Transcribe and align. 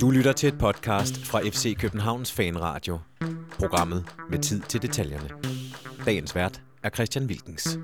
Du 0.00 0.10
lytter 0.10 0.32
til 0.32 0.48
et 0.48 0.58
podcast 0.58 1.26
fra 1.26 1.40
FC 1.40 1.76
Københavns 1.78 2.32
Fanradio. 2.32 2.98
Programmet 3.58 4.04
med 4.30 4.38
tid 4.38 4.60
til 4.68 4.82
detaljerne. 4.82 5.28
Dagens 6.06 6.34
vært 6.34 6.60
er 6.82 6.90
Christian 6.90 7.24
Wilkens. 7.24 7.78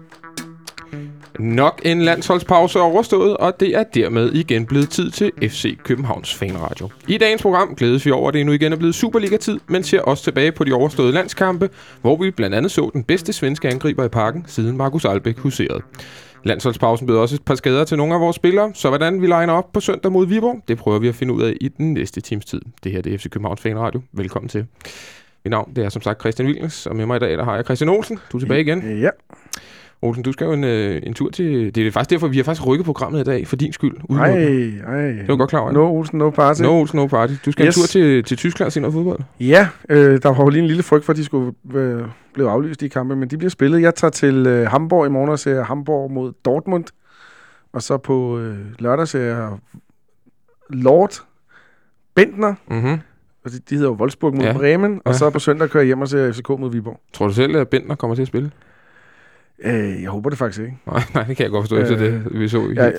Nok 1.38 1.80
en 1.84 2.02
landsholdspause 2.02 2.78
er 2.78 2.82
overstået, 2.82 3.36
og 3.36 3.60
det 3.60 3.76
er 3.76 3.82
dermed 3.82 4.32
igen 4.32 4.66
blevet 4.66 4.90
tid 4.90 5.10
til 5.10 5.32
FC 5.42 5.78
Københavns 5.84 6.34
Fanradio. 6.34 6.90
I 7.08 7.18
dagens 7.18 7.42
program 7.42 7.74
glædes 7.74 8.06
vi 8.06 8.10
over, 8.10 8.28
at 8.28 8.34
det 8.34 8.46
nu 8.46 8.52
igen 8.52 8.72
er 8.72 8.76
blevet 8.76 8.94
Superliga-tid, 8.94 9.60
men 9.66 9.82
ser 9.84 10.00
også 10.00 10.24
tilbage 10.24 10.52
på 10.52 10.64
de 10.64 10.72
overståede 10.72 11.12
landskampe, 11.12 11.70
hvor 12.00 12.16
vi 12.16 12.30
blandt 12.30 12.56
andet 12.56 12.72
så 12.72 12.90
den 12.92 13.04
bedste 13.04 13.32
svenske 13.32 13.68
angriber 13.68 14.04
i 14.04 14.08
parken, 14.08 14.44
siden 14.46 14.76
Markus 14.76 15.04
Albeck 15.04 15.38
huserede. 15.38 15.82
Landsholdspausen 16.44 17.06
blev 17.06 17.18
også 17.18 17.34
et 17.34 17.42
par 17.42 17.54
skader 17.54 17.84
til 17.84 17.96
nogle 17.96 18.14
af 18.14 18.20
vores 18.20 18.36
spillere, 18.36 18.70
så 18.74 18.88
hvordan 18.88 19.22
vi 19.22 19.26
legner 19.26 19.52
op 19.52 19.72
på 19.72 19.80
søndag 19.80 20.12
mod 20.12 20.26
Viborg, 20.26 20.62
det 20.68 20.78
prøver 20.78 20.98
vi 20.98 21.08
at 21.08 21.14
finde 21.14 21.34
ud 21.34 21.42
af 21.42 21.54
i 21.60 21.68
den 21.68 21.92
næste 21.92 22.20
times 22.20 22.44
tid. 22.44 22.60
Det 22.84 22.92
her 22.92 23.02
det 23.02 23.14
er 23.14 23.18
FC 23.18 23.30
Københavns 23.30 23.60
Fanradio. 23.60 24.02
Velkommen 24.12 24.48
til. 24.48 24.66
Mit 25.44 25.50
navn 25.50 25.72
det 25.76 25.84
er 25.84 25.88
som 25.88 26.02
sagt 26.02 26.20
Christian 26.20 26.48
Wilkens, 26.48 26.86
og 26.86 26.96
med 26.96 27.06
mig 27.06 27.16
i 27.16 27.20
dag 27.20 27.38
der 27.38 27.44
har 27.44 27.54
jeg 27.54 27.64
Christian 27.64 27.88
Olsen. 27.88 28.18
Du 28.32 28.36
er 28.36 28.40
tilbage 28.40 28.60
igen. 28.60 29.00
Ja. 29.00 29.10
Olsen, 30.04 30.22
du 30.22 30.32
skal 30.32 30.44
jo 30.44 30.52
en, 30.52 30.64
øh, 30.64 31.02
en 31.06 31.14
tur 31.14 31.30
til... 31.30 31.74
Det 31.74 31.86
er 31.86 31.90
faktisk 31.90 32.10
derfor, 32.10 32.28
vi 32.28 32.36
har 32.36 32.44
faktisk 32.44 32.66
rykket 32.66 32.84
programmet 32.84 33.20
i 33.20 33.24
dag, 33.24 33.46
for 33.46 33.56
din 33.56 33.72
skyld. 33.72 33.96
Ej, 33.96 34.02
udelukkende. 34.08 34.82
ej. 34.86 35.02
Det 35.02 35.20
er 35.20 35.26
du 35.26 35.36
godt 35.36 35.50
klar 35.50 35.60
over. 35.60 35.72
No 35.72 35.86
Olsen, 35.98 36.18
no 36.18 36.30
party. 36.30 36.62
No 36.62 36.80
Olsen, 36.80 36.96
no 36.98 37.06
party. 37.06 37.32
Du 37.44 37.52
skal 37.52 37.66
Yes. 37.66 37.76
en 37.76 37.80
tur 37.82 37.86
til, 37.86 38.24
til 38.24 38.36
Tyskland 38.36 38.66
og 38.66 38.72
se 38.72 38.80
noget 38.80 38.94
fodbold. 38.94 39.20
Ja, 39.40 39.68
øh, 39.88 40.22
der 40.22 40.28
var 40.28 40.42
jo 40.44 40.48
lige 40.48 40.62
en 40.62 40.68
lille 40.68 40.82
frygt 40.82 41.04
for, 41.04 41.12
at 41.12 41.16
de 41.16 41.24
skulle 41.24 41.52
øh, 41.74 42.02
blive 42.34 42.50
aflyst 42.50 42.82
i 42.82 42.88
kampe, 42.88 43.16
men 43.16 43.28
de 43.28 43.36
bliver 43.38 43.50
spillet. 43.50 43.82
Jeg 43.82 43.94
tager 43.94 44.10
til 44.10 44.46
øh, 44.46 44.66
Hamburg 44.66 45.06
i 45.06 45.08
morgen 45.10 45.30
og 45.30 45.38
ser 45.38 45.62
Hamburg 45.64 46.10
mod 46.12 46.32
Dortmund. 46.44 46.84
Og 47.72 47.82
så 47.82 47.96
på 47.98 48.38
øh, 48.38 48.56
lørdag 48.78 49.08
ser 49.08 49.20
jeg 49.20 49.50
Lord 50.70 51.22
Bentner, 52.14 52.54
Mm-hmm. 52.70 52.98
og 53.44 53.50
de, 53.50 53.58
de 53.70 53.74
hedder 53.74 53.88
jo 53.90 53.94
Wolfsburg 53.96 54.34
mod 54.34 54.44
ja. 54.44 54.52
Bremen. 54.52 55.00
Og 55.04 55.12
Ja. 55.12 55.18
så 55.18 55.30
på 55.30 55.38
søndag 55.38 55.70
kører 55.70 55.82
jeg 55.82 55.86
hjem 55.86 56.00
og 56.00 56.08
ser 56.08 56.32
FCK 56.32 56.48
mod 56.48 56.70
Viborg. 56.70 57.00
Tror 57.12 57.26
du 57.26 57.32
selv, 57.34 57.56
at 57.56 57.68
Bentner 57.68 57.94
kommer 57.94 58.14
til 58.14 58.22
at 58.22 58.28
spille? 58.28 58.50
Øh, 59.64 60.02
jeg 60.02 60.10
håber 60.10 60.30
det 60.30 60.38
faktisk 60.38 60.60
ikke. 60.60 60.76
Nej, 60.86 61.02
nej, 61.14 61.24
det 61.24 61.36
kan 61.36 61.44
jeg 61.44 61.50
godt 61.50 61.62
forstå 61.62 61.76
efter 61.76 61.96
Øh, 61.98 62.12
det, 62.12 62.22
vi 62.40 62.48
så. 62.48 62.72
Ja, 62.76 62.84
ja, 62.84 62.90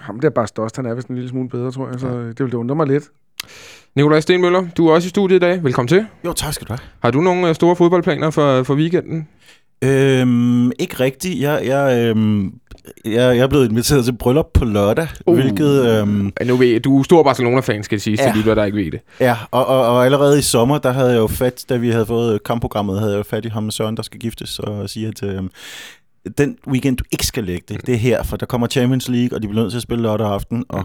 ham 0.00 0.20
der 0.20 0.30
bare 0.30 0.46
størst, 0.46 0.76
han 0.76 0.86
er 0.86 0.94
vist 0.94 1.08
en 1.08 1.14
lille 1.14 1.30
smule 1.30 1.48
bedre, 1.48 1.70
tror 1.72 1.88
jeg. 1.90 2.00
Så 2.00 2.08
det 2.08 2.40
vil 2.40 2.46
det 2.46 2.54
undre 2.54 2.74
mig 2.76 2.86
lidt. 2.86 3.04
Nikolaj 3.96 4.20
Stenmøller, 4.20 4.66
du 4.76 4.88
er 4.88 4.92
også 4.94 5.06
i 5.06 5.08
studiet 5.08 5.36
i 5.36 5.40
dag. 5.40 5.64
Velkommen 5.64 5.88
til. 5.88 6.06
Jo, 6.24 6.32
tak 6.32 6.52
skal 6.54 6.66
du 6.66 6.72
have. 6.72 6.78
Har 7.02 7.10
du 7.10 7.20
nogle 7.20 7.48
øh, 7.48 7.54
store 7.54 7.76
fodboldplaner 7.76 8.30
for, 8.30 8.62
for 8.62 8.74
weekenden? 8.74 9.28
Øhm, 9.84 10.72
ikke 10.78 11.00
rigtigt. 11.00 11.40
Jeg, 11.40 11.60
jeg, 11.64 12.08
øhm, 12.08 12.44
jeg, 13.04 13.12
jeg 13.14 13.38
er 13.38 13.46
blevet 13.48 13.70
inviteret 13.70 14.04
til 14.04 14.16
bryllup 14.16 14.46
på 14.54 14.64
lørdag, 14.64 15.08
Uh. 15.26 15.34
hvilket... 15.34 15.98
Øhm, 16.00 16.32
Ja, 16.40 16.44
Nu 16.44 16.56
ved 16.56 16.66
jeg, 16.66 16.84
du 16.84 16.98
er 16.98 17.02
stor 17.02 17.22
Barcelona-fan, 17.22 17.82
skal 17.82 17.96
det 17.96 18.02
sige, 18.02 18.16
ja. 18.20 18.26
Ja. 18.26 18.32
til 18.32 18.38
lytter, 18.40 18.54
der 18.54 18.64
ikke 18.64 18.78
ved 18.78 18.90
det. 18.90 19.00
ja, 19.20 19.36
og, 19.50 19.66
og, 19.66 19.86
og 19.86 20.04
allerede 20.04 20.38
i 20.38 20.42
sommer, 20.42 20.78
der 20.78 20.92
havde 20.92 21.10
jeg 21.10 21.18
jo 21.18 21.26
fat, 21.26 21.64
da 21.68 21.76
vi 21.76 21.90
havde 21.90 22.06
fået 22.06 22.42
kampprogrammet, 22.44 22.98
havde 22.98 23.12
jeg 23.12 23.18
jo 23.18 23.22
fat 23.22 23.44
i 23.44 23.48
ham 23.48 23.70
Søren, 23.70 23.96
der 23.96 24.02
skal 24.02 24.20
giftes, 24.20 24.58
og 24.58 24.90
sige, 24.90 25.06
at 25.08 25.22
øhm, 25.22 25.50
den 26.38 26.56
weekend, 26.68 26.96
du 26.96 27.04
ikke 27.12 27.26
skal 27.26 27.44
lægge 27.44 27.64
det, 27.68 27.86
det 27.86 27.94
er 27.94 27.98
her, 27.98 28.22
for 28.22 28.36
der 28.36 28.46
kommer 28.46 28.66
Champions 28.66 29.08
League, 29.08 29.36
og 29.38 29.42
de 29.42 29.48
bliver 29.48 29.62
nødt 29.62 29.72
til 29.72 29.78
at 29.78 29.82
spille 29.82 30.02
lørdag 30.02 30.26
aften, 30.26 30.64
og 30.68 30.84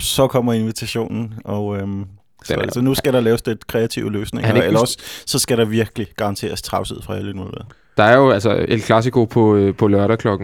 så 0.00 0.26
kommer 0.26 0.52
invitationen, 0.52 1.34
og... 1.44 1.76
Øhm, 1.78 2.04
så, 2.44 2.54
er- 2.54 2.58
altså, 2.58 2.80
nu 2.80 2.94
skal 2.94 3.12
der 3.12 3.20
laves 3.20 3.46
lidt 3.46 3.66
kreative 3.66 4.12
løsninger, 4.12 4.50
Er 4.54 4.62
eller 4.62 4.80
også 4.80 4.98
så 5.26 5.38
skal 5.38 5.58
der 5.58 5.64
virkelig 5.64 6.06
garanteres 6.16 6.62
travshed 6.62 7.02
fra 7.02 7.16
alle 7.16 7.30
involverede. 7.30 7.66
Der 7.96 8.02
er 8.04 8.16
jo 8.16 8.30
altså 8.30 8.64
El 8.68 8.80
Clasico 8.82 9.24
på, 9.24 9.56
øh, 9.56 9.74
på 9.74 9.88
lørdag 9.88 10.18
kl. 10.18 10.28
18.15, 10.28 10.34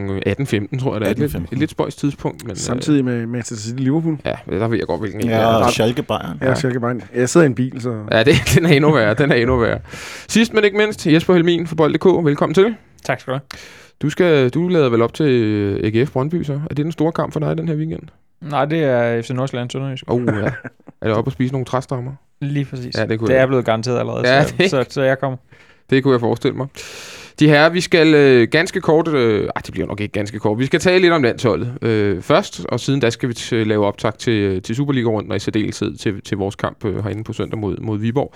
tror 0.80 0.92
jeg, 0.94 1.00
det 1.00 1.06
er. 1.06 1.10
Et 1.10 1.18
lidt, 1.18 1.34
18.15. 1.34 1.42
et 1.52 1.58
lidt 1.58 1.70
spøjst 1.70 1.98
tidspunkt. 1.98 2.46
Men, 2.46 2.56
Samtidig 2.56 3.04
med 3.04 3.26
Manchester 3.26 3.68
City 3.68 3.82
Liverpool. 3.82 4.12
Øh, 4.12 4.18
ja, 4.50 4.58
der 4.58 4.68
ved 4.68 4.78
jeg 4.78 4.86
godt, 4.86 5.00
hvilken 5.00 5.24
Ja, 5.24 5.36
er. 5.38 5.46
og 5.46 5.70
Schalke 5.70 6.02
Bayern. 6.02 6.38
Ja, 6.42 6.54
Schalke 6.54 6.80
Bayern. 6.80 7.02
Jeg 7.14 7.28
sidder 7.28 7.44
i 7.44 7.48
en 7.48 7.54
bil, 7.54 7.80
så... 7.82 8.04
Ja, 8.12 8.22
det, 8.22 8.34
den 8.54 8.66
er 8.66 8.70
endnu 8.70 8.92
værre. 8.92 9.14
Den 9.14 9.30
er 9.32 9.34
endnu 9.36 9.56
værre. 9.56 9.78
Sidst 10.28 10.54
men 10.54 10.64
ikke 10.64 10.76
mindst, 10.76 11.06
Jesper 11.06 11.34
Helmin 11.34 11.66
fra 11.66 11.74
Bold.dk. 11.74 12.04
Velkommen 12.24 12.54
til. 12.54 12.74
Tak 13.04 13.20
skal 13.20 13.32
du 13.32 13.36
have. 13.38 13.58
Du, 14.02 14.10
skal, 14.10 14.50
du 14.50 14.68
lader 14.68 14.88
vel 14.88 15.02
op 15.02 15.14
til 15.14 15.26
øh, 15.26 15.80
AGF 15.84 16.10
Brøndby, 16.12 16.42
så? 16.42 16.52
Er 16.52 16.74
det 16.74 16.84
den 16.84 16.92
store 16.92 17.12
kamp 17.12 17.32
for 17.32 17.40
dig 17.40 17.56
den 17.58 17.68
her 17.68 17.74
weekend? 17.76 18.02
Nej, 18.40 18.64
det 18.64 18.84
er 18.84 19.22
FC 19.22 19.30
Nordsjælland 19.30 19.70
Sønderjysk. 19.70 20.04
Oh, 20.06 20.22
ja. 20.26 20.32
er 21.02 21.06
det 21.08 21.12
op 21.16 21.26
at 21.26 21.32
spise 21.32 21.52
nogle 21.52 21.64
træstammer? 21.64 22.12
Lige 22.40 22.64
præcis. 22.64 22.96
Ja, 22.98 23.06
det 23.06 23.18
kunne 23.18 23.28
det 23.28 23.34
jeg- 23.34 23.42
er 23.42 23.46
blevet 23.46 23.64
garanteret 23.64 23.98
allerede, 23.98 24.28
Ja, 24.28 24.44
så, 24.46 24.54
det- 24.58 24.70
så, 24.70 24.84
så 24.88 25.02
jeg 25.02 25.18
kommer. 25.18 25.36
Det 25.90 26.02
kunne 26.02 26.12
jeg 26.12 26.20
forestille 26.20 26.56
mig. 26.56 26.66
De 27.40 27.48
her, 27.48 27.68
vi 27.68 27.80
skal 27.80 28.14
øh, 28.14 28.48
ganske 28.48 28.80
kort... 28.80 29.08
Øh, 29.08 29.44
ej, 29.44 29.62
det 29.66 29.72
bliver 29.72 29.86
nok 29.86 30.00
ikke 30.00 30.12
ganske 30.12 30.38
kort. 30.38 30.58
Vi 30.58 30.66
skal 30.66 30.80
tale 30.80 30.98
lidt 30.98 31.12
om 31.12 31.22
landsholdet 31.22 31.78
øh, 31.82 32.22
først, 32.22 32.66
og 32.68 32.80
siden 32.80 33.00
da 33.00 33.10
skal 33.10 33.28
vi 33.28 33.34
t- 33.38 33.54
lave 33.54 33.86
optag 33.86 34.14
til, 34.18 34.32
øh, 34.32 34.62
til 34.62 34.76
Superliga-runden, 34.76 35.30
og 35.30 35.36
i 35.36 35.40
særdeleshed 35.40 35.96
til, 35.96 36.20
til 36.20 36.36
vores 36.36 36.56
kamp 36.56 36.84
øh, 36.84 37.04
herinde 37.04 37.24
på 37.24 37.32
søndag 37.32 37.58
mod, 37.58 37.76
mod 37.76 37.98
Viborg. 37.98 38.34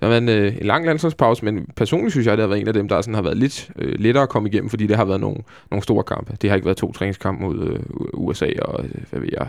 Der 0.00 0.06
har 0.06 0.20
været 0.20 0.22
en, 0.22 0.28
øh, 0.28 0.56
en 0.60 0.66
lang 0.66 0.86
landsholdspause, 0.86 1.44
men 1.44 1.66
personligt 1.76 2.12
synes 2.12 2.26
jeg, 2.26 2.36
det 2.36 2.42
har 2.42 2.48
været 2.48 2.60
en 2.60 2.68
af 2.68 2.74
dem, 2.74 2.88
der 2.88 3.00
sådan 3.00 3.14
har 3.14 3.22
været 3.22 3.36
lidt 3.36 3.70
øh, 3.78 3.94
lettere 3.98 4.22
at 4.22 4.28
komme 4.28 4.48
igennem, 4.48 4.70
fordi 4.70 4.86
det 4.86 4.96
har 4.96 5.04
været 5.04 5.20
nogle, 5.20 5.36
nogle 5.70 5.82
store 5.82 6.02
kampe. 6.02 6.36
Det 6.42 6.50
har 6.50 6.54
ikke 6.54 6.66
været 6.66 6.78
to 6.78 6.92
træningskampe 6.92 7.44
mod 7.44 7.68
øh, 7.68 7.80
USA 8.12 8.48
og, 8.62 8.84
øh, 8.84 8.90
hvad 9.10 9.20
ved 9.20 9.28
jeg, 9.32 9.46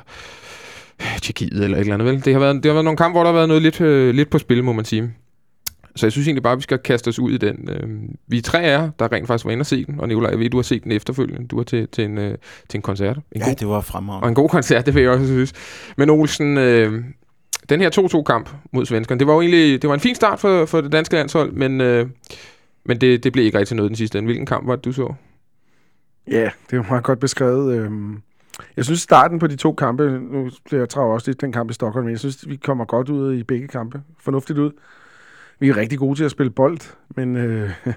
Tjekkiet 1.22 1.64
eller 1.64 1.78
et 1.78 1.82
eller 1.82 1.94
andet, 1.94 2.08
vel? 2.08 2.26
Det 2.26 2.34
har 2.34 2.40
været, 2.40 2.56
det 2.56 2.66
har 2.66 2.74
været 2.74 2.86
nogle 2.86 2.98
kampe, 2.98 3.14
hvor 3.14 3.24
der 3.24 3.32
har 3.32 3.36
været 3.36 3.48
noget 3.48 3.64
lidt, 3.64 3.82
øh, 3.82 4.16
lidt 4.16 4.30
på 4.30 4.38
spil, 4.38 4.64
må 4.64 4.74
man 4.74 4.86
sige. 4.86 5.14
Så 5.96 6.06
jeg 6.06 6.12
synes 6.12 6.28
egentlig 6.28 6.44
bare, 6.44 6.54
at 6.54 6.58
vi 6.58 6.64
skal 6.64 6.78
kaste 6.78 7.08
os 7.08 7.20
ud 7.20 7.32
i 7.32 7.38
den. 7.38 7.70
Øh, 7.70 7.90
vi 8.28 8.38
er 8.38 8.42
tre 8.42 8.62
af 8.64 8.72
jer, 8.80 8.90
der 9.00 9.12
rent 9.12 9.28
faktisk 9.28 9.46
var 9.46 9.52
inde 9.52 9.62
og 9.62 9.66
se 9.66 9.86
den, 9.86 10.00
og 10.00 10.08
Nicolaj, 10.08 10.30
jeg 10.32 10.40
ved, 10.40 10.50
du 10.50 10.58
har 10.58 10.62
set 10.62 10.84
den 10.84 10.92
efterfølgende. 10.92 11.48
Du 11.48 11.56
var 11.56 11.64
til, 11.64 11.88
til, 11.88 12.04
en, 12.06 12.18
øh, 12.18 12.38
til 12.70 12.78
en 12.78 12.82
koncert. 12.82 13.18
En 13.18 13.24
Ja, 13.42 13.46
god, 13.46 13.56
det 13.56 13.68
var 13.68 13.82
fremragende. 13.82 14.24
og 14.26 14.30
en 14.30 14.36
god 14.36 14.50
koncert, 14.50 14.86
det 14.86 14.96
vil 14.96 15.04
jeg 15.04 15.12
også 15.12 15.26
synes. 15.26 15.54
Men 15.98 16.10
Olsen, 16.10 16.58
øh, 16.58 17.04
den 17.70 17.82
her 17.82 17.90
2-2-kamp 17.90 18.50
mod 18.72 18.86
svenskerne, 18.86 19.20
det 19.20 19.28
var 19.28 19.34
jo 19.34 19.42
egentlig 19.42 19.82
det 19.82 19.88
var 19.88 19.94
en 19.94 20.00
fin 20.00 20.16
start 20.16 20.40
for, 20.40 20.66
for 20.66 20.82
det 20.82 20.92
danske 20.92 21.16
landshold, 21.16 21.52
men, 21.52 21.82
øh, 21.82 22.08
men 22.86 23.02
det, 23.02 23.24
det 23.24 23.34
blev 23.34 23.46
ikke 23.46 23.58
rigtig 23.60 23.76
noget 23.78 23.90
den 23.90 23.96
sidste 23.96 24.18
ende. 24.18 24.28
Hvilken 24.28 24.46
kamp 24.46 24.68
var 24.68 24.76
det, 24.76 24.86
du 24.86 24.92
så? 24.92 25.14
Ja, 26.28 26.44
det 26.66 26.74
er 26.74 26.78
jo 26.78 26.84
meget 26.90 27.04
godt 27.04 27.20
beskrevet. 27.20 27.76
Øhm, 27.76 28.22
Jeg 28.78 28.86
synes, 28.86 29.02
starten 29.02 29.40
på 29.40 29.48
de 29.48 29.56
to 29.56 29.74
kampe, 29.74 30.20
nu 30.32 30.50
bliver 30.66 30.82
jeg 30.82 30.90
travlt 30.90 31.14
også 31.14 31.30
lidt 31.32 31.42
den 31.42 31.52
kamp 31.52 31.70
i 31.70 31.74
Stockholm, 31.74 32.06
men 32.06 32.12
jeg 32.12 32.20
synes, 32.20 32.50
vi 32.50 32.56
kommer 32.56 32.86
godt 32.86 33.10
ud 33.10 33.34
i 33.36 33.44
begge 33.44 33.68
kampe. 33.68 34.02
Fornuftigt 34.20 34.60
ud. 34.60 34.72
Vi 35.60 35.70
er 35.70 35.78
rigtig 35.78 36.00
gode 36.00 36.20
til 36.20 36.24
at 36.24 36.32
spille 36.32 36.50
bold, 36.50 36.80
men 37.16 37.36
øh, 37.36 37.70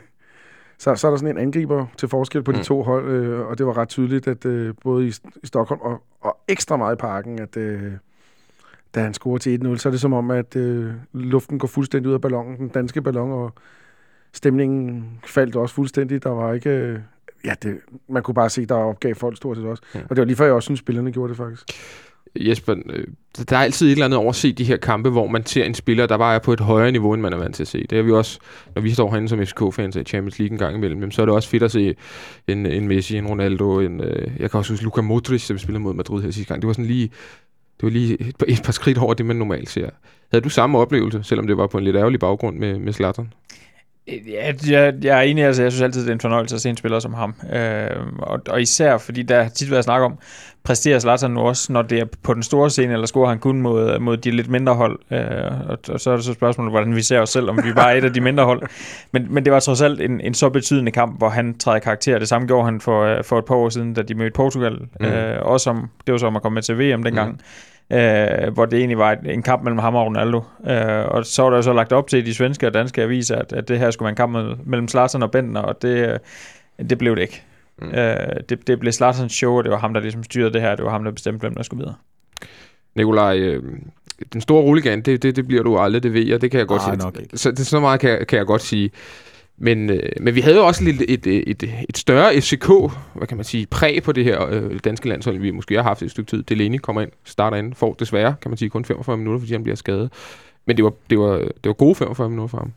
så, 0.78 0.94
så 0.94 1.06
er 1.06 1.10
der 1.10 1.16
sådan 1.18 1.36
en 1.36 1.42
angriber 1.42 1.86
til 1.96 2.08
forskel 2.08 2.42
på 2.42 2.52
de 2.52 2.56
Mm. 2.58 2.62
to 2.64 2.82
hold, 2.82 3.08
øh, 3.10 3.40
og 3.46 3.58
det 3.58 3.66
var 3.66 3.76
ret 3.78 3.88
tydeligt, 3.88 4.28
at 4.28 4.44
øh, 4.46 4.74
både 4.82 5.06
i, 5.06 5.12
i 5.42 5.46
Stockholm 5.46 5.80
og, 5.80 6.02
og 6.20 6.38
ekstra 6.48 6.76
meget 6.76 6.96
i 6.96 6.98
parken, 6.98 7.38
at 7.40 7.56
øh, 7.56 7.92
da 8.94 9.00
han 9.00 9.14
scorer 9.14 9.38
til 9.38 9.60
1-0, 9.64 9.76
så 9.76 9.88
er 9.88 9.90
det 9.90 10.00
som 10.00 10.12
om, 10.12 10.30
at 10.30 10.56
øh, 10.56 10.92
luften 11.12 11.58
går 11.58 11.68
fuldstændig 11.68 12.08
ud 12.08 12.14
af 12.14 12.20
ballonen, 12.20 12.56
den 12.58 12.68
danske 12.68 13.02
ballon, 13.02 13.30
og 13.32 13.52
stemningen 14.32 15.18
faldt 15.26 15.56
også 15.56 15.74
fuldstændig. 15.74 16.22
Der 16.22 16.30
var 16.30 16.52
ikke... 16.52 16.70
Øh, 16.70 16.98
ja, 17.44 17.54
det, 17.62 17.78
man 18.08 18.22
kunne 18.22 18.34
bare 18.34 18.50
se, 18.50 18.66
der 18.66 18.74
opgav 18.74 19.14
folk 19.14 19.36
stort 19.36 19.56
set 19.56 19.66
også. 19.66 19.82
Ja. 19.94 20.00
Og 20.00 20.08
det 20.10 20.18
var 20.18 20.24
lige 20.24 20.36
før, 20.36 20.44
jeg 20.44 20.54
også 20.54 20.66
synes, 20.66 20.80
spillerne 20.80 21.12
gjorde 21.12 21.28
det 21.28 21.36
faktisk. 21.36 21.70
Jesper, 22.36 22.74
øh, 22.90 23.04
der 23.50 23.56
er 23.56 23.60
altid 23.60 23.86
et 23.86 23.92
eller 23.92 24.04
andet 24.04 24.18
over 24.18 24.28
at 24.28 24.36
se 24.36 24.52
de 24.52 24.64
her 24.64 24.76
kampe, 24.76 25.10
hvor 25.10 25.26
man 25.26 25.46
ser 25.46 25.64
en 25.64 25.74
spiller, 25.74 26.06
der 26.06 26.18
bare 26.18 26.34
er 26.34 26.38
på 26.38 26.52
et 26.52 26.60
højere 26.60 26.92
niveau, 26.92 27.14
end 27.14 27.22
man 27.22 27.32
er 27.32 27.36
vant 27.36 27.54
til 27.54 27.62
at 27.62 27.68
se. 27.68 27.86
Det 27.90 27.98
er 27.98 28.02
vi 28.02 28.12
også, 28.12 28.38
når 28.74 28.82
vi 28.82 28.90
står 28.90 29.10
herinde 29.10 29.28
som 29.28 29.38
FCK-fans 29.46 29.96
i 29.96 30.02
Champions 30.04 30.38
League 30.38 30.52
en 30.52 30.58
gang 30.58 30.76
imellem, 30.76 31.10
så 31.10 31.22
er 31.22 31.26
det 31.26 31.34
også 31.34 31.48
fedt 31.48 31.62
at 31.62 31.70
se 31.72 31.94
en, 32.48 32.66
en 32.66 32.88
Messi, 32.88 33.16
en 33.16 33.26
Ronaldo, 33.26 33.80
en, 33.80 34.00
øh, 34.00 34.30
jeg 34.38 34.50
kan 34.50 34.58
også 34.58 34.72
huske 34.72 34.84
Luka 34.84 35.00
Modric, 35.00 35.42
som 35.42 35.58
spillede 35.58 35.82
mod 35.82 35.94
Madrid 35.94 36.22
her 36.22 36.30
sidste 36.30 36.48
gang. 36.48 36.62
Det 36.62 36.66
var 36.66 36.72
sådan 36.72 36.86
lige, 36.86 37.10
det 37.76 37.82
var 37.82 37.90
lige 37.90 38.20
et, 38.20 38.36
par- 38.36 38.46
et 38.48 38.62
par 38.64 38.72
skridt 38.72 38.98
over 38.98 39.14
det, 39.14 39.26
man 39.26 39.36
normalt 39.36 39.70
ser. 39.70 39.90
Havde 40.30 40.44
du 40.44 40.48
samme 40.48 40.78
oplevelse, 40.78 41.20
selvom 41.22 41.46
det 41.46 41.56
var 41.56 41.66
på 41.66 41.78
en 41.78 41.84
lidt 41.84 41.96
ærgerlig 41.96 42.20
baggrund 42.20 42.58
med, 42.58 42.78
med 42.78 42.92
Zlatan? 42.92 43.32
Ja, 44.08 44.52
jeg, 44.70 44.94
jeg 45.02 45.18
er 45.18 45.22
enig, 45.22 45.44
altså 45.44 45.62
jeg 45.62 45.72
synes 45.72 45.82
altid, 45.82 46.02
det 46.02 46.08
er 46.08 46.12
en 46.12 46.20
fornøjelse 46.20 46.54
at 46.54 46.60
se 46.60 46.70
en 46.70 46.76
spiller 46.76 46.98
som 46.98 47.14
ham. 47.14 47.34
Øh, 47.52 47.90
og, 48.18 48.40
og 48.48 48.62
især 48.62 48.98
fordi 48.98 49.22
der 49.22 49.42
har 49.42 49.50
tit 49.50 49.70
været 49.70 49.84
snak 49.84 50.02
om, 50.02 50.18
præsterer 50.64 50.98
Zlatan 50.98 51.30
nu 51.30 51.40
også, 51.40 51.72
når 51.72 51.82
det 51.82 51.98
er 51.98 52.04
på 52.22 52.34
den 52.34 52.42
store 52.42 52.70
scene, 52.70 52.92
eller 52.92 53.06
scorer 53.06 53.28
han 53.28 53.38
kun 53.38 53.62
mod, 53.62 53.98
mod 53.98 54.16
de 54.16 54.30
lidt 54.30 54.48
mindre 54.48 54.74
hold. 54.74 54.98
Øh, 55.10 55.70
og, 55.70 55.78
og 55.88 56.00
så 56.00 56.10
er 56.10 56.16
det 56.16 56.24
så 56.24 56.32
spørgsmålet, 56.32 56.72
hvordan 56.72 56.94
vi 56.94 57.02
ser 57.02 57.20
os 57.20 57.30
selv, 57.30 57.50
om 57.50 57.60
vi 57.64 57.72
bare 57.72 57.92
er 57.92 57.98
et 57.98 58.04
af 58.04 58.12
de 58.12 58.20
mindre 58.20 58.44
hold. 58.44 58.62
Men, 59.12 59.26
men 59.30 59.44
det 59.44 59.52
var 59.52 59.60
trods 59.60 59.80
alt 59.80 60.00
en, 60.00 60.20
en 60.20 60.34
så 60.34 60.48
betydende 60.48 60.92
kamp, 60.92 61.18
hvor 61.18 61.28
han 61.28 61.58
træder 61.58 61.78
karakter. 61.78 62.18
Det 62.18 62.28
samme 62.28 62.46
gjorde 62.46 62.64
han 62.64 62.80
for, 62.80 63.04
øh, 63.04 63.24
for 63.24 63.38
et 63.38 63.44
par 63.44 63.54
år 63.54 63.68
siden, 63.68 63.94
da 63.94 64.02
de 64.02 64.14
mødte 64.14 64.34
Portugal. 64.34 64.72
Mm. 64.72 65.06
Mm. 65.06 65.06
Øh, 65.06 65.42
også 65.42 65.70
om, 65.70 65.90
det 66.06 66.12
var 66.12 66.18
så 66.18 66.26
om 66.26 66.36
at 66.36 66.42
komme 66.42 66.54
med 66.54 66.62
til 66.62 66.78
VM 66.78 67.02
dengang. 67.02 67.32
Mm 67.32 67.38
øh, 67.90 68.52
hvor 68.52 68.66
det 68.66 68.78
egentlig 68.78 68.98
var 68.98 69.12
et, 69.12 69.18
en 69.24 69.42
kamp 69.42 69.62
mellem 69.62 69.78
ham 69.78 69.94
og 69.94 70.06
Ronaldo. 70.06 70.42
Øh, 70.66 71.06
og 71.08 71.26
så 71.26 71.42
var 71.42 71.50
der 71.50 71.56
jo 71.56 71.62
så 71.62 71.72
lagt 71.72 71.92
op 71.92 72.08
til 72.08 72.18
i 72.18 72.22
de 72.22 72.34
svenske 72.34 72.66
og 72.66 72.74
danske 72.74 73.02
aviser, 73.02 73.36
at, 73.36 73.52
at 73.52 73.68
det 73.68 73.78
her 73.78 73.90
skulle 73.90 74.06
være 74.06 74.10
en 74.12 74.16
kamp 74.16 74.32
med, 74.32 74.56
mellem 74.64 74.88
Zlatan 74.88 75.22
og 75.22 75.30
Bentner, 75.30 75.60
og 75.60 75.82
det, 75.82 76.08
øh, 76.08 76.18
det 76.90 76.98
blev 76.98 77.16
det 77.16 77.22
ikke. 77.22 77.42
Mm. 77.78 77.88
Øh, 77.88 78.16
det, 78.48 78.66
det 78.66 78.80
blev 78.80 78.92
Zlatans 78.92 79.32
show, 79.32 79.52
og 79.52 79.64
det 79.64 79.72
var 79.72 79.78
ham, 79.78 79.94
der 79.94 80.00
ligesom 80.00 80.22
styrede 80.24 80.52
det 80.52 80.60
her. 80.60 80.76
Det 80.76 80.84
var 80.84 80.90
ham, 80.90 81.04
der 81.04 81.10
bestemte, 81.10 81.40
hvem 81.40 81.54
der 81.54 81.62
skulle 81.62 81.78
videre. 81.78 81.94
Nikolaj, 82.94 83.38
øh, 83.38 83.62
den 84.32 84.40
store 84.40 84.62
rulligan, 84.62 85.00
det, 85.00 85.22
det, 85.22 85.36
det 85.36 85.46
bliver 85.46 85.62
du 85.62 85.78
aldrig, 85.78 86.02
det 86.02 86.12
ved 86.12 86.26
jeg, 86.26 86.40
det 86.40 86.50
kan 86.50 86.58
jeg 86.58 86.66
godt 86.66 86.82
Nej, 86.82 86.94
sige. 86.94 87.04
nok 87.04 87.18
ikke. 87.20 87.38
Så, 87.38 87.50
det, 87.50 87.66
så 87.66 87.80
meget 87.80 88.00
kan, 88.00 88.26
kan 88.28 88.38
jeg 88.38 88.46
godt 88.46 88.62
sige. 88.62 88.90
Men, 89.58 89.90
øh, 89.90 90.10
men 90.20 90.34
vi 90.34 90.40
havde 90.40 90.56
jo 90.56 90.66
også 90.66 90.84
lidt 90.84 91.02
et, 91.08 91.26
et, 91.26 91.46
et, 91.50 91.62
et 91.88 91.98
større 91.98 92.40
FCK, 92.40 92.68
hvad 93.14 93.26
kan 93.28 93.36
man 93.36 93.44
sige, 93.44 93.66
præg 93.66 94.02
på 94.02 94.12
det 94.12 94.24
her 94.24 94.46
øh, 94.50 94.80
danske 94.84 95.08
landshold, 95.08 95.38
vi 95.38 95.50
måske 95.50 95.74
har 95.74 95.82
haft 95.82 96.02
et 96.02 96.10
stykke 96.10 96.30
tid. 96.30 96.42
Delaney 96.42 96.78
kommer 96.78 97.02
ind, 97.02 97.10
starter 97.24 97.56
ind, 97.56 97.74
får 97.74 97.92
desværre, 97.92 98.34
kan 98.42 98.50
man 98.50 98.58
sige, 98.58 98.68
kun 98.68 98.84
45 98.84 99.16
minutter, 99.16 99.40
fordi 99.40 99.52
han 99.52 99.62
bliver 99.62 99.76
skadet. 99.76 100.12
Men 100.66 100.76
det 100.76 100.84
var, 100.84 100.92
det 101.10 101.18
var, 101.18 101.38
det 101.38 101.66
var 101.66 101.72
gode 101.72 101.94
45 101.94 102.30
minutter 102.30 102.48
for 102.48 102.58
ham. 102.58 102.72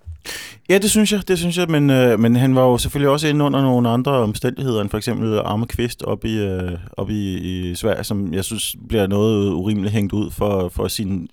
Ja, 0.70 0.78
det 0.78 0.92
synes 0.92 1.12
jeg, 1.12 1.28
det 1.28 1.38
synes 1.38 1.58
jeg, 1.58 1.68
men, 1.70 1.90
øh, 1.90 2.20
men 2.20 2.36
han 2.36 2.56
var 2.56 2.62
jo 2.62 2.78
selvfølgelig 2.78 3.10
også 3.10 3.28
inde 3.28 3.46
under 3.46 3.62
nogle 3.62 3.90
andre 3.90 4.12
omstændigheder, 4.12 4.82
end 4.82 4.90
for 4.90 4.98
eksempel 4.98 5.40
Arme 5.40 5.66
Kvist 5.68 6.04
op 6.04 6.26
i, 6.26 6.38
øh, 6.38 6.72
op 6.98 7.10
i, 7.10 7.38
i 7.38 7.76
Sverige, 7.76 8.04
som 8.04 8.34
jeg 8.34 8.44
synes 8.44 8.76
bliver 8.88 9.08
noget 9.08 9.54
urimeligt 9.54 9.94
hængt 9.94 10.14
ud 10.14 10.32
for, 10.32 10.70
for 10.70 10.88
sin 10.88 11.30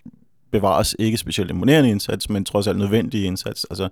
bevares 0.52 0.96
ikke 0.98 1.18
specielt 1.18 1.50
imponerende 1.50 1.90
indsats, 1.90 2.30
men 2.30 2.44
trods 2.44 2.66
alt 2.66 2.78
nødvendig 2.78 3.24
indsats. 3.24 3.66
Altså, 3.70 3.84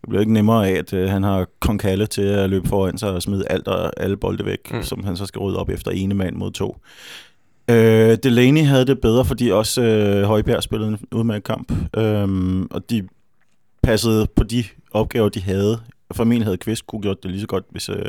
det 0.00 0.08
bliver 0.08 0.20
ikke 0.20 0.32
nemmere 0.32 0.68
af, 0.68 0.72
at 0.72 0.92
øh, 0.92 1.10
han 1.10 1.22
har 1.22 1.46
Kong 1.60 1.80
Kalle 1.80 2.06
til 2.06 2.22
at 2.22 2.50
løbe 2.50 2.68
foran 2.68 2.98
sig 2.98 3.10
og 3.10 3.22
smide 3.22 3.44
alt 3.50 3.68
og 3.68 4.00
alle 4.00 4.16
bolde 4.16 4.44
væk, 4.44 4.72
mm. 4.72 4.82
som 4.82 5.04
han 5.04 5.16
så 5.16 5.26
skal 5.26 5.38
rydde 5.38 5.58
op 5.58 5.68
efter 5.68 5.90
ene 5.90 6.14
mand 6.14 6.36
mod 6.36 6.50
to. 6.50 6.76
Øh, 7.70 8.18
Delaney 8.22 8.64
havde 8.64 8.86
det 8.86 9.00
bedre, 9.00 9.24
fordi 9.24 9.50
også 9.50 9.82
øh, 9.82 10.22
Højbjerg 10.22 10.62
spillede 10.62 10.90
en 10.90 10.98
udmærket 11.12 11.44
kamp, 11.44 11.72
øh, 11.96 12.62
og 12.70 12.90
de 12.90 13.08
passede 13.82 14.26
på 14.36 14.44
de 14.44 14.64
opgaver, 14.90 15.28
de 15.28 15.40
havde. 15.40 15.78
Formentlig 16.12 16.46
havde 16.46 16.56
Kvist 16.56 16.86
kunne 16.86 17.02
gjort 17.02 17.22
det 17.22 17.30
lige 17.30 17.40
så 17.40 17.46
godt, 17.46 17.64
hvis, 17.70 17.88
øh, 17.88 18.04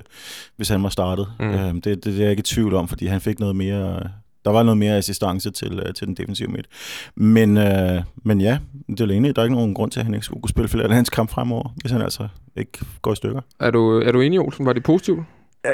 hvis 0.56 0.70
han 0.70 0.84
var 0.84 0.90
startet. 0.90 1.28
Mm. 1.40 1.46
Øh, 1.46 1.74
det, 1.74 1.86
det, 1.86 2.04
det 2.06 2.16
er 2.16 2.22
jeg 2.22 2.32
ikke 2.32 2.42
i 2.42 2.44
tvivl 2.44 2.74
om, 2.74 2.88
fordi 2.88 3.06
han 3.06 3.22
fik 3.22 3.40
noget 3.40 3.56
mere... 3.56 4.10
Der 4.46 4.52
var 4.52 4.64
noget 4.64 4.78
mere 4.78 4.98
assistance 4.98 5.52
til, 5.52 5.84
øh, 5.86 5.94
til 5.94 6.08
den 6.08 6.16
defensive 6.16 6.48
midt. 6.48 6.68
Men, 7.16 7.58
øh, 7.58 8.02
men 8.24 8.42
ja, 8.42 8.58
det 8.90 9.02
er 9.02 9.06
enig. 9.06 9.36
Der 9.36 9.42
er 9.42 9.46
ikke 9.46 9.56
nogen 9.56 9.74
grund 9.74 9.92
til, 9.92 10.00
at 10.00 10.06
han 10.06 10.14
ikke 10.14 10.26
skulle 10.26 10.42
kunne 10.42 10.50
spille 10.50 10.68
flere 10.68 10.86
af 10.86 10.96
hans 10.96 11.10
kamp 11.10 11.30
fremover, 11.30 11.76
hvis 11.82 11.92
han 11.92 12.02
altså 12.02 12.28
ikke 12.56 12.80
går 13.02 13.14
i 13.14 13.16
stykker. 13.16 13.42
Er 13.60 13.72
du, 13.72 14.02
er 14.02 14.12
du 14.12 14.22
enig, 14.22 14.40
Olsen? 14.40 14.66
Var 14.66 14.74
det 14.74 14.84
positivt? 14.84 15.20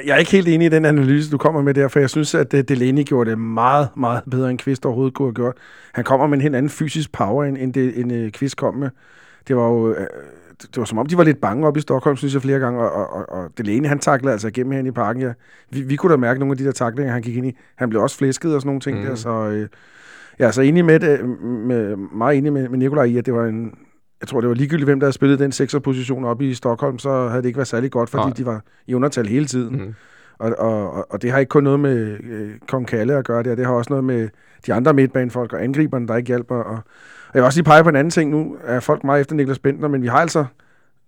Jeg 0.06 0.13
er 0.13 0.18
ikke 0.18 0.31
helt 0.31 0.48
enig 0.48 0.66
i 0.66 0.69
den 0.69 0.86
analyse, 0.86 1.31
du 1.31 1.38
kommer 1.38 1.62
med 1.62 1.74
der, 1.74 1.88
for 1.88 2.00
jeg 2.00 2.10
synes, 2.10 2.36
at 2.36 2.51
Delaney 2.51 3.04
gjorde 3.04 3.30
det 3.30 3.39
meget, 3.39 3.88
meget 3.98 4.24
bedre, 4.31 4.50
end 4.50 4.60
Kvist 4.60 4.86
overhovedet 4.86 5.13
kunne 5.13 5.27
have 5.27 5.33
gjort. 5.33 5.54
Han 5.94 6.04
kommer 6.04 6.27
med 6.27 6.38
en 6.38 6.42
helt 6.42 6.56
anden 6.56 6.69
fysisk 6.69 7.12
power, 7.12 7.44
end, 7.44 7.57
end, 7.57 7.74
det, 7.74 8.00
end 8.00 8.31
Kvist 8.31 8.57
kom 8.57 8.75
med. 8.75 8.89
Det 9.48 9.56
var 9.56 9.63
jo... 9.63 9.95
Det 10.62 10.78
var 10.78 10.86
som 10.86 10.98
om, 10.98 11.06
de 11.06 11.18
var 11.18 11.24
lidt 11.24 11.42
bange 11.42 11.68
op 11.68 11.78
i 11.78 11.82
Stockholm, 11.82 12.18
synes 12.18 12.34
jeg, 12.34 12.42
flere 12.42 12.60
gange, 12.60 12.80
og, 12.80 12.92
og, 12.92 13.14
og, 13.14 13.30
og 13.30 13.50
Delaney, 13.58 13.90
han 13.90 14.00
taklede 14.00 14.32
altså 14.32 14.48
igennem 14.48 14.72
hen 14.72 14.86
i 14.86 14.92
parken. 14.92 15.22
Ja. 15.22 15.34
Vi, 15.70 15.82
vi 15.82 15.96
kunne 15.96 16.12
da 16.12 16.18
mærke 16.18 16.40
nogle 16.40 16.52
af 16.52 16.58
de 16.58 16.66
der 16.66 16.72
taklinger, 16.72 17.14
han 17.14 17.22
gik 17.22 17.38
ind 17.38 17.48
i. 17.48 17.58
Han 17.76 17.90
blev 17.90 18.02
også 18.02 18.18
flæsket 18.18 18.56
og 18.56 18.62
sådan 18.62 18.68
nogle 18.68 18.82
ting 18.82 19.00
mm. 19.00 19.06
der, 19.06 19.16
så 19.16 19.30
øh, 19.30 19.68
jeg 20.40 20.48
er 20.48 20.52
så 20.52 20.62
enig 20.62 20.86
med, 20.86 21.00
det, 21.00 21.30
med, 21.42 21.96
meget 21.96 22.38
enig 22.38 22.54
med, 22.54 22.70
med 22.70 22.78
Nikolaj 22.78 23.04
i, 23.04 23.18
at 23.18 23.26
det 23.26 23.34
var 23.34 23.46
en, 23.46 23.74
jeg 24.22 24.28
tror, 24.28 24.42
det 24.42 24.50
var 24.50 24.56
ligegyldigt, 24.56 24.86
hvem 24.86 25.00
der 25.00 25.06
havde 25.06 25.14
spillet 25.14 25.40
den 25.40 25.52
sekserposition 25.52 26.26
op 26.26 26.42
i 26.42 26.54
Stockholm, 26.54 27.00
så 27.00 27.28
havde 27.28 27.42
det 27.42 27.48
ikke 27.48 27.58
været 27.58 27.68
særlig 27.68 27.92
godt, 27.92 28.10
fordi 28.10 28.24
Nej. 28.24 28.34
de 28.34 28.46
var 28.46 28.62
i 28.88 28.94
undertal 28.94 29.28
hele 29.28 29.46
tiden. 29.46 29.76
Mm. 29.76 29.94
Og, 30.39 30.56
og, 30.57 31.12
og 31.12 31.21
det 31.21 31.31
har 31.31 31.39
ikke 31.39 31.50
kun 31.50 31.63
noget 31.63 31.80
med 31.80 32.18
øh, 32.24 32.51
Kong 32.68 32.88
Kalle 32.88 33.15
at 33.15 33.25
gøre 33.25 33.44
det, 33.44 33.57
det 33.57 33.65
har 33.65 33.74
også 33.74 33.89
noget 33.89 34.03
med 34.03 34.30
de 34.65 34.74
andre 34.74 34.94
midtbanefolk 34.94 35.53
og 35.53 35.63
angriberne, 35.63 36.07
der 36.07 36.15
ikke 36.15 36.27
hjælper. 36.27 36.56
Og, 36.56 36.80
og 37.30 37.33
jeg 37.33 37.41
vil 37.41 37.44
også 37.44 37.59
lige 37.59 37.65
pege 37.65 37.83
på 37.83 37.89
en 37.89 37.95
anden 37.95 38.12
ting 38.12 38.31
nu. 38.31 38.57
Er 38.63 38.80
folk 38.80 39.03
meget 39.03 39.21
efter 39.21 39.36
Niklas 39.36 39.59
Bentner, 39.59 39.88
men 39.88 40.01
vi 40.01 40.07
har 40.07 40.18
altså, 40.18 40.45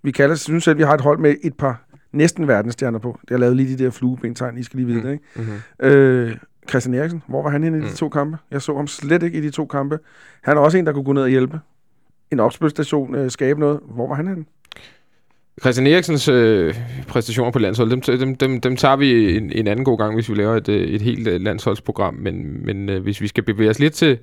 vi 0.03 0.11
kalder, 0.11 0.35
synes 0.35 0.63
selv, 0.63 0.77
vi 0.77 0.83
har 0.83 0.93
et 0.93 1.01
hold 1.01 1.19
med 1.19 1.35
et 1.43 1.53
par 1.53 1.83
næsten 2.11 2.47
verdensstjerner 2.47 2.99
på. 2.99 3.19
Det 3.21 3.29
har 3.29 3.37
lavet 3.37 3.55
lige 3.55 3.77
de 3.77 3.83
der 3.83 3.89
fluebentegn, 3.89 4.57
I 4.57 4.63
skal 4.63 4.77
lige 4.77 4.87
vide 4.87 4.97
mm. 4.97 5.03
det, 5.03 5.11
ikke? 5.11 5.23
Mm-hmm. 5.35 5.87
Øh, 5.87 6.37
Christian 6.69 6.95
Eriksen, 6.95 7.23
hvor 7.27 7.43
var 7.43 7.49
han 7.49 7.63
inde 7.63 7.77
i 7.77 7.81
de 7.81 7.87
mm. 7.87 7.93
to 7.93 8.09
kampe? 8.09 8.37
Jeg 8.51 8.61
så 8.61 8.75
ham 8.75 8.87
slet 8.87 9.23
ikke 9.23 9.37
i 9.37 9.41
de 9.41 9.49
to 9.49 9.65
kampe. 9.65 9.99
Han 10.41 10.57
er 10.57 10.61
også 10.61 10.77
en, 10.77 10.85
der 10.85 10.93
kunne 10.93 11.03
gå 11.03 11.13
ned 11.13 11.21
og 11.21 11.29
hjælpe. 11.29 11.59
En 12.31 12.39
opspilstation, 12.39 13.15
øh, 13.15 13.31
skabe 13.31 13.59
noget. 13.59 13.79
Hvor 13.89 14.07
var 14.07 14.15
han 14.15 14.27
henne? 14.27 14.45
Christian 15.59 15.87
Eriksens 15.87 16.27
øh, 16.27 16.75
præstationer 17.07 17.51
på 17.51 17.59
landsholdet, 17.59 17.91
dem, 17.91 18.17
dem, 18.17 18.35
dem, 18.35 18.61
dem 18.61 18.75
tager 18.75 18.95
vi 18.95 19.37
en, 19.37 19.51
en 19.51 19.67
anden 19.67 19.85
god 19.85 19.97
gang, 19.97 20.13
hvis 20.13 20.29
vi 20.29 20.35
laver 20.35 20.55
et, 20.55 20.69
øh, 20.69 20.87
et 20.87 21.01
helt 21.01 21.27
øh, 21.27 21.41
landsholdsprogram. 21.41 22.13
Men, 22.13 22.65
men 22.65 22.89
øh, 22.89 23.03
hvis 23.03 23.21
vi 23.21 23.27
skal 23.27 23.43
bevæge 23.43 23.69
os 23.69 23.79
lidt 23.79 23.93
til, 23.93 24.17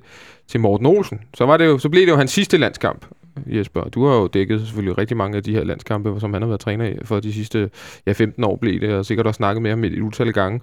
til 0.47 0.59
Morten 0.59 0.85
Olsen, 0.85 1.19
så, 1.33 1.45
var 1.45 1.57
det 1.57 1.65
jo, 1.65 1.77
så 1.77 1.89
blev 1.89 2.01
det 2.05 2.11
jo 2.11 2.17
hans 2.17 2.31
sidste 2.31 2.57
landskamp. 2.57 3.05
Jesper, 3.45 3.83
du 3.83 4.05
har 4.05 4.15
jo 4.15 4.27
dækket 4.27 4.61
selvfølgelig 4.61 4.97
rigtig 4.97 5.17
mange 5.17 5.37
af 5.37 5.43
de 5.43 5.53
her 5.53 5.63
landskampe, 5.63 6.19
som 6.19 6.33
han 6.33 6.41
har 6.41 6.47
været 6.47 6.61
træner 6.61 6.85
i 6.85 6.93
for 7.03 7.19
de 7.19 7.33
sidste 7.33 7.69
ja, 8.07 8.11
15 8.11 8.43
år 8.43 8.55
blev 8.55 8.81
det, 8.81 8.93
og 8.93 9.05
sikkert 9.05 9.27
også 9.27 9.37
snakket 9.37 9.61
med 9.61 9.69
ham 9.69 9.83
et 9.83 10.01
utal 10.01 10.33
gange. 10.33 10.61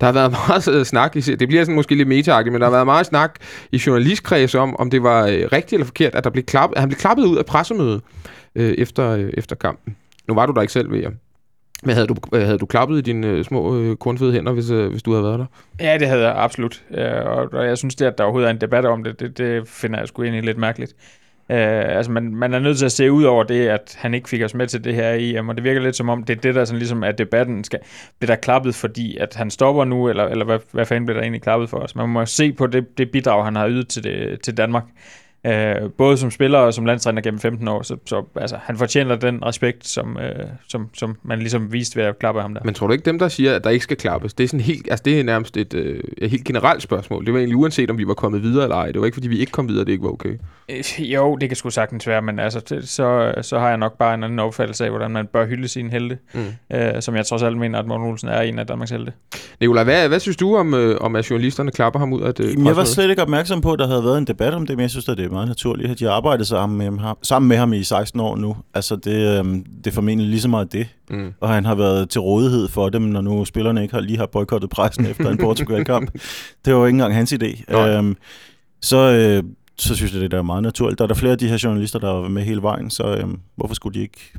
Der 0.00 0.06
har 0.06 0.12
været 0.12 0.30
meget 0.48 0.68
øh, 0.68 0.84
snak, 0.84 1.14
det 1.14 1.48
bliver 1.48 1.64
sådan 1.64 1.74
måske 1.74 1.94
lidt 1.94 2.08
meta 2.08 2.42
men 2.42 2.54
der 2.54 2.64
har 2.64 2.70
været 2.70 2.86
meget 2.86 3.06
snak 3.06 3.34
i 3.72 3.80
journalistkreds 3.86 4.54
om, 4.54 4.76
om 4.76 4.90
det 4.90 5.02
var 5.02 5.26
øh, 5.26 5.48
rigtigt 5.52 5.72
eller 5.72 5.86
forkert, 5.86 6.14
at, 6.14 6.24
der 6.24 6.30
blev 6.30 6.44
klappet, 6.44 6.76
at 6.76 6.80
han 6.80 6.88
blev 6.88 6.98
klappet 6.98 7.24
ud 7.24 7.36
af 7.36 7.46
pressemødet 7.46 8.00
øh, 8.54 8.74
efter, 8.78 9.10
øh, 9.10 9.30
efter 9.34 9.56
kampen. 9.56 9.96
Nu 10.28 10.34
var 10.34 10.46
du 10.46 10.52
der 10.52 10.60
ikke 10.60 10.72
selv, 10.72 10.90
ved 10.90 11.00
jeg. 11.00 11.10
Men 11.82 11.94
havde 11.94 12.06
du, 12.06 12.14
havde 12.32 12.58
du 12.58 12.66
klappet 12.66 12.98
i 12.98 13.00
dine 13.00 13.26
øh, 13.26 13.44
små 13.44 13.80
øh, 13.80 13.96
kornfede 13.96 14.32
hænder, 14.32 14.52
hvis, 14.52 14.70
øh, 14.70 14.90
hvis 14.90 15.02
du 15.02 15.12
havde 15.12 15.24
været 15.24 15.38
der? 15.38 15.46
Ja, 15.80 15.98
det 15.98 16.08
havde 16.08 16.22
jeg 16.22 16.34
absolut. 16.36 16.84
Ja, 16.90 17.20
og, 17.20 17.48
og 17.52 17.66
jeg 17.66 17.78
synes, 17.78 17.94
det, 17.94 18.06
at 18.06 18.18
der 18.18 18.24
overhovedet 18.24 18.48
er 18.48 18.54
en 18.54 18.60
debat 18.60 18.84
om 18.84 19.04
det, 19.04 19.20
det, 19.20 19.38
det 19.38 19.68
finder 19.68 19.98
jeg 19.98 20.08
sgu 20.08 20.22
egentlig 20.22 20.44
lidt 20.44 20.58
mærkeligt. 20.58 20.94
Uh, 21.48 21.56
altså 21.96 22.12
man, 22.12 22.34
man 22.34 22.54
er 22.54 22.58
nødt 22.58 22.78
til 22.78 22.84
at 22.84 22.92
se 22.92 23.12
ud 23.12 23.24
over 23.24 23.44
det, 23.44 23.68
at 23.68 23.96
han 23.98 24.14
ikke 24.14 24.28
fik 24.28 24.42
os 24.42 24.54
med 24.54 24.66
til 24.66 24.84
det 24.84 24.94
her 24.94 25.16
EM, 25.18 25.48
og 25.48 25.54
det 25.54 25.64
virker 25.64 25.80
lidt 25.80 25.96
som 25.96 26.08
om, 26.08 26.22
det 26.22 26.36
er 26.36 26.40
det, 26.40 26.54
der 26.54 26.64
sådan 26.64 26.78
ligesom 26.78 27.02
er 27.02 27.12
debatten. 27.12 27.64
Skal, 27.64 27.80
bliver 28.18 28.34
der 28.34 28.40
klappet, 28.40 28.74
fordi 28.74 29.16
at 29.16 29.34
han 29.34 29.50
stopper 29.50 29.84
nu, 29.84 30.08
eller, 30.08 30.24
eller 30.24 30.44
hvad, 30.44 30.58
hvad 30.72 30.86
fanden 30.86 31.06
bliver 31.06 31.16
der 31.16 31.22
egentlig 31.22 31.42
klappet 31.42 31.70
for 31.70 31.78
os? 31.78 31.94
Man 31.94 32.08
må 32.08 32.26
se 32.26 32.52
på 32.52 32.66
det, 32.66 32.98
det 32.98 33.10
bidrag, 33.10 33.44
han 33.44 33.56
har 33.56 33.68
ydet 33.68 33.88
til, 33.88 34.04
det, 34.04 34.40
til 34.40 34.56
Danmark. 34.56 34.84
Øh, 35.46 35.90
både 35.90 36.16
som 36.16 36.30
spiller 36.30 36.58
og 36.58 36.74
som 36.74 36.86
landstræner 36.86 37.22
gennem 37.22 37.40
15 37.40 37.68
år, 37.68 37.82
så, 37.82 37.96
så 38.06 38.24
altså, 38.36 38.56
han 38.62 38.76
fortjener 38.76 39.16
den 39.16 39.44
respekt, 39.44 39.86
som, 39.86 40.18
øh, 40.18 40.46
som, 40.68 40.88
som 40.94 41.16
man 41.22 41.38
ligesom 41.38 41.72
viste 41.72 41.96
ved 41.96 42.04
at 42.04 42.18
klappe 42.18 42.40
ham 42.40 42.54
der. 42.54 42.60
Men 42.64 42.74
tror 42.74 42.86
du 42.86 42.92
ikke 42.92 43.04
dem, 43.04 43.18
der 43.18 43.28
siger, 43.28 43.56
at 43.56 43.64
der 43.64 43.70
ikke 43.70 43.82
skal 43.82 43.96
klappes, 43.96 44.34
det 44.34 44.44
er, 44.44 44.48
sådan 44.48 44.60
helt, 44.60 44.86
altså, 44.90 45.02
det 45.04 45.20
er 45.20 45.24
nærmest 45.24 45.56
et, 45.56 45.74
øh, 45.74 46.00
et 46.18 46.30
helt 46.30 46.44
generelt 46.44 46.82
spørgsmål. 46.82 47.26
Det 47.26 47.32
var 47.32 47.38
egentlig 47.38 47.56
uanset, 47.56 47.90
om 47.90 47.98
vi 47.98 48.06
var 48.06 48.14
kommet 48.14 48.42
videre 48.42 48.64
eller 48.64 48.76
ej. 48.76 48.86
Det 48.86 49.00
var 49.00 49.06
ikke, 49.06 49.14
fordi 49.14 49.28
vi 49.28 49.38
ikke 49.38 49.52
kom 49.52 49.68
videre, 49.68 49.84
det 49.84 49.92
ikke 49.92 50.04
var 50.04 50.10
okay. 50.10 50.38
Øh, 50.68 51.12
jo, 51.12 51.36
det 51.36 51.48
kan 51.48 51.56
sgu 51.56 51.70
sagtens 51.70 52.06
være, 52.06 52.22
men 52.22 52.38
altså, 52.38 52.60
det, 52.60 52.88
så, 52.88 53.34
så 53.42 53.58
har 53.58 53.68
jeg 53.68 53.78
nok 53.78 53.98
bare 53.98 54.14
en 54.14 54.24
anden 54.24 54.38
opfattelse 54.38 54.84
af, 54.84 54.90
hvordan 54.90 55.10
man 55.10 55.26
bør 55.26 55.46
hylde 55.46 55.68
sine 55.68 55.90
helte, 55.90 56.18
mm. 56.34 56.76
øh, 56.76 57.02
som 57.02 57.16
jeg 57.16 57.26
trods 57.26 57.42
alt 57.42 57.58
mener, 57.58 57.78
at 57.78 57.86
Morten 57.86 58.06
Olsen 58.06 58.28
er 58.28 58.40
en 58.40 58.58
af 58.58 58.66
Danmarks 58.66 58.90
helte. 58.90 59.12
Nicolaj, 59.60 59.84
hvad, 59.84 60.08
hvad 60.08 60.20
synes 60.20 60.36
du 60.36 60.56
om, 60.56 60.74
øh, 60.74 60.96
om 61.00 61.16
at 61.16 61.30
journalisterne 61.30 61.70
klapper 61.70 62.00
ham 62.00 62.12
ud 62.12 62.22
af 62.22 62.34
det? 62.34 62.64
jeg 62.64 62.76
var 62.76 62.84
slet 62.84 63.10
ikke 63.10 63.22
opmærksom 63.22 63.60
på, 63.60 63.72
at 63.72 63.78
der 63.78 63.86
havde 63.86 64.04
været 64.04 64.18
en 64.18 64.26
debat 64.26 64.54
om 64.54 64.66
det, 64.66 64.76
men 64.76 64.82
jeg 64.82 64.90
synes, 64.90 65.08
at 65.08 65.16
det 65.16 65.24
er 65.24 65.28
meget 65.36 65.48
naturligt, 65.48 65.90
at 65.90 65.98
de 65.98 66.04
har 66.04 66.12
arbejdet 66.12 66.46
sammen 66.46 66.78
med 66.78 66.98
ham, 66.98 67.18
sammen 67.22 67.48
med 67.48 67.56
ham 67.56 67.72
i 67.72 67.82
16 67.82 68.20
år 68.20 68.36
nu. 68.36 68.56
Altså, 68.74 68.96
det, 68.96 69.38
øhm, 69.38 69.64
det 69.64 69.86
er 69.86 69.94
formentlig 69.94 70.28
lige 70.28 70.40
så 70.40 70.48
meget 70.48 70.72
det. 70.72 70.86
Mm. 71.10 71.32
Og 71.40 71.48
han 71.48 71.64
har 71.64 71.74
været 71.74 72.10
til 72.10 72.20
rådighed 72.20 72.68
for 72.68 72.88
dem, 72.88 73.02
når 73.02 73.20
nu 73.20 73.44
spillerne 73.44 73.82
ikke 73.82 73.94
har 73.94 74.00
lige 74.00 74.18
har 74.18 74.26
boykottet 74.26 74.70
pressen 74.70 75.06
efter 75.10 75.30
en 75.30 75.38
Portugal-kamp. 75.38 76.12
Det 76.64 76.74
var 76.74 76.80
jo 76.80 76.86
ikke 76.86 76.94
engang 76.94 77.14
hans 77.14 77.32
idé. 77.32 77.74
Øhm, 77.76 78.16
så, 78.80 78.96
øh, 78.96 79.42
så 79.78 79.94
synes 79.94 80.14
jeg, 80.14 80.20
det 80.20 80.34
er 80.34 80.42
meget 80.42 80.62
naturligt. 80.62 80.98
Der 80.98 81.04
er 81.04 81.08
der 81.08 81.14
flere 81.14 81.32
af 81.32 81.38
de 81.38 81.48
her 81.48 81.60
journalister, 81.64 81.98
der 81.98 82.24
er 82.24 82.28
med 82.28 82.42
hele 82.42 82.62
vejen, 82.62 82.90
så 82.90 83.16
øh, 83.16 83.24
hvorfor 83.56 83.74
skulle 83.74 83.94
de 83.94 84.02
ikke 84.02 84.32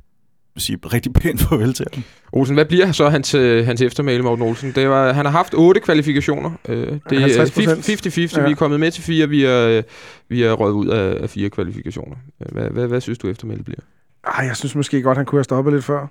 sige 0.60 0.80
rigtig 0.94 1.14
pænt 1.14 1.42
farvel 1.42 1.74
til 1.74 1.86
ham. 1.94 2.04
Olsen, 2.32 2.56
hvad 2.56 2.66
bliver 2.66 2.92
så 2.92 3.10
hans, 3.10 3.34
øh, 3.34 3.66
hans 3.66 3.82
eftermæle, 3.82 4.24
Morten 4.24 4.46
Olsen? 4.46 4.72
Det 4.76 4.90
var, 4.90 5.14
han 5.14 5.26
har 5.26 5.32
haft 5.32 5.54
otte 5.54 5.82
kvalifikationer. 5.82 6.52
Øh, 6.70 7.00
det 7.10 7.22
er 7.22 7.46
50-50. 7.46 8.38
Ja. 8.38 8.46
Vi 8.46 8.52
er 8.52 8.56
kommet 8.56 8.80
med 8.80 8.92
til 8.92 9.04
fire. 9.04 9.30
Vi 9.30 9.46
er, 9.46 9.68
øh, 9.68 9.84
vi 10.30 10.44
er 10.44 10.52
røget 10.52 10.74
ud 10.74 10.88
af, 10.88 11.22
af 11.24 11.30
fire 11.30 11.50
kvalifikationer. 11.50 12.16
Hvad, 12.38 12.70
hvad, 12.70 12.88
hvad 12.88 13.02
synes 13.02 13.18
du, 13.18 13.30
eftermæle 13.30 13.64
bliver? 13.64 13.80
Ej, 14.28 14.46
jeg 14.46 14.56
synes 14.56 14.76
måske 14.76 15.02
godt, 15.02 15.18
han 15.18 15.26
kunne 15.26 15.40
have 15.40 15.44
stoppet 15.44 15.74
lidt 15.74 15.86
før. 15.86 16.08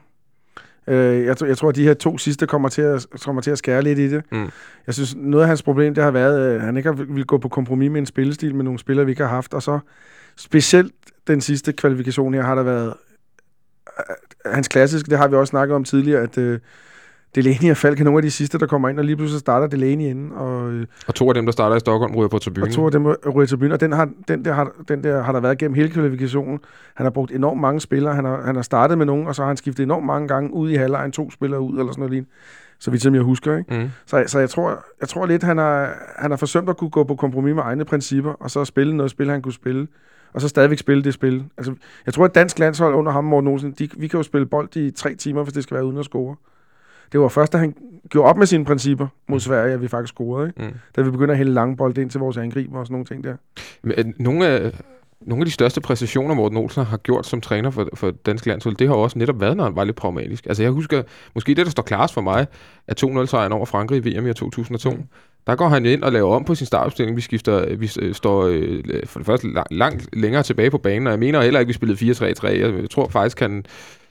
Jeg, 0.87 1.37
jeg 1.43 1.59
tror, 1.59 1.69
at 1.69 1.77
de 1.77 1.83
her 1.83 1.95
to 1.95 2.19
sidste 2.19 2.47
kommer 2.47 2.69
til 2.69 2.83
at, 2.83 3.07
kommer 3.25 3.43
til 3.43 3.51
at 3.51 3.59
skære 3.59 3.83
lidt 3.83 3.99
i 3.99 4.11
det. 4.11 4.23
Mm. 4.33 4.51
Jeg 4.87 4.95
synes, 4.95 5.15
noget 5.17 5.43
af 5.43 5.49
hans 5.49 5.63
problem, 5.63 5.95
det 5.95 6.05
har 6.05 6.11
været, 6.11 6.55
at 6.55 6.61
han 6.61 6.77
ikke 6.77 6.89
har 6.89 7.05
vil 7.09 7.25
gå 7.25 7.39
på 7.39 7.49
kompromis 7.49 7.91
med 7.91 8.01
en 8.01 8.07
spillestil 8.07 8.55
med 8.55 8.65
nogle 8.65 8.79
spillere, 8.79 9.07
vi 9.07 9.13
ikke 9.13 9.23
har 9.23 9.31
haft. 9.31 9.55
Og 9.55 9.63
så 9.63 9.79
specielt 10.37 10.93
den 11.27 11.41
sidste 11.41 11.73
kvalifikation 11.73 12.35
her 12.35 12.43
har 12.43 12.55
der 12.55 12.63
været 12.63 12.95
hans 14.47 14.69
klassiske, 14.69 15.11
det 15.11 15.19
har 15.19 15.29
vi 15.29 15.37
også 15.37 15.51
snakket 15.51 15.75
om 15.75 15.85
tidligere, 15.85 16.23
at 16.23 16.39
øh, 16.39 16.59
Delaney 17.35 17.71
og 17.71 17.77
Falk 17.77 18.01
er 18.01 18.05
nogle 18.05 18.19
af 18.19 18.23
de 18.23 18.31
sidste, 18.31 18.59
der 18.59 18.67
kommer 18.67 18.89
ind, 18.89 18.99
og 18.99 19.05
lige 19.05 19.17
pludselig 19.17 19.41
starter 19.41 19.67
Delaney 19.67 20.05
inden. 20.05 20.33
Og, 20.33 20.71
øh, 20.71 20.87
og 21.09 21.15
to 21.15 21.29
af 21.29 21.35
dem, 21.35 21.45
der 21.45 21.53
starter 21.53 21.77
i 21.77 21.81
Stockholm, 21.81 22.15
ryger 22.15 22.29
på 22.29 22.39
tribunen. 22.39 22.69
Og 22.69 22.75
to 22.75 22.85
af 22.85 22.93
dem 22.93 23.07
ryger 23.07 23.47
tribunen, 23.47 23.73
og 23.73 23.81
den, 23.81 23.93
har, 23.93 24.09
den, 24.29 24.45
der 24.45 24.53
har, 24.53 24.73
den 24.89 25.05
der 25.05 25.23
har 25.23 25.33
der 25.33 25.41
været 25.41 25.59
gennem 25.59 25.75
hele 25.75 25.91
kvalifikationen. 25.91 26.59
Han 26.95 27.07
har 27.07 27.11
brugt 27.11 27.33
enormt 27.33 27.61
mange 27.61 27.81
spillere, 27.81 28.15
han 28.15 28.25
har, 28.25 28.43
han 28.43 28.55
har 28.55 28.63
startet 28.63 28.99
med 28.99 29.07
nogen, 29.07 29.27
og 29.27 29.35
så 29.35 29.43
har 29.43 29.47
han 29.47 29.57
skiftet 29.57 29.83
enormt 29.83 30.07
mange 30.07 30.29
gange 30.29 30.53
ud 30.53 30.71
i 30.71 30.75
halvlejen, 30.75 31.13
to 31.13 31.31
spillere 31.31 31.61
ud, 31.61 31.79
eller 31.79 31.93
sådan 31.93 32.01
noget 32.01 32.11
lignende. 32.11 32.31
Så 32.79 32.91
vidt 32.91 33.03
som 33.03 33.15
jeg 33.15 33.23
husker, 33.23 33.57
ikke? 33.57 33.75
Mm. 33.75 33.91
Så, 34.07 34.25
så 34.27 34.39
jeg, 34.39 34.51
tror, 34.51 34.85
jeg 35.01 35.09
tror 35.09 35.27
lidt, 35.27 35.43
han 35.43 35.59
har, 35.59 35.95
han 36.17 36.31
har 36.31 36.37
forsømt 36.37 36.69
at 36.69 36.77
kunne 36.77 36.91
gå 36.91 37.05
på 37.05 37.15
kompromis 37.15 37.55
med 37.55 37.63
egne 37.63 37.85
principper, 37.85 38.33
og 38.33 38.51
så 38.51 38.65
spille 38.65 38.97
noget 38.97 39.11
spil, 39.11 39.31
han 39.31 39.43
kunne 39.43 39.53
spille 39.53 39.87
og 40.33 40.41
så 40.41 40.49
stadigvæk 40.49 40.79
spille 40.79 41.05
det 41.05 41.15
spil. 41.15 41.45
Altså, 41.57 41.75
jeg 42.07 42.15
tror, 42.15 42.25
at 42.25 42.35
dansk 42.35 42.59
landshold 42.59 42.95
under 42.95 43.13
ham, 43.13 43.25
Morten 43.25 43.49
Olsen, 43.49 43.73
de, 43.73 43.89
vi 43.97 44.09
kan 44.09 44.19
jo 44.19 44.23
spille 44.23 44.47
bold 44.47 44.77
i 44.77 44.91
tre 44.91 45.15
timer, 45.15 45.43
hvis 45.43 45.55
det 45.55 45.63
skal 45.63 45.75
være 45.75 45.85
uden 45.85 45.99
at 45.99 46.05
score. 46.05 46.37
Det 47.13 47.21
var 47.21 47.29
først, 47.29 47.53
da 47.53 47.59
han 47.59 47.75
gjorde 48.09 48.29
op 48.29 48.37
med 48.37 48.47
sine 48.47 48.65
principper 48.65 49.07
mod 49.29 49.37
mm. 49.37 49.41
Sverige, 49.41 49.73
at 49.73 49.83
vi 49.83 49.89
faktisk 49.89 50.15
scorede. 50.15 50.49
Ikke? 50.49 50.63
Mm. 50.63 50.75
Da 50.97 51.03
vi 51.03 51.11
begynder 51.11 51.33
at 51.33 51.39
hælde 51.39 51.53
lange 51.53 51.77
bold 51.77 51.99
ind 51.99 52.11
til 52.11 52.21
vores 52.21 52.37
angriber 52.37 52.79
og 52.79 52.87
sådan 52.87 52.95
nogle 52.95 53.07
ting 53.07 53.25
der. 53.25 53.37
Men, 53.83 53.93
øh, 53.99 54.05
nogle 54.19 54.47
af 54.47 54.73
nogle 55.21 55.43
af 55.43 55.47
de 55.47 55.53
største 55.53 55.81
præstationer, 55.81 56.35
Morten 56.35 56.59
Olsen 56.59 56.85
har 56.85 56.97
gjort 56.97 57.27
som 57.27 57.41
træner 57.41 57.71
for, 57.71 57.89
for 57.95 58.11
dansk 58.11 58.47
landshold, 58.47 58.77
det 58.77 58.89
har 58.89 58.95
også 58.95 59.19
netop 59.19 59.41
været, 59.41 59.57
når 59.57 59.65
han 59.65 59.77
var 59.77 59.85
lidt 59.85 59.97
pragmatisk. 59.97 60.47
Altså 60.47 60.63
jeg 60.63 60.73
husker, 60.73 61.03
måske 61.35 61.55
det, 61.55 61.67
der 61.67 61.71
står 61.71 61.83
klart 61.83 62.11
for 62.11 62.21
mig, 62.21 62.47
at 62.87 63.05
2-0-sejren 63.05 63.53
over 63.53 63.67
Frankrig 63.67 64.07
i 64.07 64.19
VM 64.19 64.27
i 64.27 64.33
2002. 64.33 64.91
Mm. 64.91 65.05
Der 65.47 65.57
går 65.57 65.69
han 65.69 65.87
ind 65.87 66.03
og 66.03 66.13
laver 66.13 66.37
om 66.37 66.45
på 66.45 66.55
sin 66.55 66.67
startopstilling. 66.67 67.17
Vi 67.17 67.21
skifter, 67.21 67.65
øh, 67.69 67.81
vi 67.81 67.91
øh, 68.01 68.15
står 68.15 68.45
øh, 68.45 68.83
for 69.05 69.21
det 69.21 69.27
første 69.27 69.53
langt, 69.53 69.73
langt 69.73 70.09
længere 70.13 70.43
tilbage 70.43 70.71
på 70.71 70.79
banen, 70.79 71.07
og 71.07 71.11
jeg 71.11 71.19
mener 71.19 71.43
heller 71.43 71.61
ikke, 71.61 71.69
at 71.69 71.83
vi 71.83 71.97
spillede 71.97 72.33
4-3-3. 72.43 72.47
Jeg 72.49 72.91
tror 72.91 73.09
faktisk, 73.09 73.41
han... 73.41 73.65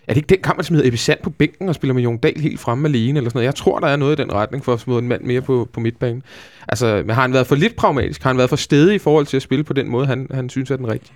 Er 0.07 0.13
det 0.13 0.17
ikke 0.17 0.29
den 0.29 0.41
kamp, 0.41 0.57
man 0.57 0.63
smider 0.63 0.87
Ebisand 0.87 1.19
på 1.23 1.29
bænken 1.29 1.69
og 1.69 1.75
spiller 1.75 1.93
med 1.93 2.03
Jon 2.03 2.17
Dahl 2.17 2.41
helt 2.41 2.59
fremme 2.59 2.87
alene? 2.87 3.19
Eller 3.19 3.29
sådan 3.29 3.37
noget? 3.37 3.45
Jeg 3.45 3.55
tror, 3.55 3.79
der 3.79 3.87
er 3.87 3.95
noget 3.95 4.19
i 4.19 4.21
den 4.21 4.33
retning 4.33 4.65
for 4.65 4.73
at 4.73 4.79
smide 4.79 4.99
en 4.99 5.07
mand 5.07 5.23
mere 5.23 5.41
på, 5.41 5.69
på 5.73 5.79
midtbanen. 5.79 6.23
Altså, 6.67 7.03
men 7.05 7.09
har 7.09 7.21
han 7.21 7.33
været 7.33 7.47
for 7.47 7.55
lidt 7.55 7.75
pragmatisk? 7.75 8.23
Har 8.23 8.29
han 8.29 8.37
været 8.37 8.49
for 8.49 8.55
stedig 8.55 8.95
i 8.95 8.99
forhold 8.99 9.25
til 9.25 9.37
at 9.37 9.43
spille 9.43 9.63
på 9.63 9.73
den 9.73 9.89
måde, 9.89 10.05
han, 10.05 10.27
han 10.31 10.49
synes 10.49 10.71
er 10.71 10.77
den 10.77 10.87
rigtige? 10.87 11.15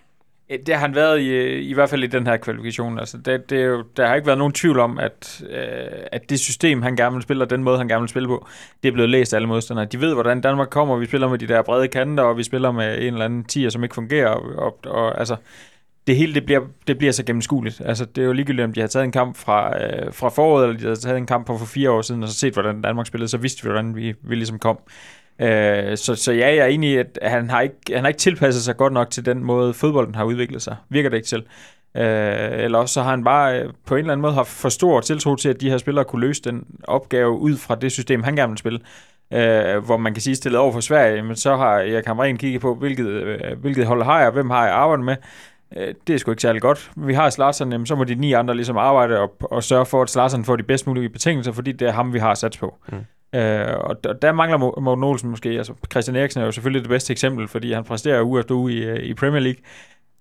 Øh, 0.50 0.60
det 0.66 0.76
har 0.76 0.82
han 0.82 0.96
været 0.96 1.20
i, 1.20 1.28
øh, 1.28 1.64
i 1.64 1.74
hvert 1.74 1.90
fald 1.90 2.04
i 2.04 2.08
den 2.08 2.28
her 2.28 2.38
kvalifikation. 2.38 3.00
Altså, 3.00 3.18
det, 3.18 3.50
det 3.50 3.62
er 3.62 3.66
jo, 3.66 3.84
der 3.98 4.08
har 4.08 4.16
ikke 4.16 4.28
været 4.28 4.38
nogen 4.38 4.54
tvivl 4.54 4.80
om, 4.80 5.00
at, 5.00 5.44
øh, 5.50 6.04
at 6.12 6.30
det 6.30 6.40
system, 6.40 6.82
han 6.82 6.96
gerne 6.96 7.14
vil 7.14 7.24
spille, 7.24 7.44
og 7.44 7.50
den 7.50 7.64
måde, 7.64 7.78
han 7.78 7.88
gerne 7.88 8.02
vil 8.02 8.10
spille 8.10 8.28
på, 8.28 8.48
det 8.84 8.90
er 8.90 8.94
blevet 8.94 9.10
læst 9.10 9.34
af 9.34 9.38
alle 9.38 9.48
modstandere. 9.48 9.86
De 9.86 10.02
ved, 10.02 10.14
hvordan 10.14 10.42
Danmark 10.42 10.70
kommer. 10.70 10.98
Vi 10.98 11.06
spiller 11.06 11.30
med 11.30 11.38
de 11.38 11.48
der 11.48 11.62
brede 11.62 11.88
kanter, 11.88 12.24
og 12.24 12.38
vi 12.38 12.44
spiller 12.44 12.72
med 12.72 12.98
en 12.98 13.14
eller 13.14 13.26
anden 13.26 13.44
tier, 13.44 13.70
som 13.70 13.84
ikke 13.84 13.96
fungerer. 13.96 14.30
Og, 14.30 14.44
og, 14.58 14.78
og 14.86 15.20
altså, 15.20 15.36
det 16.08 16.16
hele 16.16 16.34
det 16.34 16.46
bliver, 16.46 16.62
det 16.88 16.98
bliver 16.98 17.12
så 17.12 17.24
gennemskueligt. 17.24 17.82
Altså, 17.86 18.06
det 18.06 18.22
er 18.22 18.26
jo 18.26 18.34
ligegyldigt, 18.34 18.66
om 18.66 18.74
de 18.74 18.80
har 18.80 18.88
taget 18.88 19.04
en 19.04 19.12
kamp 19.12 19.38
fra, 19.38 19.84
øh, 19.84 20.14
fra 20.14 20.30
foråret, 20.30 20.64
eller 20.64 20.80
de 20.80 20.88
har 20.88 20.96
taget 20.96 21.18
en 21.18 21.26
kamp 21.26 21.48
for 21.48 21.58
fire 21.58 21.92
år 21.92 22.02
siden, 22.02 22.24
og 22.24 22.30
så 22.30 22.36
set, 22.36 22.54
hvordan 22.54 22.82
Danmark 22.82 23.08
spillede, 23.08 23.30
så 23.30 23.38
vidste 23.38 23.64
vi, 23.64 23.70
hvordan 23.70 23.96
vi, 23.96 24.14
vi 24.22 24.36
ligesom 24.36 24.60
kom. 24.60 24.78
Øh, 24.78 25.19
Øh, 25.42 25.98
så, 25.98 26.16
så 26.16 26.32
ja, 26.32 26.48
jeg 26.48 26.58
er 26.58 26.66
enig 26.66 26.90
i, 26.90 26.98
at 26.98 27.20
han 27.22 27.50
har, 27.50 27.62
ikke, 27.62 27.76
han 27.94 28.00
har 28.00 28.08
ikke 28.08 28.18
tilpasset 28.18 28.64
sig 28.64 28.78
godt 28.78 28.94
nok 28.94 29.10
til 29.10 29.26
den 29.26 29.44
måde, 29.44 29.74
fodbolden 29.74 30.16
har 30.16 30.24
udviklet 30.24 30.62
sig. 30.62 30.76
Virker 30.90 31.10
det 31.10 31.18
ikke 31.18 31.28
til. 31.28 31.44
Øh, 31.98 32.64
eller 32.64 32.78
også 32.78 32.94
så 32.94 33.02
har 33.02 33.10
han 33.10 33.24
bare 33.24 33.60
øh, 33.60 33.74
på 33.86 33.96
en 33.96 34.00
eller 34.00 34.12
anden 34.12 34.22
måde 34.22 34.34
haft 34.34 34.50
for 34.50 34.70
stor 34.70 35.02
tiltro 35.02 35.36
til, 35.36 35.50
at 35.50 35.62
de 35.62 35.70
her 35.70 35.78
spillere 35.78 36.06
kunne 36.06 36.28
løse 36.28 36.42
den 36.42 36.64
opgave 36.84 37.32
ud 37.32 37.58
fra 37.58 37.76
det 37.76 37.92
system, 37.92 38.24
han 38.24 38.36
gerne 38.36 38.52
vil 38.52 38.58
spille. 38.58 38.80
Øh, 39.34 39.86
hvor 39.86 39.98
man 39.98 40.14
kan 40.14 40.22
sige, 40.22 40.36
stillet 40.36 40.60
over 40.60 40.72
for 40.72 40.80
Sverige, 40.80 41.22
men 41.22 41.36
så 41.36 41.56
har 41.56 41.80
jeg 41.80 42.06
kameraten 42.06 42.38
kigget 42.38 42.62
på, 42.62 42.76
hvilket, 42.76 43.08
øh, 43.08 43.40
hvilket 43.62 43.86
hold 43.86 44.04
har 44.04 44.22
jeg, 44.22 44.32
hvem 44.32 44.50
har 44.50 44.66
jeg 44.66 44.76
arbejdet 44.76 45.06
med. 45.06 45.16
Øh, 45.78 45.94
det 46.08 46.14
er 46.14 46.18
sgu 46.18 46.32
ikke 46.32 46.42
særlig 46.42 46.62
godt. 46.62 46.92
Vi 46.96 47.14
har 47.14 47.30
Slatsen, 47.30 47.72
jamen, 47.72 47.86
så 47.88 47.96
må 47.96 48.04
de 48.04 48.16
ni 48.16 48.34
andre 48.34 48.56
ligesom 48.56 48.78
arbejde 48.78 49.20
og, 49.20 49.36
og 49.42 49.64
sørge 49.64 49.86
for, 49.86 50.02
at 50.02 50.10
Slatsen 50.10 50.46
får 50.46 50.56
de 50.56 50.64
bedst 50.64 50.88
mulige 50.88 51.10
betingelser, 51.10 51.52
fordi 51.52 51.72
det 51.72 51.88
er 51.88 51.92
ham, 51.92 52.14
vi 52.14 52.20
har 52.20 52.34
sat 52.34 52.58
på. 52.60 52.76
Mm. 52.92 52.98
Øh, 53.36 53.78
og 53.78 54.04
der, 54.04 54.14
der 54.14 54.32
mangler 54.32 54.58
Morten 54.58 55.04
Olsen 55.04 55.30
måske. 55.30 55.50
Altså, 55.50 55.74
Christian 55.92 56.16
Eriksen 56.16 56.42
er 56.42 56.46
jo 56.46 56.52
selvfølgelig 56.52 56.82
det 56.82 56.90
bedste 56.90 57.12
eksempel, 57.12 57.48
fordi 57.48 57.74
han 57.74 57.84
præsterer 57.84 58.24
uge 58.24 58.40
efter 58.40 58.56
uge 58.56 58.74
i, 58.74 58.84
øh, 58.84 59.04
i 59.04 59.14
Premier 59.14 59.40
League. 59.42 59.62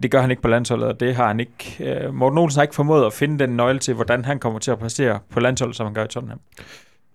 Det 0.02 0.10
gør 0.10 0.20
han 0.20 0.30
ikke 0.30 0.42
på 0.42 0.48
landsholdet, 0.48 0.88
og 0.88 1.00
det 1.00 1.14
har 1.14 1.26
han 1.26 1.40
ikke. 1.40 1.76
Øh, 1.80 2.14
Morten 2.14 2.38
Olsen 2.38 2.58
har 2.58 2.62
ikke 2.62 2.74
formået 2.74 3.06
at 3.06 3.12
finde 3.12 3.38
den 3.38 3.56
nøgle 3.56 3.78
til, 3.78 3.94
hvordan 3.94 4.24
han 4.24 4.38
kommer 4.38 4.58
til 4.58 4.70
at 4.70 4.78
præstere 4.78 5.18
på 5.30 5.40
landsholdet, 5.40 5.76
som 5.76 5.86
han 5.86 5.94
gør 5.94 6.04
i 6.04 6.08
Tottenham. 6.08 6.40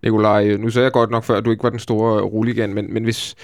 Nikolaj, 0.03 0.55
nu 0.57 0.69
sagde 0.69 0.83
jeg 0.83 0.91
godt 0.91 1.09
nok 1.09 1.23
før, 1.23 1.37
at 1.37 1.45
du 1.45 1.51
ikke 1.51 1.63
var 1.63 1.69
den 1.69 1.79
store 1.79 2.21
roligan, 2.21 2.73
men, 2.73 2.93
men 2.93 3.03
hvis, 3.03 3.35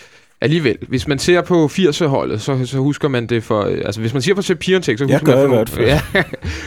alligevel, 0.41 0.77
hvis 0.87 1.07
man 1.07 1.19
ser 1.19 1.41
på 1.41 1.65
80'er-holdet, 1.65 2.41
så, 2.41 2.65
så 2.65 2.77
husker 2.77 3.07
man 3.07 3.27
det 3.27 3.43
for... 3.43 3.61
Altså, 3.61 4.01
hvis 4.01 4.13
man 4.13 4.21
ser 4.21 4.33
på 4.33 4.41
Sepp 4.41 4.59
Piontek, 4.59 4.97
så 4.97 5.05
husker 5.05 5.47
man 5.47 5.67
for 5.67 5.77
nogle, 5.77 5.91
ja, 5.91 6.23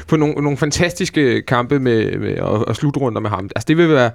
på 0.08 0.16
nogle, 0.16 0.34
nogle 0.34 0.58
fantastiske 0.58 1.42
kampe 1.42 1.78
med, 1.78 2.18
med 2.18 2.38
og, 2.38 2.68
og 2.68 2.76
slutrunder 2.76 3.20
med 3.20 3.30
ham. 3.30 3.44
Altså, 3.56 3.64
det 3.68 3.76
vil 3.76 3.88
være... 3.88 4.10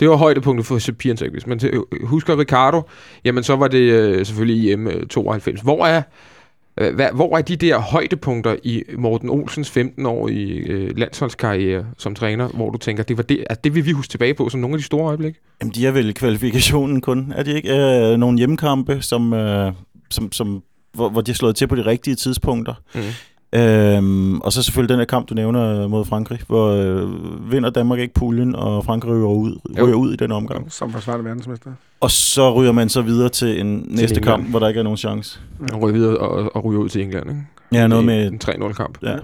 Det 0.00 0.08
var 0.08 0.16
højdepunktet 0.16 0.66
for 0.66 0.78
Sepp 0.78 0.98
Piontek. 0.98 1.30
Hvis 1.30 1.46
man 1.46 1.60
husker 2.04 2.38
Ricardo, 2.38 2.82
jamen 3.24 3.44
så 3.44 3.56
var 3.56 3.68
det 3.68 3.92
øh, 3.92 4.26
selvfølgelig 4.26 4.70
i 4.70 4.74
M92. 4.74 5.62
Hvor 5.62 5.86
er 5.86 6.02
hvor 7.12 7.38
er 7.38 7.42
de 7.42 7.56
der 7.56 7.78
højdepunkter 7.78 8.56
i 8.62 8.82
Morten 8.98 9.30
Olsens 9.30 9.70
15 9.70 10.06
år 10.06 10.28
i 10.28 10.48
øh, 10.50 10.96
landsholdskarriere 10.96 11.86
som 11.98 12.14
træner, 12.14 12.48
hvor 12.48 12.70
du 12.70 12.78
tænker, 12.78 13.02
det 13.02 13.16
var 13.16 13.22
det, 13.22 13.44
altså, 13.50 13.60
det 13.64 13.74
vil 13.74 13.86
vi 13.86 13.92
huske 13.92 14.10
tilbage 14.10 14.34
på 14.34 14.48
som 14.48 14.60
nogle 14.60 14.74
af 14.74 14.78
de 14.78 14.84
store 14.84 15.06
øjeblikke? 15.06 15.40
Jamen, 15.60 15.74
de 15.74 15.86
er 15.86 15.90
vel 15.90 16.14
kvalifikationen 16.14 17.00
kun. 17.00 17.32
Er 17.36 17.42
det 17.42 17.56
ikke 17.56 17.76
øh, 17.76 18.16
nogle 18.16 18.38
hjemmekampe, 18.38 19.02
som, 19.02 19.32
øh, 19.32 19.72
som, 20.10 20.32
som, 20.32 20.62
hvor, 20.92 21.08
hvor 21.08 21.20
de 21.20 21.30
har 21.30 21.34
slået 21.34 21.56
til 21.56 21.66
på 21.66 21.76
de 21.76 21.86
rigtige 21.86 22.16
tidspunkter? 22.16 22.74
Mm. 22.94 23.00
Øhm, 23.54 24.40
og 24.40 24.52
så 24.52 24.62
selvfølgelig 24.62 24.88
den 24.88 24.98
her 24.98 25.04
kamp, 25.04 25.28
du 25.28 25.34
nævner 25.34 25.88
mod 25.88 26.04
Frankrig, 26.04 26.40
hvor 26.46 26.68
øh, 26.68 27.52
vinder 27.52 27.70
Danmark 27.70 27.98
ikke 27.98 28.14
puljen, 28.14 28.54
og 28.54 28.84
Frankrig 28.84 29.12
ryger 29.12 29.26
ud, 29.26 29.58
ryger 29.82 29.94
ud 29.94 30.12
i 30.12 30.16
den 30.16 30.32
omgang. 30.32 30.72
Som 30.72 30.92
forsvarende 30.92 31.24
verdensmester. 31.24 31.70
Og 32.00 32.10
så 32.10 32.54
ryger 32.54 32.72
man 32.72 32.88
så 32.88 33.02
videre 33.02 33.28
til 33.28 33.60
en 33.60 33.82
til 33.82 33.92
næste 33.92 34.16
England. 34.16 34.24
kamp, 34.24 34.50
hvor 34.50 34.58
der 34.58 34.68
ikke 34.68 34.78
er 34.78 34.84
nogen 34.84 34.96
chance. 34.96 35.40
Og 35.72 35.82
ryger 35.82 35.92
videre 35.92 36.16
og, 36.16 36.56
og 36.56 36.64
ryger 36.64 36.80
ud 36.80 36.88
til 36.88 37.02
England, 37.02 37.28
ikke? 37.28 37.42
Ja, 37.72 37.86
noget 37.86 38.04
med... 38.04 38.26
En 38.26 38.40
3-0-kamp. 38.44 38.98
Ja. 39.02 39.16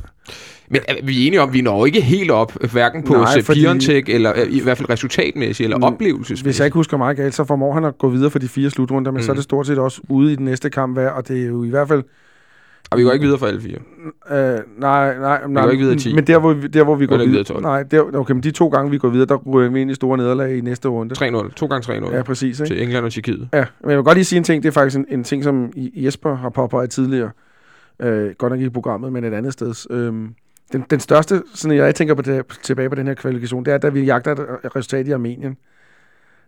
Men 0.68 0.80
er 0.88 0.94
vi 1.02 1.22
er 1.22 1.26
enige 1.26 1.40
om, 1.40 1.48
at 1.48 1.52
vi 1.52 1.60
når 1.60 1.86
ikke 1.86 2.00
helt 2.00 2.30
op, 2.30 2.52
hverken 2.72 3.02
på 3.02 3.24
Piontek, 3.52 4.08
eller 4.08 4.32
i 4.50 4.60
hvert 4.60 4.78
fald 4.78 4.90
resultatmæssigt, 4.90 5.64
eller 5.64 5.86
oplevelsesmæssigt. 5.86 6.46
Hvis 6.46 6.58
jeg 6.58 6.66
ikke 6.66 6.74
husker 6.74 6.96
meget 6.96 7.16
galt, 7.16 7.34
så 7.34 7.44
formår 7.44 7.74
han 7.74 7.84
at 7.84 7.98
gå 7.98 8.08
videre 8.08 8.30
for 8.30 8.38
de 8.38 8.48
fire 8.48 8.70
slutrunder, 8.70 9.10
men 9.10 9.18
mm. 9.18 9.22
så 9.22 9.32
er 9.32 9.34
det 9.34 9.44
stort 9.44 9.66
set 9.66 9.78
også 9.78 10.00
ude 10.08 10.32
i 10.32 10.36
den 10.36 10.44
næste 10.44 10.70
kamp 10.70 10.98
og 10.98 11.28
det 11.28 11.42
er 11.42 11.46
jo 11.46 11.64
i 11.64 11.68
hvert 11.68 11.88
fald 11.88 12.02
og 12.90 12.98
vi 12.98 13.02
går 13.02 13.12
ikke 13.12 13.22
videre 13.22 13.38
for 13.38 13.46
alle 13.46 13.60
fire. 13.60 13.78
Øh, 14.30 14.58
nej, 14.78 15.18
nej, 15.18 15.46
nej. 15.46 15.46
Vi 15.46 15.54
går 15.54 15.70
ikke 15.70 15.82
videre 15.82 15.98
10. 15.98 16.14
Men 16.14 16.26
der, 16.26 16.38
hvor 16.38 16.52
vi, 16.52 16.66
der, 16.66 16.84
hvor 16.84 16.94
vi 16.94 17.06
går 17.06 17.16
videre... 17.16 17.30
videre 17.30 17.60
nej, 17.60 17.82
der, 17.82 18.16
okay, 18.16 18.32
men 18.32 18.42
de 18.42 18.50
to 18.50 18.68
gange, 18.68 18.90
vi 18.90 18.98
går 18.98 19.08
videre, 19.08 19.26
der 19.26 19.36
ryger 19.36 19.70
vi 19.70 19.80
ind 19.80 19.90
i 19.90 19.94
store 19.94 20.18
nederlag 20.18 20.56
i 20.56 20.60
næste 20.60 20.88
runde. 20.88 21.14
3-0. 21.48 21.52
To 21.54 21.66
gange 21.66 21.92
3-0. 21.92 22.14
Ja, 22.14 22.22
præcis. 22.22 22.60
Ikke? 22.60 22.74
Til 22.74 22.82
England 22.82 23.04
og 23.04 23.12
Tjekkiet. 23.12 23.48
Ja, 23.52 23.64
men 23.80 23.90
jeg 23.90 23.98
vil 23.98 24.04
godt 24.04 24.16
lige 24.16 24.24
sige 24.24 24.36
en 24.36 24.44
ting. 24.44 24.62
Det 24.62 24.68
er 24.68 24.72
faktisk 24.72 24.98
en, 24.98 25.06
en 25.08 25.24
ting, 25.24 25.44
som 25.44 25.72
Jesper 25.76 26.34
har 26.34 26.48
påpeget 26.48 26.90
tidligere. 26.90 27.30
Øh, 28.00 28.30
godt 28.38 28.52
nok 28.52 28.60
i 28.60 28.68
programmet, 28.68 29.12
men 29.12 29.24
et 29.24 29.34
andet 29.34 29.52
sted. 29.52 29.74
Øh, 29.90 30.12
den, 30.72 30.84
den 30.90 31.00
største, 31.00 31.42
sådan 31.54 31.76
jeg 31.76 31.94
tænker 31.94 32.14
på 32.14 32.22
det, 32.22 32.46
tilbage 32.62 32.88
på 32.88 32.94
den 32.94 33.06
her 33.06 33.14
kvalifikation, 33.14 33.64
det 33.64 33.72
er, 33.72 33.78
da 33.78 33.88
vi 33.88 34.04
jagter 34.04 34.32
et 34.64 34.76
resultat 34.76 35.08
i 35.08 35.10
Armenien. 35.10 35.56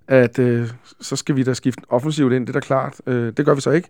At 0.09 0.39
øh, 0.39 0.69
så 1.01 1.17
skal 1.17 1.37
vi 1.37 1.43
da 1.43 1.55
skifte 1.55 1.83
offensivt 1.89 2.33
ind, 2.33 2.47
det 2.47 2.57
er 2.57 2.61
da 2.61 2.67
klart. 2.67 3.01
Øh, 3.07 3.33
det 3.37 3.45
gør 3.45 3.55
vi 3.55 3.61
så 3.61 3.71
ikke. 3.71 3.89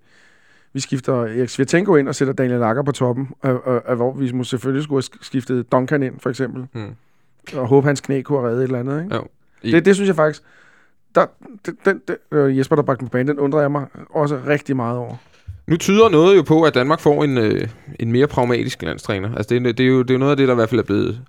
Vi 0.73 0.81
skifter 0.81 1.15
Erik 1.23 1.49
Svirtenko 1.49 1.97
ind 1.97 2.09
og 2.09 2.15
sætter 2.15 2.35
Daniel 2.35 2.63
Akker 2.63 2.83
på 2.83 2.93
toppen, 2.93 3.29
og, 3.41 3.67
og, 3.67 3.83
og 3.87 3.97
hvor 3.97 4.13
vi 4.13 4.33
må 4.33 4.45
selvfølgelig 4.45 4.85
skulle 4.85 5.03
have 5.13 5.19
skiftet 5.23 5.73
Duncan 5.73 6.03
ind, 6.03 6.21
for 6.21 6.31
eksempel. 6.31 6.67
Mm. 6.73 6.95
Og 7.55 7.67
håbe, 7.67 7.87
hans 7.87 8.01
knæ 8.01 8.23
kunne 8.23 8.39
have 8.39 8.51
reddet 8.51 8.63
et 8.63 8.67
eller 8.67 8.79
andet. 8.79 9.05
Ikke? 9.05 9.15
Jo. 9.15 9.27
I... 9.63 9.73
Det, 9.73 9.85
det 9.85 9.95
synes 9.95 10.09
jeg 10.09 10.17
faktisk... 10.17 10.43
Der, 11.15 11.27
den, 11.67 11.77
den, 11.85 12.01
den, 12.09 12.17
øh, 12.33 12.59
Jesper, 12.59 12.77
der 12.77 12.83
bragte 12.83 13.05
på 13.05 13.11
banen, 13.11 13.29
den 13.29 13.39
undrer 13.39 13.61
jeg 13.61 13.71
mig 13.71 13.87
også 14.11 14.41
rigtig 14.47 14.77
meget 14.77 14.99
over. 14.99 15.17
Nu 15.67 15.77
tyder 15.77 16.09
noget 16.09 16.37
jo 16.37 16.43
på, 16.43 16.63
at 16.63 16.75
Danmark 16.75 17.01
får 17.01 17.25
en, 17.25 17.39
øh, 17.39 17.69
en 17.99 18.13
mere 18.13 18.27
pragmatisk 18.27 18.83
landstræner. 18.83 19.35
Altså 19.35 19.55
det, 19.55 19.79
det, 19.79 19.81
er 19.81 19.89
jo, 19.89 20.03
det 20.03 20.11
er 20.11 20.15
jo 20.15 20.19
noget 20.19 20.31
af 20.31 20.37
det, 20.37 20.49
der 20.49 20.55
i 20.55 20.57
hvert 20.57 20.69
fald 20.69 20.81
er 20.81 20.85
blevet 20.85 21.21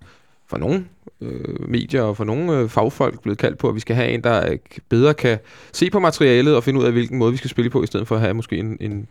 for 0.51 0.58
nogle 0.58 0.86
øh, 1.22 1.70
medier 1.70 2.01
og 2.01 2.17
for 2.17 2.24
nogle 2.24 2.58
øh, 2.58 2.70
fagfolk 2.70 3.22
blevet 3.22 3.38
kaldt 3.38 3.58
på, 3.58 3.70
at 3.70 3.75
vi 3.75 3.79
skal 3.79 3.96
have 3.96 4.10
en, 4.10 4.24
der 4.24 4.51
øh, 4.51 4.58
bedre 4.89 5.13
kan 5.13 5.39
se 5.74 5.89
på 5.89 6.00
materialet 6.00 6.55
og 6.55 6.63
finde 6.63 6.79
ud 6.79 6.86
af, 6.86 6.91
hvilken 6.91 7.17
måde 7.17 7.31
vi 7.31 7.38
skal 7.38 7.50
spille 7.50 7.70
på, 7.70 7.84
i 7.84 7.88
stedet 7.88 8.08
for 8.08 8.15
at 8.15 8.22
have 8.22 8.34
måske 8.34 8.58
en, 8.58 8.77
en, 8.79 9.08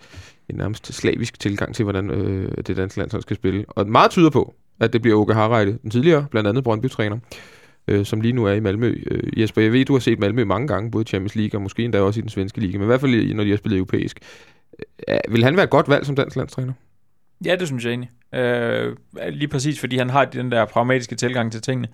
en 0.48 0.54
nærmest 0.54 0.94
slavisk 0.94 1.40
tilgang 1.40 1.74
til, 1.74 1.82
hvordan 1.82 2.10
øh, 2.10 2.52
det 2.66 2.76
danske 2.76 2.98
landshold 2.98 3.22
skal 3.22 3.36
spille. 3.36 3.64
Og 3.68 3.88
meget 3.88 4.10
tyder 4.10 4.30
på, 4.30 4.54
at 4.80 4.92
det 4.92 5.02
bliver 5.02 5.18
Åke 5.18 5.34
Harreide, 5.34 5.78
den 5.82 5.90
tidligere, 5.90 6.26
blandt 6.30 6.48
andet 6.48 6.64
Brøndby-træner, 6.64 7.18
øh, 7.88 8.04
som 8.04 8.20
lige 8.20 8.32
nu 8.32 8.44
er 8.44 8.52
i 8.52 8.60
Malmø. 8.60 9.02
Øh, 9.10 9.40
Jesper, 9.40 9.62
jeg 9.62 9.72
ved, 9.72 9.84
du 9.84 9.92
har 9.92 10.00
set 10.00 10.18
Malmø 10.18 10.44
mange 10.44 10.68
gange, 10.68 10.90
både 10.90 11.02
i 11.02 11.06
Champions 11.06 11.36
League 11.36 11.58
og 11.58 11.62
måske 11.62 11.84
endda 11.84 12.00
også 12.00 12.20
i 12.20 12.22
den 12.22 12.30
svenske 12.30 12.60
liga, 12.60 12.78
men 12.78 12.84
i 12.84 12.86
hvert 12.86 13.00
fald 13.00 13.34
når 13.34 13.44
de 13.44 13.50
har 13.50 13.56
spillet 13.56 13.78
europæisk. 13.78 14.20
Øh, 15.08 15.18
vil 15.30 15.44
han 15.44 15.56
være 15.56 15.64
et 15.64 15.70
godt 15.70 15.88
valg 15.88 16.06
som 16.06 16.16
dansk 16.16 16.36
landstræner? 16.36 16.72
Ja, 17.44 17.56
det 17.56 17.66
synes 17.66 17.84
jeg 17.84 17.90
egentlig. 17.90 18.10
Øh, 18.32 18.96
lige 19.28 19.48
præcis, 19.48 19.80
fordi 19.80 19.98
han 19.98 20.10
har 20.10 20.24
den 20.24 20.52
der 20.52 20.64
pragmatiske 20.64 21.14
tilgang 21.16 21.52
til 21.52 21.62
tingene. 21.62 21.88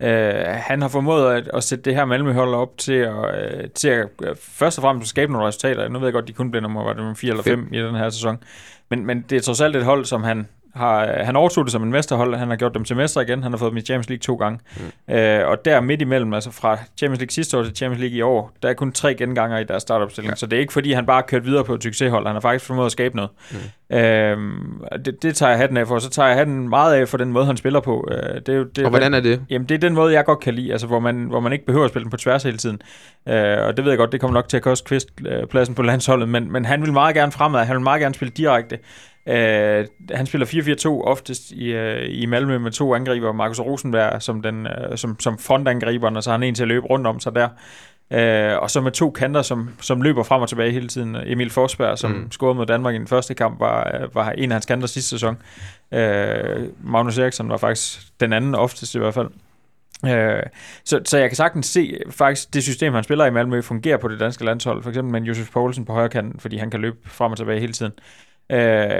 Øh, 0.00 0.44
han 0.46 0.82
har 0.82 0.88
formået 0.88 1.32
at, 1.32 1.50
at 1.54 1.64
sætte 1.64 1.84
det 1.84 1.94
her 1.94 2.04
Malmø-hold 2.04 2.54
op 2.54 2.78
til 2.78 2.92
at, 2.92 3.14
øh, 3.14 3.70
til 3.70 3.88
at 3.88 4.08
øh, 4.22 4.36
først 4.40 4.78
og 4.78 4.82
fremmest 4.82 5.10
skabe 5.10 5.32
nogle 5.32 5.48
resultater. 5.48 5.88
Nu 5.88 5.98
ved 5.98 6.06
jeg 6.06 6.12
godt, 6.12 6.28
de 6.28 6.32
kun 6.32 6.50
blev 6.50 6.62
nummer, 6.62 6.82
var 6.82 6.88
det 6.88 6.96
nummer 6.96 7.14
4 7.14 7.30
eller 7.30 7.42
5 7.42 7.68
i 7.72 7.78
den 7.78 7.94
her 7.94 8.10
sæson. 8.10 8.38
Men, 8.90 9.06
men 9.06 9.24
det 9.30 9.36
er 9.36 9.40
trods 9.40 9.60
alt 9.60 9.76
et 9.76 9.84
hold, 9.84 10.04
som 10.04 10.22
han 10.22 10.48
har, 10.78 11.22
han 11.24 11.36
overtog 11.36 11.64
det 11.64 11.72
som 11.72 11.82
en 11.82 11.90
mesterhold, 11.90 12.34
han 12.34 12.48
har 12.48 12.56
gjort 12.56 12.74
dem 12.74 12.84
til 12.84 12.96
mester 12.96 13.20
igen, 13.20 13.42
han 13.42 13.52
har 13.52 13.58
fået 13.58 13.70
dem 13.70 13.76
i 13.76 13.80
Champions 13.80 14.08
League 14.08 14.20
to 14.20 14.34
gange. 14.34 14.58
Mm. 15.08 15.14
Øh, 15.14 15.48
og 15.48 15.64
der 15.64 15.80
midt 15.80 16.02
imellem, 16.02 16.34
altså 16.34 16.50
fra 16.50 16.78
Champions 16.96 17.20
League 17.20 17.32
sidste 17.32 17.58
år 17.58 17.62
til 17.62 17.76
Champions 17.76 18.00
League 18.00 18.18
i 18.18 18.22
år, 18.22 18.52
der 18.62 18.68
er 18.68 18.74
kun 18.74 18.92
tre 18.92 19.14
genganger 19.14 19.58
i 19.58 19.64
deres 19.64 19.82
startopstilling, 19.82 20.32
ja. 20.32 20.36
så 20.36 20.46
det 20.46 20.56
er 20.56 20.60
ikke 20.60 20.72
fordi, 20.72 20.92
han 20.92 21.06
bare 21.06 21.16
har 21.16 21.26
kørt 21.26 21.44
videre 21.44 21.64
på 21.64 21.74
et 21.74 21.82
succeshold, 21.82 22.26
han 22.26 22.36
har 22.36 22.40
faktisk 22.40 22.64
formået 22.64 22.86
at 22.86 22.92
skabe 22.92 23.16
noget. 23.16 23.30
Mm. 23.50 23.96
Øh, 23.96 24.38
det, 25.04 25.22
det 25.22 25.36
tager 25.36 25.50
jeg 25.50 25.58
hatten 25.58 25.76
af 25.76 25.86
for, 25.86 25.98
så 25.98 26.10
tager 26.10 26.28
jeg 26.28 26.36
hatten 26.36 26.68
meget 26.68 26.94
af 26.94 27.08
for 27.08 27.18
den 27.18 27.32
måde, 27.32 27.46
han 27.46 27.56
spiller 27.56 27.80
på. 27.80 28.08
Øh, 28.10 28.40
det 28.46 28.76
det, 28.76 28.84
og 28.84 28.90
hvordan 28.90 29.14
er 29.14 29.20
det? 29.20 29.42
Jamen, 29.50 29.68
det 29.68 29.74
er 29.74 29.78
den 29.78 29.94
måde, 29.94 30.12
jeg 30.12 30.24
godt 30.24 30.40
kan 30.40 30.54
lide, 30.54 30.72
altså 30.72 30.86
hvor 30.86 31.00
man, 31.00 31.24
hvor 31.24 31.40
man 31.40 31.52
ikke 31.52 31.66
behøver 31.66 31.84
at 31.84 31.90
spille 31.90 32.04
den 32.04 32.10
på 32.10 32.16
tværs 32.16 32.42
hele 32.42 32.58
tiden. 32.58 32.80
Øh, 33.28 33.58
og 33.58 33.76
det 33.76 33.84
ved 33.84 33.92
jeg 33.92 33.98
godt, 33.98 34.12
det 34.12 34.20
kommer 34.20 34.34
nok 34.34 34.48
til 34.48 34.56
at 34.56 34.62
koste 34.62 34.88
Kvist 34.88 35.08
øh, 35.26 35.46
pladsen 35.46 35.74
på 35.74 35.82
landsholdet, 35.82 36.28
men, 36.28 36.52
men 36.52 36.64
han 36.64 36.82
vil 36.82 36.92
meget 36.92 37.14
gerne 37.14 37.32
fremad, 37.32 37.64
han 37.64 37.76
vil 37.76 37.82
meget 37.82 38.00
gerne 38.00 38.14
spille 38.14 38.32
direkte. 38.36 38.78
Uh, 39.28 39.84
han 40.16 40.26
spiller 40.26 40.46
4-4-2 40.46 40.88
oftest 40.88 41.50
i, 41.50 41.76
uh, 41.76 42.02
i 42.08 42.26
Malmø 42.26 42.58
med 42.58 42.70
to 42.70 42.94
angriber, 42.94 43.32
Markus 43.32 43.60
Rosenberg 43.60 44.22
som, 44.22 44.42
den, 44.42 44.66
uh, 44.66 44.96
som, 44.96 45.20
som 45.20 45.38
frontangriberen, 45.38 46.16
og 46.16 46.22
så 46.22 46.30
har 46.30 46.38
han 46.38 46.42
en 46.42 46.54
til 46.54 46.62
at 46.62 46.68
løbe 46.68 46.86
rundt 46.86 47.06
om 47.06 47.20
sig 47.20 47.34
der. 47.34 47.48
Øh, 48.10 48.58
og 48.58 48.70
så 48.70 48.80
med 48.80 48.92
to 48.92 49.10
kanter, 49.10 49.42
som, 49.42 49.70
som 49.80 50.02
løber 50.02 50.22
frem 50.22 50.42
og 50.42 50.48
tilbage 50.48 50.72
hele 50.72 50.88
tiden. 50.88 51.16
Emil 51.26 51.50
Forsberg, 51.50 51.98
som 51.98 52.10
Mm. 52.10 52.30
scorede 52.30 52.54
mod 52.54 52.66
Danmark 52.66 52.94
i 52.94 52.98
den 52.98 53.06
første 53.06 53.34
kamp, 53.34 53.60
var, 53.60 54.00
øh, 54.00 54.14
var 54.14 54.30
en 54.30 54.52
af 54.52 54.54
hans 54.54 54.66
kanter 54.66 54.86
sidste 54.86 55.10
sæson. 55.10 55.36
Øh, 55.92 56.68
Magnus 56.84 57.18
Eriksson 57.18 57.48
var 57.48 57.56
faktisk 57.56 58.00
den 58.20 58.32
anden 58.32 58.54
oftest 58.54 58.94
i 58.94 58.98
hvert 58.98 59.14
fald. 59.14 59.28
Øh, 60.06 60.42
så, 60.84 61.00
så 61.04 61.18
jeg 61.18 61.28
kan 61.30 61.36
sagtens 61.36 61.66
se 61.66 61.98
faktisk 62.10 62.54
det 62.54 62.62
system, 62.62 62.94
han 62.94 63.04
spiller 63.04 63.24
i 63.26 63.30
Malmø, 63.30 63.60
fungerer 63.60 63.96
på 63.96 64.08
det 64.08 64.20
danske 64.20 64.44
landshold. 64.44 64.82
For 64.82 64.90
eksempel 64.90 65.12
med 65.12 65.20
Josef 65.28 65.50
Poulsen 65.50 65.84
på 65.84 65.92
højre 65.92 66.08
kanten, 66.08 66.40
fordi 66.40 66.56
han 66.56 66.70
kan 66.70 66.80
løbe 66.80 66.96
frem 67.04 67.32
og 67.32 67.38
tilbage 67.38 67.60
hele 67.60 67.72
tiden. 67.72 67.92
Øh, 67.92 68.27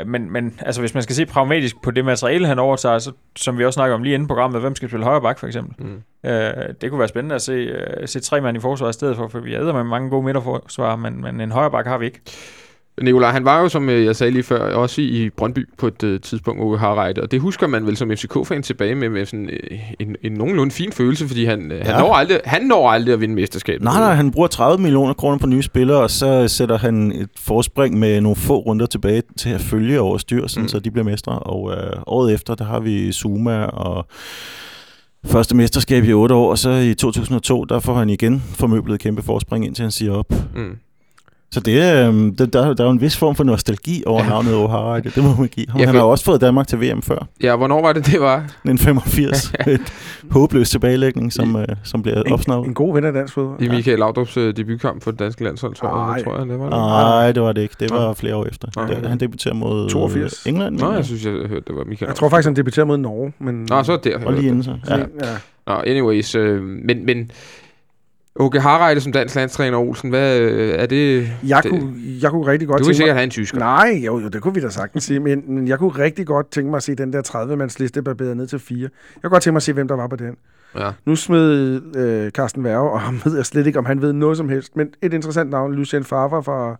men, 0.06 0.32
men 0.32 0.58
altså, 0.60 0.80
hvis 0.80 0.94
man 0.94 1.02
skal 1.02 1.16
se 1.16 1.26
pragmatisk 1.26 1.82
på 1.82 1.90
det 1.90 2.04
materiale, 2.04 2.46
han 2.46 2.58
overtager, 2.58 2.98
så, 2.98 3.12
som 3.36 3.58
vi 3.58 3.64
også 3.64 3.76
snakker 3.76 3.94
om 3.94 4.02
lige 4.02 4.14
inden 4.14 4.28
programmet, 4.28 4.60
hvem 4.60 4.74
skal 4.74 4.88
spille 4.88 5.04
højre 5.04 5.20
bak 5.20 5.38
for 5.38 5.46
eksempel? 5.46 5.86
Mm. 5.86 6.02
Øh, 6.30 6.52
det 6.80 6.90
kunne 6.90 6.98
være 6.98 7.08
spændende 7.08 7.34
at 7.34 7.42
se, 7.42 7.52
øh, 7.52 8.08
se 8.08 8.20
tre 8.20 8.40
mand 8.40 8.56
i 8.56 8.60
forsvaret 8.60 8.92
i 8.92 8.94
stedet 8.94 9.16
for, 9.16 9.28
for 9.28 9.40
vi 9.40 9.54
er 9.54 9.72
med 9.72 9.84
mange 9.84 10.10
gode 10.10 10.22
midterforsvar, 10.22 10.96
men, 10.96 11.22
men 11.22 11.40
en 11.40 11.52
højre 11.52 11.70
bak 11.70 11.86
har 11.86 11.98
vi 11.98 12.06
ikke. 12.06 12.20
Nikolaj, 13.02 13.30
han 13.32 13.44
var 13.44 13.60
jo, 13.60 13.68
som 13.68 13.88
øh, 13.88 14.04
jeg 14.04 14.16
sagde 14.16 14.30
lige 14.30 14.42
før, 14.42 14.74
også 14.74 15.00
i, 15.00 15.30
Brøndby 15.36 15.68
på 15.78 15.86
et 15.86 16.02
uh, 16.02 16.20
tidspunkt, 16.20 16.62
Ove 16.62 16.78
Harreide, 16.78 17.22
og 17.22 17.30
det 17.30 17.40
husker 17.40 17.66
man 17.66 17.86
vel 17.86 17.96
som 17.96 18.10
FCK-fan 18.10 18.62
tilbage 18.62 18.94
med, 18.94 19.08
med 19.08 19.26
sådan, 19.26 19.50
øh, 19.50 19.78
en, 20.00 20.16
en 20.22 20.32
nogenlunde 20.32 20.70
fin 20.72 20.92
følelse, 20.92 21.28
fordi 21.28 21.44
han, 21.44 21.70
ja. 21.72 21.82
han, 21.84 22.00
når 22.00 22.14
aldrig, 22.14 22.40
han 22.44 22.62
når 22.62 22.90
aldrig 22.90 23.14
at 23.14 23.20
vinde 23.20 23.34
mesterskabet. 23.34 23.82
Nej, 23.84 24.00
nej, 24.00 24.14
han 24.14 24.30
bruger 24.30 24.48
30 24.48 24.82
millioner 24.82 25.14
kroner 25.14 25.38
på 25.38 25.46
nye 25.46 25.62
spillere, 25.62 25.98
og 25.98 26.10
så 26.10 26.48
sætter 26.48 26.78
han 26.78 27.12
et 27.12 27.28
forspring 27.38 27.98
med 27.98 28.20
nogle 28.20 28.36
få 28.36 28.56
runder 28.58 28.86
tilbage 28.86 29.22
til 29.38 29.50
at 29.50 29.60
følge 29.60 30.00
over 30.00 30.18
styr, 30.18 30.46
sådan, 30.46 30.62
Mm. 30.62 30.68
så 30.68 30.78
de 30.78 30.90
bliver 30.90 31.04
mestre. 31.04 31.38
Og 31.38 31.72
øh, 31.72 31.92
året 32.06 32.34
efter, 32.34 32.54
der 32.54 32.64
har 32.64 32.80
vi 32.80 33.12
Zuma 33.12 33.64
og 33.64 34.06
første 35.26 35.56
mesterskab 35.56 36.04
i 36.04 36.12
8 36.12 36.34
år, 36.34 36.50
og 36.50 36.58
så 36.58 36.70
i 36.70 36.94
2002, 36.94 37.64
der 37.64 37.80
får 37.80 37.94
han 37.94 38.10
igen 38.10 38.42
formøblet 38.54 38.94
et 38.94 39.00
kæmpe 39.00 39.22
forspring, 39.22 39.66
indtil 39.66 39.82
han 39.82 39.90
siger 39.92 40.12
op. 40.12 40.32
Mm. 40.56 40.76
Så 41.50 41.60
det, 41.60 42.06
øhm, 42.06 42.36
det, 42.36 42.52
der, 42.52 42.74
der 42.74 42.84
er 42.84 42.88
jo 42.88 42.90
en 42.92 43.00
vis 43.00 43.16
form 43.16 43.34
for 43.34 43.44
nostalgi 43.44 44.02
over 44.06 44.22
Ja. 44.22 44.28
navnet 44.28 44.54
Åge 44.54 44.68
Harreide. 44.68 45.10
Det 45.10 45.24
må 45.24 45.34
man 45.38 45.48
give 45.48 45.66
ham. 45.68 45.80
Ja, 45.80 45.86
Han 45.86 45.94
har 45.94 46.02
jo 46.02 46.10
også 46.10 46.24
fået 46.24 46.40
Danmark 46.40 46.66
til 46.68 46.80
VM 46.80 47.02
før. 47.02 47.26
Ja, 47.42 47.56
hvornår 47.56 47.82
var 47.82 47.92
det, 47.92 48.06
det 48.06 48.20
var? 48.20 48.36
1985. 48.36 49.52
Et 49.66 49.80
håbløs 50.30 50.70
tilbagelægning, 50.70 51.32
som, 51.32 51.56
øh, 51.56 51.66
som 51.84 52.02
bliver 52.02 52.22
opsnappet. 52.32 52.68
en 52.68 52.74
god 52.74 52.94
ven 52.94 53.04
af 53.04 53.12
dansk 53.12 53.34
fodbold. 53.34 53.62
I 53.62 53.68
Michael 53.68 54.02
Laudrup's 54.02 54.40
uh, 54.40 54.50
debutkamp 54.56 55.02
for 55.02 55.10
det 55.10 55.20
danske 55.20 55.44
landshold, 55.44 55.74
tror 55.74 56.14
jeg, 56.14 56.24
tror 56.24 56.38
jeg, 56.38 56.46
det 56.48 56.58
var 56.58 56.64
det. 56.64 56.70
Nej, 56.78 57.32
det 57.32 57.42
var 57.42 57.52
det 57.52 57.62
ikke. 57.62 57.74
Det 57.80 57.90
var 57.90 58.14
flere 58.14 58.36
år 58.36 58.46
efter. 58.46 58.68
Nå, 58.76 58.82
Det, 58.86 58.96
okay. 58.96 59.08
han 59.08 59.20
debuterer 59.20 59.54
mod 59.54 59.90
82. 59.90 60.46
England. 60.46 60.76
Nå, 60.78 60.84
mener 60.84 60.96
jeg 60.96 61.04
synes, 61.04 61.24
jeg 61.24 61.32
hørte, 61.32 61.62
det 61.66 61.76
var 61.76 61.84
Michael 61.84 62.08
Jeg 62.08 62.16
tror 62.16 62.28
faktisk, 62.28 62.46
han 62.46 62.56
debuterer 62.56 62.86
mod 62.86 62.96
Norge. 62.98 63.32
Men, 63.38 63.66
Nå, 63.70 63.82
så 63.82 63.92
er 63.92 63.96
det 63.96 64.12
der. 64.20 64.26
Og 64.26 64.32
lige 64.32 64.48
inden 64.48 64.62
så. 64.62 64.70
Ja. 64.88 64.96
Ja. 64.96 65.02
ja. 65.22 65.36
Nå, 65.66 65.74
anyways, 65.86 66.34
øh, 66.34 66.62
men, 66.62 67.06
men 67.06 67.30
Åke 68.40 68.60
Harreide 68.60 69.00
som 69.00 69.12
dansk 69.12 69.34
landstræner, 69.34 69.78
Olsen, 69.78 70.10
hvad 70.10 70.38
øh, 70.38 70.74
er 70.78 70.86
det? 70.86 71.30
Jeg, 71.46 71.62
det, 71.62 71.70
kunne, 71.70 71.94
jeg 72.22 72.30
kunne 72.30 72.46
rigtig 72.46 72.68
godt 72.68 72.78
du 72.78 72.84
vil 72.84 72.86
tænke 72.86 72.88
mig... 72.88 72.96
sikkert 72.96 73.16
have 73.16 73.24
en 73.24 73.30
tysker. 73.30 73.58
Nej, 73.58 74.02
jo, 74.06 74.18
jo, 74.18 74.28
det 74.28 74.42
kunne 74.42 74.54
vi 74.54 74.60
da 74.60 74.68
sagtens 74.68 75.04
sige, 75.04 75.20
men, 75.20 75.44
men 75.46 75.68
jeg 75.68 75.78
kunne 75.78 75.90
rigtig 75.90 76.26
godt 76.26 76.50
tænke 76.50 76.70
mig 76.70 76.76
at 76.76 76.82
se 76.82 76.94
den 76.94 77.12
der 77.12 77.22
30-mands 77.28 77.78
liste 77.78 78.02
barberet 78.02 78.36
ned 78.36 78.46
til 78.46 78.58
fire. 78.58 78.88
Jeg 79.14 79.22
kunne 79.22 79.30
godt 79.30 79.42
tænke 79.42 79.52
mig 79.52 79.58
at 79.58 79.62
se, 79.62 79.72
hvem 79.72 79.88
der 79.88 79.96
var 79.96 80.06
på 80.06 80.16
den. 80.16 80.36
Ja. 80.78 80.90
Nu 81.04 81.16
smed 81.16 81.80
øh, 81.96 82.30
Carsten 82.30 82.64
Værge, 82.64 82.90
og 82.90 83.00
ham 83.00 83.20
ved 83.24 83.36
jeg 83.36 83.46
slet 83.46 83.66
ikke, 83.66 83.78
om 83.78 83.86
han 83.86 84.02
ved 84.02 84.12
noget 84.12 84.36
som 84.36 84.48
helst, 84.48 84.76
men 84.76 84.88
et 85.02 85.14
interessant 85.14 85.50
navn, 85.50 85.74
Lucien 85.74 86.04
Favre 86.04 86.42
fra... 86.42 86.76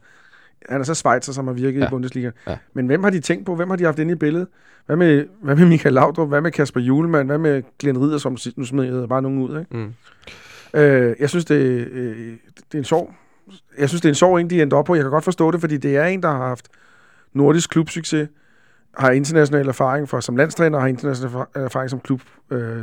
Han 0.69 0.81
er 0.81 0.85
så 0.85 0.95
Schweizer, 0.95 1.33
som 1.33 1.47
har 1.47 1.55
virket 1.55 1.81
ja. 1.81 1.87
I 1.87 1.88
Bundesliga. 1.91 2.31
Ja. 2.47 2.57
Men 2.75 2.87
hvem 2.87 3.03
har 3.03 3.11
de 3.11 3.21
tænkt 3.21 3.47
på? 3.47 3.55
Hvem 3.55 3.71
har 3.71 3.77
de 3.77 3.85
haft 3.85 3.99
inde 3.99 4.12
i 4.12 4.15
billedet? 4.15 4.49
Hvad 4.87 4.97
med, 4.97 5.25
hvad 5.43 5.57
med 5.57 5.67
Michael 5.67 5.95
Laudrup? 5.95 6.29
Hvad 6.29 6.41
med 6.41 6.50
Kasper 6.50 6.81
Julemand? 6.81 7.29
Hvad 7.29 7.38
med 7.38 7.62
Glenn 7.79 7.99
Ridder, 7.99 8.19
som 8.19 8.37
nu 8.57 8.65
smed 8.65 9.09
bare 9.09 9.23
nogen 9.23 9.38
ud? 9.38 9.59
Ikke? 9.59 9.77
Mm. 9.77 9.93
Øh, 10.75 11.17
jeg 11.21 11.29
synes, 11.31 11.45
det, 11.45 11.55
øh, 11.91 12.17
det 12.57 12.75
er 12.75 12.79
en 12.79 12.85
sjov... 12.85 13.15
Jeg 13.79 13.89
synes, 13.89 14.01
det 14.03 14.09
er 14.09 14.13
en 14.13 14.15
sjov 14.15 14.35
en, 14.35 14.51
de 14.51 14.63
endte 14.63 14.75
op 14.75 14.85
på. 14.85 14.95
Jeg 14.95 15.05
kan 15.05 15.11
godt 15.11 15.25
forstå 15.25 15.51
det, 15.51 15.61
fordi 15.61 15.77
det 15.77 15.97
er 15.97 16.05
en, 16.05 16.23
der 16.23 16.29
har 16.29 16.47
haft 16.49 16.69
nordisk 17.33 17.71
klubsucces, 17.71 18.29
har 18.99 19.11
international 19.11 19.69
erfaring 19.69 20.09
for 20.09 20.21
som 20.21 20.37
landstræner, 20.37 20.77
og 20.77 20.83
har 20.83 20.89
international 20.89 21.33
erfa- 21.33 21.61
erfaring 21.61 21.91
som 21.91 22.01
klub 22.01 22.21
øh, 22.51 22.83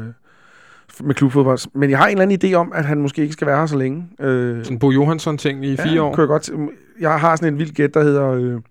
med 1.04 1.15
klubfodbold. 1.15 1.60
Men 1.74 1.89
jeg 1.89 1.98
har 1.98 2.06
en 2.08 2.12
eller 2.12 2.22
anden 2.36 2.51
idé 2.51 2.56
om, 2.56 2.72
at 2.75 2.86
han 2.86 3.01
måske 3.01 3.22
ikke 3.22 3.34
skal 3.34 3.48
være 3.48 3.58
her 3.60 3.65
så 3.65 3.77
længe. 3.77 4.08
Øh, 4.20 4.63
Sådan 4.63 4.80
Bo 4.80 4.92
Johansson-ting 4.92 5.65
i 5.65 5.77
fire 5.77 6.01
år? 6.01 6.13
Kunne 6.15 6.22
jeg, 6.22 6.27
godt, 6.27 6.50
jeg 7.00 7.20
har 7.20 7.36
sådan 7.36 7.54
en 7.54 7.60
vild 7.60 7.72
gæt, 7.72 7.94
der 7.94 8.04
hedder 8.04 8.32
øh, 8.32 8.62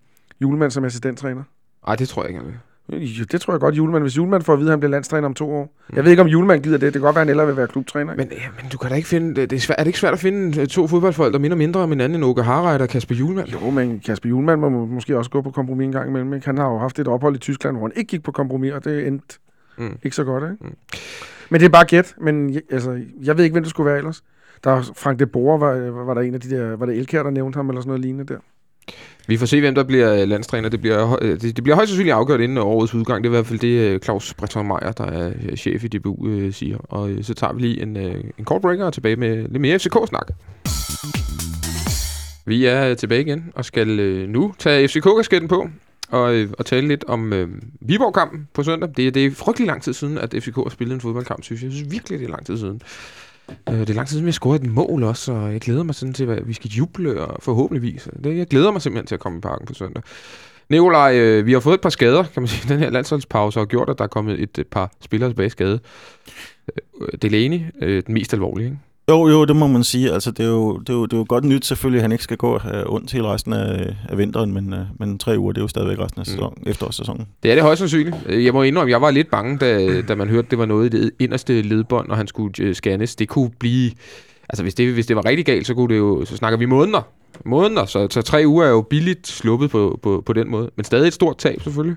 Julemand 0.41 0.71
som 0.71 0.85
assistenttræner. 0.85 1.43
Nej, 1.87 1.95
det 1.95 2.09
tror 2.09 2.21
jeg 2.23 2.29
ikke, 2.29 2.39
han 2.39 2.47
vil. 2.47 2.57
Det 3.31 3.41
tror 3.41 3.53
jeg 3.53 3.59
godt, 3.59 3.75
Julemand. 3.77 4.03
Hvis 4.03 4.17
Julemand 4.17 4.41
får 4.41 4.53
at 4.53 4.59
vide, 4.59 4.69
at 4.69 4.71
han 4.71 4.79
bliver 4.79 4.91
landstræner 4.91 5.25
om 5.27 5.33
to 5.33 5.51
år. 5.51 5.75
Jeg 5.95 6.03
ved 6.03 6.11
ikke, 6.11 6.21
om 6.21 6.27
Julemand 6.27 6.63
gider 6.63 6.77
det. 6.77 6.81
Det 6.81 6.93
kan 6.93 7.01
godt 7.01 7.15
være, 7.15 7.21
at 7.21 7.27
han 7.27 7.29
ellers 7.29 7.47
vil 7.47 7.57
være 7.57 7.67
klubtræner. 7.67 8.13
ikke? 8.13 8.23
Men, 8.23 8.31
ja, 8.37 8.47
men 8.61 8.69
du 8.71 8.77
kan 8.77 8.89
da 8.89 8.95
ikke 8.95 9.07
finde... 9.07 9.35
Det 9.41 9.53
er, 9.53 9.59
svært, 9.59 9.75
er 9.79 9.83
det 9.83 9.87
ikke 9.87 9.99
svært 9.99 10.13
at 10.13 10.19
finde 10.19 10.61
øh, 10.61 10.67
to 10.67 10.87
fodboldfolk, 10.87 11.33
der 11.33 11.39
minder 11.39 11.57
mindre 11.57 11.79
om 11.79 11.89
hinanden 11.89 12.15
end 12.15 12.25
Åke 12.25 12.43
Harreide 12.43 12.81
og 12.83 12.89
Kasper 12.89 13.15
Julemand? 13.15 13.47
Jo, 13.47 13.69
men 13.69 13.99
Kasper 14.05 14.29
Julemand 14.29 14.61
må 14.61 14.69
må 14.69 14.85
måske 14.85 15.17
også 15.17 15.31
gå 15.31 15.41
på 15.41 15.51
kompromis 15.51 15.85
en 15.85 15.91
gang 15.91 16.09
imellem. 16.09 16.33
Ikke? 16.33 16.45
Han 16.45 16.57
har 16.57 16.69
jo 16.69 16.77
haft 16.77 16.99
et 16.99 17.07
ophold 17.07 17.35
i 17.35 17.39
Tyskland, 17.39 17.77
hvor 17.77 17.87
han 17.87 17.93
ikke 17.95 18.09
gik 18.09 18.23
på 18.23 18.31
kompromis, 18.31 18.71
og 18.73 18.85
det 18.85 19.07
endte 19.07 19.37
Mm. 19.77 19.83
mm. 19.85 19.97
ikke 20.03 20.15
så 20.15 20.23
godt. 20.23 20.43
Ikke? 20.43 20.55
Mm. 20.61 20.67
Mm. 20.67 20.75
Men 21.49 21.59
det 21.59 21.65
er 21.65 21.69
bare 21.69 21.85
gæt. 21.85 22.15
Men 22.21 22.61
altså, 22.71 22.99
jeg 23.23 23.37
ved 23.37 23.43
ikke, 23.43 23.53
hvem 23.53 23.63
det 23.63 23.69
skulle 23.69 23.87
være 23.89 23.97
ellers. 23.97 24.23
Der 24.63 24.71
er 24.71 24.81
Frank 24.95 25.19
de 25.19 25.25
Boer, 25.25 25.57
var, 25.57 25.73
var 26.03 26.13
der 26.13 26.21
en 26.21 26.33
af 26.33 26.39
de 26.41 26.49
der... 26.49 26.75
Var 26.75 26.85
det 26.85 26.95
Elkær, 26.97 27.23
der 27.23 27.29
nævnte 27.29 27.57
ham, 27.57 27.69
eller 27.69 27.81
sådan 27.81 27.89
noget 27.89 28.01
lignende 28.01 28.33
der? 28.33 28.39
Vi 29.27 29.37
får 29.37 29.45
se, 29.45 29.59
hvem 29.59 29.75
der 29.75 29.83
bliver 29.83 30.21
øh, 30.21 30.27
landstræner. 30.27 30.69
Det 30.69 30.81
bliver, 30.81 31.17
øh, 31.23 31.41
det, 31.41 31.55
det 31.55 31.63
bliver 31.63 31.75
højst 31.75 31.89
sandsynligt 31.89 32.13
afgjort 32.13 32.39
inden 32.41 32.57
årets 32.57 32.93
udgang. 32.93 33.23
Det 33.23 33.29
er 33.29 33.31
i 33.31 33.35
hvert 33.37 33.45
fald 33.47 33.59
det, 33.59 33.67
øh, 33.67 33.99
Claus 33.99 34.33
Breton 34.33 34.67
Meier, 34.67 34.91
der 34.91 35.03
er 35.05 35.55
chef 35.55 35.83
i 35.83 35.87
DBU, 35.87 36.27
øh, 36.27 36.53
siger. 36.53 36.77
Og 36.77 37.09
så 37.21 37.33
tager 37.33 37.53
vi 37.53 37.61
lige 37.61 37.81
en, 37.81 37.97
øh, 37.97 38.23
en 38.39 38.45
kort 38.45 38.61
breaker 38.61 38.85
og 38.85 38.93
tilbage 38.93 39.15
med 39.15 39.35
lidt 39.49 39.61
mere 39.61 39.79
FCK-snak. 39.79 40.27
Vi 42.45 42.65
er 42.65 42.93
tilbage 42.93 43.21
igen 43.21 43.51
og 43.55 43.65
skal 43.65 43.99
øh, 43.99 44.29
nu 44.29 44.53
tage 44.59 44.87
FCK-kasketten 44.87 45.47
på 45.47 45.67
og, 46.09 46.35
øh, 46.35 46.49
og 46.59 46.65
tale 46.65 46.87
lidt 46.87 47.03
om 47.07 47.33
øh, 47.33 47.47
Viborg-kampen 47.81 48.47
på 48.53 48.63
søndag. 48.63 48.89
Det, 48.97 49.07
er- 49.07 49.11
det 49.11 49.25
er 49.25 49.31
frygtelig 49.31 49.67
lang 49.67 49.83
tid 49.83 49.93
siden, 49.93 50.17
at 50.17 50.35
FCK 50.39 50.55
har 50.55 50.69
spillet 50.69 50.95
en 50.95 51.01
fodboldkamp, 51.01 51.43
synes 51.43 51.61
jeg. 51.61 51.67
Jeg 51.67 51.75
synes 51.75 51.91
virkelig, 51.91 52.19
det 52.19 52.25
er 52.25 52.29
lang 52.29 52.45
tid 52.45 52.57
siden. 52.57 52.81
Øh, 53.69 53.79
det 53.79 53.89
er 53.89 53.93
lang 53.93 54.07
tid 54.07 54.13
siden, 54.13 54.25
vi 54.25 54.29
har 54.29 54.33
scoret 54.33 54.63
et 54.63 54.69
mål 54.69 55.03
også, 55.03 55.31
og 55.31 55.53
jeg 55.53 55.61
glæder 55.61 55.83
mig 55.83 55.95
sådan 55.95 56.13
til, 56.13 56.29
at 56.29 56.47
vi 56.47 56.53
skal 56.53 56.69
juble, 56.69 57.21
og 57.21 57.43
forhåbentligvis. 57.43 58.07
Øh, 58.07 58.23
det, 58.23 58.37
jeg 58.37 58.47
glæder 58.47 58.71
mig 58.71 58.81
simpelthen 58.81 59.07
til 59.07 59.15
at 59.15 59.21
komme 59.21 59.37
i 59.37 59.41
parken 59.41 59.67
på 59.67 59.73
søndag. 59.73 60.03
Nikolaj, 60.69 61.17
øh, 61.17 61.45
vi 61.45 61.53
har 61.53 61.59
fået 61.59 61.73
et 61.73 61.81
par 61.81 61.89
skader, 61.89 62.23
kan 62.23 62.41
man 62.41 62.47
sige. 62.53 62.73
Den 62.73 62.79
her 62.79 62.89
landsholdspause 62.89 63.59
har 63.59 63.65
gjort, 63.65 63.89
at 63.89 63.97
der 63.97 64.03
er 64.03 64.07
kommet 64.07 64.39
et, 64.39 64.57
et 64.57 64.67
par 64.67 64.91
spillere 65.01 65.29
tilbage 65.29 65.49
skade. 65.49 65.79
Øh, 67.01 67.07
Delaney, 67.21 67.61
øh, 67.81 68.03
den 68.05 68.13
mest 68.13 68.33
alvorlige, 68.33 68.65
ikke? 68.65 68.77
Jo, 69.09 69.27
jo, 69.27 69.45
det 69.45 69.55
må 69.55 69.67
man 69.67 69.83
sige. 69.83 70.11
Altså, 70.11 70.31
det, 70.31 70.45
er 70.45 70.49
jo, 70.49 70.77
det, 70.77 70.89
er 70.89 70.93
jo, 70.93 71.05
det 71.05 71.13
er 71.13 71.17
jo 71.17 71.25
godt 71.29 71.43
nyt 71.43 71.65
selvfølgelig, 71.65 71.97
at 71.99 72.01
han 72.01 72.11
ikke 72.11 72.23
skal 72.23 72.37
gå 72.37 72.55
øh, 72.55 72.83
ondt 72.85 73.11
hele 73.11 73.27
resten 73.27 73.53
af, 73.53 73.95
af 74.09 74.17
vinteren, 74.17 74.53
men, 74.53 74.73
øh, 74.73 74.79
men 74.99 75.17
tre 75.19 75.39
uger, 75.39 75.51
det 75.51 75.59
er 75.61 75.63
jo 75.63 75.67
stadigvæk 75.67 75.99
resten 75.99 76.19
af 76.21 76.25
Mm. 76.27 76.31
sæson, 76.31 76.53
mm. 76.57 76.69
efterårssæsonen. 76.69 77.27
Det 77.43 77.51
er 77.51 77.55
det 77.55 77.63
højst 77.63 77.79
sandsynligt. 77.79 78.15
Øh, 78.25 78.45
Jeg 78.45 78.53
må 78.53 78.63
indrømme, 78.63 78.91
jeg 78.91 79.01
var 79.01 79.11
lidt 79.11 79.31
bange, 79.31 79.57
da, 79.57 80.01
da 80.01 80.15
man 80.15 80.29
hørte, 80.29 80.47
det 80.51 80.57
var 80.57 80.65
noget 80.65 80.93
i 80.93 80.97
det 81.01 81.11
inderste 81.19 81.61
ledbånd, 81.61 82.09
og 82.09 82.17
han 82.17 82.27
skulle 82.27 82.53
øh, 82.61 82.75
scannes. 82.75 83.15
Det 83.15 83.27
kunne 83.29 83.51
blive... 83.59 83.91
Altså, 84.49 84.63
hvis 84.63 84.73
det, 84.75 84.93
hvis 84.93 85.05
det 85.05 85.15
var 85.15 85.25
rigtig 85.25 85.45
galt, 85.45 85.67
så, 85.67 85.73
kunne 85.73 85.93
det 85.93 85.99
jo, 85.99 86.25
så 86.25 86.37
snakker 86.37 86.57
vi 86.59 86.65
måneder. 86.65 87.01
Måneder, 87.45 87.85
så, 87.85 88.07
så 88.11 88.21
tre 88.21 88.43
uger 88.47 88.65
er 88.65 88.69
jo 88.69 88.81
billigt 88.81 89.27
sluppet 89.27 89.69
på, 89.71 89.99
på, 90.03 90.23
på 90.25 90.33
den 90.33 90.51
måde. 90.51 90.69
Men 90.75 90.83
stadig 90.83 91.07
et 91.07 91.13
stort 91.13 91.37
tab, 91.37 91.61
selvfølgelig. 91.63 91.95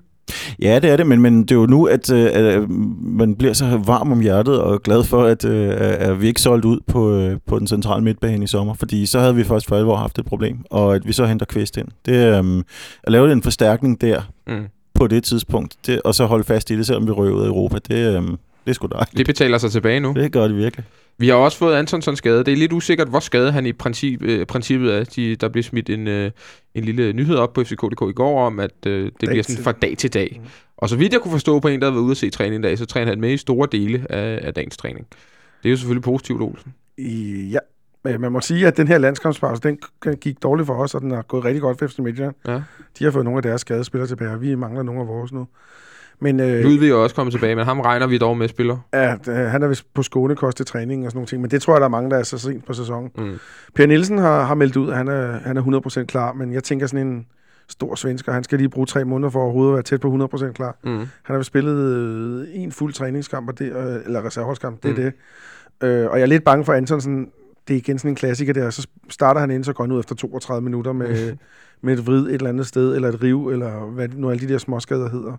Ja, 0.63 0.79
det 0.83 0.91
er 0.91 0.97
det, 0.97 1.07
men, 1.07 1.21
men 1.21 1.43
det 1.43 1.51
er 1.51 1.55
jo 1.55 1.67
nu, 1.67 1.85
at, 1.87 2.13
øh, 2.13 2.31
at 2.33 2.69
man 3.01 3.35
bliver 3.37 3.53
så 3.53 3.81
varm 3.87 4.13
om 4.13 4.21
hjertet 4.21 4.61
og 4.61 4.83
glad 4.83 5.05
for, 5.05 5.25
at, 5.25 5.45
øh, 5.45 5.75
at 5.79 6.21
vi 6.21 6.27
ikke 6.27 6.41
solgt 6.41 6.65
ud 6.65 6.81
på, 6.87 7.15
øh, 7.15 7.37
på 7.47 7.59
den 7.59 7.67
centrale 7.67 8.05
midtbane 8.05 8.45
i 8.45 8.47
sommer, 8.47 8.75
fordi 8.75 9.07
så 9.07 9.21
havde 9.21 9.35
vi 9.35 9.45
først 9.45 9.69
for 9.69 9.77
alvor 9.77 9.97
haft 9.97 10.19
et 10.19 10.27
problem, 10.27 10.59
og 10.71 10.95
at 10.95 11.07
vi 11.07 11.13
så 11.13 11.27
henter 11.27 11.47
Kvist 11.47 11.77
ind. 11.77 11.89
Det 12.07 12.17
er 12.17 12.43
øh, 12.45 12.63
at 13.03 13.13
lave 13.13 13.33
en 13.33 13.43
forstærkning 13.43 14.01
der 14.01 14.21
Mm. 14.47 14.65
på 14.95 15.07
det 15.07 15.25
tidspunkt, 15.25 15.77
det, 15.87 16.03
og 16.03 16.15
så 16.15 16.27
holde 16.27 16.45
fast 16.45 16.71
i 16.71 16.77
det, 16.77 16.87
selvom 16.87 17.07
vi 17.07 17.11
af 17.11 17.15
Europa, 17.47 17.79
det, 17.89 18.17
øh, 18.17 18.23
det 18.69 18.73
er 18.73 18.75
sgu 18.75 18.87
dejligt. 18.87 19.17
Det 19.19 19.27
betaler 19.27 19.59
sig 19.59 19.71
tilbage 19.71 20.01
nu. 20.01 20.13
Det 20.17 20.33
gør 20.33 20.49
det 20.49 20.57
virkelig. 20.57 20.85
Vi 21.19 21.29
har 21.29 21.35
også 21.35 21.59
fået 21.59 21.75
Antonsson 21.75 22.17
skade. 22.17 22.45
Det 22.45 22.53
er 22.53 22.57
lidt 22.57 22.73
usikkert, 22.73 23.09
hvor 23.09 23.21
skadet 23.21 23.53
han 23.53 23.67
i 23.67 23.73
princip, 23.73 24.23
øh, 24.23 24.47
princippet 24.47 24.95
er. 24.95 25.05
De, 25.05 25.37
der 25.37 25.49
blev 25.49 25.63
smidt 25.63 25.91
en, 25.91 26.07
øh, 26.09 26.31
en 26.75 26.85
lille 26.85 27.13
nyhed 27.13 27.37
op 27.37 27.53
på 27.53 27.65
FCK.dk 27.65 28.03
i 28.11 28.13
går 28.13 28.47
om, 28.47 28.61
at 28.61 28.71
øh, 28.87 29.05
det 29.05 29.13
Dag 29.21 29.29
bliver 29.29 29.43
sådan 29.43 29.55
til- 29.55 29.65
fra 29.65 29.73
dag 29.73 29.95
til 29.99 30.15
dag. 30.15 30.37
Mm. 30.43 30.49
Og 30.77 30.89
så 30.89 30.97
vidt 30.97 31.13
jeg 31.13 31.21
kunne 31.21 31.33
forstå 31.33 31.61
på 31.61 31.69
en, 31.69 31.81
der 31.81 31.87
havde 31.87 31.95
været 31.95 32.03
ude 32.05 32.11
at 32.11 32.17
se 32.17 32.31
træning 32.31 32.65
i 32.65 32.67
dag, 32.69 32.79
så 32.79 32.87
træner 32.87 33.11
han 33.13 33.21
med 33.21 33.31
i 33.33 33.37
store 33.37 33.69
dele 33.73 34.07
af, 34.13 34.41
af 34.43 34.55
dagens 34.55 34.77
træning. 34.77 35.07
Det 35.63 35.69
er 35.69 35.71
jo 35.71 35.77
selvfølgelig 35.77 36.03
positivt, 36.03 36.43
Olsen. 36.43 36.75
I, 36.99 37.35
ja, 37.53 37.59
men 38.05 38.21
man 38.21 38.33
må 38.33 38.41
sige, 38.41 38.67
at 38.67 38.77
den 38.77 38.89
her 38.89 38.99
landskampspause, 38.99 39.63
den 39.63 39.79
gik 40.21 40.43
dårligt 40.43 40.67
for 40.67 40.75
os, 40.75 40.95
og 40.95 41.01
den 41.01 41.11
har 41.11 41.23
gået 41.23 41.45
rigtig 41.45 41.61
godt 41.63 41.79
for 41.79 41.87
FC 41.87 41.99
Midtjylland. 41.99 42.35
Ja. 42.49 42.63
De 42.99 43.05
har 43.05 43.11
fået 43.11 43.25
nogle 43.25 43.39
af 43.39 43.43
deres 43.43 43.61
skadespillere 43.61 44.09
tilbage, 44.09 44.31
og 44.31 44.43
vi 44.43 44.55
mangler 44.55 44.83
nogle 44.83 45.01
af 45.01 45.07
vores 45.07 45.33
nu. 45.33 45.47
Men 46.21 46.41
øh, 46.41 46.61
Ludvig 46.65 46.91
er 46.91 46.95
også 46.95 47.17
kommet 47.17 47.33
tilbage, 47.33 47.57
men 47.57 47.65
ham 47.65 47.81
regner 47.81 48.07
vi 48.07 48.19
dog 48.19 48.37
med 48.37 48.49
spiller. 48.49 48.77
ja, 48.93 49.13
øh, 49.29 49.37
han 49.37 49.63
er 49.63 49.69
vist 49.69 49.95
på 49.95 50.03
skånekost 50.03 50.57
til 50.57 50.67
træning 50.67 51.05
og 51.05 51.11
sådan 51.11 51.17
nogle 51.17 51.27
ting, 51.27 51.43
men 51.43 51.51
det 51.51 51.63
tror 51.63 51.75
jeg, 51.75 51.81
der 51.81 51.85
er 51.87 51.91
mange, 51.91 52.11
der 52.11 52.17
er 52.19 52.23
så 52.23 52.39
sent 52.39 52.65
på 52.67 52.73
sæsonen. 52.73 53.11
Mm. 53.19 53.39
Per 53.75 53.87
Nielsen 53.87 54.19
har, 54.19 54.45
har 54.45 54.55
meldt 54.55 54.77
ud, 54.77 54.91
at 54.91 54.97
han 54.97 55.09
er, 55.09 55.39
han 55.39 55.57
er 55.57 55.63
100% 56.03 56.05
klar, 56.05 56.33
men 56.33 56.53
jeg 56.53 56.65
tænker 56.65 56.87
sådan 56.87 57.07
en 57.07 57.27
stor 57.69 57.95
svensker, 57.95 58.33
han 58.33 58.45
skal 58.45 58.59
lige 58.59 58.69
bruge 58.69 58.87
tre 58.87 59.05
måneder 59.05 59.31
for 59.31 59.41
overhovedet 59.43 59.71
at 59.73 59.75
være 59.75 59.83
tæt 59.83 60.01
på 60.01 60.29
100% 60.49 60.53
klar. 60.53 60.77
Mm. 60.85 60.91
Han 60.99 61.07
har 61.27 61.37
vist 61.37 61.47
spillet 61.47 61.77
øh, 61.79 62.47
en 62.53 62.73
fuld 62.73 62.93
træningskamp, 62.93 63.49
og 63.49 63.59
det, 63.59 63.65
øh, 63.77 63.97
eller 64.05 64.27
reserveholdskamp, 64.27 64.83
det 64.83 64.91
Mm. 64.99 65.05
er 65.05 65.11
det. 65.11 65.13
Øh, 65.89 66.11
og 66.11 66.17
jeg 66.19 66.23
er 66.23 66.27
lidt 66.27 66.45
bange 66.45 66.65
for 66.65 66.73
Antonsen. 66.73 67.29
det 67.69 67.75
er 67.75 67.79
igen 67.79 67.99
sådan 67.99 68.11
en 68.11 68.15
klassiker 68.15 68.53
der, 68.53 68.71
så 68.71 68.87
starter 69.09 69.41
han 69.41 69.51
ind, 69.51 69.65
så 69.65 69.73
går 69.73 69.85
han 69.85 69.93
ud 69.93 69.99
efter 70.01 70.15
32 70.15 70.65
minutter 70.65 70.93
med, 70.93 71.37
med 71.83 71.93
et 71.99 72.07
vrid 72.07 72.27
et 72.27 72.35
eller 72.35 72.49
andet 72.49 72.67
sted, 72.67 72.95
eller 72.95 73.09
et 73.09 73.23
riv, 73.23 73.49
eller 73.49 73.71
hvad 73.87 74.09
nu 74.09 74.31
alle 74.31 74.49
de 74.49 74.53
der 74.53 74.59
småskader 74.59 75.11
hedder. 75.11 75.33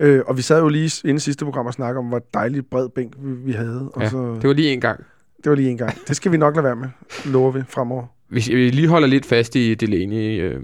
Øh, 0.00 0.20
og 0.26 0.36
vi 0.36 0.42
sad 0.42 0.60
jo 0.60 0.68
lige 0.68 1.00
inden 1.04 1.20
sidste 1.20 1.44
program 1.44 1.66
og 1.66 1.74
snakkede 1.74 1.98
om, 1.98 2.06
hvor 2.06 2.22
dejligt 2.34 2.70
bred 2.70 2.88
bænk 2.88 3.12
vi, 3.18 3.32
vi 3.32 3.52
havde. 3.52 3.90
Og 3.94 4.02
Ja, 4.02 4.08
så, 4.08 4.34
det 4.42 4.48
var 4.48 4.52
lige 4.54 4.72
en 4.72 4.80
gang. 4.80 5.04
det 5.44 5.50
var 5.50 5.56
lige 5.56 5.70
en 5.70 5.78
gang. 5.78 5.94
Det 6.08 6.16
skal 6.16 6.32
vi 6.32 6.36
nok 6.36 6.54
lade 6.56 6.64
være 6.64 6.76
med, 6.76 6.88
lover 7.26 7.50
vi 7.50 7.62
fremover. 7.68 8.04
Hvis 8.28 8.48
vi 8.48 8.70
lige 8.70 8.88
holder 8.88 9.08
lidt 9.08 9.26
fast 9.26 9.56
i 9.56 9.74
Delaney, 9.74 10.40
øh, 10.42 10.60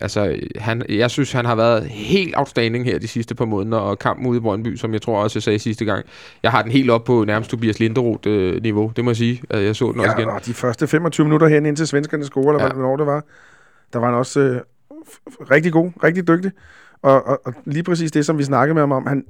altså, 0.00 0.36
han, 0.56 0.82
jeg 0.88 1.10
synes, 1.10 1.32
han 1.32 1.44
har 1.44 1.54
været 1.54 1.84
helt 1.84 2.34
outstanding 2.36 2.84
her 2.84 2.98
de 2.98 3.08
sidste 3.08 3.34
par 3.34 3.44
måneder, 3.44 3.78
og 3.78 3.98
kampen 3.98 4.26
ude 4.26 4.36
i 4.36 4.40
Brøndby, 4.40 4.76
som 4.76 4.92
jeg 4.92 5.02
tror 5.02 5.22
også, 5.22 5.36
jeg 5.36 5.42
sagde 5.42 5.58
sidste 5.58 5.84
gang, 5.84 6.04
jeg 6.42 6.50
har 6.50 6.62
den 6.62 6.70
helt 6.72 6.90
op 6.90 7.04
på 7.04 7.24
nærmest 7.24 7.50
Tobias 7.50 7.78
Linderoth-niveau, 7.80 8.92
det 8.96 9.04
må 9.04 9.10
jeg 9.10 9.16
sige. 9.16 9.42
Jeg 9.50 9.76
så 9.76 9.92
den 9.92 10.00
også 10.00 10.12
igen. 10.18 10.28
Ja, 10.28 10.34
og 10.34 10.46
de 10.46 10.54
første 10.54 10.86
25 10.86 11.24
minutter 11.24 11.48
hen 11.48 11.66
indtil 11.66 11.86
svenskerne 11.86 12.24
scorer, 12.24 12.48
eller 12.52 12.62
Ja. 12.62 12.66
ja. 12.68 12.72
hvornår 12.74 12.96
det 12.96 13.06
var, 13.06 13.24
der 13.92 13.98
var 13.98 14.06
han 14.06 14.14
også 14.16 14.40
øh, 14.40 14.60
rigtig 15.50 15.72
god, 15.72 15.90
rigtig 16.04 16.28
dygtig. 16.28 16.50
Og, 17.02 17.26
og, 17.26 17.40
og 17.44 17.54
lige 17.64 17.82
præcis 17.82 18.12
det, 18.12 18.26
som 18.26 18.38
vi 18.38 18.42
snakkede 18.44 18.74
med 18.74 18.82
ham 18.82 18.92
om, 18.92 19.06
han, 19.06 19.24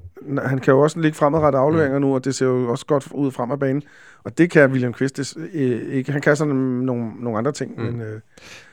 han 0.47 0.59
kan 0.59 0.75
jo 0.75 0.81
også 0.81 1.01
ligge 1.01 1.17
fremadrettet 1.17 1.59
afleveringer 1.59 1.99
Mm. 1.99 2.05
nu, 2.05 2.15
og 2.15 2.25
det 2.25 2.35
ser 2.35 2.47
jo 2.47 2.69
også 2.71 2.87
godt 2.87 3.09
ud 3.15 3.31
frem 3.31 3.51
af 3.51 3.59
banen. 3.59 3.83
Og 4.25 4.39
det 4.39 4.51
kan 4.51 4.71
William 4.71 4.95
des- 5.19 5.35
øh, 5.55 5.95
ikke. 5.95 6.13
Han 6.13 6.21
kan 6.21 6.37
sådan 6.37 6.55
nogle, 6.55 7.11
nogle 7.21 7.39
andre 7.39 7.53
ting, 7.53 7.71
Mm. 7.77 7.85
men 7.85 8.01
øh, 8.01 8.21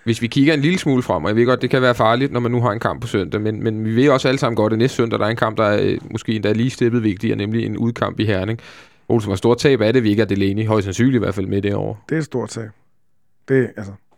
Hvis 0.03 0.21
vi 0.21 0.27
kigger 0.27 0.53
en 0.53 0.59
lille 0.59 0.79
smule 0.79 1.01
frem, 1.03 1.23
og 1.23 1.29
jeg 1.29 1.35
ved 1.35 1.45
godt, 1.45 1.61
det 1.61 1.69
kan 1.69 1.81
være 1.81 1.95
farligt, 1.95 2.31
når 2.31 2.39
man 2.39 2.51
nu 2.51 2.61
har 2.61 2.71
en 2.71 2.79
kamp 2.79 3.01
på 3.01 3.07
søndag, 3.07 3.41
men, 3.41 3.63
men 3.63 3.85
vi 3.85 3.95
ved 3.95 4.09
også 4.09 4.27
alle 4.27 4.37
sammen 4.37 4.55
godt, 4.55 4.73
at 4.73 4.79
næste 4.79 4.95
søndag, 4.97 5.19
der 5.19 5.25
er 5.25 5.29
en 5.29 5.35
kamp, 5.35 5.57
der 5.57 5.63
er 5.63 5.79
øh, 5.83 5.97
måske 6.11 6.33
endda 6.35 6.51
lige 6.51 6.69
steppet 6.69 7.03
vigtigere, 7.03 7.37
nemlig 7.37 7.65
en 7.65 7.77
udkamp 7.77 8.19
i 8.19 8.25
Herning. 8.25 8.59
Olsen, 9.09 9.29
hvor 9.29 9.35
stort 9.35 9.57
tab 9.57 9.81
er 9.81 9.91
det, 9.91 10.03
vi 10.03 10.09
ikke 10.09 10.21
er 10.21 10.25
Delaney, 10.25 10.67
højst 10.67 10.83
sandsynligt 10.85 11.15
i 11.15 11.19
hvert 11.19 11.35
fald 11.35 11.47
med 11.47 11.61
derovre. 11.61 11.95
det 12.09 12.15
er 12.15 12.19
et 12.19 12.25
stort 12.25 12.49
tab. 12.49 12.69
Det, 13.49 13.69
altså, 13.77 13.91
det, 13.91 14.08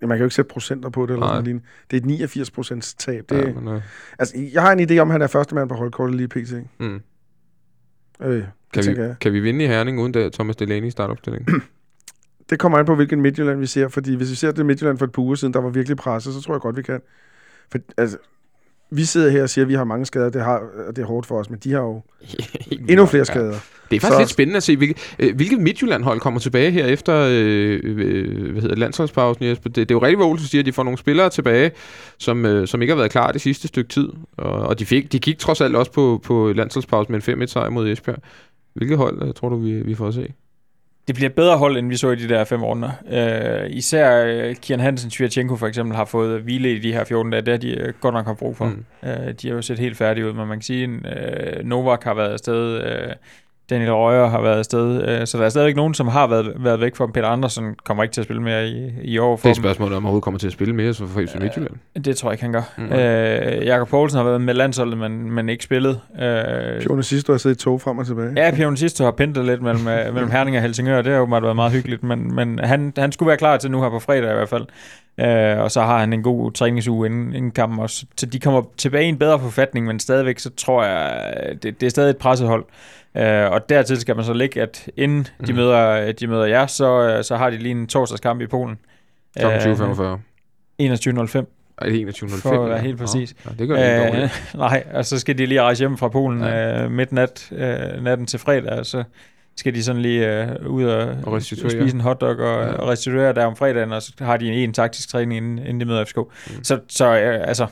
man 0.00 0.08
kan 0.08 0.18
jo 0.18 0.24
ikke 0.24 0.34
sætte 0.34 0.48
procenter 0.52 0.88
på 0.88 1.06
det, 1.06 1.10
eller 1.12 1.26
Nej. 1.26 1.34
sådan 1.34 1.44
lignende. 1.44 1.66
Det 1.90 1.96
er 1.96 2.00
et 2.00 2.06
89 2.06 2.50
procents 2.50 2.94
tab. 2.94 3.24
Det, 3.28 3.36
Ja, 3.36 3.52
men, 3.52 3.68
øh, 3.68 3.82
altså, 4.18 4.38
jeg 4.52 4.62
har 4.62 4.72
en 4.72 4.90
idé 4.90 4.98
om, 4.98 5.08
at 5.08 5.12
han 5.12 5.22
er 5.22 5.26
første 5.26 5.54
mand 5.54 5.68
på 5.68 5.74
holdkortet 5.74 6.16
lige 6.16 6.28
pt. 6.28 6.52
mm. 6.78 7.00
Øh, 8.20 8.34
det 8.74 8.84
kan, 8.84 8.96
vi, 8.96 9.00
jeg. 9.02 9.16
kan 9.20 9.32
vi 9.32 9.40
vinde 9.40 9.64
i 9.64 9.68
Herning, 9.68 10.00
uden 10.00 10.14
der 10.14 10.30
Thomas 10.30 10.56
Delaney 10.56 10.86
i 10.86 10.90
startopstillingen? 10.90 11.62
Det 12.50 12.58
kommer 12.58 12.78
an 12.78 12.86
på, 12.86 12.94
hvilken 12.94 13.20
Midtjylland 13.20 13.58
vi 13.60 13.66
ser, 13.66 13.88
fordi 13.88 14.14
hvis 14.14 14.30
vi 14.30 14.34
ser 14.34 14.52
det 14.52 14.66
Midtjylland 14.66 14.98
for 14.98 15.04
et 15.04 15.12
par 15.12 15.22
uger 15.22 15.34
siden, 15.34 15.54
der 15.54 15.60
var 15.60 15.68
virkelig 15.70 15.96
presset, 15.96 16.34
så 16.34 16.40
tror 16.40 16.54
jeg 16.54 16.60
godt, 16.60 16.76
vi 16.76 16.82
kan. 16.82 17.00
For, 17.72 17.78
altså, 17.96 18.18
vi 18.90 19.04
sidder 19.04 19.30
her 19.30 19.42
og 19.42 19.50
siger, 19.50 19.64
at 19.64 19.68
vi 19.68 19.74
har 19.74 19.84
mange 19.84 20.06
skader, 20.06 20.30
det, 20.30 20.42
har, 20.42 20.62
og 20.88 20.96
det 20.96 21.02
er 21.02 21.06
hårdt 21.06 21.26
for 21.26 21.38
os, 21.38 21.50
men 21.50 21.58
de 21.64 21.72
har 21.72 21.80
jo 21.80 22.02
endnu 22.88 23.06
flere 23.06 23.24
skader. 23.24 23.54
Det 23.90 23.96
er 23.96 24.00
faktisk 24.00 24.14
Så- 24.14 24.18
lidt 24.20 24.30
spændende 24.30 24.56
at 24.56 24.62
se, 24.62 24.76
hvilket, 24.76 25.14
øh, 25.18 25.36
hvilket 25.36 25.60
Midtjylland-hold 25.60 26.20
kommer 26.20 26.40
tilbage 26.40 26.70
her 26.70 26.86
efter 26.86 27.28
øh, 27.30 27.80
øh, 27.84 28.50
hvad 28.52 28.62
hedder, 28.62 28.76
landsholdspausen. 28.76 29.44
Jesper. 29.44 29.68
Det, 29.70 29.76
det 29.76 29.90
er 29.90 29.94
jo 29.94 30.02
rigtigt, 30.02 30.18
hvad 30.18 30.26
Olsen 30.26 30.48
siger, 30.48 30.62
at 30.62 30.66
de 30.66 30.72
får 30.72 30.82
nogle 30.82 30.98
spillere 30.98 31.30
tilbage, 31.30 31.70
som, 32.18 32.46
øh, 32.46 32.68
som 32.68 32.82
ikke 32.82 32.92
har 32.92 32.98
været 32.98 33.10
klar 33.10 33.32
det 33.32 33.40
sidste 33.40 33.68
stykke 33.68 33.88
tid. 33.88 34.08
Og, 34.36 34.52
og 34.52 34.78
de, 34.78 34.86
fik, 34.86 35.12
de 35.12 35.18
gik 35.18 35.38
trods 35.38 35.60
alt 35.60 35.76
også 35.76 35.92
på, 35.92 36.20
på 36.24 36.52
landsholdspausen 36.52 37.12
med 37.12 37.28
en 37.28 37.42
5-1 37.42 37.46
sejr 37.46 37.70
mod 37.70 37.88
Esbjerg. 37.88 38.18
Hvilket 38.74 38.98
hold 38.98 39.28
øh, 39.28 39.34
tror 39.34 39.48
du, 39.48 39.56
vi, 39.56 39.72
vi 39.82 39.94
får 39.94 40.08
at 40.08 40.14
se? 40.14 40.32
Det 41.06 41.14
bliver 41.14 41.28
et 41.28 41.34
bedre 41.34 41.58
hold, 41.58 41.76
end 41.76 41.88
vi 41.88 41.96
så 41.96 42.10
i 42.10 42.16
de 42.16 42.28
der 42.28 42.44
fem 42.44 42.64
runder. 42.64 42.90
Øh, 43.10 43.70
især 43.70 44.24
øh, 44.24 44.54
Kian 44.56 44.80
Hansen, 44.80 45.10
Svirchenko 45.10 45.56
for 45.56 45.66
eksempel, 45.66 45.96
har 45.96 46.04
fået 46.04 46.40
hvile 46.42 46.72
i 46.72 46.78
de 46.78 46.92
her 46.92 47.04
14 47.04 47.32
dage. 47.32 47.42
Det 47.42 47.52
har 47.52 47.58
de 47.58 47.70
øh, 47.70 47.94
godt 48.00 48.14
nok 48.14 48.26
har 48.26 48.34
brug 48.34 48.56
for. 48.56 48.64
Mm. 48.64 48.84
Øh, 49.04 49.34
de 49.42 49.48
har 49.48 49.54
jo 49.54 49.62
set 49.62 49.78
helt 49.78 49.96
færdige 49.96 50.26
ud, 50.26 50.32
men 50.32 50.48
man 50.48 50.58
kan 50.58 50.62
sige, 50.62 51.00
at 51.04 51.58
øh, 51.58 51.64
Novak 51.64 52.04
har 52.04 52.14
været 52.14 52.32
afsted, 52.32 52.82
øh, 52.82 53.12
Daniel 53.70 53.92
Røger 53.92 54.26
har 54.28 54.40
været 54.42 54.58
afsted, 54.58 55.08
øh, 55.08 55.26
så 55.26 55.38
der 55.38 55.44
er 55.44 55.48
stadigvæk 55.48 55.76
nogen, 55.76 55.94
som 55.94 56.08
har 56.08 56.26
været, 56.26 56.52
været 56.56 56.80
væk 56.80 56.96
fra 56.96 57.04
dem. 57.04 57.12
Peter 57.12 57.28
Andersen 57.28 57.74
kommer 57.84 58.02
ikke 58.02 58.12
til 58.12 58.20
at 58.20 58.24
spille 58.24 58.42
mere 58.42 58.68
i, 58.68 58.92
i 59.02 59.18
år 59.18 59.36
for 59.36 59.48
Det 59.48 59.50
er 59.50 59.54
dem. 59.54 59.62
spørgsmålet, 59.62 59.96
om 59.96 60.02
han 60.02 60.06
overhovedet 60.06 60.24
kommer 60.24 60.38
til 60.38 60.46
at 60.46 60.52
spille 60.52 60.74
mere 60.74 60.94
så 60.94 61.06
for 61.06 61.20
FC 61.20 61.34
Midtjylland. 61.40 62.02
Det 62.04 62.16
tror 62.16 62.28
jeg 62.28 62.32
ikke, 62.34 62.44
han 62.44 62.52
gør. 62.52 62.62
Mm. 62.78 62.92
Øh, 62.92 63.66
Jakob 63.66 63.88
Poulsen 63.88 64.16
har 64.16 64.24
været 64.24 64.40
med 64.40 64.54
landsholdet, 64.54 64.98
men, 64.98 65.30
men 65.32 65.48
ikke 65.48 65.64
spillet. 65.64 66.00
Øh, 66.14 66.22
Fjorne 66.82 67.02
sidste 67.02 67.32
har 67.32 67.38
siddet 67.38 67.60
i 67.60 67.64
tog 67.64 67.80
frem 67.80 67.98
og 67.98 68.06
tilbage. 68.06 68.32
Ja, 68.36 68.50
Pion 68.54 68.76
sidste 68.76 69.04
har 69.04 69.10
pintet 69.10 69.44
lidt 69.44 69.62
mellem, 69.62 69.88
øh, 69.88 70.14
mellem 70.14 70.30
Herning 70.30 70.56
og 70.56 70.62
Helsingør. 70.62 71.02
Det 71.02 71.12
har 71.12 71.18
jo 71.18 71.24
været 71.24 71.56
meget 71.56 71.72
hyggeligt, 71.72 72.02
men, 72.02 72.34
men 72.34 72.58
han, 72.62 72.92
han 72.98 73.12
skulle 73.12 73.26
være 73.28 73.36
klar 73.36 73.56
til 73.56 73.70
nu 73.70 73.82
her 73.82 73.90
på 73.90 73.98
fredag 73.98 74.30
i 74.30 74.34
hvert 74.34 74.48
fald. 74.48 74.66
Øh, 75.20 75.58
og 75.62 75.70
så 75.70 75.80
har 75.82 75.98
han 75.98 76.12
en 76.12 76.22
god 76.22 76.52
træningsuge 76.52 77.06
inden, 77.06 77.34
inden 77.34 77.50
kampen 77.50 77.78
også. 77.78 78.06
Så 78.16 78.26
de 78.26 78.40
kommer 78.40 78.62
tilbage 78.76 79.04
i 79.04 79.08
en 79.08 79.18
bedre 79.18 79.38
forfatning, 79.40 79.86
men 79.86 80.00
stadigvæk 80.00 80.38
så 80.38 80.50
tror 80.56 80.84
jeg, 80.84 81.22
det, 81.62 81.80
det 81.80 81.86
er 81.86 81.90
stadig 81.90 82.10
et 82.10 82.16
presset 82.16 82.48
hold. 82.48 82.64
Øh, 83.16 83.50
og 83.50 83.68
dertil 83.68 84.00
skal 84.00 84.16
man 84.16 84.24
så 84.24 84.32
lægge, 84.32 84.62
at 84.62 84.88
inden 84.96 85.22
de 85.46 85.52
Mhm. 85.52 85.54
møder, 85.56 86.12
de 86.12 86.26
møder 86.26 86.44
jer, 86.44 86.66
så, 86.66 87.00
øh, 87.08 87.24
så 87.24 87.36
har 87.36 87.50
de 87.50 87.56
lige 87.58 87.70
en 87.72 87.86
torsdagskamp 87.86 88.40
i 88.40 88.46
Polen. 88.46 88.78
Kl. 89.38 89.44
20.45. 89.46 90.20
21.05. 90.78 91.46
Ej, 91.78 91.88
det 91.88 92.00
er 92.00 92.06
21.05. 92.06 92.40
For 92.42 92.64
at 92.64 92.70
være 92.70 92.78
helt 92.78 92.98
præcis. 92.98 93.34
Ja, 93.46 93.50
det 93.58 93.68
gør 93.68 93.76
det 93.76 94.06
ikke 94.06 94.22
Øh, 94.22 94.30
nej, 94.58 94.84
og 94.94 95.04
så 95.04 95.18
skal 95.18 95.38
de 95.38 95.46
lige 95.46 95.62
rejse 95.62 95.80
hjem 95.80 95.96
fra 95.98 96.08
Polen 96.08 96.42
Ja. 96.42 96.84
øh, 96.84 96.90
midt 96.90 97.12
nat, 97.12 97.48
øh, 97.52 98.02
natten 98.04 98.26
til 98.26 98.38
fredag, 98.40 98.86
så 98.86 99.04
skal 99.56 99.74
de 99.74 99.82
sådan 99.84 100.02
lige 100.02 100.42
øh, 100.42 100.66
ud 100.66 100.84
og, 100.84 101.16
Og 101.24 101.42
spise 101.42 101.94
en 101.94 102.00
hotdog 102.00 102.30
og, 102.30 102.64
Ja. 102.64 102.72
og 102.72 102.88
restituere 102.88 103.32
der 103.32 103.44
om 103.44 103.56
fredagen, 103.56 103.92
og 103.92 104.02
så 104.02 104.12
har 104.18 104.36
de 104.36 104.52
en 104.52 104.72
taktisk 104.72 105.08
træning, 105.08 105.36
inden, 105.36 105.58
inden 105.58 105.80
de 105.80 105.84
møder 105.84 106.04
FCK. 106.04 106.16
Mm. 106.18 106.64
Så, 106.64 106.80
så 106.88 107.18
øh, 107.18 107.48
altså, 107.48 107.66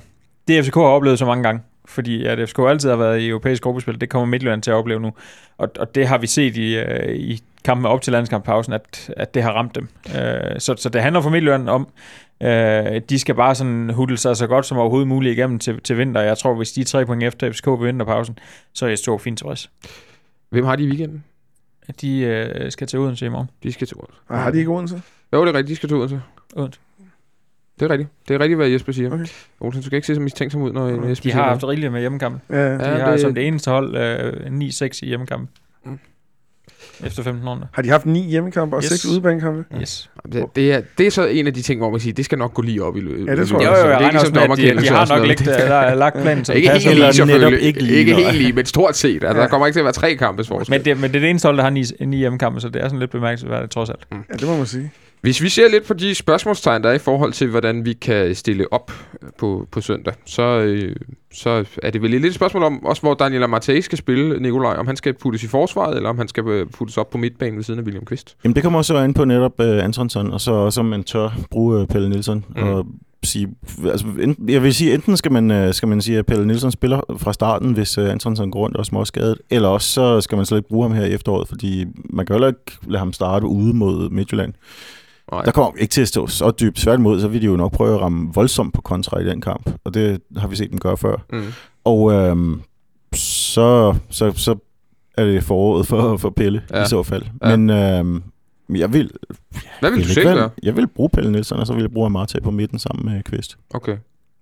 det 0.48 0.64
FCK 0.64 0.74
har 0.74 0.82
oplevet 0.82 1.18
så 1.18 1.26
mange 1.26 1.42
gange, 1.42 1.62
fordi 1.84 2.24
at 2.26 2.48
FCK 2.48 2.58
altid 2.58 2.90
har 2.90 2.96
været 2.96 3.20
i 3.20 3.28
europæisk 3.28 3.62
gruppespil, 3.62 4.00
det 4.00 4.08
kommer 4.08 4.26
Midtjylland 4.26 4.62
til 4.62 4.70
at 4.70 4.74
opleve 4.74 5.00
nu, 5.00 5.12
og, 5.58 5.70
og 5.78 5.94
det 5.94 6.06
har 6.06 6.18
vi 6.18 6.26
set 6.26 6.56
i, 6.56 6.78
øh, 6.78 7.16
i 7.16 7.42
kampen 7.64 7.86
op 7.86 8.02
til 8.02 8.12
landskamppausen, 8.12 8.72
at, 8.72 9.10
at 9.16 9.34
det 9.34 9.42
har 9.42 9.52
ramt 9.52 9.74
dem. 9.74 9.88
Øh, 10.06 10.60
så, 10.60 10.74
så 10.78 10.88
det 10.88 11.02
handler 11.02 11.20
for 11.20 11.30
Midtjylland 11.30 11.68
om, 11.68 11.88
øh, 12.42 13.00
de 13.08 13.18
skal 13.18 13.34
bare 13.34 13.54
sådan 13.54 13.90
hudle 13.90 14.16
sig 14.16 14.36
så 14.36 14.46
godt 14.46 14.66
som 14.66 14.78
overhovedet 14.78 15.08
muligt 15.08 15.32
igennem 15.32 15.58
til, 15.58 15.80
til 15.80 15.98
vinter. 15.98 16.20
Jeg 16.20 16.38
tror, 16.38 16.54
hvis 16.54 16.72
de 16.72 16.80
er 16.80 16.84
tre 16.84 17.06
point 17.06 17.22
efter 17.22 17.52
FCK 17.52 17.66
ved 17.66 17.86
vinterpausen, 17.86 18.38
så 18.72 18.84
er 18.84 18.88
jeg 18.88 18.98
stor 18.98 19.18
fint 19.18 19.38
tilfreds. 19.38 19.70
Hvem 20.50 20.64
har 20.64 20.76
de 20.76 20.84
i 20.84 20.86
weekenden? 20.86 21.24
De 22.00 22.18
øh, 22.20 22.72
skal 22.72 22.86
til 22.86 22.98
Odense 22.98 23.26
i 23.26 23.28
morgen. 23.28 23.50
De 23.62 23.72
skal 23.72 23.86
til 23.86 23.96
Odense. 23.96 24.18
Og 24.28 24.38
har 24.38 24.50
de 24.50 24.58
ikke 24.58 24.70
Odense? 24.70 25.02
Jo, 25.32 25.44
det 25.44 25.54
er 25.54 25.58
rigtigt, 25.58 25.68
de 25.68 25.76
skal 25.76 25.88
til 25.88 25.96
Odense. 25.96 26.22
Odense. 26.56 26.80
Det 27.80 27.86
er 27.86 27.90
rigtigt. 27.90 28.08
Det 28.28 28.34
er 28.34 28.40
rigtigt, 28.40 28.56
hvad 28.56 28.68
Jesper 28.68 28.92
siger. 28.92 29.12
Okay. 29.12 29.24
Olsen, 29.60 29.82
du 29.82 29.86
skal 29.86 29.96
ikke 29.96 30.06
se 30.06 30.14
så 30.14 30.20
mistænksom 30.20 30.62
ud, 30.62 30.72
når 30.72 30.92
Okay. 30.98 31.08
Jesper 31.10 31.30
De 31.30 31.32
har 31.34 31.42
haft 31.48 31.64
rigeligt 31.64 31.92
med 31.92 32.00
hjemmekampe. 32.00 32.40
Ja, 32.50 32.56
ja. 32.56 32.78
De 32.78 32.84
Ja, 32.88 33.04
har 33.04 33.10
det- 33.10 33.20
som 33.20 33.34
det 33.34 33.46
eneste 33.46 33.70
hold 33.70 33.96
øh, 33.96 34.32
9-6 34.52 34.98
i 35.02 35.06
hjemmekampe. 35.06 35.46
Mm. 35.86 35.98
Efter 37.06 37.22
15 37.22 37.48
runder. 37.48 37.66
Har 37.72 37.82
de 37.82 37.88
haft 37.88 38.06
ni 38.06 38.20
hjemmekampe 38.22 38.76
og 38.76 38.82
Yes. 38.82 38.90
seks 38.90 39.06
udebanekampe? 39.06 39.64
Yes. 39.80 40.10
Det, 40.32 40.44
det, 40.56 40.72
er, 40.72 40.80
det 40.98 41.06
er 41.06 41.10
så 41.10 41.26
en 41.26 41.46
af 41.46 41.54
de 41.54 41.62
ting, 41.62 41.80
hvor 41.80 41.90
man 41.90 42.00
siger, 42.00 42.14
det 42.14 42.24
skal 42.24 42.38
nok 42.38 42.54
gå 42.54 42.62
lige 42.62 42.82
op 42.84 42.96
i 42.96 43.00
løbet. 43.00 43.26
Ja, 43.26 43.36
det 43.36 43.48
tror 43.48 43.60
jeg 43.60 43.66
Jo, 43.70 43.76
jo, 43.76 43.76
jeg 43.76 43.98
det 43.98 44.04
er 44.04 44.08
ikke 44.08 44.12
ligesom 44.20 44.34
med, 44.34 44.42
at 44.42 44.48
de, 44.50 44.56
de 44.62 44.68
dommerkendelse 44.68 44.92
har 44.92 45.18
nok 45.18 45.26
lagt, 45.28 45.44
der 45.44 45.74
er 45.76 45.94
lagt 45.94 46.16
planen, 46.22 46.44
som 46.44 46.56
Ikke 46.56 46.68
passer. 46.68 46.88
helt 46.90 46.98
lige, 46.98 47.02
netop 47.08 47.14
selvfølgelig. 47.28 47.60
ikke 47.62 47.82
lige, 47.82 47.98
Ikke 47.98 48.14
helt 48.14 48.34
lige, 48.36 48.52
men 48.52 48.66
stort 48.66 48.96
set. 48.96 49.14
Altså, 49.24 49.28
Ja. 49.36 49.42
Der 49.42 49.48
kommer 49.48 49.66
ikke 49.66 49.74
til 49.74 49.80
at 49.80 49.84
være 49.84 49.92
tre 49.92 50.14
kampes 50.16 50.48
forskel. 50.48 50.70
Men 50.74 50.84
det, 50.84 51.00
men 51.00 51.10
det 51.10 51.16
er 51.16 51.20
det 51.20 51.30
eneste 51.30 51.46
hold, 51.46 51.56
der 51.56 51.62
har 51.62 51.70
ni, 51.70 51.84
ni 52.00 52.16
hjemmekampe, 52.16 52.60
så 52.60 52.68
det 52.68 52.82
er 52.82 52.88
sådan 52.88 52.98
lidt 52.98 53.10
bemærkelsesværdigt 53.10 53.72
trods 53.72 53.90
alt. 53.90 54.00
Ja, 54.12 54.16
det 54.36 54.46
må 54.48 54.56
man 54.56 54.66
sige. 54.66 54.90
Hvis 55.22 55.42
vi 55.42 55.48
ser 55.48 55.68
lidt 55.70 55.86
på 55.86 55.94
de 55.94 56.14
spørgsmålstegn, 56.14 56.82
der 56.82 56.88
er 56.88 56.94
i 56.94 56.98
forhold 56.98 57.32
til, 57.32 57.48
hvordan 57.48 57.84
vi 57.84 57.92
kan 57.92 58.34
stille 58.34 58.72
op 58.72 58.92
på, 59.38 59.68
på 59.70 59.80
søndag, 59.80 60.14
så, 60.26 60.42
øh, 60.42 60.96
så 61.32 61.64
er 61.82 61.90
det 61.90 62.02
vel 62.02 62.10
lidt 62.10 62.24
et 62.24 62.34
spørgsmål 62.34 62.62
om, 62.62 62.84
også 62.84 63.02
hvor 63.02 63.14
Daniel 63.14 63.42
Amartey 63.42 63.80
skal 63.80 63.98
spille, 63.98 64.40
Nikolaj, 64.40 64.76
om 64.76 64.86
han 64.86 64.96
skal 64.96 65.14
puttes 65.14 65.42
i 65.42 65.46
forsvaret, 65.46 65.96
eller 65.96 66.08
om 66.08 66.18
han 66.18 66.28
skal 66.28 66.48
øh, 66.48 66.66
puttes 66.66 66.98
op 66.98 67.10
på 67.10 67.18
midtbanen 67.18 67.56
ved 67.56 67.64
siden 67.64 67.80
af 67.80 67.84
William 67.84 68.04
Kvist. 68.04 68.36
Jamen 68.44 68.54
det 68.54 68.62
kommer 68.62 68.78
også 68.78 68.96
an 68.96 69.14
på 69.14 69.24
netop 69.24 69.60
uh, 69.60 69.84
Antonsson, 69.84 70.32
og 70.32 70.40
så 70.40 70.52
også 70.52 70.80
om 70.80 70.86
man 70.86 71.04
tør 71.04 71.38
bruge 71.50 71.80
uh, 71.80 71.86
Pelle 71.86 72.08
Nielsen. 72.08 72.44
Mm. 72.56 72.62
Og 72.62 72.86
sige, 73.24 73.48
altså, 73.84 74.06
enten, 74.20 74.48
jeg 74.48 74.62
vil 74.62 74.74
sige, 74.74 74.94
enten 74.94 75.16
skal 75.16 75.32
man, 75.32 75.72
skal 75.72 75.88
man 75.88 76.00
sige, 76.00 76.18
at 76.18 76.26
Pelle 76.26 76.46
Nielsen 76.46 76.70
spiller 76.70 77.00
fra 77.18 77.32
starten, 77.32 77.72
hvis 77.72 77.98
uh, 77.98 78.10
Antonsson 78.10 78.50
går 78.50 78.60
rundt 78.60 78.76
og 78.76 78.80
er 78.80 78.84
småskadet, 78.84 79.38
eller 79.50 79.68
også 79.68 79.88
så 79.88 80.20
skal 80.20 80.36
man 80.36 80.46
slet 80.46 80.58
ikke 80.58 80.68
bruge 80.68 80.88
ham 80.88 80.96
her 80.96 81.04
i 81.04 81.12
efteråret, 81.12 81.48
fordi 81.48 81.84
man 82.10 82.26
kan 82.26 82.38
jo 82.38 82.46
ikke 82.46 82.58
lade 82.86 82.98
ham 82.98 83.12
starte 83.12 83.46
ude 83.46 83.74
mod 83.74 84.10
Midtjylland. 84.10 84.54
Nej. 85.32 85.42
Der 85.44 85.50
kommer 85.50 85.72
ikke 85.78 85.90
til 85.92 86.00
at 86.02 86.08
stå 86.08 86.26
så 86.26 86.50
dybt. 86.60 86.76
Tværtimod, 86.76 87.20
så 87.20 87.28
vil 87.28 87.40
de 87.42 87.46
jo 87.46 87.56
nok 87.56 87.72
prøve 87.72 87.94
at 87.94 88.00
ramme 88.00 88.30
voldsomt 88.34 88.74
på 88.74 88.80
kontra 88.80 89.18
i 89.18 89.24
den 89.24 89.40
kamp, 89.40 89.70
og 89.84 89.94
det 89.94 90.20
har 90.36 90.48
vi 90.48 90.56
set 90.56 90.70
dem 90.70 90.78
gøre 90.78 90.96
før. 90.96 91.16
Mm. 91.32 91.42
Og 91.84 92.12
øhm, 92.12 92.62
så, 93.14 93.94
så, 94.10 94.32
så 94.32 94.56
er 95.16 95.24
det 95.24 95.44
foråret 95.44 95.86
for, 95.86 96.16
for 96.16 96.30
Pelle 96.30 96.62
Ja. 96.70 96.82
i 96.84 96.88
så 96.88 97.02
fald. 97.02 97.22
Ja. 97.44 97.56
Men 97.56 97.70
øhm, 97.70 98.22
jeg 98.78 98.92
vil, 98.92 99.10
Hvad 99.80 99.90
vil 99.90 99.98
du 99.98 100.06
jeg 100.06 100.14
selv 100.14 100.26
ikke 100.28 100.38
gøre? 100.40 100.50
Jeg 100.62 100.76
vil 100.76 100.86
bruge 100.88 101.08
Pelle 101.10 101.32
Nielsen, 101.32 101.56
og 101.56 101.66
så 101.66 101.72
vil 101.74 101.80
jeg 101.82 101.90
bruge 101.90 102.06
Amartey 102.06 102.40
på 102.42 102.50
midten 102.50 102.78
sammen 102.78 103.12
med 103.12 103.22
Kvist. 103.22 103.56
Okay. 103.74 103.96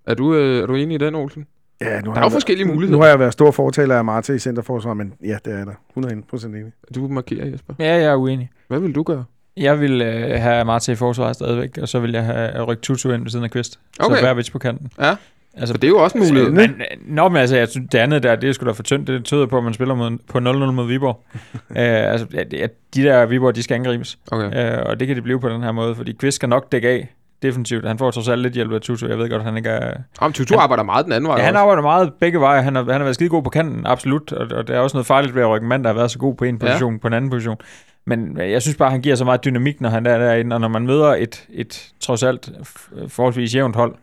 Er 0.06 0.14
du, 0.14 0.34
øh, 0.34 0.62
er 0.62 0.66
du 0.66 0.74
enig 0.74 0.94
i 0.94 0.98
den, 0.98 1.14
Olsen? 1.14 1.46
Ja, 1.80 1.86
nu 1.86 1.92
har 1.94 2.00
Der 2.00 2.10
er 2.10 2.14
jo 2.14 2.20
været- 2.20 2.32
forskellige 2.32 2.66
muligheder. 2.66 2.96
Nu 2.98 3.02
har 3.02 3.08
jeg 3.08 3.18
været 3.18 3.32
stor 3.32 3.50
fortaler 3.50 3.96
af 3.96 4.04
Marte 4.04 4.34
i 4.34 4.38
centerforsvar, 4.38 4.94
men 4.94 5.12
ja, 5.24 5.36
det 5.44 5.52
er 5.52 5.64
der. 5.64 5.72
101% 6.34 6.46
enig. 6.46 6.72
Du 6.94 7.08
markerer, 7.08 7.46
Jesper. 7.46 7.74
Ja, 7.78 7.94
jeg 7.94 8.04
er 8.04 8.16
uenig. 8.16 8.50
Hvad 8.68 8.80
vil 8.80 8.94
du 8.94 9.02
gøre? 9.02 9.24
Jeg 9.60 9.80
vil 9.80 10.02
øh, 10.02 10.40
have 10.40 10.64
Martin 10.64 10.92
i 10.92 10.96
forsvaret 10.96 11.36
stadigvæk, 11.36 11.78
og 11.78 11.88
så 11.88 12.00
vil 12.00 12.12
jeg 12.12 12.24
have 12.24 12.62
rykt 12.62 12.82
Tutu 12.82 13.12
ind 13.12 13.22
ved 13.22 13.30
siden 13.30 13.44
af 13.44 13.50
Kvist. 13.50 13.78
Okay. 14.00 14.16
Så 14.16 14.22
Verbic 14.22 14.50
på 14.52 14.58
kanten. 14.58 14.90
Ja. 15.00 15.14
Altså, 15.54 15.74
For 15.74 15.78
det 15.78 15.86
er 15.86 15.90
jo 15.90 15.98
også 15.98 16.18
en 16.18 16.24
mulighed. 16.28 16.50
Men, 16.50 16.82
nå, 17.06 17.28
men 17.28 17.36
altså, 17.36 17.56
jeg 17.56 17.68
synes, 17.68 17.88
det 17.92 17.98
andet 17.98 18.22
der, 18.22 18.36
det 18.36 18.48
er 18.48 18.52
sgu 18.52 18.66
da 18.66 18.70
for 18.70 18.82
tyndt. 18.82 19.06
Det 19.06 19.24
tyder 19.24 19.46
på, 19.46 19.58
at 19.58 19.64
man 19.64 19.74
spiller 19.74 19.94
mod, 19.94 20.18
på 20.28 20.38
0-0 20.38 20.42
mod 20.70 20.86
Viborg. 20.86 21.24
øh, 21.54 22.12
altså, 22.12 22.26
at, 22.52 22.70
de 22.94 23.02
der 23.02 23.26
Viborg, 23.26 23.56
de 23.56 23.62
skal 23.62 23.74
angribes. 23.74 24.18
Okay. 24.32 24.78
Øh, 24.78 24.82
og 24.86 25.00
det 25.00 25.08
kan 25.08 25.16
de 25.16 25.22
blive 25.22 25.40
på 25.40 25.48
den 25.48 25.62
her 25.62 25.72
måde, 25.72 25.94
fordi 25.94 26.12
Kvist 26.12 26.34
skal 26.34 26.48
nok 26.48 26.72
dække 26.72 26.88
af 26.88 27.14
defensivt. 27.42 27.86
Han 27.86 27.98
får 27.98 28.10
trods 28.10 28.28
alt 28.28 28.42
lidt 28.42 28.54
hjælp 28.54 28.72
af 28.72 28.80
Tutu. 28.80 29.06
Jeg 29.06 29.18
ved 29.18 29.30
godt, 29.30 29.40
at 29.40 29.46
han 29.46 29.56
ikke 29.56 29.68
er... 29.68 29.94
Om 30.20 30.32
Tutu 30.32 30.56
arbejder 30.56 30.82
meget 30.82 31.04
den 31.04 31.12
anden 31.12 31.28
vej 31.28 31.36
Ja, 31.38 31.44
han 31.44 31.54
også. 31.54 31.62
arbejder 31.62 31.82
meget 31.82 32.12
begge 32.20 32.40
veje. 32.40 32.62
Han 32.62 32.74
har, 32.74 32.82
han 32.82 32.92
har 32.92 32.98
været 32.98 33.14
skide 33.14 33.28
god 33.28 33.42
på 33.42 33.50
kanten, 33.50 33.86
absolut. 33.86 34.32
Og, 34.32 34.56
og 34.58 34.68
der 34.68 34.74
er 34.74 34.78
også 34.78 34.96
noget 34.96 35.06
farligt 35.06 35.34
ved 35.34 35.42
at 35.42 35.48
rykke 35.48 35.64
en 35.64 35.68
mand, 35.68 35.84
der 35.84 35.90
har 35.90 35.94
været 35.94 36.10
så 36.10 36.18
god 36.18 36.34
på 36.34 36.44
en 36.44 36.58
position, 36.58 36.92
ja. 36.92 36.98
på 36.98 37.06
en 37.06 37.12
anden 37.12 37.30
position. 37.30 37.56
Men 38.06 38.36
jeg 38.36 38.62
synes 38.62 38.76
bare, 38.76 38.90
han 38.90 39.00
giver 39.00 39.16
så 39.16 39.24
meget 39.24 39.44
dynamik, 39.44 39.80
når 39.80 39.88
han 39.88 40.06
er 40.06 40.18
derinde. 40.18 40.56
Og 40.56 40.60
når 40.60 40.68
man 40.68 40.86
møder 40.86 41.14
et, 41.14 41.46
et 41.50 41.92
trods 42.00 42.22
alt 42.22 42.52
forholdsvis 43.08 43.54
jævnt 43.54 43.76
hold 43.76 43.94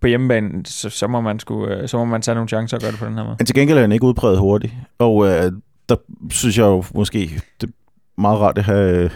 på 0.00 0.06
hjemmebanen, 0.06 0.64
så, 0.64 0.90
så, 0.90 1.06
må 1.06 1.20
man 1.20 1.38
sku, 1.38 1.66
øh, 1.66 1.88
så 1.88 1.96
må 1.96 2.04
man 2.04 2.22
tage 2.22 2.34
nogle 2.34 2.48
chancer 2.48 2.76
og 2.76 2.80
gøre 2.80 2.90
det 2.90 2.98
på 2.98 3.06
den 3.06 3.14
her 3.14 3.24
måde. 3.24 3.36
Men 3.38 3.46
til 3.46 3.54
gengæld 3.54 3.78
er 3.78 3.82
han 3.82 3.92
ikke 3.92 4.04
udpræget 4.04 4.38
hurtigt. 4.38 4.72
Og 4.98 5.26
øh, 5.26 5.52
der 5.88 5.96
synes 6.30 6.58
jeg 6.58 6.64
jo 6.64 6.84
måske, 6.94 7.18
det 7.60 7.68
er 7.68 7.72
meget 8.20 8.40
rart 8.40 8.58
at 8.58 8.64
have, 8.64 9.10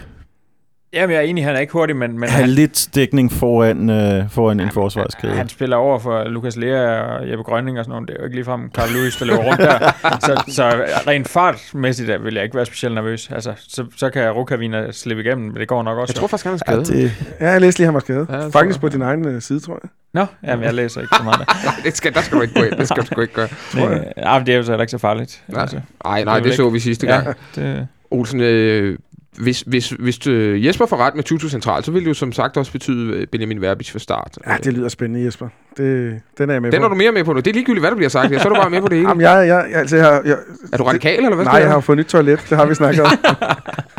Jamen, 0.95 1.13
jeg 1.13 1.17
er 1.17 1.21
enig, 1.27 1.45
han 1.45 1.55
er 1.55 1.59
ikke 1.59 1.73
hurtig, 1.73 1.95
men, 1.95 2.19
men 2.19 2.29
han, 2.29 2.49
lidt 2.49 2.87
dækning 2.95 3.31
foran, 3.31 3.89
øh, 3.89 4.29
foran 4.29 4.59
en 4.59 4.71
forsvarskæde. 4.71 5.33
han 5.33 5.49
spiller 5.49 5.75
over 5.77 5.99
for 5.99 6.23
Lukas 6.23 6.55
Lea 6.55 7.01
og 7.01 7.29
Jeppe 7.29 7.43
Grønning 7.43 7.79
og 7.79 7.85
sådan 7.85 7.91
noget. 7.93 8.07
Det 8.07 8.13
er 8.15 8.19
jo 8.19 8.25
ikke 8.25 8.35
ligefrem 8.35 8.71
Carl 8.73 8.89
Lewis, 8.93 9.15
der 9.17 9.25
løber 9.25 9.43
rundt 9.43 9.59
der. 9.61 9.79
Så, 10.19 10.43
så 10.47 10.63
rent 11.07 11.27
fartmæssigt 11.27 12.07
der 12.09 12.17
vil 12.17 12.33
jeg 12.33 12.43
ikke 12.43 12.55
være 12.55 12.65
specielt 12.65 12.95
nervøs. 12.95 13.29
Altså, 13.31 13.53
så, 13.67 13.85
så 13.97 14.09
kan 14.09 14.31
Rukavina 14.31 14.91
slippe 14.91 15.23
igennem, 15.23 15.45
men 15.47 15.55
det 15.55 15.67
går 15.67 15.83
nok 15.83 15.97
også. 15.97 16.11
Jeg 16.11 16.19
tror 16.19 16.27
faktisk, 16.27 16.45
han 16.45 16.53
er 16.53 16.59
Ja, 16.77 16.83
skadet. 16.83 16.87
det, 16.87 17.25
Ja, 17.39 17.51
jeg 17.51 17.61
læste 17.61 17.79
lige, 17.79 17.85
han 17.85 17.93
var 17.93 17.99
skadet. 17.99 18.27
Ja, 18.29 18.35
Ja, 18.37 18.47
Faktisk 18.47 18.79
tror 18.79 18.87
på 18.89 18.93
din 18.93 19.01
egen 19.01 19.27
øh, 19.27 19.41
side, 19.41 19.59
tror 19.59 19.79
jeg. 19.83 19.89
Nå, 20.13 20.25
jamen, 20.49 20.65
jeg 20.65 20.73
læser 20.73 21.01
ikke 21.01 21.15
så 21.17 21.23
meget 21.23 21.39
der. 21.47 21.53
det 21.83 21.97
skal, 21.97 22.13
der 22.13 22.21
skal 22.21 22.37
du 22.37 22.41
ikke 22.41 22.53
gå 22.59 22.63
ind. 22.65 22.75
Det 22.75 22.87
skal 22.87 23.01
du 23.01 23.07
sgu 23.07 23.21
ikke 23.21 23.33
gøre. 23.33 23.47
Øh, 23.77 24.01
ja, 24.17 24.39
det 24.45 24.53
er 24.53 24.57
jo 24.57 24.63
så 24.63 24.71
heller 24.71 24.83
ikke 24.83 24.91
så 24.91 24.97
farligt. 24.97 25.43
Nej. 25.47 25.61
Altså, 25.61 25.79
Nej, 26.05 26.23
nej, 26.23 26.35
Det 26.35 26.43
det 26.43 26.53
så 26.55 26.69
vi 26.69 26.79
sidste 26.79 27.07
gang. 27.07 27.27
ja, 27.57 27.61
det, 27.61 27.87
Olsen, 28.11 28.41
øh, 28.41 28.97
hvis, 29.37 29.61
hvis, 29.67 29.89
hvis 29.89 30.27
øh, 30.27 30.65
Jesper 30.65 30.85
får 30.85 30.97
ret 30.97 31.15
med 31.15 31.23
Tutu 31.23 31.49
centralt, 31.49 31.85
så 31.85 31.91
vil 31.91 32.01
det 32.01 32.07
jo 32.09 32.13
som 32.13 32.31
sagt 32.31 32.57
også 32.57 32.71
betyde 32.71 33.13
øh, 33.13 33.27
Benjamin 33.27 33.61
Verbich 33.61 33.91
for 33.91 33.99
start. 33.99 34.37
Ja, 34.47 34.57
det 34.63 34.73
lyder 34.73 34.89
spændende, 34.89 35.25
Jesper. 35.25 35.47
Det, 35.77 36.21
den 36.37 36.49
er 36.49 36.53
jeg 36.53 36.61
med 36.61 36.71
Den 36.71 36.79
på. 36.79 36.85
er 36.85 36.89
du 36.89 36.95
mere 36.95 37.11
med 37.11 37.23
på 37.23 37.33
nu. 37.33 37.39
Det 37.39 37.47
er 37.47 37.53
ligegyldigt, 37.53 37.81
hvad 37.81 37.89
der 37.91 37.95
bliver 37.97 38.09
sagt. 38.09 38.31
Jeg 38.31 38.41
så 38.41 38.49
er 38.49 38.53
du 38.53 38.59
bare 38.61 38.69
med 38.69 38.81
på 38.81 38.87
det 38.87 38.97
hele. 38.97 39.09
Jamen, 39.09 39.21
jeg, 39.21 39.47
jeg, 39.47 39.65
altså, 39.73 39.97
jeg, 39.97 40.21
jeg, 40.25 40.37
Er 40.73 40.77
du 40.77 40.83
radikal, 40.83 41.17
eller 41.23 41.35
hvad 41.35 41.45
nej, 41.45 41.53
jeg 41.53 41.67
har 41.67 41.73
jo 41.75 41.79
fået 41.79 41.97
nyt 41.97 42.05
toilet. 42.05 42.45
Det 42.49 42.57
har 42.57 42.65
vi 42.65 42.75
snakket 42.75 43.03
om. 43.03 43.11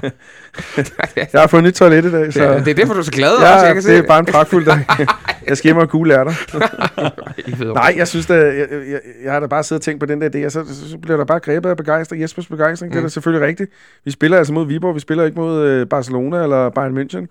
jeg 1.32 1.40
har 1.40 1.46
fået 1.46 1.62
nyt 1.62 1.74
toilet 1.74 2.04
i 2.04 2.10
dag, 2.10 2.32
så... 2.32 2.42
Ja, 2.42 2.58
det 2.58 2.68
er 2.68 2.74
derfor, 2.74 2.94
du 2.94 3.00
er 3.00 3.04
så 3.04 3.10
glad. 3.10 3.32
Ja, 3.40 3.54
også, 3.54 3.66
jeg 3.66 3.74
kan 3.74 3.82
det 3.82 3.98
er 3.98 4.02
bare 4.02 4.18
en 4.18 4.26
pragtfuld 4.26 4.64
dag. 4.64 4.84
Jeg 5.46 5.56
skal 5.56 5.68
hjem 5.68 5.76
og 5.76 5.88
gule 5.88 6.14
ærter. 6.14 6.32
se. 6.32 7.64
Nej, 7.64 7.94
jeg 7.96 8.08
synes 8.08 8.26
da, 8.26 8.34
jeg, 8.34 8.66
jeg, 8.70 9.00
jeg 9.24 9.32
har 9.32 9.40
da 9.40 9.46
bare 9.46 9.62
siddet 9.62 9.80
og 9.80 9.84
tænkt 9.84 10.00
på 10.00 10.06
den 10.06 10.20
der 10.20 10.28
idé, 10.28 10.44
og 10.44 10.52
så, 10.52 10.64
så 10.90 10.98
bliver 10.98 11.16
der 11.16 11.24
bare 11.24 11.40
grebet 11.40 11.70
af 11.70 11.76
begejstring, 11.76 12.22
Jespers 12.22 12.46
begejstring, 12.46 12.90
mm. 12.90 12.92
det 12.92 12.98
er 12.98 13.02
da 13.02 13.08
selvfølgelig 13.08 13.46
rigtigt. 13.46 13.70
Vi 14.04 14.10
spiller 14.10 14.38
altså 14.38 14.52
mod 14.52 14.66
Viborg, 14.66 14.94
vi 14.94 15.00
spiller 15.00 15.24
ikke 15.24 15.38
mod 15.38 15.66
øh, 15.66 15.86
Barcelona 15.86 16.42
eller 16.42 16.70
Bayern 16.70 16.98
München. 16.98 17.26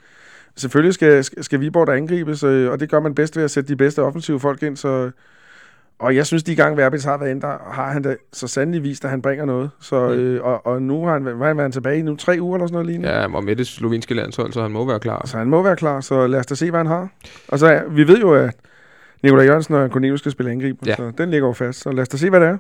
Selvfølgelig 0.58 0.94
skal, 0.94 1.24
skal, 1.24 1.44
skal 1.44 1.60
Viborg 1.60 1.88
der 1.88 1.94
angribes, 1.94 2.44
øh, 2.44 2.72
og 2.72 2.80
det 2.80 2.90
gør 2.90 3.00
man 3.00 3.16
bedst 3.16 3.38
ved 3.38 3.44
at 3.44 3.52
sætte 3.52 3.68
de 3.70 3.76
bedste 3.76 4.04
offensive 4.04 4.40
folk 4.40 4.64
ind, 4.64 4.78
så... 4.78 5.12
Og 6.00 6.16
jeg 6.16 6.26
synes, 6.26 6.44
de 6.44 6.56
gange 6.56 6.78
Verbitz 6.78 7.06
har 7.06 7.18
været 7.18 7.30
inde, 7.30 7.42
der 7.42 7.58
har 7.72 7.92
han 7.92 8.02
da 8.02 8.16
så 8.34 8.48
sandelig 8.48 8.84
vist, 8.84 9.06
at 9.06 9.12
han 9.12 9.22
bringer 9.22 9.46
noget. 9.46 9.70
Så, 9.80 10.10
øh, 10.10 10.44
og, 10.44 10.66
og 10.66 10.82
nu 10.82 11.06
har 11.06 11.14
han, 11.14 11.22
hvad 11.22 11.48
han 11.48 11.58
været 11.58 11.74
tilbage 11.74 12.00
i 12.00 12.02
nu? 12.02 12.16
Tre 12.16 12.38
uger 12.42 12.56
eller 12.56 12.68
sådan 12.68 12.74
noget 12.74 12.88
lignende? 12.88 13.10
Ja, 13.10 13.36
og 13.36 13.44
med 13.44 13.56
det 13.56 13.68
slovenske 13.68 14.14
landshold, 14.14 14.54
så 14.54 14.62
han 14.62 14.72
må 14.72 14.86
være 14.86 15.00
klar. 15.00 15.26
Så 15.26 15.38
han 15.38 15.48
må 15.48 15.64
være 15.64 15.76
klar, 15.76 16.02
så 16.02 16.28
lad 16.28 16.40
os 16.40 16.46
da 16.46 16.56
se, 16.56 16.70
hvad 16.70 16.80
han 16.80 16.88
har. 16.88 17.10
Og 17.48 17.60
så, 17.60 17.82
vi 17.90 18.08
ved 18.08 18.18
jo, 18.18 18.34
at 18.34 18.56
Nikolaj 19.26 19.46
Jørgensen 19.46 19.76
og 19.76 19.90
Cornelius 19.90 20.20
skal 20.20 20.32
spille 20.32 20.52
angriber, 20.52 20.78
Ja. 20.86 20.90
ja. 20.92 20.96
så 20.96 21.12
den 21.18 21.32
ligger 21.32 21.48
jo 21.48 21.54
fast. 21.54 21.80
Så 21.82 21.92
lad 21.92 22.02
os 22.02 22.08
da 22.10 22.18
se, 22.18 22.30
hvad 22.30 22.40
det 22.40 22.48
er. 22.48 22.58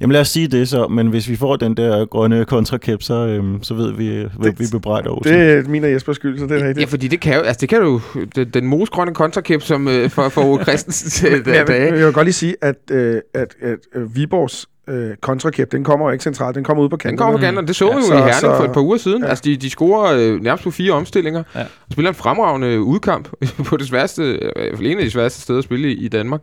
jamen 0.00 0.12
lad 0.12 0.20
os 0.20 0.28
sige 0.28 0.48
det 0.48 0.68
så, 0.68 0.88
men 0.88 1.06
hvis 1.06 1.28
vi 1.28 1.36
får 1.36 1.56
den 1.56 1.76
der 1.76 2.04
grønne 2.06 2.44
kontrakæp, 2.44 3.02
så, 3.02 3.14
øhm, 3.26 3.62
så 3.62 3.74
ved 3.74 3.92
vi, 3.92 4.08
øh, 4.08 4.30
hvem 4.38 4.54
Det- 4.54 4.60
vi 4.60 4.64
bebrejder 4.72 5.10
Olsen. 5.10 5.34
Det 5.34 5.52
er 5.52 5.68
min 5.68 5.84
og 5.84 5.90
Jespers 5.92 6.16
skyld, 6.16 6.38
så 6.38 6.44
det 6.46 6.52
er 6.52 6.58
Ja, 6.58 6.68
rigtigt. 6.68 6.90
fordi 6.90 7.08
det 7.08 7.20
kan 7.20 7.34
jo, 7.34 7.40
altså 7.40 7.60
det 7.60 7.68
kan 7.68 7.78
jo, 7.82 8.00
den, 8.36 8.50
den 8.54 8.66
mosgrønne 8.66 9.14
kontrakæp, 9.14 9.62
som 9.62 9.88
øh, 9.88 10.10
for, 10.10 10.28
for 10.28 10.42
Ove 10.44 10.62
Christensen 10.62 11.10
til 11.10 11.30
Men 11.46 11.54
jeg, 11.54 11.68
vil, 11.68 11.74
dage. 11.76 11.94
jeg 11.94 12.04
vil 12.06 12.12
godt 12.12 12.26
lige 12.26 12.32
sige, 12.34 12.56
at, 12.62 12.76
øh, 12.90 13.20
at, 13.34 13.54
at 13.62 13.78
øh, 13.94 14.16
Viborgs 14.16 14.66
øh, 14.88 15.16
kontrakæp, 15.20 15.72
den 15.72 15.84
kommer 15.84 16.06
jo 16.06 16.12
ikke 16.12 16.22
centralt, 16.24 16.54
den 16.56 16.64
kommer 16.64 16.84
ud 16.84 16.88
på 16.88 16.96
Den 16.96 17.00
kanten. 17.00 17.18
kommer 17.18 17.38
på 17.38 17.40
kanten, 17.40 17.58
og 17.58 17.68
det 17.68 17.76
så 17.76 17.84
Ja, 17.86 17.90
vi 17.94 17.96
jo 18.00 18.02
så- 18.06 18.12
i 18.14 18.16
Herning 18.16 18.34
så- 18.34 18.56
for 18.56 18.64
et 18.64 18.72
par 18.72 18.80
uger 18.80 18.96
siden. 18.96 19.22
ja. 19.22 19.28
Altså, 19.28 19.42
de, 19.44 19.56
de 19.56 19.70
scorer 19.70 20.12
øh, 20.18 20.42
nærmest 20.42 20.64
på 20.64 20.70
fire 20.70 20.92
omstillinger, 20.92 21.42
Ja. 21.54 21.60
og 21.60 21.66
spiller 21.92 22.08
en 22.08 22.14
fremragende 22.14 22.80
udkamp 22.80 23.28
på 23.68 23.76
det 23.76 23.86
sværeste, 23.88 24.22
øh, 24.56 24.80
i 24.80 24.90
en 24.92 24.98
af 24.98 25.04
de 25.04 25.10
sværeste 25.10 25.40
steder 25.40 25.58
at 25.58 25.64
spille 25.64 25.88
i, 25.92 26.04
i 26.04 26.08
Danmark. 26.08 26.40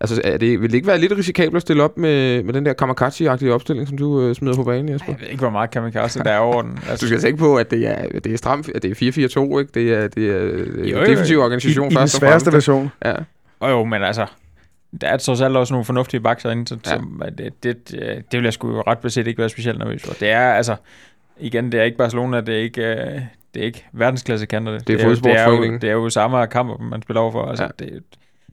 Altså, 0.00 0.20
er 0.24 0.36
det, 0.36 0.60
vil 0.62 0.70
det 0.70 0.74
ikke 0.74 0.86
være 0.86 0.98
lidt 0.98 1.12
risikabelt 1.12 1.56
at 1.56 1.62
stille 1.62 1.82
op 1.82 1.98
med, 1.98 2.42
med 2.42 2.54
den 2.54 2.66
der 2.66 2.74
Kamakachi-agtige 2.82 3.48
opstilling, 3.50 3.88
som 3.88 3.98
du 3.98 4.20
øh, 4.20 4.34
smider 4.34 4.54
på 4.56 4.62
banen, 4.64 4.88
Jesper? 4.92 5.12
jeg 5.12 5.20
ved 5.20 5.28
ikke, 5.28 5.40
hvor 5.40 5.50
meget 5.50 5.70
kamikaze 5.70 6.18
der 6.18 6.30
er 6.30 6.38
over 6.38 6.62
den. 6.62 6.70
Du 6.86 6.90
Altså, 6.90 7.06
skal 7.06 7.20
tænke 7.20 7.38
på, 7.38 7.56
at 7.56 7.70
det 7.70 7.86
er, 7.88 8.20
det 8.24 8.32
er 8.32 8.36
stramt, 8.36 8.70
at 8.74 8.82
det 8.82 8.90
er 8.90 8.94
4-4-2, 8.94 9.58
ikke? 9.58 9.70
Det 9.74 9.94
er, 9.94 10.08
det 10.08 10.30
er 10.30 10.38
øh, 10.42 10.90
Jo, 10.90 10.96
jo, 10.96 10.98
jo. 11.00 11.06
defensiv 11.06 11.36
I, 11.36 11.40
organisation 11.40 11.86
I 11.86 11.88
den 11.88 11.98
først 11.98 12.14
og 12.14 12.18
sværeste 12.20 12.50
fremmest. 12.50 12.68
version. 12.68 12.90
Ja. 13.04 13.14
og 13.60 13.70
jo, 13.70 13.84
men 13.84 14.02
altså, 14.02 14.26
der 15.00 15.08
er 15.08 15.16
trods 15.16 15.40
alt 15.40 15.56
også 15.56 15.74
nogle 15.74 15.84
fornuftige 15.84 16.20
bakser 16.20 16.50
inde, 16.50 16.66
så, 16.68 16.76
Ja. 16.86 16.90
som, 16.90 17.22
at 17.24 17.38
det, 17.38 17.62
det, 17.62 17.90
det, 17.90 18.00
det 18.32 18.38
vil 18.38 18.44
jeg 18.44 18.52
sgu 18.52 18.80
ret 18.80 18.98
beset 18.98 19.26
ikke 19.26 19.38
være 19.38 19.48
specielt 19.48 19.78
nervøs 19.78 20.02
for. 20.02 20.12
Det 20.12 20.30
er 20.30 20.52
altså, 20.52 20.76
igen, 21.40 21.72
det 21.72 21.80
er 21.80 21.84
ikke 21.84 21.96
Barcelona, 21.98 22.40
det 22.40 22.54
er 22.54 22.58
ikke, 22.62 22.82
øh, 22.82 23.20
det 23.54 23.62
er 23.62 23.66
ikke 23.66 23.86
verdensklasse 23.92 24.46
kanter. 24.46 24.72
Det, 24.72 24.86
Det 24.86 25.00
er 25.00 25.04
jo- 25.08 25.14
det, 25.14 25.26
er 25.40 25.48
jo, 25.48 25.62
det 25.78 25.84
er 25.84 25.92
jo 25.92 26.10
samme 26.10 26.46
kamp, 26.46 26.80
man 26.80 27.02
spiller 27.02 27.20
over 27.20 27.32
for. 27.32 27.44
Altså, 27.46 27.64
Ja. 27.64 27.84
det, 27.84 28.02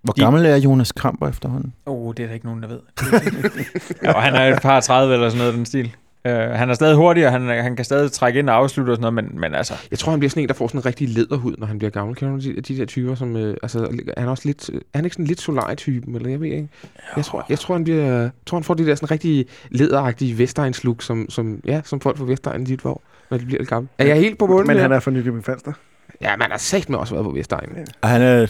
Hvor 0.03 0.13
de- 0.13 0.21
gammel 0.21 0.45
er 0.45 0.55
Jonas 0.55 0.91
Kramper 0.91 1.27
efterhånden? 1.27 1.73
Oh, 1.85 2.13
det 2.17 2.23
er 2.23 2.27
der 2.27 2.33
ikke 2.33 2.45
nogen, 2.45 2.61
der 2.61 2.67
ved. 2.67 2.79
ja, 4.03 4.13
og 4.13 4.23
han 4.23 4.33
er 4.35 4.55
et 4.55 4.61
par 4.61 4.79
30 4.79 5.13
eller 5.13 5.29
sådan 5.29 5.39
noget 5.39 5.53
den 5.53 5.65
stil. 5.65 5.95
Uh, 6.25 6.31
han 6.31 6.69
er 6.69 6.73
stadig 6.73 6.95
hurtig, 6.95 7.25
og 7.25 7.31
han, 7.31 7.47
han 7.47 7.75
kan 7.75 7.85
stadig 7.85 8.11
trække 8.11 8.39
ind 8.39 8.49
og 8.49 8.55
afslutte 8.55 8.91
og 8.91 8.95
sådan 8.97 9.13
noget, 9.13 9.31
men, 9.31 9.41
men 9.41 9.55
altså, 9.55 9.73
Jeg 9.91 9.99
tror, 9.99 10.09
han 10.11 10.19
bliver 10.19 10.29
sådan 10.29 10.43
en, 10.43 10.47
der 10.49 10.53
får 10.53 10.67
sådan 10.67 10.79
en 10.79 10.85
rigtig 10.85 11.09
læderhud, 11.09 11.55
når 11.57 11.67
han 11.67 11.77
bliver 11.77 11.91
gammel. 11.91 12.15
Kender 12.15 12.33
du 12.33 12.41
de, 12.41 12.61
de 12.61 12.77
der 12.77 12.85
typer, 12.85 13.15
som... 13.15 13.35
Øh, 13.37 13.57
altså, 13.63 14.03
er 14.17 14.21
han 14.21 14.29
også 14.29 14.43
lidt... 14.45 14.69
Er 14.69 14.73
han 14.95 15.05
ikke 15.05 15.13
sådan 15.13 15.25
lidt 15.25 15.41
solar-typen, 15.41 16.15
eller 16.15 16.29
jeg 16.29 16.41
ved 16.41 16.47
ikke? 16.47 16.69
Jeg 17.15 17.25
tror, 17.25 17.45
jeg 17.49 17.59
tror, 17.59 17.75
han 17.75 17.83
bliver... 17.83 18.05
Jeg 18.05 18.31
tror, 18.45 18.57
han 18.57 18.63
får 18.63 18.73
det 18.73 18.87
der 18.87 18.95
sådan 18.95 19.11
rigtig 19.11 19.45
læderagtige 19.69 20.37
Vestegns 20.37 20.83
look, 20.83 21.01
som, 21.01 21.29
som, 21.29 21.61
ja, 21.65 21.81
som 21.85 21.99
folk 21.99 22.17
fra 22.17 22.25
Vestegn 22.25 22.63
dit 22.63 22.79
hvor, 22.79 23.01
når 23.29 23.37
de 23.37 23.45
bliver 23.45 23.59
lidt 23.59 23.69
gamle. 23.69 23.87
Er 23.97 24.05
jeg 24.05 24.15
helt 24.15 24.37
på 24.39 24.47
bunden? 24.47 24.67
Men 24.67 24.77
han 24.77 24.91
er 24.91 24.99
fra 24.99 25.11
Nykøbing 25.11 25.45
Falster. 25.45 25.73
Ja, 26.21 26.37
man 26.37 26.51
har 26.51 26.57
sagt 26.57 26.89
med 26.89 26.99
også 26.99 27.13
været 27.13 27.25
på 27.25 27.31
Vestegn. 27.31 27.69
Ja. 27.75 27.83
Og 28.01 28.09
han 28.09 28.21
er... 28.21 28.47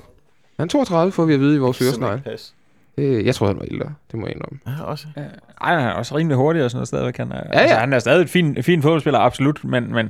Han 0.59 0.65
er 0.65 0.69
32, 0.69 1.11
får 1.11 1.25
vi 1.25 1.33
at 1.33 1.39
vide 1.39 1.55
i 1.55 1.59
vores 1.59 1.81
øresnegle. 1.81 2.21
Øh, 2.97 3.25
jeg 3.25 3.35
tror, 3.35 3.47
han 3.47 3.55
var 3.59 3.65
ældre. 3.71 3.93
Det 4.11 4.19
må 4.19 4.25
jeg 4.27 4.35
indrømme. 4.35 4.59
Ja, 4.67 4.83
også. 4.83 5.05
uh, 5.17 5.23
ej, 5.61 5.79
han 5.79 5.87
er 5.89 5.91
også 5.91 6.17
rimelig 6.17 6.37
hurtig 6.37 6.63
og 6.63 6.71
sådan 6.71 6.77
noget 6.77 6.87
stadigvæk. 6.87 7.17
Han 7.17 7.31
er, 7.31 7.35
ja. 7.53 7.59
Altså, 7.59 7.75
han 7.75 7.93
er 7.93 7.99
stadig 7.99 8.21
et 8.21 8.29
fin, 8.29 8.63
fin 8.63 8.81
fodboldspiller, 8.81 9.19
absolut, 9.19 9.63
men, 9.63 9.93
men 9.93 10.09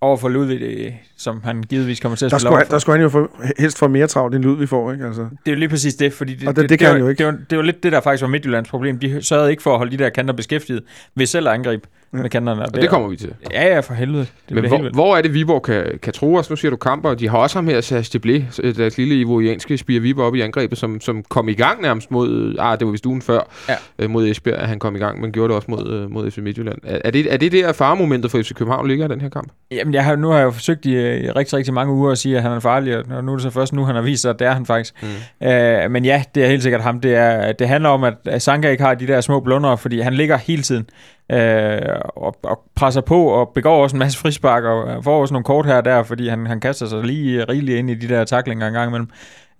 over 0.00 0.16
for 0.16 0.28
Ludvig, 0.28 0.60
det, 0.60 0.94
som 1.16 1.40
han 1.44 1.62
givetvis 1.62 2.00
kommer 2.00 2.16
til 2.16 2.24
at 2.26 2.30
Der 2.32 2.38
spille 2.38 2.50
skulle, 2.56 2.70
der 2.70 2.78
skulle 2.78 2.96
han 2.96 3.02
jo 3.02 3.08
få, 3.08 3.30
helst 3.58 3.78
få 3.78 3.88
mere 3.88 4.06
travlt, 4.06 4.34
end 4.34 4.44
lyd 4.44 4.56
vi 4.56 4.66
får, 4.66 4.92
ikke? 4.92 5.06
Altså. 5.06 5.22
Det 5.22 5.28
er 5.46 5.50
jo 5.50 5.56
lige 5.58 5.68
præcis 5.68 5.94
det, 5.94 6.12
fordi 6.12 6.34
det, 6.34 6.48
Og 6.48 6.56
det- 6.56 6.68
det 6.70 6.78
kan 6.78 6.86
var, 6.86 6.92
han 6.92 7.00
jo 7.02 7.08
ikke. 7.08 7.18
Det 7.18 7.26
var, 7.26 7.38
det 7.50 7.58
var 7.58 7.64
lidt 7.64 7.82
det, 7.82 7.92
der 7.92 8.00
faktisk 8.00 8.22
var 8.22 8.28
Midtjyllands 8.28 8.68
problem. 8.68 8.98
De 8.98 9.22
sørgede 9.22 9.50
ikke 9.50 9.62
for 9.62 9.72
at 9.72 9.78
holde 9.78 9.92
de 9.98 10.02
der 10.04 10.08
kanter 10.10 10.34
beskæftiget 10.34 10.82
ved 11.14 11.26
selv 11.26 11.48
Ja. 11.48 11.80
Med 12.22 12.30
kanterne. 12.30 12.62
Og 12.62 12.74
det 12.74 12.88
kommer 12.88 13.08
vi 13.08 13.16
til. 13.16 13.34
Ja, 13.52 13.66
ja, 13.74 13.80
for 13.80 13.94
helvede. 13.94 14.26
Det 14.48 14.54
Men 14.56 14.66
hvor, 14.68 14.90
hvor 14.94 15.16
er 15.16 15.22
det, 15.22 15.34
Viborg 15.34 15.62
kan, 15.62 15.84
kan 16.02 16.12
tro 16.12 16.34
os? 16.34 16.50
Nu 16.50 16.56
siger 16.56 16.70
du 16.70 16.76
kamper, 16.76 17.14
de 17.14 17.28
har 17.28 17.38
også 17.38 17.56
ham 17.58 17.66
her, 17.68 17.80
Serge 17.80 18.18
Deblé, 18.18 18.62
deres 18.72 18.98
lille 18.98 19.14
ivorianske 19.20 19.78
spire 19.78 20.00
Viborg 20.00 20.26
op 20.26 20.34
i 20.34 20.40
angrebet, 20.40 20.78
som, 20.78 21.00
som 21.00 21.22
kom 21.28 21.48
i 21.48 21.54
gang 21.54 21.82
nærmest 21.82 22.10
mod, 22.10 22.56
ah, 22.58 22.78
det 22.78 22.86
var 22.86 22.90
vist 22.92 23.06
ugen 23.06 23.22
før, 23.22 23.40
Ja. 23.68 23.74
øh, 23.98 24.10
mod 24.10 24.26
Esbjerg, 24.28 24.58
at 24.58 24.68
han 24.68 24.78
kom 24.78 24.96
i 24.96 24.98
gang, 24.98 25.20
men 25.20 25.32
gjorde 25.32 25.48
det 25.48 25.56
også 25.56 25.70
mod, 25.70 25.92
øh, 25.92 26.10
mod 26.10 26.30
FC 26.30 26.38
Midtjylland. 26.38 26.78
Er, 26.84 26.98
er, 27.04 27.10
det, 27.10 27.32
er 27.32 27.36
det 27.36 27.52
der 27.52 27.72
faremomentet 27.72 28.30
for 28.30 28.38
FC 28.42 28.54
København 28.54 28.88
ligger 28.88 29.04
i 29.04 29.08
den 29.08 29.20
her 29.20 29.28
kamp? 29.28 29.48
Jamen, 29.70 29.94
jeg 29.94 30.04
har, 30.04 30.16
nu 30.16 30.28
har 30.28 30.36
jeg 30.38 30.44
jo 30.44 30.50
forsøgt 30.50 30.86
i, 30.86 30.90
i 30.90 31.30
rigtig, 31.30 31.58
rigtig 31.58 31.74
mange 31.74 31.92
uger 31.92 32.12
at 32.12 32.18
sige, 32.18 32.36
at 32.36 32.42
han 32.42 32.52
er 32.52 32.60
farlig, 32.60 32.96
og 33.16 33.24
nu 33.24 33.32
er 33.32 33.36
det 33.36 33.42
så 33.42 33.50
først 33.50 33.72
nu, 33.72 33.84
han 33.84 33.94
har 33.94 34.02
vist 34.02 34.22
sig, 34.22 34.30
at 34.30 34.38
det 34.38 34.46
er 34.46 34.52
han 34.52 34.66
faktisk. 34.66 34.94
Mm. 35.40 35.46
Øh, 35.48 35.90
men 35.90 36.04
ja, 36.04 36.22
det 36.34 36.44
er 36.44 36.48
helt 36.48 36.62
sikkert 36.62 36.82
ham. 36.82 37.00
Det, 37.00 37.14
er, 37.14 37.52
det 37.52 37.68
handler 37.68 37.88
om, 37.90 38.04
at 38.04 38.14
at 38.26 38.42
Sanka 38.42 38.68
ikke 38.70 38.82
har 38.84 38.94
de 38.94 39.06
der 39.06 39.20
små 39.20 39.40
blunder, 39.40 39.76
fordi 39.76 40.00
han 40.00 40.14
ligger 40.14 40.36
hele 40.36 40.62
tiden 40.62 40.86
øh, 41.32 41.78
og, 42.16 42.36
og 42.42 42.62
presser 42.74 43.00
på 43.00 43.24
og 43.24 43.50
begår 43.54 43.82
også 43.82 43.96
en 43.96 43.98
masse 43.98 44.18
frispark 44.18 44.64
og 44.64 45.04
får 45.04 45.20
også 45.20 45.34
nogle 45.34 45.44
kort 45.44 45.66
her 45.66 45.76
og 45.76 45.84
der, 45.84 46.02
fordi 46.02 46.28
han, 46.28 46.46
han 46.46 46.60
kaster 46.60 46.86
sig 46.86 47.04
lige 47.04 47.44
rigeligt 47.44 47.78
ind 47.78 47.90
i 47.90 47.94
de 47.94 48.08
der 48.08 48.24
taklinger 48.24 48.66
en 48.66 48.72
gang 48.72 48.88
imellem. 48.88 49.08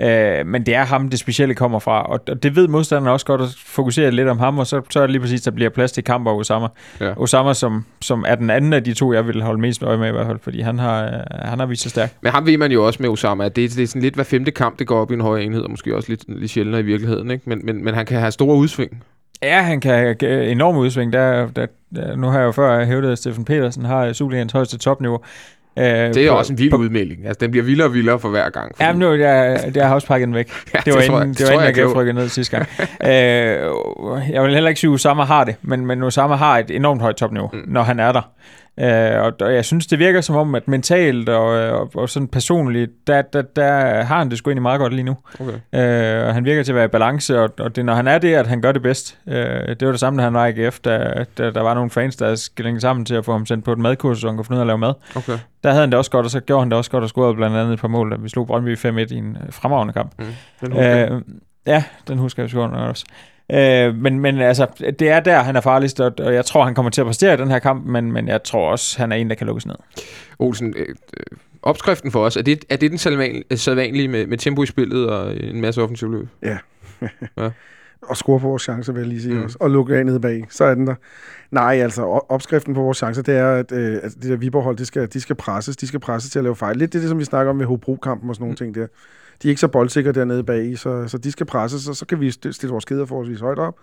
Øh, 0.01 0.47
men 0.47 0.67
det 0.67 0.75
er 0.75 0.85
ham, 0.85 1.09
det 1.09 1.19
specielle 1.19 1.55
kommer 1.55 1.79
fra, 1.79 2.03
og, 2.03 2.21
og 2.29 2.43
det 2.43 2.57
ved 2.57 2.69
modstanderne 2.69 3.11
også 3.11 3.27
godt 3.27 3.41
at 3.41 3.49
fokusere 3.67 4.11
lidt 4.11 4.29
om 4.29 4.39
ham, 4.39 4.59
og 4.59 4.67
så, 4.67 4.83
så 4.91 4.99
er 4.99 5.03
det 5.03 5.11
lige 5.11 5.21
præcis, 5.21 5.43
der 5.43 5.51
bliver 5.51 5.71
plads 5.71 5.93
til 5.93 6.05
kamp 6.05 6.27
og 6.27 6.37
Osama. 6.37 6.69
Ja. 7.01 7.21
Osama, 7.21 7.55
som, 7.55 7.85
som 8.01 8.25
er 8.29 8.35
den 8.35 8.51
anden 8.51 8.73
af 8.73 8.85
de 8.85 8.95
to, 8.95 9.13
jeg 9.13 9.27
vil 9.27 9.43
holde 9.43 9.61
mest 9.61 9.83
øje 9.83 9.97
med 9.97 10.09
i 10.09 10.13
hvert 10.13 10.27
fald, 10.27 10.39
fordi 10.43 10.61
han 10.61 10.79
har, 10.79 11.05
øh, 11.05 11.13
han 11.31 11.59
har 11.59 11.67
vist 11.67 11.83
sig 11.83 11.91
stærk. 11.91 12.15
Men 12.23 12.33
ham 12.33 12.47
ved 12.47 12.59
man 12.59 12.73
jo 12.73 12.87
også 12.87 13.03
med 13.03 13.11
Osama, 13.11 13.45
at 13.45 13.57
det, 13.57 13.71
det 13.77 13.83
er 13.83 13.87
sådan 13.87 14.03
lidt 14.03 14.15
hver 14.15 14.25
femte 14.25 14.51
kamp, 14.51 14.79
det 14.79 14.87
går 14.87 15.01
op 15.01 15.11
i 15.11 15.15
en 15.15 15.21
højere 15.21 15.45
enhed, 15.45 15.63
og 15.63 15.71
måske 15.71 15.97
også 15.97 16.09
lidt, 16.09 16.25
lidt 16.29 16.51
sjældnere 16.51 16.81
i 16.81 16.85
virkeligheden, 16.85 17.31
ikke? 17.31 17.49
Men, 17.49 17.61
men, 17.67 17.85
men 17.85 17.95
han 17.95 18.07
kan 18.07 18.19
have 18.19 18.31
store 18.31 18.57
udsving. 18.57 19.03
Ja, 19.43 19.61
han 19.63 19.81
kan 19.81 20.17
enorme 20.31 20.79
udsving. 20.79 21.13
Der, 21.13 21.47
der, 21.57 21.67
der, 21.97 22.17
nu 22.17 22.27
har 22.27 22.39
jeg 22.39 22.47
jo 22.47 22.53
før 22.53 22.85
hævdet, 22.85 23.13
at 23.13 23.19
Stefan 23.19 23.45
Petersen 23.45 23.85
har 23.85 24.13
Superligans 24.13 24.53
højeste 24.53 24.79
topniveau. 24.79 25.19
Øh, 25.79 25.85
Det 25.85 26.17
er 26.17 26.31
på- 26.31 26.37
også 26.37 26.53
en 26.53 26.59
vild 26.59 26.75
udmelding. 26.75 27.27
Altså, 27.27 27.39
den 27.41 27.51
bliver 27.51 27.65
vildere 27.65 27.87
og 27.89 27.95
vildere 27.95 28.19
for 28.19 28.29
hver 28.29 28.51
gang. 28.51 28.73
Ja, 28.81 28.93
men 28.93 28.99
nu 29.01 29.15
jeg, 29.15 29.61
det 29.65 29.77
har 29.77 29.89
jeg 29.89 29.95
også 29.95 30.07
pakket 30.09 30.27
den 30.27 30.35
væk. 30.35 30.51
Ja, 30.75 30.79
det 30.85 30.95
var 30.95 31.01
det 31.01 31.07
inden, 31.07 31.21
jeg- 31.29 31.39
det 31.39 31.47
var 31.47 31.53
jeg 31.53 31.55
inden 31.69 31.77
jeg 31.77 32.01
er 32.01 32.05
gav 32.05 32.15
ned 32.15 32.29
sidste 32.29 32.57
gang. 32.57 32.69
øh, 33.11 34.31
jeg 34.33 34.43
vil 34.43 34.55
heller 34.55 34.69
ikke 34.69 34.81
sige, 34.81 34.91
at 34.91 34.95
Osama 34.95 35.23
har 35.23 35.45
det, 35.45 35.55
men, 35.63 35.87
men 35.87 36.03
Osama 36.03 36.35
har 36.35 36.59
et 36.59 36.71
enormt 36.71 37.01
højt 37.03 37.17
topniveau, 37.17 37.51
mm. 37.53 37.63
når 37.67 37.83
han 37.83 38.01
er 38.01 38.13
der. 38.13 38.31
Øh, 38.81 39.23
og, 39.23 39.33
og 39.41 39.55
jeg 39.55 39.65
synes, 39.65 39.87
det 39.87 39.99
virker 39.99 40.21
som 40.21 40.37
om, 40.37 40.55
at 40.55 40.69
mentalt 40.69 41.29
og, 41.29 41.47
og, 41.71 41.91
og 41.95 42.09
sådan 42.09 42.29
personligt, 42.29 42.91
der, 43.07 43.23
der, 43.23 43.43
der 43.43 44.03
har 44.03 44.19
han 44.19 44.31
det 44.31 44.39
sgu 44.39 44.51
egentlig 44.51 44.63
meget 44.63 44.81
godt 44.81 44.93
lige 44.93 45.05
nu. 45.05 45.17
Okay. 45.41 45.53
Øh, 45.75 46.29
og 46.29 46.35
han 46.35 46.45
virker 46.45 46.63
til 46.63 46.73
at 46.73 46.77
være 46.77 46.85
i 46.85 46.89
balance, 46.89 47.41
og, 47.41 47.51
og 47.59 47.77
det 47.77 47.85
når 47.85 47.95
han 47.95 48.09
er 48.09 48.19
det, 48.19 48.35
at 48.35 48.47
han 48.47 48.61
gør 48.61 48.73
det 48.73 48.83
bedst. 48.83 49.19
Øh, 49.29 49.37
det 49.69 49.87
var 49.87 49.91
det 49.91 50.01
samme, 50.01 50.19
da 50.19 50.25
han 50.25 50.35
var 50.35 50.47
i 50.47 50.51
AGF, 50.51 50.79
da, 50.79 51.25
da 51.39 51.51
der 51.51 51.61
var 51.61 51.75
nogle 51.75 51.91
fans, 51.91 52.17
der 52.17 52.35
skillede 52.35 52.81
sammen 52.81 53.07
til 53.07 53.15
at 53.15 53.25
få 53.25 53.33
ham 53.33 53.47
sendt 53.47 53.65
på 53.65 53.73
et 53.73 53.79
madkursus, 53.79 54.21
så 54.21 54.27
han 54.27 54.37
kunne 54.37 54.45
finde 54.45 54.57
ud 54.57 54.61
af 54.61 54.65
at 54.65 54.67
lave 54.67 54.79
mad. 54.79 54.95
Okay. 55.17 55.39
Der 55.65 55.71
havde 55.71 55.81
han 55.81 55.91
det 55.91 55.99
også 55.99 56.11
godt, 56.11 56.25
og 56.25 56.31
så 56.31 56.41
gjorde 56.41 56.63
han 56.63 56.71
det 56.71 56.79
også 56.79 56.91
godt, 56.91 57.05
og 57.05 57.09
scorede 57.09 57.35
blandt 57.35 57.57
andet 57.57 57.73
et 57.73 57.81
par 57.81 57.89
mål, 57.89 58.11
da 58.11 58.17
vi 58.17 58.29
slog 58.29 58.47
Brøndby 58.47 58.77
5-1 58.77 58.89
i 58.89 59.15
en 59.15 59.37
øh, 59.47 59.53
fremragende 59.53 59.93
kamp. 59.93 60.13
Mm. 60.19 60.25
Den. 60.61 60.77
Øh, 60.77 61.23
ja, 61.67 61.85
den 62.09 62.19
husker 62.19 62.43
jeg 62.43 62.71
også. 62.71 63.05
Øh, 63.53 63.95
men, 63.95 64.21
men 64.21 64.39
altså, 64.39 64.67
det 64.99 65.09
er 65.09 65.21
der, 65.21 65.39
han 65.43 65.57
er 65.57 65.61
farligst, 65.61 66.01
og, 66.01 66.13
og 66.19 66.35
jeg 66.35 66.45
tror, 66.45 66.65
han 66.65 66.75
kommer 66.75 66.91
til 66.91 67.01
at 67.01 67.07
præstere 67.07 67.35
i 67.35 67.37
den 67.37 67.51
her 67.51 67.59
kamp, 67.59 67.87
men, 67.87 68.13
men 68.13 68.29
jeg 68.29 68.43
tror 68.43 68.71
også, 68.71 68.99
han 68.99 69.13
er 69.13 69.17
en, 69.17 69.29
der 69.29 69.35
kan 69.35 69.47
lukkes 69.47 69.67
ned. 69.67 69.75
Olsen, 70.39 70.75
øh, 70.77 70.87
øh, 70.89 71.25
opskriften 71.63 72.11
for 72.11 72.25
os, 72.25 72.37
er 72.37 72.43
det, 72.43 72.65
er 72.71 72.77
det 72.77 72.91
den 72.91 72.99
sædvan- 72.99 73.57
sædvanlige 73.57 74.09
med, 74.09 74.27
med 74.27 74.39
tempo 74.39 74.63
i 74.63 74.67
spillet 74.67 75.11
og 75.11 75.37
en 75.37 75.61
masse 75.61 75.83
offensiv 75.83 76.11
løb? 76.13 76.29
Og 78.09 78.17
score 78.17 78.41
på 78.41 78.49
vores 78.49 78.63
chancer, 78.63 78.93
vil 78.93 79.01
jeg 79.01 79.09
lige 79.09 79.23
sige 79.23 79.35
Mm. 79.35 79.43
også. 79.45 79.57
Og 79.61 79.71
lukke 79.71 79.97
af 79.97 80.07
nede 80.07 80.21
bag. 80.21 80.45
Så 80.51 80.65
er 80.65 80.75
den 80.75 80.87
der. 80.87 80.95
Nej, 81.51 81.75
altså 81.83 82.03
opskriften 82.29 82.75
på 82.75 82.81
vores 82.83 82.99
chancer, 82.99 83.23
det 83.23 83.37
er, 83.37 83.51
at, 83.53 83.73
øh, 83.73 83.99
at 84.03 84.13
det 84.23 84.31
der 84.31 84.37
Viborg-hold, 84.37 84.77
det 84.77 84.87
skal, 84.87 85.09
de 85.13 85.21
skal 85.21 85.37
presses. 85.37 85.77
De 85.77 85.87
skal 85.87 86.01
presses 86.01 86.33
til 86.33 86.39
at 86.39 86.43
lave 86.43 86.57
fejl. 86.57 86.77
Lidt 86.77 86.93
det, 86.93 86.99
er 86.99 87.03
det 87.03 87.09
som 87.09 87.19
vi 87.19 87.25
snakker 87.25 87.51
om 87.51 87.59
ved 87.59 87.67
Hobro-kampen 87.67 88.29
og 88.29 88.35
sådan 88.35 88.43
nogle 88.43 88.53
mm. 88.53 88.57
ting 88.57 88.75
der. 88.75 88.87
De 89.45 89.49
er 89.49 89.51
ikke 89.51 89.61
så 89.61 89.69
boldsikre 89.69 90.13
dernede 90.13 90.45
bag, 90.45 90.79
så, 90.79 91.09
så 91.09 91.19
de 91.19 91.33
skal 91.33 91.47
presses, 91.47 91.89
og 91.89 91.97
så 91.97 92.07
kan 92.07 92.21
vi 92.21 92.31
stille 92.31 92.71
vores 92.71 92.85
kæder 92.85 93.07
forholdsvis 93.07 93.41
højt 93.41 93.59
op. 93.59 93.79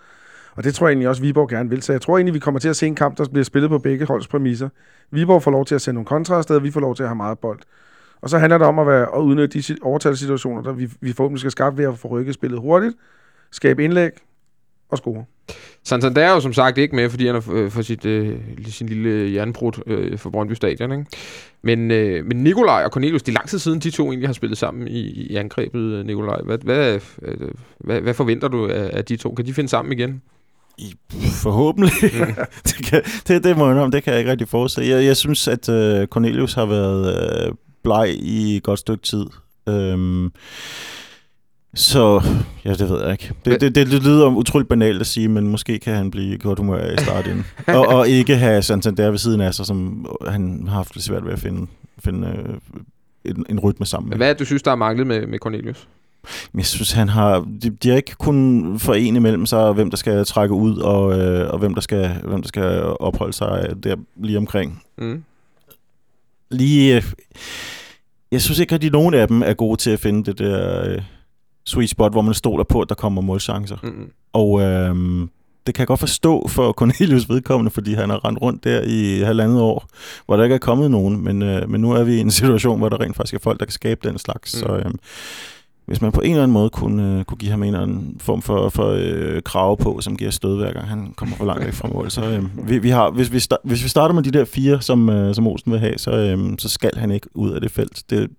Og 0.55 0.63
det 0.63 0.75
tror 0.75 0.87
jeg 0.87 0.91
egentlig 0.91 1.09
også, 1.09 1.21
Viborg 1.21 1.49
gerne 1.49 1.69
vil. 1.69 1.81
Så 1.81 1.91
jeg 1.91 2.01
tror 2.01 2.17
egentlig, 2.17 2.33
vi 2.33 2.39
kommer 2.39 2.59
til 2.59 2.69
at 2.69 2.75
se 2.75 2.87
en 2.87 2.95
kamp, 2.95 3.17
der 3.17 3.25
bliver 3.31 3.43
spillet 3.43 3.69
på 3.69 3.77
begge 3.77 4.05
holds 4.05 4.27
præmisser. 4.27 4.69
Viborg 5.11 5.43
får 5.43 5.51
lov 5.51 5.65
til 5.65 5.75
at 5.75 5.81
sende 5.81 5.95
nogle 5.95 6.05
kontra 6.05 6.37
afsted, 6.37 6.55
og 6.55 6.63
vi 6.63 6.71
får 6.71 6.79
lov 6.79 6.95
til 6.95 7.03
at 7.03 7.09
have 7.09 7.15
meget 7.15 7.39
bold. 7.39 7.59
Og 8.21 8.29
så 8.29 8.37
handler 8.37 8.57
det 8.57 8.67
om 8.67 8.79
at, 8.79 8.87
være, 8.87 9.07
at 9.15 9.21
udnytte 9.21 9.61
de 9.61 9.77
overtalssituationer, 9.81 10.61
der 10.61 10.71
vi, 10.71 10.89
vi 11.01 11.13
forhåbentlig 11.13 11.39
skal 11.39 11.51
skaffe 11.51 11.77
ved 11.77 11.85
at 11.85 11.97
få 11.97 12.07
rykket 12.07 12.33
spillet 12.33 12.59
hurtigt, 12.59 12.95
skabe 13.51 13.83
indlæg 13.83 14.11
og 14.91 14.97
score. 14.97 15.25
Santander 15.83 16.21
er 16.21 16.31
jo 16.31 16.39
som 16.39 16.53
sagt 16.53 16.77
ikke 16.77 16.95
med, 16.95 17.09
fordi 17.09 17.25
han 17.25 17.35
har 17.35 17.43
øh, 17.51 17.71
for 17.71 17.81
sit, 17.81 18.05
øh, 18.05 18.37
sin 18.67 18.89
lille 18.89 19.33
jernbrud 19.33 19.71
øh, 19.87 20.17
for 20.17 20.29
Brøndby 20.29 20.53
Stadion. 20.53 20.91
Ikke? 20.91 21.05
Men, 21.61 21.91
øh, 21.91 22.25
men 22.25 22.37
Nikolaj 22.43 22.83
og 22.83 22.91
Cornelius, 22.91 23.23
det 23.23 23.31
er 23.31 23.33
lang 23.33 23.49
tid 23.49 23.59
siden, 23.59 23.79
de 23.79 23.91
to 23.91 24.03
egentlig 24.03 24.27
har 24.27 24.33
spillet 24.33 24.57
sammen 24.57 24.87
i, 24.87 24.99
i 24.99 25.35
angrebet, 25.35 25.81
øh, 25.81 26.05
Nikolaj. 26.05 26.41
Hvad, 26.45 26.57
hvad, 26.57 26.99
øh, 27.21 27.37
hvad, 27.79 28.01
hvad 28.01 28.13
forventer 28.13 28.47
du 28.47 28.67
af, 28.67 28.89
af 28.93 29.05
de 29.05 29.15
to? 29.15 29.33
Kan 29.33 29.45
de 29.45 29.53
finde 29.53 29.69
sammen 29.69 29.99
igen? 29.99 30.21
I, 30.77 30.95
forhåbentlig. 31.43 31.91
det, 32.67 32.85
kan, 32.85 33.03
det, 33.27 33.43
det 33.43 33.57
må 33.57 33.65
jeg 33.65 33.71
indrømme, 33.73 33.95
det 33.95 34.03
kan 34.03 34.13
jeg 34.13 34.19
ikke 34.19 34.31
rigtig 34.31 34.47
forudse. 34.47 34.81
Jeg, 34.81 35.05
jeg 35.05 35.17
synes, 35.17 35.47
at 35.47 35.69
øh, 35.69 36.07
Cornelius 36.07 36.53
har 36.53 36.65
været 36.65 37.47
øh, 37.47 37.53
bleg 37.83 38.09
i 38.09 38.55
et 38.55 38.63
godt 38.63 38.79
stykke 38.79 39.03
tid. 39.03 39.25
Øhm, 39.69 40.31
så, 41.73 42.21
ja, 42.65 42.73
det 42.73 42.89
ved 42.89 43.01
jeg 43.01 43.11
ikke. 43.11 43.33
Det, 43.45 43.61
det, 43.61 43.75
det, 43.75 43.87
lyder 43.87 44.27
utroligt 44.27 44.69
banalt 44.69 45.01
at 45.01 45.07
sige, 45.07 45.27
men 45.27 45.47
måske 45.47 45.79
kan 45.79 45.95
han 45.95 46.11
blive 46.11 46.37
godt 46.37 46.59
humør 46.59 46.77
af 46.77 46.93
i 46.93 47.03
starten. 47.03 47.45
og, 47.67 47.87
og 47.87 48.09
ikke 48.09 48.35
have 48.35 48.61
Santander 48.61 49.09
ved 49.09 49.17
siden 49.17 49.41
af 49.41 49.53
sig, 49.53 49.65
som 49.65 50.07
han 50.27 50.67
har 50.67 50.75
haft 50.75 50.95
lidt 50.95 51.05
svært 51.05 51.25
ved 51.25 51.33
at 51.33 51.39
finde, 51.39 51.67
finde 51.99 52.27
øh, 52.27 52.55
en, 53.25 53.45
en 53.49 53.59
rytme 53.59 53.85
sammen 53.85 54.09
med. 54.09 54.17
Hvad 54.17 54.29
er 54.29 54.33
det, 54.33 54.39
du 54.39 54.45
synes, 54.45 54.63
der 54.63 54.71
er 54.71 54.75
manglet 54.75 55.07
med, 55.07 55.27
med 55.27 55.39
Cornelius? 55.39 55.87
Jeg 56.55 56.65
synes, 56.65 56.91
han 56.91 57.09
har... 57.09 57.47
De, 57.63 57.69
de 57.69 57.89
har 57.89 57.95
ikke 57.95 58.15
kun 58.15 58.79
forene 58.79 59.19
mellem 59.19 59.45
sig, 59.45 59.73
hvem 59.73 59.89
der 59.89 59.97
skal 59.97 60.25
trække 60.25 60.53
ud, 60.55 60.77
og, 60.77 61.19
øh, 61.19 61.49
og 61.49 61.59
hvem, 61.59 61.73
der 61.73 61.81
skal, 61.81 62.21
hvem 62.23 62.41
der 62.41 62.47
skal 62.47 62.83
opholde 62.83 63.33
sig 63.33 63.83
der 63.83 63.95
lige 64.15 64.37
omkring. 64.37 64.83
Mm. 64.97 65.23
Lige... 66.51 66.95
Øh, 66.95 67.03
jeg 68.31 68.41
synes 68.41 68.59
ikke, 68.59 68.75
at 68.75 68.81
de 68.81 68.89
nogen 68.89 69.13
af 69.13 69.27
dem 69.27 69.41
er 69.41 69.53
gode 69.53 69.77
til 69.77 69.91
at 69.91 69.99
finde 69.99 70.23
det 70.25 70.39
der 70.39 70.89
øh, 70.89 71.01
sweet 71.71 71.89
spot, 71.89 72.11
hvor 72.11 72.21
man 72.21 72.33
stoler 72.33 72.63
på, 72.63 72.81
at 72.81 72.89
der 72.89 72.95
kommer 72.95 73.21
målchancer. 73.21 73.77
Mm. 73.83 74.11
Og 74.33 74.61
øh, 74.61 74.95
det 75.67 75.75
kan 75.75 75.81
jeg 75.81 75.87
godt 75.87 75.99
forstå 75.99 76.47
for 76.47 76.71
Cornelius 76.79 77.29
vedkommende, 77.29 77.71
fordi 77.71 77.93
han 77.93 78.09
har 78.09 78.25
rendt 78.25 78.41
rundt 78.41 78.63
der 78.63 78.81
i 78.81 79.19
halvandet 79.19 79.61
år, 79.61 79.87
hvor 80.25 80.37
der 80.37 80.43
ikke 80.43 80.53
er 80.53 80.59
kommet 80.59 80.91
nogen. 80.91 81.23
Men, 81.23 81.41
øh, 81.41 81.69
men 81.69 81.81
nu 81.81 81.91
er 81.91 82.03
vi 82.03 82.13
i 82.13 82.19
en 82.19 82.31
situation, 82.41 82.79
hvor 82.79 82.89
der 82.89 83.01
rent 83.01 83.15
faktisk 83.15 83.33
er 83.33 83.39
folk, 83.39 83.59
der 83.59 83.65
kan 83.65 83.73
skabe 83.73 84.09
den 84.09 84.17
slags. 84.17 84.55
Mm. 84.55 84.59
Så 84.59 84.75
øh, 84.75 84.91
hvis 85.85 86.01
man 86.01 86.11
på 86.11 86.21
en 86.21 86.31
eller 86.31 86.43
anden 86.43 86.53
måde 86.53 86.69
kunne, 86.69 87.19
øh, 87.19 87.23
kunne 87.23 87.37
give 87.37 87.51
ham 87.51 87.63
en 87.63 87.67
eller 87.67 87.81
anden 87.81 88.15
form 88.19 88.41
for, 88.41 88.69
for 88.69 88.95
øh, 88.97 89.41
krav 89.41 89.77
på, 89.77 90.01
som 90.01 90.17
giver 90.17 90.31
stød 90.31 90.57
hver 90.57 90.73
gang 90.73 90.87
han 90.87 91.13
kommer 91.17 91.35
for 91.35 91.45
langt 91.45 91.65
væk 91.65 91.73
fra 91.73 91.87
mål, 91.87 92.11
så 92.11 92.21
øh, 92.25 92.69
vi, 92.69 92.77
vi 92.77 92.89
har, 92.89 93.11
hvis, 93.11 93.31
vi 93.31 93.37
sta- 93.37 93.61
hvis 93.63 93.83
vi 93.83 93.89
starter 93.89 94.15
med 94.15 94.23
de 94.23 94.31
der 94.31 94.45
fire, 94.45 94.81
som, 94.81 95.09
øh, 95.09 95.35
som 95.35 95.47
Olsen 95.47 95.71
vil 95.71 95.79
have, 95.79 95.97
så, 95.97 96.11
øh, 96.11 96.57
så 96.57 96.69
skal 96.69 96.91
han 96.95 97.11
ikke 97.11 97.27
ud 97.33 97.51
af 97.51 97.61
det 97.61 97.71
felt. 97.71 98.03
Det, 98.09 98.29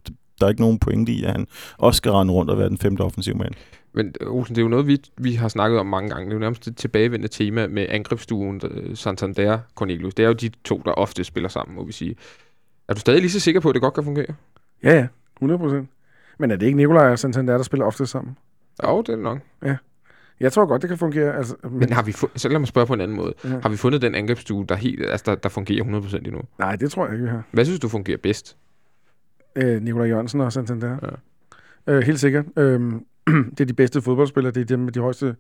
der 0.43 0.47
er 0.47 0.51
ikke 0.51 0.63
nogen 0.63 0.79
pointe 0.79 1.13
i, 1.13 1.25
at 1.25 1.33
han 1.33 1.47
også 1.79 1.97
skal 1.97 2.13
rende 2.13 2.33
rundt 2.33 2.51
og 2.51 2.59
være 2.59 2.69
den 2.69 2.79
femte 2.79 3.01
offensiv 3.01 3.37
mand. 3.37 3.53
Men 3.95 4.15
øh, 4.21 4.33
Olsen, 4.33 4.55
det 4.55 4.61
er 4.61 4.65
jo 4.65 4.69
noget, 4.69 4.87
vi, 4.87 4.99
vi 5.19 5.33
har 5.35 5.49
snakket 5.49 5.81
om 5.81 5.87
mange 5.87 6.09
gange. 6.11 6.25
Det 6.25 6.31
er 6.31 6.35
jo 6.35 6.41
nærmest 6.41 6.67
et 6.69 6.77
tilbagevendende 6.77 7.29
tema 7.29 7.67
med 7.67 7.87
angrebsstuen, 7.89 8.61
øh, 8.71 8.97
Santander, 8.97 9.59
Cornelius. 9.75 10.15
Det 10.15 10.23
er 10.23 10.27
jo 10.27 10.33
de 10.35 10.51
to, 10.65 10.83
der 10.85 10.91
ofte 10.93 11.25
spiller 11.25 11.49
sammen, 11.49 11.77
må 11.77 11.85
vi 11.85 11.93
sige. 11.93 12.17
Er 12.89 12.95
du 12.95 13.01
stadig 13.01 13.21
lige 13.21 13.31
så 13.31 13.41
sikker 13.41 13.61
på, 13.61 13.69
at 13.69 13.75
det 13.75 13.83
godt 13.83 13.95
kan 13.95 14.05
fungere? 14.05 14.27
Ja, 14.83 14.95
ja. 14.95 15.07
100 15.37 15.59
procent. 15.59 15.89
Men 16.39 16.51
er 16.51 16.57
det 16.57 16.67
ikke 16.67 16.77
Nikolaj 16.77 17.11
og 17.11 17.19
Santander, 17.19 17.57
der 17.57 17.65
spiller 17.65 17.87
ofte 17.87 18.07
sammen? 18.07 18.37
Jo, 18.87 19.01
det 19.03 19.09
er 19.09 19.13
det 19.13 19.23
nok. 19.25 19.39
Jeg 20.41 20.53
tror 20.53 20.67
godt, 20.67 20.83
det 20.83 20.89
kan 20.89 20.99
fungere. 20.99 21.37
Altså, 21.37 21.55
men, 21.63 21.79
Men 21.79 21.93
har 21.93 22.03
vi 22.03 22.11
fu- 22.11 22.31
så 22.37 22.49
lad 22.49 22.59
mig 22.59 22.69
spørge 22.69 22.87
på 22.87 22.95
en 22.95 23.01
anden 23.01 23.17
måde. 23.17 23.35
Ja. 23.45 23.49
Har 23.63 23.69
vi 23.69 23.77
fundet 23.77 24.03
den 24.03 24.15
angrebsstue, 24.15 24.67
der, 24.69 24.75
helt, 24.75 25.03
altså, 25.07 25.25
der, 25.27 25.35
der 25.35 25.49
fungerer 25.49 25.85
100% 25.85 26.17
endnu? 26.17 26.41
Nej, 26.59 26.77
det 26.77 26.91
tror 26.91 27.05
jeg 27.05 27.13
ikke, 27.15 27.25
vi 27.25 27.31
har. 27.31 27.43
Hvad 27.53 27.65
synes 27.65 27.81
du 27.81 27.89
fungerer 27.89 28.19
bedst? 28.23 28.57
Øh, 29.57 29.83
Nikolaj 29.83 30.07
Jørgensen 30.09 30.41
og 30.41 30.53
Santander. 30.53 30.97
Ja. 31.87 31.93
Øh, 31.93 32.03
helt 32.03 32.21
sikkert. 32.21 32.45
Øhm, 32.57 33.05
det 33.51 33.61
er 33.61 33.65
de 33.65 33.73
bedste 33.73 34.03
fodboldspillere. 34.03 34.53
Det 34.53 34.61
er 34.61 34.65
dem 34.65 34.79
med 34.79 34.93
de 34.93 35.01
højeste... 35.01 35.37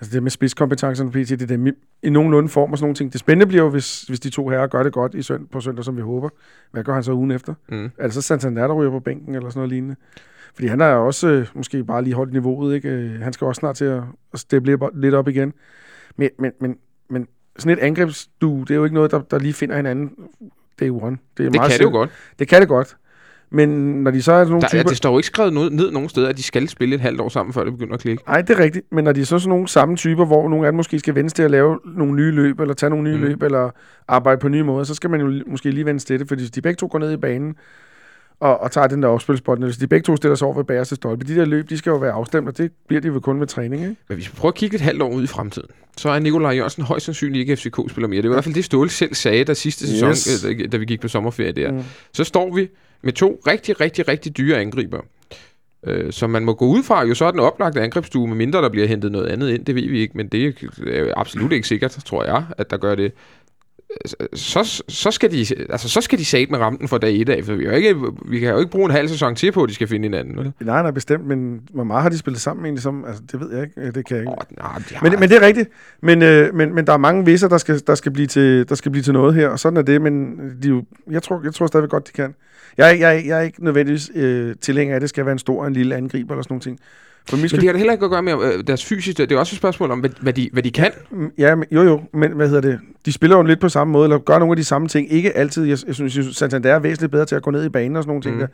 Altså 0.00 0.14
det 0.14 0.22
med 0.22 0.30
spidskompetencerne 0.30 1.10
på 1.10 1.18
PT, 1.18 1.28
det 1.28 1.42
er 1.42 1.46
dem 1.46 1.66
i, 1.66 1.70
i 2.02 2.10
nogenlunde 2.10 2.48
form 2.48 2.72
og 2.72 2.78
sådan 2.78 2.84
nogle 2.84 2.94
ting. 2.94 3.12
Det 3.12 3.20
spændende 3.20 3.46
bliver 3.46 3.62
jo, 3.62 3.70
hvis, 3.70 4.02
hvis 4.02 4.20
de 4.20 4.30
to 4.30 4.48
herrer 4.48 4.66
gør 4.66 4.82
det 4.82 4.92
godt 4.92 5.14
i 5.14 5.22
sønd, 5.22 5.48
på 5.48 5.60
søndag, 5.60 5.84
som 5.84 5.96
vi 5.96 6.02
håber. 6.02 6.28
Hvad 6.70 6.84
gør 6.84 6.94
han 6.94 7.02
så 7.02 7.12
ugen 7.12 7.30
efter? 7.30 7.54
Mm. 7.68 7.90
Er 7.98 8.02
det 8.02 8.14
så 8.14 8.22
Santander, 8.22 8.66
der 8.66 8.74
ryger 8.74 8.90
på 8.90 9.00
bænken 9.00 9.34
eller 9.34 9.50
sådan 9.50 9.58
noget 9.58 9.70
lignende? 9.70 9.96
Fordi 10.54 10.66
han 10.66 10.80
er 10.80 10.94
også 10.94 11.28
øh, 11.28 11.46
måske 11.54 11.84
bare 11.84 12.04
lige 12.04 12.14
holdt 12.14 12.32
niveauet, 12.32 12.74
ikke? 12.74 12.88
Øh, 12.88 13.20
Han 13.20 13.32
skal 13.32 13.44
også 13.46 13.58
snart 13.58 13.76
til 13.76 13.84
at, 13.84 14.02
at 14.32 14.38
steppe 14.38 14.78
lidt, 14.94 15.14
op 15.14 15.28
igen. 15.28 15.52
Men, 16.16 16.30
men, 16.38 16.52
men, 16.60 16.76
men 17.10 17.28
sådan 17.58 17.78
et 17.78 17.82
angrebsdu, 17.82 18.60
det 18.60 18.70
er 18.70 18.74
jo 18.74 18.84
ikke 18.84 18.94
noget, 18.94 19.10
der, 19.10 19.20
der 19.20 19.38
lige 19.38 19.52
finder 19.52 19.76
hinanden 19.76 20.10
day 20.80 20.90
one. 20.90 21.18
Det, 21.36 21.46
er 21.46 21.50
Det 21.50 21.60
kan 21.60 21.70
det 21.70 21.80
jo 21.80 21.90
godt. 21.90 22.10
Det 22.38 22.48
kan 22.48 22.60
det 22.60 22.68
godt. 22.68 22.96
Men 23.50 23.68
når 24.02 24.10
de 24.10 24.22
så 24.22 24.32
er 24.32 24.36
sådan 24.44 24.50
nogle 24.50 24.60
Der, 24.62 24.68
typer... 24.68 24.78
er, 24.80 24.84
det 24.88 24.96
står 24.96 25.10
jo 25.10 25.18
ikke 25.18 25.26
skrevet 25.26 25.52
noget, 25.52 25.72
ned 25.72 25.90
nogen 25.90 26.08
steder, 26.08 26.28
at 26.28 26.36
de 26.36 26.42
skal 26.42 26.68
spille 26.68 26.94
et 26.94 27.00
halvt 27.00 27.20
år 27.20 27.28
sammen, 27.28 27.52
før 27.52 27.64
det 27.64 27.72
begynder 27.72 27.94
at 27.94 28.00
klikke. 28.00 28.22
Nej, 28.26 28.40
det 28.42 28.58
er 28.58 28.62
rigtigt. 28.62 28.86
Men 28.92 29.04
når 29.04 29.12
de 29.12 29.20
er 29.20 29.24
så 29.24 29.38
sådan 29.38 29.48
nogle 29.48 29.68
samme 29.68 29.96
typer, 29.96 30.24
hvor 30.24 30.48
nogle 30.48 30.66
af 30.66 30.72
dem 30.72 30.76
måske 30.76 30.98
skal 30.98 31.14
vendes 31.14 31.32
til 31.32 31.42
at 31.42 31.50
lave 31.50 31.78
nogle 31.96 32.14
nye 32.14 32.30
løb, 32.30 32.60
eller 32.60 32.74
tage 32.74 32.90
nogle 32.90 33.10
nye 33.10 33.16
Mm. 33.16 33.22
løb, 33.22 33.42
eller 33.42 33.70
arbejde 34.08 34.40
på 34.40 34.48
nye 34.48 34.62
måder, 34.62 34.84
så 34.84 34.94
skal 34.94 35.10
man 35.10 35.20
jo 35.20 35.42
måske 35.46 35.70
lige 35.70 35.84
vende 35.86 36.00
til 36.04 36.20
det, 36.20 36.28
fordi 36.28 36.42
hvis 36.42 36.50
de 36.50 36.60
begge 36.62 36.76
to 36.76 36.88
går 36.90 36.98
ned 36.98 37.12
i 37.12 37.16
banen, 37.16 37.54
og, 38.40 38.60
og 38.60 38.70
tager 38.72 38.86
den 38.86 39.02
der 39.02 39.08
opspilsbold, 39.08 39.64
hvis 39.64 39.76
de 39.76 39.86
begge 39.86 40.04
to 40.04 40.16
stiller 40.16 40.34
sig 40.34 40.46
over 40.46 40.56
ved 40.56 40.64
bagerste 40.64 40.94
stolpe, 40.96 41.24
de 41.24 41.34
der 41.36 41.44
løb, 41.44 41.68
de 41.70 41.78
skal 41.78 41.90
jo 41.90 41.96
være 41.96 42.12
afstemt, 42.12 42.48
og 42.48 42.58
det 42.58 42.70
bliver 42.88 43.00
de 43.00 43.08
jo 43.08 43.20
kun 43.20 43.40
ved 43.40 43.46
træning, 43.46 43.82
ikke? 43.82 43.96
Men 44.08 44.14
hvis 44.16 44.32
vi 44.32 44.36
prøver 44.36 44.52
at 44.52 44.56
kigge 44.56 44.74
et 44.74 44.80
halvt 44.80 45.02
år 45.02 45.10
ud 45.10 45.24
i 45.24 45.26
fremtiden, 45.26 45.68
så 45.96 46.08
er 46.08 46.18
Nikolaj 46.18 46.52
Jørgensen 46.56 46.82
højst 46.82 47.04
sandsynligt 47.04 47.40
ikke 47.40 47.56
FCK-spiller 47.56 48.08
mere. 48.08 48.22
Det 48.22 48.30
var 48.30 48.34
i 48.34 48.36
hvert 48.36 48.44
fald 48.44 48.54
det, 48.54 48.64
Ståle 48.64 48.90
selv 48.90 49.14
sagde, 49.14 49.44
der 49.44 49.54
sidste 49.54 49.86
sæson, 49.88 50.08
Yes. 50.10 50.44
øh, 50.44 50.72
da- 50.72 50.76
vi 50.76 50.84
gik 50.84 51.00
på 51.00 51.08
sommerferie 51.08 51.52
der. 51.52 51.72
Mm. 51.72 51.82
Så 52.12 52.24
står 52.24 52.54
vi 52.54 52.68
med 53.02 53.12
to 53.12 53.40
rigtig, 53.46 53.80
rigtig, 53.80 54.08
rigtig 54.08 54.36
dyre 54.36 54.58
angriber. 54.60 55.00
Øh, 55.86 56.12
så 56.12 56.26
man 56.26 56.44
må 56.44 56.54
gå 56.54 56.66
ud 56.66 56.82
fra, 56.82 57.04
jo 57.06 57.14
så 57.14 57.24
er 57.24 57.30
den 57.30 57.40
oplagte 57.40 57.80
angrebsstue, 57.80 58.28
med 58.28 58.36
mindre 58.36 58.62
der 58.62 58.68
bliver 58.68 58.86
hentet 58.86 59.12
noget 59.12 59.26
andet 59.26 59.50
ind, 59.50 59.64
det 59.64 59.74
ved 59.74 59.88
vi 59.88 60.00
ikke, 60.00 60.16
men 60.16 60.28
det 60.28 60.54
er 60.86 61.12
absolut 61.16 61.52
ikke 61.52 61.68
sikkert, 61.68 61.90
tror 61.90 62.24
jeg, 62.24 62.44
at 62.58 62.70
der 62.70 62.76
gør 62.76 62.94
det. 62.94 63.12
Så, 64.34 64.82
så, 64.88 65.10
skal 65.10 65.32
de, 65.32 65.46
altså, 65.70 65.88
så 65.88 66.00
skal 66.00 66.18
de 66.18 66.24
sat 66.24 66.50
med 66.50 66.58
rampen 66.58 66.88
fra 66.88 66.98
dag 66.98 67.20
et 67.20 67.28
af, 67.28 67.44
for 67.44 67.54
vi, 67.54 67.64
jo 67.64 67.70
ikke, 67.70 67.96
vi 68.28 68.38
kan 68.40 68.50
jo 68.50 68.58
ikke 68.58 68.70
bruge 68.70 68.84
en 68.84 68.90
halv 68.90 69.08
sæson 69.08 69.34
til 69.34 69.52
på, 69.52 69.62
at 69.62 69.68
de 69.68 69.74
skal 69.74 69.88
finde 69.88 70.04
hinanden. 70.04 70.36
Vel? 70.36 70.52
Nej, 70.60 70.82
nej, 70.82 70.90
bestemt, 70.90 71.26
men 71.26 71.60
hvor 71.72 71.84
meget 71.84 72.02
har 72.02 72.10
de 72.10 72.18
spillet 72.18 72.40
sammen 72.40 72.64
egentlig 72.66 72.82
som? 72.82 73.04
Altså, 73.04 73.22
det 73.32 73.40
ved 73.40 73.52
jeg 73.52 73.62
ikke. 73.62 73.92
Det 73.92 74.06
kan 74.06 74.16
jeg 74.16 74.22
ikke. 74.22 74.30
Oh, 74.32 74.56
nej, 74.58 74.78
de 74.78 74.96
Men, 75.02 75.20
men 75.20 75.28
det 75.28 75.36
er 75.36 75.46
rigtigt. 75.46 75.68
Men, 76.02 76.22
øh, 76.22 76.54
men, 76.54 76.74
men 76.74 76.86
der 76.86 76.92
er 76.92 76.96
mange 76.96 77.24
visser, 77.24 77.48
der 77.48 77.58
skal, 77.58 77.80
der, 77.86 77.94
skal 77.94 78.12
blive 78.12 78.26
til, 78.26 78.68
der 78.68 78.74
skal 78.74 78.90
blive 78.90 79.02
til 79.02 79.12
noget 79.12 79.34
her, 79.34 79.48
og 79.48 79.58
sådan 79.58 79.76
er 79.76 79.82
det, 79.82 80.02
men 80.02 80.38
de, 80.62 80.68
jo- 80.68 80.84
jeg, 81.10 81.22
tror, 81.22 81.40
jeg 81.44 81.54
tror 81.54 81.66
stadigvæk 81.66 81.90
godt, 81.90 82.06
de 82.06 82.12
kan. 82.12 82.34
Jeg, 82.78 83.00
jeg, 83.00 83.22
jeg 83.26 83.38
er 83.38 83.42
ikke 83.42 83.64
nødvendigvis 83.64 84.10
øh, 84.14 84.54
tilhænger 84.60 84.94
af, 84.94 84.96
at 84.96 85.02
det 85.02 85.08
skal 85.08 85.24
være 85.24 85.32
en 85.32 85.38
stor 85.38 85.66
en 85.66 85.72
lille 85.72 85.94
angriber 85.96 86.34
eller 86.34 86.42
sådan 86.42 86.52
nogle 86.52 86.62
ting. 86.62 86.78
For 87.28 87.36
Men 87.36 87.44
det 87.44 87.62
har 87.62 87.72
det 87.72 87.76
heller 87.76 87.92
ikke 87.92 88.04
at 88.04 88.10
gøre 88.10 88.22
med 88.22 88.32
øh, 88.32 88.64
deres 88.66 88.84
fysiske. 88.84 89.22
Det 89.26 89.32
er 89.32 89.38
også 89.38 89.54
et 89.54 89.58
spørgsmål 89.58 89.90
om, 89.90 90.00
hvad, 90.00 90.10
hvad, 90.20 90.32
de, 90.32 90.48
hvad 90.52 90.62
de 90.62 90.70
kan. 90.70 90.90
Mm, 91.10 91.30
Ja, 91.38 91.54
men, 91.54 91.64
jo 91.72 91.82
jo, 91.82 92.00
men 92.14 92.32
hvad 92.32 92.48
hedder 92.48 92.60
det? 92.70 92.80
De 93.06 93.12
spiller 93.12 93.36
jo 93.36 93.42
lidt 93.42 93.60
på 93.60 93.68
samme 93.68 93.92
måde, 93.92 94.04
eller 94.04 94.18
gør 94.18 94.38
nogle 94.38 94.52
af 94.52 94.56
de 94.56 94.64
samme 94.64 94.88
ting. 94.88 95.12
Ikke 95.12 95.36
altid, 95.36 95.64
jeg, 95.64 95.78
jeg 95.86 95.94
synes, 95.94 96.18
at 96.18 96.24
Santander 96.34 96.74
er 96.74 96.78
væsentligt 96.78 97.10
bedre 97.12 97.24
til 97.26 97.34
at 97.34 97.42
gå 97.42 97.50
ned 97.50 97.64
i 97.64 97.68
banen 97.68 97.96
og 97.96 98.02
sådan 98.02 98.08
nogle 98.10 98.22
ting 98.22 98.34
Mm. 98.34 98.40
der. 98.40 98.46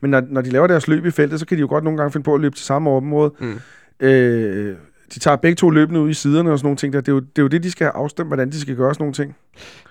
Men 0.00 0.10
når, 0.10 0.22
når 0.30 0.40
de 0.40 0.50
laver 0.50 0.66
deres 0.66 0.88
løb 0.88 1.06
i 1.06 1.10
feltet, 1.10 1.40
så 1.40 1.46
kan 1.46 1.56
de 1.56 1.60
jo 1.60 1.66
godt 1.68 1.84
nogle 1.84 1.96
gange 1.98 2.12
finde 2.12 2.24
på 2.24 2.34
at 2.34 2.40
løbe 2.40 2.54
til 2.56 2.64
samme 2.66 2.90
område. 2.90 3.32
Mm. 3.40 3.60
Øh, 4.06 4.76
de 5.14 5.18
tager 5.18 5.36
begge 5.36 5.54
to 5.56 5.70
løbende 5.70 6.00
ud 6.00 6.10
i 6.10 6.14
siderne 6.14 6.52
og 6.52 6.58
sådan 6.58 6.66
nogle 6.66 6.76
ting 6.76 6.92
der. 6.92 7.00
Det 7.00 7.08
er 7.08 7.12
jo 7.12 7.20
det, 7.20 7.38
er 7.38 7.42
jo 7.42 7.48
det 7.48 7.62
de 7.62 7.70
skal 7.70 7.84
have 7.84 7.92
afstemt, 7.94 8.28
hvordan 8.28 8.50
de 8.50 8.60
skal 8.60 8.76
gøre 8.76 8.94
sådan 8.94 9.02
nogle 9.02 9.14
ting. 9.14 9.34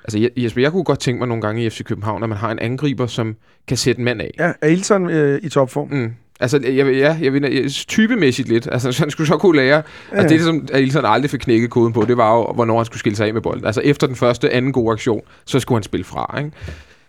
Altså 0.04 0.18
Je- 0.18 0.44
Jesper, 0.44 0.62
jeg 0.62 0.72
kunne 0.72 0.84
godt 0.84 1.00
tænke 1.00 1.20
mig 1.20 1.28
nogle 1.28 1.42
gange 1.42 1.66
i 1.66 1.70
FC 1.70 1.84
København, 1.84 2.24
at 2.24 2.30
man 2.30 2.38
har 2.38 2.52
en 2.52 2.60
angriber, 2.60 3.08
som 3.08 3.36
kan 3.68 3.78
sætte 3.78 4.00
en 4.00 4.06
mand 4.06 4.22
af. 4.22 4.32
Ja, 4.40 4.52
er 4.62 4.68
Ilson 4.68 5.10
øh, 5.10 5.40
i 5.44 5.50
topform? 5.50 5.88
Mm. 5.92 6.12
Altså, 6.40 6.60
jeg, 6.64 6.86
ja, 6.88 7.18
jeg 7.22 7.34
vil, 7.34 7.42
jeg, 7.42 7.72
typemæssigt 7.72 8.50
lidt. 8.50 8.68
Altså, 8.72 8.92
så 8.92 9.00
han 9.04 9.12
skulle 9.12 9.28
så 9.28 9.38
kunne 9.38 9.58
lære. 9.58 9.84
Ja. 10.12 10.18
Altså, 10.18 10.36
det, 10.36 10.44
som 10.44 10.68
Ailton 10.74 11.06
aldrig 11.06 11.32
fik 11.32 11.40
knækket 11.40 11.70
koden 11.70 11.94
på, 11.94 12.06
det 12.06 12.18
var 12.18 12.36
jo, 12.36 12.52
hvornår 12.54 12.78
han 12.78 12.86
skulle 12.86 13.00
skille 13.00 13.16
sig 13.16 13.28
af 13.28 13.34
med 13.34 13.42
bolden. 13.42 13.66
Altså, 13.66 13.82
efter 13.82 14.08
den 14.08 14.16
første, 14.16 14.54
anden 14.54 14.72
gode 14.72 14.92
aktion, 14.92 15.22
så 15.46 15.60
skulle 15.60 15.78
han 15.78 15.84
spille 15.84 16.04
fra, 16.04 16.36
ikke? 16.38 16.52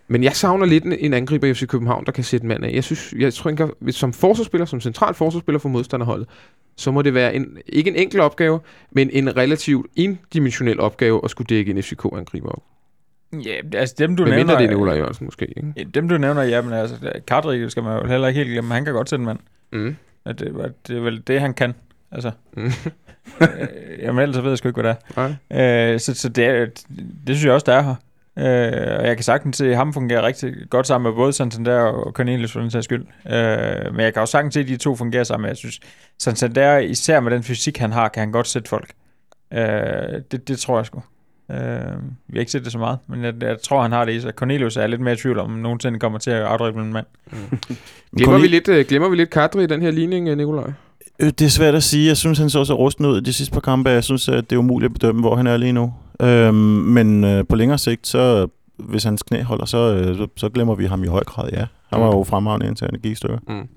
Men 0.07 0.23
jeg 0.23 0.35
savner 0.35 0.65
lidt 0.65 0.83
en, 0.83 1.13
angriber 1.13 1.47
i 1.47 1.53
FC 1.53 1.67
København, 1.67 2.05
der 2.05 2.11
kan 2.11 2.23
sætte 2.23 2.47
mand 2.47 2.65
af. 2.65 2.71
Jeg 2.73 2.83
synes, 2.83 3.13
jeg 3.19 3.33
tror 3.33 3.49
ikke, 3.49 3.67
som 3.91 4.13
forsvarsspiller, 4.13 4.65
som 4.65 4.81
central 4.81 5.13
forsvarsspiller 5.13 5.59
for 5.59 5.69
modstanderholdet, 5.69 6.27
så 6.75 6.91
må 6.91 7.01
det 7.01 7.13
være 7.13 7.35
en, 7.35 7.57
ikke 7.67 7.89
en 7.89 7.95
enkel 7.95 8.19
opgave, 8.19 8.59
men 8.91 9.09
en 9.13 9.37
relativt 9.37 9.87
indimensionel 9.95 10.79
opgave 10.79 11.21
at 11.23 11.29
skulle 11.29 11.47
dække 11.47 11.71
en 11.71 11.83
FCK-angriber 11.83 12.49
op. 12.49 12.63
Ja, 13.33 13.55
altså 13.73 13.95
dem 13.97 14.15
du 14.15 14.23
Men 14.23 14.29
nævner... 14.29 14.37
mindre 14.45 14.57
det 14.61 14.65
er 14.65 14.69
Nikolaj 14.69 14.95
Jørgensen 14.97 15.25
måske, 15.25 15.45
ikke? 15.45 15.73
Ja, 15.77 15.83
Dem 15.83 16.09
du 16.09 16.17
nævner, 16.17 16.43
ja, 16.43 16.61
men 16.61 16.73
altså, 16.73 16.95
Kadri 17.27 17.69
skal 17.69 17.83
man 17.83 18.01
jo 18.01 18.07
heller 18.07 18.27
ikke 18.27 18.37
helt 18.37 18.51
glemme. 18.51 18.73
Han 18.73 18.85
kan 18.85 18.93
godt 18.93 19.09
sætte 19.09 19.21
en 19.21 19.25
mand. 19.25 19.39
Mm. 19.71 19.95
At 20.25 20.39
det, 20.39 20.55
at 20.63 20.71
det 20.87 20.97
er 20.97 21.01
vel 21.01 21.23
det, 21.27 21.41
han 21.41 21.53
kan. 21.53 21.73
Altså, 22.11 22.31
Mm. 22.57 22.71
øh, 23.41 23.49
jamen 24.01 24.21
ellers 24.23 24.43
ved 24.43 24.49
jeg 24.51 24.57
sgu 24.57 24.67
ikke, 24.67 24.81
hvad 24.81 24.93
det 24.93 25.15
Nej. 25.17 25.33
er. 25.49 25.93
Øh, 25.93 25.99
så 25.99 26.13
så 26.13 26.29
det, 26.29 26.45
er, 26.45 26.65
det 27.27 27.35
synes 27.35 27.45
jeg 27.45 27.53
også, 27.53 27.65
der 27.65 27.73
er 27.73 27.81
her. 27.81 27.95
Øh, 28.39 28.99
og 28.99 29.07
jeg 29.07 29.15
kan 29.17 29.23
sagtens 29.23 29.57
se, 29.57 29.69
at 29.69 29.75
ham 29.77 29.93
fungerer 29.93 30.21
rigtig 30.23 30.53
godt 30.69 30.87
sammen 30.87 31.09
med 31.11 31.15
både 31.17 31.33
Santander 31.33 31.79
og 31.79 32.11
Cornelius 32.11 32.51
for 32.51 32.59
den 32.59 32.71
sags 32.71 32.85
skyld. 32.85 33.05
Øh, 33.29 33.93
men 33.93 33.99
jeg 33.99 34.13
kan 34.13 34.21
også 34.21 34.31
sagtens 34.31 34.53
se, 34.53 34.59
at 34.59 34.67
de 34.67 34.77
to 34.77 34.95
fungerer 34.95 35.23
sammen. 35.23 35.47
Jeg 35.47 35.57
synes, 35.57 35.79
Santander, 36.19 36.77
især 36.77 37.19
med 37.19 37.31
den 37.31 37.43
fysik, 37.43 37.77
han 37.77 37.91
har, 37.91 38.07
kan 38.07 38.19
han 38.19 38.31
godt 38.31 38.47
sætte 38.47 38.69
folk. 38.69 38.91
Øh, 39.53 39.59
det, 40.31 40.47
det 40.47 40.59
tror 40.59 40.77
jeg 40.77 40.85
sgu. 40.85 41.01
Øh, 41.51 41.57
vi 42.27 42.33
har 42.33 42.39
ikke 42.39 42.51
set 42.51 42.63
det 42.63 42.71
så 42.71 42.77
meget, 42.77 42.97
men 43.07 43.23
jeg, 43.23 43.33
jeg 43.41 43.57
tror, 43.61 43.81
han 43.81 43.91
har 43.91 44.05
det 44.05 44.13
i 44.13 44.19
sig. 44.21 44.31
Cornelius 44.35 44.77
er 44.77 44.87
lidt 44.87 45.01
mere 45.01 45.13
i 45.13 45.17
tvivl 45.17 45.39
om, 45.39 45.49
nogensinde 45.51 45.99
kommer 45.99 46.19
til 46.19 46.31
at 46.31 46.41
afdrible 46.41 46.81
en 46.81 46.93
mand. 46.93 47.05
Glemmer 48.17 48.37
vi, 48.39 48.47
lidt, 48.47 48.67
øh, 48.67 48.85
glemmer 48.87 49.09
vi 49.09 49.15
lidt 49.15 49.29
Kadri 49.29 49.63
i 49.63 49.67
den 49.67 49.81
her 49.81 49.91
ligning, 49.91 50.27
øh, 50.29 50.37
Nikolaj? 50.37 50.71
Øh, 51.19 51.27
Det 51.27 51.41
er 51.41 51.49
svært 51.49 51.75
at 51.75 51.83
sige. 51.83 52.07
Jeg 52.07 52.17
synes, 52.17 52.37
han 52.39 52.49
så 52.49 52.65
så 52.65 52.73
rusten 52.73 53.05
ud 53.05 53.17
i 53.17 53.23
de 53.23 53.33
sidste 53.33 53.53
par 53.53 53.59
kampe. 53.61 53.89
Jeg 53.89 54.03
synes, 54.03 54.29
at 54.29 54.49
det 54.49 54.55
er 54.55 54.59
umuligt 54.59 54.89
at 54.89 54.93
bedømme, 54.93 55.21
hvor 55.21 55.35
han 55.35 55.47
er 55.47 55.57
lige 55.57 55.73
nu. 55.73 55.93
Øhm, 56.21 56.53
men 56.55 57.23
øh, 57.23 57.43
på 57.49 57.55
længere 57.55 57.77
sigt, 57.77 58.07
så 58.07 58.47
hvis 58.77 59.03
hans 59.03 59.23
knæ 59.23 59.41
holder, 59.41 59.65
så, 59.65 59.77
øh, 59.95 60.17
så, 60.17 60.27
så 60.35 60.49
glemmer 60.49 60.75
vi 60.75 60.85
ham 60.85 61.03
i 61.03 61.07
høj 61.07 61.23
grad, 61.23 61.49
ja. 61.53 61.65
Han 61.93 62.01
var 62.01 62.11
Mm. 62.11 62.17
jo 62.17 62.23
fremragende 62.23 62.67
indtil 62.67 62.87
han 62.91 62.99
gik 63.03 63.11
i 63.11 63.15
stykker. 63.15 63.37
Mm. 63.47 63.67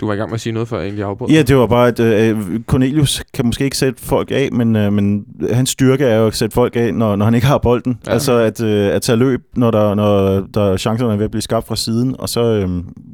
Du 0.00 0.06
var 0.06 0.14
i 0.14 0.16
gang 0.16 0.30
med 0.30 0.34
at 0.34 0.40
sige 0.40 0.52
noget, 0.52 0.68
før 0.68 0.76
jeg 0.76 0.84
egentlig 0.84 1.04
afbrød. 1.04 1.30
Ja, 1.30 1.42
det 1.42 1.56
var 1.56 1.66
bare, 1.66 1.88
at 1.88 2.00
øh, 2.00 2.60
Cornelius 2.66 3.24
kan 3.34 3.46
måske 3.46 3.64
ikke 3.64 3.76
sætte 3.76 4.02
folk 4.02 4.30
af, 4.30 4.48
men, 4.52 4.76
øh, 4.76 4.92
men 4.92 5.24
hans 5.52 5.70
styrke 5.70 6.04
er 6.04 6.18
jo 6.18 6.26
at 6.26 6.34
sætte 6.34 6.54
folk 6.54 6.76
af, 6.76 6.94
når, 6.94 7.16
når 7.16 7.24
han 7.24 7.34
ikke 7.34 7.46
har 7.46 7.58
bolden. 7.58 7.98
Ja. 8.06 8.12
Altså 8.12 8.32
at, 8.32 8.60
øh, 8.60 8.94
at 8.94 9.02
tage 9.02 9.16
løb, 9.16 9.42
når, 9.54 9.70
der, 9.70 9.94
når 9.94 10.40
der 10.54 10.76
chancerne 10.76 11.12
er 11.12 11.16
ved 11.16 11.24
at 11.24 11.30
blive 11.30 11.42
skabt 11.42 11.66
fra 11.66 11.76
siden, 11.76 12.16
og 12.18 12.28
så 12.28 12.42
øh, 12.42 12.68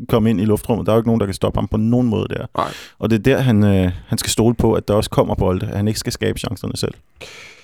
komme 0.09 0.30
ind 0.30 0.40
i 0.40 0.45
luftrummet. 0.45 0.86
Der 0.86 0.93
er 0.93 0.97
jo 0.97 1.01
ikke 1.01 1.09
nogen, 1.09 1.20
der 1.20 1.26
kan 1.26 1.34
stoppe 1.34 1.57
ham 1.57 1.68
på 1.68 1.76
nogen 1.76 2.07
måde 2.07 2.26
der. 2.30 2.47
Nej. 2.57 2.68
Og 2.99 3.11
det 3.11 3.18
er 3.18 3.22
der, 3.22 3.38
han, 3.38 3.64
øh, 3.64 3.90
han 4.07 4.18
skal 4.18 4.30
stole 4.30 4.55
på, 4.55 4.72
at 4.72 4.88
der 4.88 4.95
også 4.95 5.11
kommer 5.11 5.34
bolde, 5.34 5.66
at 5.66 5.76
han 5.76 5.88
ikke 5.88 6.01
skal 6.01 6.12
skabe 6.12 6.38
chancerne 6.38 6.76
selv. 6.76 6.95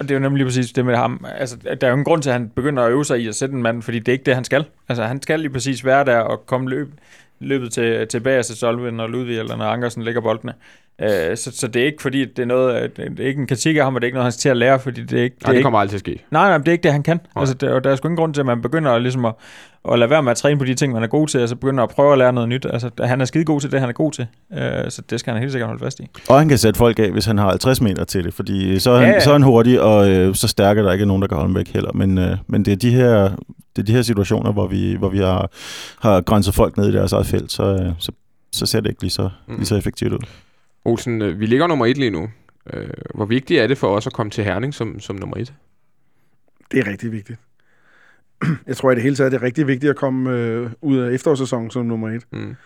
Og 0.00 0.08
det 0.08 0.10
er 0.10 0.14
jo 0.14 0.20
nemlig 0.20 0.36
lige 0.36 0.46
præcis 0.46 0.72
det 0.72 0.84
med 0.84 0.96
ham. 0.96 1.24
Altså, 1.38 1.56
der 1.64 1.86
er 1.86 1.90
jo 1.90 1.94
ingen 1.94 2.04
grund 2.04 2.22
til, 2.22 2.30
at 2.30 2.34
han 2.34 2.48
begynder 2.56 2.82
at 2.82 2.90
øve 2.90 3.04
sig 3.04 3.20
i 3.20 3.28
at 3.28 3.34
sætte 3.34 3.54
en 3.54 3.62
mand, 3.62 3.82
fordi 3.82 3.98
det 3.98 4.08
er 4.08 4.12
ikke 4.12 4.24
det, 4.24 4.34
han 4.34 4.44
skal. 4.44 4.64
Altså, 4.88 5.04
han 5.04 5.22
skal 5.22 5.40
lige 5.40 5.50
præcis 5.50 5.84
være 5.84 6.04
der 6.04 6.18
og 6.18 6.46
komme 6.46 6.70
løb, 6.70 6.88
løbet 7.40 7.72
til, 7.72 8.08
tilbage 8.08 8.42
til 8.42 8.56
Solven, 8.56 8.94
når 8.94 9.06
Ludvig 9.06 9.38
eller 9.38 9.56
når 9.56 9.64
Ankersen 9.64 10.02
lægger 10.02 10.20
boldene. 10.20 10.54
Uh, 11.02 11.08
så, 11.36 11.50
så 11.54 11.68
det 11.68 11.82
er 11.82 11.86
ikke 11.86 12.02
fordi, 12.02 12.22
at 12.22 12.28
det 12.36 12.42
er 12.42 12.46
noget, 12.46 12.96
det 12.96 13.20
er 13.20 13.26
ikke 13.26 13.40
en 13.40 13.46
kritik 13.46 13.76
af 13.76 13.84
ham, 13.84 13.94
og 13.94 14.00
det 14.00 14.04
er 14.04 14.08
ikke 14.08 14.14
noget, 14.14 14.24
han 14.24 14.32
skal 14.32 14.40
til 14.40 14.48
at 14.48 14.56
lære, 14.56 14.80
fordi 14.80 15.02
det 15.02 15.18
er 15.18 15.22
ikke... 15.22 15.34
Det 15.34 15.42
Nej, 15.42 15.48
er 15.50 15.52
det 15.52 15.56
ikke 15.58 15.64
kommer 15.64 15.78
aldrig 15.78 15.90
til 15.90 16.10
at 16.10 16.16
ske. 16.16 16.24
Nej, 16.30 16.48
nej, 16.48 16.58
det 16.58 16.68
er 16.68 16.72
ikke 16.72 16.82
det, 16.82 16.92
han 16.92 17.02
kan. 17.02 17.16
Nej. 17.34 17.42
Altså, 17.42 17.54
der, 17.54 17.80
der 17.80 17.90
er 17.90 17.96
sgu 17.96 18.08
ingen 18.08 18.16
grund 18.16 18.34
til, 18.34 18.40
at 18.40 18.46
man 18.46 18.62
begynder 18.62 18.90
at, 18.92 19.02
ligesom 19.02 19.24
at, 19.24 19.34
at 19.92 19.98
lade 19.98 20.10
være 20.10 20.22
med 20.22 20.30
at 20.30 20.36
træne 20.36 20.58
på 20.58 20.64
de 20.64 20.74
ting, 20.74 20.92
man 20.92 21.02
er 21.02 21.06
god 21.06 21.28
til, 21.28 21.42
og 21.42 21.48
så 21.48 21.56
begynder 21.56 21.84
at 21.84 21.90
prøve 21.90 22.12
at 22.12 22.18
lære 22.18 22.32
noget 22.32 22.48
nyt. 22.48 22.66
Altså, 22.70 22.90
han 23.00 23.20
er 23.20 23.24
skide 23.24 23.44
god 23.44 23.60
til 23.60 23.72
det, 23.72 23.80
han 23.80 23.88
er 23.88 23.92
god 23.92 24.12
til. 24.12 24.26
Uh, 24.50 24.58
så 24.88 25.02
det 25.10 25.20
skal 25.20 25.32
han 25.32 25.40
helt 25.40 25.52
sikkert 25.52 25.68
holde 25.68 25.84
fast 25.84 26.00
i. 26.00 26.06
Og 26.28 26.38
han 26.38 26.48
kan 26.48 26.58
sætte 26.58 26.78
folk 26.78 26.98
af, 26.98 27.10
hvis 27.10 27.24
han 27.26 27.38
har 27.38 27.48
50 27.48 27.80
meter 27.80 28.04
til 28.04 28.24
det, 28.24 28.34
fordi 28.34 28.78
så 28.78 28.90
er 28.90 28.98
han, 28.98 29.08
Ja, 29.08 29.12
ja. 29.14 29.20
Så 29.20 29.30
er 29.30 29.34
han 29.34 29.42
hurtig, 29.42 29.80
og 29.80 30.10
øh, 30.10 30.34
så 30.34 30.48
stærk 30.48 30.78
er 30.78 30.82
der 30.82 30.92
ikke 30.92 31.06
nogen, 31.06 31.22
der 31.22 31.28
kan 31.28 31.36
holde 31.36 31.48
ham 31.48 31.56
væk 31.56 31.68
heller. 31.68 31.92
Men, 31.92 32.18
øh, 32.18 32.36
men 32.46 32.64
det, 32.64 32.72
er 32.72 32.76
de 32.76 32.90
her, 32.90 33.22
det 33.76 33.82
er 33.82 33.82
de 33.82 33.92
her 33.92 34.02
situationer, 34.02 34.52
hvor 34.52 34.66
vi, 34.66 34.94
hvor 34.98 35.08
vi 35.08 35.18
har, 35.18 35.50
har 36.02 36.20
grænset 36.20 36.54
folk 36.54 36.76
ned 36.76 36.88
i 36.88 36.92
deres 36.92 37.12
eget 37.12 37.26
felt, 37.26 37.52
så, 37.52 37.62
øh, 37.64 37.92
så, 37.98 38.12
så 38.52 38.66
ser 38.66 38.80
det 38.80 38.88
ikke 38.88 39.02
lige 39.02 39.10
så, 39.10 39.28
Mm. 39.46 39.54
lige 39.56 39.66
så 39.66 39.76
effektivt 39.76 40.12
ud. 40.12 40.18
Olsen, 40.88 41.22
øh, 41.22 41.40
vi 41.40 41.46
ligger 41.46 41.66
nummer 41.66 41.86
et 41.86 41.98
lige 41.98 42.10
nu. 42.10 42.28
Øh, 42.72 42.88
hvor 43.14 43.24
vigtigt 43.24 43.60
er 43.60 43.66
det 43.66 43.78
for 43.78 43.88
os 43.96 44.06
at 44.06 44.12
komme 44.12 44.30
til 44.30 44.44
Herning 44.44 44.74
som, 44.74 45.00
som 45.00 45.16
nummer 45.16 45.36
et? 45.36 45.54
Det 46.72 46.80
er 46.80 46.86
rigtig 46.90 47.12
vigtigt. 47.12 47.38
Jeg 48.66 48.76
tror 48.76 48.90
i 48.90 48.94
det 48.94 49.02
hele 49.02 49.16
taget, 49.16 49.32
det 49.32 49.38
er 49.38 49.42
rigtig 49.42 49.66
vigtigt 49.66 49.90
at 49.90 49.96
komme 49.96 50.30
øh, 50.36 50.70
ud 50.82 50.98
af 50.98 51.12
efterårssæsonen 51.12 51.70
som 51.70 51.86
nummer 51.86 52.08
et. 52.08 52.26
Mm. 52.32 52.56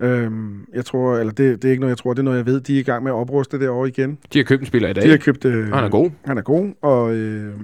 Øhm, 0.00 0.66
jeg 0.74 0.84
tror, 0.84 1.16
eller 1.16 1.32
det, 1.32 1.62
det 1.62 1.68
er 1.68 1.70
ikke 1.70 1.80
noget, 1.80 1.90
jeg 1.90 1.98
tror, 1.98 2.12
det 2.12 2.18
er 2.18 2.24
noget, 2.24 2.38
jeg 2.38 2.46
ved. 2.46 2.60
De 2.60 2.76
er 2.76 2.80
i 2.80 2.82
gang 2.82 3.02
med 3.02 3.12
at 3.12 3.14
opruste 3.16 3.58
det 3.60 3.68
over 3.68 3.86
igen. 3.86 4.18
De 4.32 4.38
har 4.38 4.44
købt 4.44 4.60
en 4.60 4.66
spiller 4.66 4.88
i 4.88 4.92
dag. 4.92 5.04
De 5.04 5.10
har 5.10 5.16
købt... 5.16 5.44
Øh, 5.44 5.68
Og 5.70 5.76
han 5.76 5.84
er 5.84 5.88
god. 5.88 6.10
Han 6.24 6.38
er 6.38 6.42
god, 6.42 6.72
og 6.82 7.14
øh, 7.14 7.54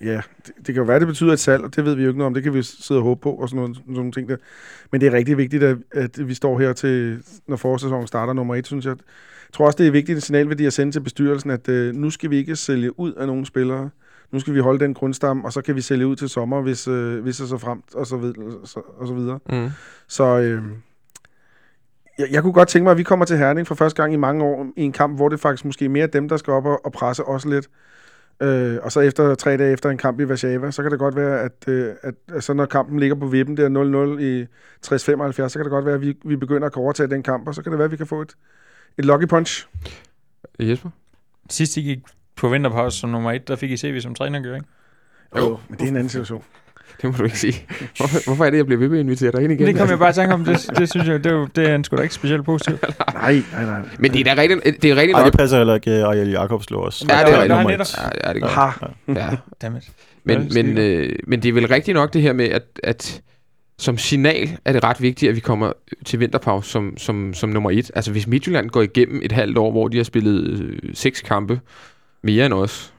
ja, 0.00 0.20
det, 0.46 0.56
det 0.56 0.64
kan 0.64 0.74
jo 0.74 0.82
være, 0.82 0.98
det 0.98 1.06
betyder 1.06 1.32
et 1.32 1.38
salg, 1.38 1.64
og 1.64 1.76
det 1.76 1.84
ved 1.84 1.94
vi 1.94 2.02
jo 2.02 2.08
ikke 2.08 2.18
noget 2.18 2.26
om. 2.26 2.34
Det 2.34 2.42
kan 2.42 2.54
vi 2.54 2.62
sidde 2.62 3.00
og 3.00 3.04
håbe 3.04 3.20
på, 3.20 3.30
og 3.32 3.48
sådan, 3.48 3.60
noget, 3.60 3.76
sådan 3.76 3.94
nogle 3.94 4.12
ting 4.12 4.28
der. 4.28 4.36
Men 4.92 5.00
det 5.00 5.06
er 5.06 5.12
rigtig 5.12 5.36
vigtigt, 5.36 5.62
at, 5.62 5.76
at 5.90 6.28
vi 6.28 6.34
står 6.34 6.58
her 6.58 6.72
til, 6.72 7.22
når 7.46 7.56
forårssæsonen 7.56 8.06
starter 8.06 8.32
nummer 8.32 8.54
et, 8.54 8.66
synes 8.66 8.84
jeg. 8.84 8.96
Jeg 9.48 9.52
tror 9.52 9.66
også, 9.66 9.76
det 9.76 9.86
er 9.86 9.90
vigtigt 9.90 10.16
en 10.16 10.20
signalværdi 10.20 10.66
at 10.66 10.72
sende 10.72 10.92
til 10.92 11.00
bestyrelsen, 11.00 11.50
at 11.50 11.68
øh, 11.68 11.94
nu 11.94 12.10
skal 12.10 12.30
vi 12.30 12.36
ikke 12.36 12.56
sælge 12.56 13.00
ud 13.00 13.12
af 13.12 13.26
nogle 13.26 13.46
spillere. 13.46 13.90
Nu 14.32 14.40
skal 14.40 14.54
vi 14.54 14.60
holde 14.60 14.80
den 14.80 14.94
grundstamme, 14.94 15.44
og 15.44 15.52
så 15.52 15.62
kan 15.62 15.76
vi 15.76 15.80
sælge 15.80 16.06
ud 16.06 16.16
til 16.16 16.28
sommer, 16.28 16.62
hvis, 16.62 16.88
øh, 16.88 17.22
hvis 17.22 17.36
det 17.36 17.48
så 17.48 17.58
fremt, 17.58 17.94
og 17.94 18.06
så, 18.06 18.16
vid- 18.16 18.66
så, 18.66 18.80
og 18.98 19.06
så 19.06 19.14
videre. 19.14 19.38
Mm. 19.50 19.68
Så 20.08 20.24
øh, 20.24 20.62
jeg, 22.18 22.26
jeg 22.30 22.42
kunne 22.42 22.52
godt 22.52 22.68
tænke 22.68 22.84
mig, 22.84 22.90
at 22.90 22.98
vi 22.98 23.02
kommer 23.02 23.24
til 23.24 23.36
Herning 23.36 23.66
for 23.66 23.74
første 23.74 24.02
gang 24.02 24.12
i 24.12 24.16
mange 24.16 24.44
år 24.44 24.66
i 24.76 24.82
en 24.82 24.92
kamp, 24.92 25.16
hvor 25.16 25.28
det 25.28 25.40
faktisk 25.40 25.64
måske 25.64 25.84
er 25.84 25.88
mere 25.88 26.06
dem, 26.06 26.28
der 26.28 26.36
skal 26.36 26.52
op 26.52 26.66
og, 26.66 26.86
og 26.86 26.92
presse 26.92 27.24
os 27.24 27.44
lidt. 27.44 27.68
Øh, 28.40 28.78
og 28.82 28.92
så 28.92 29.00
efter 29.00 29.34
tre 29.34 29.56
dage 29.56 29.72
efter 29.72 29.90
en 29.90 29.98
kamp 29.98 30.20
i 30.20 30.24
Warszawa, 30.24 30.70
så 30.70 30.82
kan 30.82 30.90
det 30.90 30.98
godt 30.98 31.16
være, 31.16 31.40
at, 31.40 31.68
øh, 31.68 31.94
at, 32.02 32.14
at 32.34 32.44
så 32.44 32.52
når 32.52 32.66
kampen 32.66 33.00
ligger 33.00 33.16
på 33.16 33.26
vippen 33.26 33.56
der 33.56 34.16
0-0 34.16 34.20
i 34.22 34.42
60-75, 34.86 35.48
så 35.48 35.58
kan 35.58 35.64
det 35.64 35.70
godt 35.70 35.84
være, 35.84 35.94
at 35.94 36.00
vi, 36.00 36.16
vi 36.24 36.36
begynder 36.36 36.66
at 36.66 36.72
kunne 36.72 36.82
overtage 36.84 37.10
den 37.10 37.22
kamp, 37.22 37.48
og 37.48 37.54
så 37.54 37.62
kan 37.62 37.72
det 37.72 37.78
være, 37.78 37.84
at 37.84 37.92
vi 37.92 37.96
kan 37.96 38.06
få 38.06 38.22
et, 38.22 38.36
et 38.98 39.04
lucky 39.04 39.26
punch. 39.26 39.68
Jesper? 40.60 40.90
Sidst 41.50 41.76
I 41.76 41.82
gik 41.82 41.98
på 42.36 42.48
vinterpause 42.48 42.98
som 42.98 43.10
nummer 43.10 43.32
et, 43.32 43.48
der 43.48 43.56
fik 43.56 43.70
I 43.70 43.76
CV 43.76 44.00
som 44.00 44.14
træner, 44.14 44.40
gør 44.40 44.54
ikke? 44.54 44.66
Jo, 45.36 45.58
men 45.68 45.78
det 45.78 45.84
er 45.84 45.88
en 45.88 45.96
anden 45.96 46.08
situation. 46.08 46.44
Det 47.02 47.10
må 47.10 47.16
du 47.18 47.24
ikke 47.24 47.38
sige. 47.38 47.62
Hvorfor, 47.96 48.18
hvorfor 48.26 48.44
er 48.44 48.50
det, 48.50 48.56
jeg 48.56 48.66
bliver 48.66 48.78
ved 48.78 48.88
med 48.88 48.98
at 48.98 49.04
invitere 49.04 49.32
dig 49.32 49.42
ind 49.42 49.52
igen? 49.52 49.66
Det 49.66 49.76
kom 49.76 49.88
jeg 49.88 49.98
bare 49.98 50.10
i 50.10 50.12
tanke 50.12 50.34
om. 50.34 50.44
Det, 50.44 50.70
det 50.78 50.90
synes 50.90 51.08
jeg, 51.08 51.24
det, 51.24 51.32
er 51.32 51.36
jo- 51.36 51.48
det 51.56 51.70
er 51.70 51.82
sgu 51.82 51.96
da 51.96 52.02
ikke 52.02 52.14
specielt 52.14 52.44
positivt. 52.44 52.84
Nej, 53.14 53.42
nej, 53.52 53.64
nej. 53.64 53.80
Men 53.98 54.12
det 54.12 54.26
er 54.26 54.34
da 54.34 54.40
rigtigt, 54.42 54.82
det 54.82 54.90
er 54.90 54.96
rigtigt 54.96 55.16
nok. 55.18 55.26
det 55.26 55.38
passer 55.38 55.56
heller 55.56 55.74
ikke, 55.74 55.90
at 55.90 56.02
Ariel 56.02 56.30
Jacobs 56.30 56.70
lå 56.70 56.78
også. 56.78 57.06
Ja, 57.08 57.24
det 57.24 57.34
er 57.50 57.58
rigtigt. 57.68 57.96
Ja, 57.98 58.28
ja, 58.28 58.34
det 58.34 58.42
er 58.42 58.74
godt. 59.08 59.18
Ja. 59.18 59.28
Dammit. 59.62 59.82
Men, 60.24 60.50
men, 60.54 60.78
øh, 60.78 61.12
men 61.26 61.42
det 61.42 61.48
er 61.48 61.52
vel 61.52 61.66
rigtigt 61.68 61.94
nok 61.94 62.12
det 62.12 62.22
her 62.22 62.32
med, 62.32 62.48
at, 62.48 62.62
at 62.82 63.20
som 63.78 63.98
signal 63.98 64.48
er 64.64 64.72
det 64.72 64.84
ret 64.84 65.00
vigtigt, 65.02 65.28
at 65.30 65.34
vi 65.36 65.40
kommer 65.40 65.72
til 66.04 66.20
vinterpause 66.20 66.70
som, 66.70 66.96
som, 66.96 67.34
som 67.34 67.48
nummer 67.48 67.70
et. 67.70 67.90
Altså 67.94 68.10
hvis 68.12 68.26
Midtjylland 68.26 68.70
går 68.70 68.82
igennem 68.82 69.20
et 69.24 69.32
halvt 69.32 69.58
år, 69.58 69.70
hvor 69.70 69.88
de 69.88 69.96
har 69.96 70.04
spillet 70.04 70.60
øh, 70.60 70.78
seks 70.94 71.20
kampe 71.22 71.60
mere 72.22 72.46
end 72.46 72.54
os. 72.54 72.92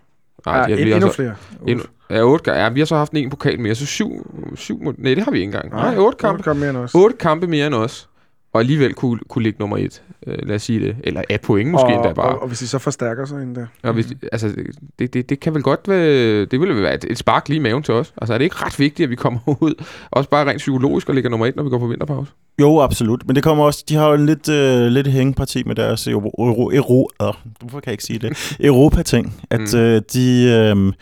Ja, 0.46 0.52
de 0.52 0.58
har- 0.58 0.68
vi 0.68 0.82
en, 0.82 0.88
har 0.88 0.96
endnu 0.96 1.08
så- 1.10 1.16
flere. 1.16 1.36
endnu, 1.68 1.84
ja, 2.10 2.24
otte, 2.24 2.52
ja, 2.52 2.70
vi 2.70 2.80
har 2.80 2.86
så 2.86 2.96
haft 2.96 3.12
en 3.12 3.30
pokal 3.30 3.60
mere, 3.60 3.76
så 3.76 3.86
syv, 3.86 4.08
syv 4.56 4.80
nej, 4.98 5.16
det 5.16 5.24
har 5.24 5.32
vi 5.32 5.38
ikke 5.38 5.46
engang. 5.46 5.70
Nej, 5.70 5.98
otte 5.98 6.18
kampe. 6.18 6.44
Kom 6.44 6.58
mere 6.58 6.70
end 6.70 6.78
os. 6.78 6.96
Otte 6.96 7.18
kampe 7.18 7.48
mere 7.48 7.68
end 7.68 7.76
os. 7.76 8.09
Og 8.54 8.60
alligevel 8.62 8.94
kunne, 8.94 9.20
kunne 9.30 9.44
ligge 9.44 9.58
nummer 9.60 9.78
et. 9.78 10.02
Øh, 10.28 10.38
lad 10.48 10.56
os 10.56 10.62
sige 10.62 10.80
det. 10.80 10.96
Eller 11.04 11.22
af 11.30 11.42
point 11.42 11.72
måske 11.72 11.86
og, 11.86 11.94
endda 11.94 12.14
bare. 12.14 12.26
Og, 12.36 12.42
og, 12.42 12.48
hvis 12.48 12.60
de 12.60 12.68
så 12.68 12.80
forstærker 12.80 13.26
sig 13.26 13.44
endda. 13.44 13.68
Og 13.84 13.94
hvis, 13.94 14.08
altså, 14.32 14.56
det, 15.00 15.14
det, 15.14 15.30
det 15.30 15.40
kan 15.40 15.54
vel 15.54 15.64
godt 15.64 15.80
være, 15.88 16.46
det 16.46 16.60
ville 16.60 16.82
være 16.82 16.94
et, 16.94 17.06
et 17.10 17.18
spark 17.18 17.50
lige 17.50 17.58
i 17.58 17.62
maven 17.62 17.84
til 17.84 17.94
os. 17.94 18.14
Altså 18.18 18.34
er 18.34 18.38
det 18.38 18.46
ikke 18.46 18.56
ret 18.66 18.80
vigtigt, 18.80 19.06
at 19.06 19.10
vi 19.10 19.16
kommer 19.16 19.40
ud, 19.62 19.84
også 20.12 20.30
bare 20.30 20.46
rent 20.50 20.58
psykologisk 20.58 21.10
og 21.10 21.16
ligger 21.16 21.30
nummer 21.30 21.46
et, 21.46 21.56
når 21.56 21.64
vi 21.64 21.70
går 21.70 21.80
på 21.80 21.88
vinterpause? 21.88 22.32
Jo, 22.62 22.80
absolut. 22.80 23.28
Men 23.28 23.36
det 23.36 23.44
kommer 23.44 23.64
også, 23.64 23.84
de 23.90 23.96
har 23.96 24.08
jo 24.08 24.14
en 24.14 24.26
lidt, 24.26 24.50
øh, 24.50 24.88
lidt 24.88 25.08
hængeparti 25.08 25.64
med 25.64 25.76
deres 25.76 26.08
euro, 26.08 26.30
euro, 26.38 26.72
euro, 26.72 27.10
øh, 27.22 27.28
hvorfor 27.60 27.80
kan 27.80 27.84
jeg 27.86 27.94
ikke 27.94 28.04
sige 28.04 28.20
det? 28.20 28.56
Europa-ting. 28.70 29.34
At 29.50 29.74
Mm. 29.74 29.80
øh, 29.80 30.02
de, 30.14 30.44
øh, 30.50 30.94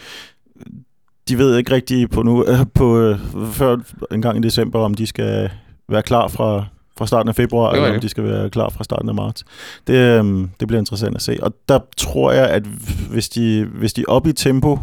de 1.30 1.38
ved 1.38 1.58
ikke 1.58 1.72
rigtig 1.72 2.10
på 2.10 2.24
nu, 2.24 2.46
øh, 2.46 2.60
på, 2.76 3.00
øh, 3.00 3.20
før 3.52 3.78
en 4.12 4.22
gang 4.22 4.38
i 4.38 4.42
december, 4.42 4.80
om 4.80 4.94
de 4.94 5.08
skal 5.08 5.50
være 5.90 6.04
klar 6.04 6.28
fra, 6.28 6.66
fra 6.98 7.08
starten 7.08 7.30
af 7.30 7.36
februar, 7.36 7.70
er 7.70 7.76
eller 7.76 7.94
om 7.94 8.00
de 8.00 8.10
skal 8.10 8.24
være 8.24 8.50
klar 8.50 8.70
fra 8.70 8.84
starten 8.84 9.10
af 9.10 9.16
marts. 9.16 9.44
Det, 9.88 9.94
øhm, 9.94 10.50
det 10.60 10.68
bliver 10.68 10.80
interessant 10.80 11.16
at 11.16 11.22
se. 11.22 11.38
Og 11.42 11.54
der 11.70 11.80
tror 11.98 12.32
jeg, 12.32 12.50
at 12.50 12.64
hvis 13.10 13.30
de, 13.30 13.66
hvis 13.66 13.94
de 13.94 14.02
er 14.02 14.06
oppe 14.12 14.30
i 14.30 14.34
tempo, 14.34 14.80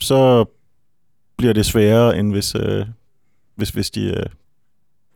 så 0.00 0.44
bliver 1.36 1.52
det 1.52 1.66
sværere, 1.66 2.18
end 2.18 2.32
hvis, 2.32 2.54
øh, 2.54 2.86
hvis, 3.56 3.70
hvis 3.70 3.90
de 3.90 4.04
øh, 4.06 4.26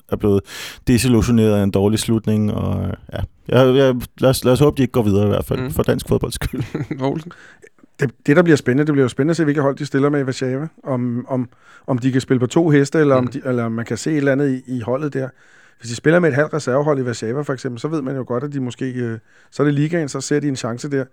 er 0.09 0.17
blevet 0.17 0.41
desillusioneret 0.87 1.55
af 1.55 1.63
en 1.63 1.71
dårlig 1.71 1.99
slutning. 1.99 2.53
Og, 2.55 2.83
øh, 2.87 2.93
ja. 3.13 3.19
Jeg, 3.49 3.77
jeg, 3.77 3.95
lad, 4.19 4.31
os, 4.31 4.45
lad 4.45 4.53
os 4.53 4.61
håbe, 4.61 4.77
de 4.77 4.83
ikke 4.83 4.93
går 4.93 5.03
videre 5.03 5.25
i 5.25 5.29
hvert 5.29 5.45
fald, 5.45 5.61
Mm. 5.61 5.71
for 5.71 5.83
dansk 5.83 6.09
fodbolds 6.09 6.35
skyld. 6.35 6.63
Olsen? 7.01 7.33
det, 8.01 8.11
det, 8.27 8.37
der 8.37 8.43
bliver 8.43 8.57
spændende, 8.57 8.87
det 8.87 8.93
bliver 8.93 9.05
jo 9.05 9.09
spændende 9.09 9.31
at 9.31 9.37
se, 9.37 9.45
hvilke 9.45 9.61
hold 9.61 9.77
de 9.77 9.87
stiller 9.87 10.09
med 10.09 10.21
i 10.21 10.25
Warszawa. 10.25 10.69
Om, 10.85 11.27
om, 11.29 11.49
om 11.87 11.99
de 11.99 12.13
kan 12.13 12.21
spille 12.21 12.41
på 12.41 12.47
to 12.47 12.69
heste, 12.69 12.99
eller, 12.99 13.21
mm. 13.21 13.27
om 13.27 13.33
de, 13.33 13.41
eller 13.45 13.65
om 13.65 13.73
man 13.73 13.85
kan 13.85 13.97
se 13.97 14.11
et 14.11 14.17
eller 14.17 14.33
andet 14.33 14.63
i, 14.67 14.77
i 14.77 14.81
holdet 14.81 15.15
der. 15.15 15.29
Hvis 15.79 15.91
de 15.91 15.97
spiller 15.97 16.21
med 16.21 16.29
et 16.29 16.35
halvt 16.35 16.55
reservehold 16.55 16.99
i 16.99 17.03
Warszawa 17.03 17.43
for 17.43 17.53
eksempel, 17.53 17.81
så 17.81 17.89
ved 17.89 18.03
man 18.03 18.17
jo 18.17 18.25
godt, 18.27 18.45
at 18.45 18.53
de 18.53 18.61
måske... 18.61 18.93
Øh, 18.93 19.19
så 19.51 19.63
er 19.63 19.65
det 19.65 19.75
ligaen, 19.75 20.09
så 20.09 20.21
ser 20.21 20.41
de 20.41 20.49
en 20.49 20.57
chance 20.57 20.91
der. 20.91 21.05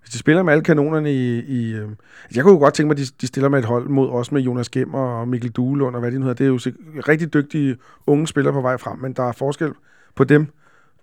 Hvis 0.00 0.10
de 0.10 0.18
spiller 0.18 0.42
med 0.42 0.52
alle 0.52 0.64
kanonerne 0.64 1.12
i... 1.12 1.38
i 1.38 1.74
øh, 1.74 1.88
jeg 2.34 2.42
kunne 2.42 2.52
jo 2.52 2.58
godt 2.58 2.74
tænke 2.74 2.86
mig, 2.86 3.00
at 3.00 3.06
de, 3.06 3.12
de 3.20 3.26
stiller 3.26 3.48
med 3.48 3.58
et 3.58 3.64
hold 3.64 3.88
mod 3.88 4.10
os 4.10 4.32
med 4.32 4.42
Jonas 4.42 4.68
Gemmer 4.68 4.98
og 4.98 5.28
Mikkel 5.28 5.50
Duelund 5.50 5.96
og 5.96 6.00
hvad 6.00 6.12
de 6.12 6.18
nu 6.18 6.26
hedder. 6.26 6.34
Det 6.34 6.44
er 6.44 6.48
jo 6.48 6.74
rigtig 7.08 7.34
dygtige 7.34 7.76
unge 8.06 8.26
spillere 8.26 8.52
på 8.52 8.60
vej 8.60 8.76
frem, 8.76 8.98
men 8.98 9.12
der 9.12 9.28
er 9.28 9.32
forskel 9.32 9.72
på 10.14 10.24
dem 10.24 10.46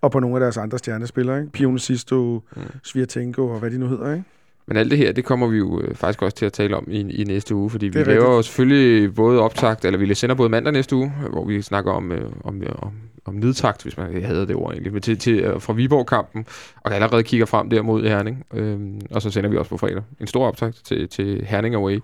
og 0.02 0.12
på 0.12 0.20
nogle 0.20 0.36
af 0.36 0.40
deres 0.40 0.58
andre 0.58 0.78
stjernespillere. 0.78 1.40
Ikke? 1.40 1.52
Pione 1.52 1.80
Sisto, 1.80 2.44
mm. 2.56 2.62
Svirtenko 2.84 3.48
og 3.48 3.60
hvad 3.60 3.72
de 3.72 3.78
nu 3.78 3.88
hedder. 3.88 4.14
Ikke? 4.14 4.26
Men 4.68 4.78
alt 4.78 4.91
det 4.91 4.97
her, 4.97 5.12
det 5.12 5.26
kommer 5.26 5.47
vi 5.47 5.57
jo 5.57 5.82
øh, 5.82 5.95
faktisk 5.95 6.22
også 6.22 6.38
til 6.38 6.45
at 6.45 6.53
tale 6.53 6.78
om 6.78 6.88
i, 6.91 6.99
i 6.99 7.24
næste 7.24 7.55
uge, 7.55 7.70
fordi 7.70 7.88
vi 7.88 7.99
er 7.99 8.05
laver 8.05 8.20
rigtigt. 8.20 8.36
jo 8.38 8.41
selvfølgelig 8.41 9.16
både 9.16 9.41
optakt, 9.41 9.86
eller 9.86 9.99
vi 9.99 10.14
sender 10.14 10.36
både 10.36 10.49
mandag 10.49 10.74
næste 10.74 10.95
uge, 10.95 11.14
hvor 11.30 11.45
vi 11.45 11.62
snakker 11.62 11.91
om, 11.91 12.12
øh, 12.12 12.32
om, 12.43 12.62
om, 12.76 12.91
om 13.26 13.34
nedtakt, 13.34 13.84
hvis 13.84 13.97
man 13.97 14.24
hader 14.24 14.45
det 14.45 14.55
ord 14.55 14.72
egentlig, 14.72 14.93
men 14.93 15.01
til, 15.01 15.18
til, 15.18 15.39
øh, 15.39 15.62
fra 15.62 15.74
Viborg-kampen, 15.74 16.45
og 16.82 16.93
allerede 16.93 17.24
kigger 17.24 17.45
frem 17.45 17.70
der 17.70 17.82
mod 17.82 18.03
Herning. 18.03 18.45
Øhm, 18.53 19.01
og 19.12 19.22
så 19.22 19.32
sender 19.32 19.49
vi 19.49 19.57
også 19.57 19.70
på 19.70 19.78
fredag 19.78 20.03
en 20.22 20.28
stor 20.28 20.47
optakt 20.47 20.86
til, 20.86 21.09
til 21.09 21.45
Herning 21.45 21.76
Away. 21.76 21.99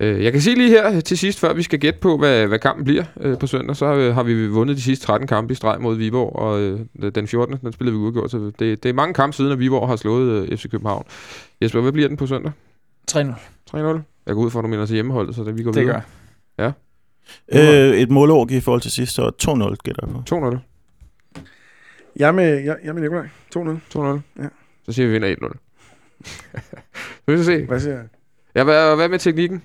Øh, 0.00 0.24
jeg 0.24 0.32
kan 0.32 0.40
sige 0.40 0.56
lige 0.56 0.70
her 0.70 1.00
til 1.00 1.18
sidst, 1.18 1.40
før 1.40 1.52
vi 1.54 1.62
skal 1.62 1.78
gætte 1.78 1.98
på, 2.00 2.16
hvad, 2.18 2.46
hvad 2.46 2.58
kampen 2.58 2.84
bliver 2.84 3.04
øh, 3.20 3.38
på 3.38 3.46
søndag, 3.46 3.76
så 3.76 3.86
øh, 3.94 4.14
har 4.14 4.22
vi 4.22 4.46
vundet 4.48 4.76
de 4.76 4.82
sidste 4.82 5.06
13 5.06 5.28
kampe 5.28 5.52
i 5.52 5.54
streg 5.54 5.80
mod 5.80 5.96
Viborg, 5.96 6.36
og 6.36 6.60
øh, 6.60 6.80
den 7.14 7.28
14. 7.28 7.56
den 7.60 7.72
spillede 7.72 7.96
vi 7.96 8.02
udgjort, 8.02 8.30
så 8.30 8.52
det, 8.58 8.82
det 8.82 8.88
er 8.88 8.92
mange 8.92 9.14
kampe 9.14 9.36
siden, 9.36 9.52
at 9.52 9.58
Viborg 9.58 9.88
har 9.88 9.96
slået 9.96 10.48
øh, 10.48 10.58
FC 10.58 10.70
København. 10.70 11.04
Jesper, 11.62 11.80
hvad 11.80 11.92
bliver 11.92 12.08
den 12.08 12.16
på 12.16 12.26
søndag? 12.26 12.52
3-0. 13.10 13.18
3-0? 13.70 13.76
Jeg 14.26 14.34
går 14.34 14.42
ud 14.42 14.50
fra, 14.50 14.58
at 14.58 14.62
du 14.62 14.68
mener 14.68 14.86
til 14.86 14.94
hjemmeholdet, 14.94 15.34
så 15.34 15.44
det, 15.44 15.58
vi 15.58 15.62
går 15.62 15.72
Det 15.72 15.82
videre. 15.82 16.02
gør 16.58 16.72
øh, 17.52 18.00
et 18.00 18.10
målår 18.10 18.46
i 18.50 18.60
forhold 18.60 18.80
til 18.80 18.90
sidst, 18.90 19.14
så 19.14 19.22
2-0 19.42 19.74
gætter 19.84 20.06
jeg 20.06 20.24
på. 20.26 20.50
2-0. 20.50 21.40
Jeg 22.16 22.28
er 22.28 22.32
med, 22.32 22.58
jeg, 22.64 22.76
jeg 22.84 22.94
med 22.94 23.02
Nikolaj. 23.02 23.28
2-0. 23.56 23.58
2-0. 23.98 24.00
Ja. 24.42 24.48
Så 24.84 24.92
siger 24.92 25.06
vi, 25.06 25.12
vi 25.12 25.18
vinder 25.18 25.48
1-0. 25.48 25.58
vi 27.26 27.32
skal 27.32 27.44
se. 27.44 27.64
Hvad 27.66 27.80
siger 27.80 27.94
jeg? 27.94 28.04
Ja, 28.54 28.64
hvad, 28.64 28.96
hvad 28.96 29.08
med 29.08 29.18
teknikken? 29.18 29.62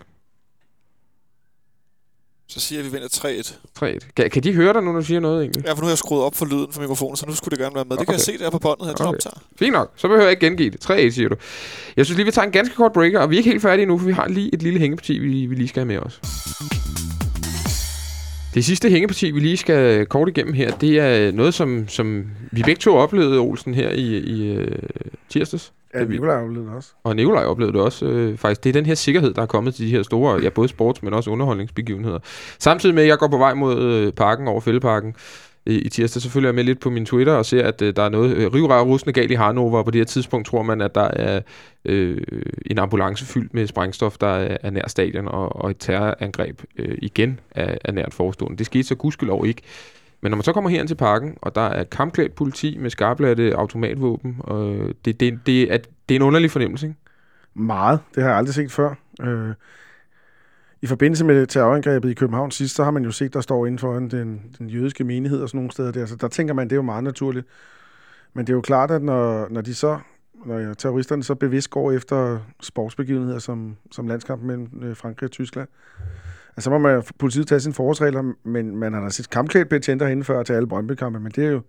Så 2.51 2.59
siger 2.59 2.79
at 2.79 2.85
vi 2.85 2.91
vinder 2.91 3.07
3-1. 3.07 3.53
3-1. 3.83 3.99
Kan, 4.15 4.29
kan 4.29 4.43
de 4.43 4.53
høre 4.53 4.73
dig 4.73 4.83
nu, 4.83 4.91
når 4.91 4.99
du 4.99 5.05
siger 5.05 5.19
noget 5.19 5.41
egentlig? 5.41 5.65
Ja, 5.65 5.71
for 5.71 5.77
nu 5.77 5.81
har 5.83 5.89
jeg 5.91 5.97
skruet 5.97 6.23
op 6.23 6.35
for 6.35 6.45
lyden 6.45 6.67
for 6.71 6.81
mikrofonen, 6.81 7.15
så 7.17 7.25
nu 7.27 7.35
skulle 7.35 7.51
det 7.51 7.59
gerne 7.59 7.75
være 7.75 7.85
med. 7.89 7.97
Det 7.97 8.05
kan 8.07 8.13
jeg 8.13 8.21
se 8.21 8.37
der 8.37 8.49
på 8.49 8.59
båndet 8.59 8.87
her, 8.87 8.93
Okay. 8.93 9.05
optager. 9.05 9.41
Fint 9.59 9.73
nok. 9.73 9.91
Så 9.95 10.07
behøver 10.07 10.23
jeg 10.23 10.31
ikke 10.31 10.45
gengive 10.45 10.69
det. 10.69 10.85
3-1, 10.89 11.09
siger 11.15 11.29
du. 11.29 11.35
Jeg 11.97 12.05
synes 12.05 12.17
lige, 12.17 12.25
vi 12.25 12.31
tager 12.31 12.45
en 12.45 12.51
ganske 12.51 12.75
kort 12.75 12.93
breaker, 12.93 13.19
og 13.19 13.29
vi 13.29 13.35
er 13.35 13.37
ikke 13.37 13.49
helt 13.49 13.61
færdige 13.61 13.85
nu, 13.85 13.97
for 13.97 14.05
vi 14.05 14.11
har 14.13 14.27
lige 14.27 14.53
et 14.53 14.63
lille 14.63 14.79
hængeparti, 14.79 15.17
vi, 15.19 15.45
vi 15.45 15.55
lige 15.55 15.67
skal 15.67 15.79
have 15.79 15.87
med 15.87 15.97
os. 15.99 16.21
Det 18.53 18.65
sidste 18.65 18.89
hængeparti, 18.89 19.31
vi 19.31 19.39
lige 19.39 19.57
skal 19.57 20.05
kort 20.05 20.29
igennem 20.29 20.53
her, 20.53 20.71
det 20.77 20.99
er 20.99 21.31
noget, 21.31 21.53
som, 21.53 21.87
som 21.87 22.25
vi 22.51 22.61
begge 22.63 22.79
to 22.79 22.95
oplevede, 22.95 23.39
Olsen, 23.39 23.73
her 23.73 23.89
i, 23.89 24.17
i 24.17 24.47
øh, 24.51 24.77
tirsdags. 25.29 25.71
Ja, 25.93 25.99
Det 25.99 26.09
Nikolaj 26.09 26.35
har 26.35 26.43
oplevet 26.43 26.67
det 26.67 26.75
også. 26.75 26.91
Og 27.03 27.15
Nikolaj 27.15 27.45
oplevede 27.45 27.73
det 27.73 27.81
også 27.81 28.05
øh, 28.05 28.37
faktisk. 28.37 28.63
Det 28.63 28.69
er 28.69 28.73
den 28.73 28.85
her 28.85 28.95
sikkerhed, 28.95 29.33
der 29.33 29.41
er 29.41 29.45
kommet 29.45 29.75
til 29.75 29.85
de 29.85 29.91
her 29.91 30.03
store, 30.03 30.41
ja, 30.41 30.49
både 30.49 30.67
sports, 30.67 31.03
men 31.03 31.13
også 31.13 31.31
underholdningsbegivenheder. 31.31 32.19
Samtidig 32.59 32.95
med, 32.95 33.03
at 33.03 33.09
jeg 33.09 33.17
går 33.17 33.27
på 33.27 33.37
vej 33.37 33.53
mod 33.53 33.81
øh, 33.83 34.13
parken 34.13 34.47
over 34.47 34.61
Fældeparken 34.61 35.15
i, 35.65 35.79
i 35.79 35.89
tirsdag, 35.89 36.21
så 36.21 36.29
følger 36.29 36.47
jeg 36.47 36.55
med 36.55 36.63
lidt 36.63 36.79
på 36.79 36.89
min 36.89 37.05
Twitter 37.05 37.33
og 37.33 37.45
ser, 37.45 37.67
at 37.67 37.81
øh, 37.81 37.95
der 37.95 38.03
er 38.03 38.09
noget 38.09 38.35
øh, 38.35 38.53
rivrær 38.53 38.81
rusende 38.81 39.13
galt 39.13 39.31
i 39.31 39.33
Hannover, 39.33 39.77
og 39.77 39.85
på 39.85 39.91
det 39.91 39.99
her 39.99 40.05
tidspunkt 40.05 40.47
tror 40.47 40.63
man, 40.63 40.81
at 40.81 40.95
der 40.95 41.07
er 41.13 41.41
øh, 41.85 42.21
en 42.65 42.79
ambulance 42.79 43.25
fyldt 43.25 43.53
med 43.53 43.67
sprængstof, 43.67 44.17
der 44.17 44.27
er, 44.27 44.57
er 44.63 44.69
nær 44.69 44.87
stadion, 44.87 45.27
og, 45.27 45.55
og 45.55 45.69
et 45.69 45.77
terrorangreb 45.79 46.61
øh, 46.77 46.97
igen 47.01 47.39
er, 47.51 47.77
er 47.85 47.91
nært 47.91 48.13
forestående. 48.13 48.57
Det 48.57 48.65
skete 48.65 48.83
så 48.83 48.95
gudskelov 48.95 49.45
ikke. 49.45 49.61
Men 50.21 50.31
når 50.31 50.35
man 50.35 50.43
så 50.43 50.53
kommer 50.53 50.69
herind 50.69 50.87
til 50.87 50.95
parken, 50.95 51.37
og 51.41 51.55
der 51.55 51.61
er 51.61 51.83
kampklædt 51.83 52.35
politi 52.35 52.77
med 52.77 52.89
skarplatte 52.89 53.55
automatvåben, 53.55 54.35
og 54.39 54.89
det, 55.05 55.19
det, 55.19 55.39
det, 55.45 55.73
er, 55.73 55.77
det 55.77 56.15
er 56.15 56.19
en 56.19 56.21
underlig 56.21 56.51
fornemmelse, 56.51 56.87
ikke? 56.87 56.99
Meget. 57.53 57.99
Det 58.15 58.23
har 58.23 58.29
jeg 58.29 58.37
aldrig 58.37 58.53
set 58.53 58.71
før. 58.71 58.95
Øh, 59.21 59.53
I 60.81 60.87
forbindelse 60.87 61.25
med 61.25 61.47
terrorangrebet 61.47 62.09
i 62.09 62.13
København 62.13 62.51
sidst, 62.51 62.75
så 62.75 62.83
har 62.83 62.91
man 62.91 63.03
jo 63.03 63.11
set, 63.11 63.33
der 63.33 63.41
står 63.41 63.65
inden 63.65 63.79
for 63.79 63.93
den, 63.93 64.41
den 64.57 64.69
jødiske 64.69 65.03
menighed 65.03 65.41
og 65.41 65.49
sådan 65.49 65.57
nogle 65.57 65.71
steder 65.71 65.91
der. 65.91 66.05
Så 66.05 66.15
der 66.15 66.27
tænker 66.27 66.53
man, 66.53 66.67
det 66.67 66.71
er 66.71 66.75
jo 66.77 66.81
meget 66.81 67.03
naturligt. 67.03 67.47
Men 68.33 68.47
det 68.47 68.53
er 68.53 68.55
jo 68.55 68.61
klart, 68.61 68.91
at 68.91 69.03
når, 69.03 69.47
når 69.49 69.61
de 69.61 69.73
så 69.73 69.99
når 70.45 70.73
terroristerne 70.73 71.23
så 71.23 71.35
bevidst 71.35 71.69
går 71.69 71.91
efter 71.91 72.39
sportsbegivenheder 72.61 73.39
som, 73.39 73.77
som 73.91 74.07
landskampen 74.07 74.47
mellem 74.47 74.69
øh, 74.81 74.95
Frankrig 74.95 75.27
og 75.27 75.31
Tyskland, 75.31 75.67
altså, 76.49 76.63
så 76.63 76.69
må 76.69 76.77
man, 76.77 77.03
politiet 77.19 77.47
tage 77.47 77.59
sine 77.59 77.73
forholdsregler, 77.73 78.33
men 78.43 78.77
man 78.77 78.93
har 78.93 79.01
da 79.01 79.09
set 79.09 79.29
kampklædt 79.29 79.69
betjenter 79.69 80.05
herinde 80.05 80.23
før 80.23 80.43
til 80.43 80.53
alle 80.53 80.67
brøndby 80.67 80.93
men 81.01 81.31
det 81.35 81.45
er 81.45 81.49
jo... 81.49 81.61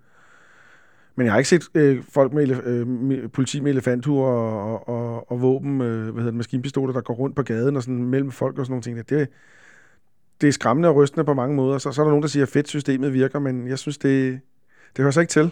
Men 1.16 1.24
jeg 1.24 1.32
har 1.32 1.38
ikke 1.38 1.48
set 1.48 1.68
øh, 1.74 2.02
folk 2.12 2.32
med, 2.32 2.48
elef- 2.48 2.68
øh, 2.68 2.86
med 2.86 3.28
politi 3.28 3.60
med 3.60 3.70
elefanthuer 3.70 4.26
og, 4.26 4.88
og, 4.88 4.88
og, 4.88 5.30
og 5.30 5.42
våben, 5.42 5.80
øh, 5.80 6.02
hvad 6.02 6.12
hedder 6.12 6.24
det, 6.24 6.34
maskinpistoler, 6.34 6.92
der 6.92 7.00
går 7.00 7.14
rundt 7.14 7.36
på 7.36 7.42
gaden 7.42 7.76
og 7.76 7.82
sådan 7.82 8.04
mellem 8.04 8.30
folk 8.30 8.58
og 8.58 8.66
sådan 8.66 8.72
nogle 8.72 8.82
ting. 8.82 8.96
der. 8.96 9.02
Det, 9.02 9.28
det 10.40 10.48
er 10.48 10.52
skræmmende 10.52 10.88
og 10.88 10.96
rystende 10.96 11.24
på 11.24 11.34
mange 11.34 11.56
måder. 11.56 11.78
Så, 11.78 11.92
så 11.92 12.00
er 12.00 12.04
der 12.04 12.10
nogen, 12.10 12.22
der 12.22 12.28
siger, 12.28 12.42
at 12.42 12.48
fedt 12.48 12.68
systemet 12.68 13.12
virker, 13.12 13.38
men 13.38 13.68
jeg 13.68 13.78
synes, 13.78 13.98
det, 13.98 14.40
det 14.96 15.02
hører 15.02 15.10
sig 15.10 15.20
ikke 15.20 15.30
til. 15.30 15.50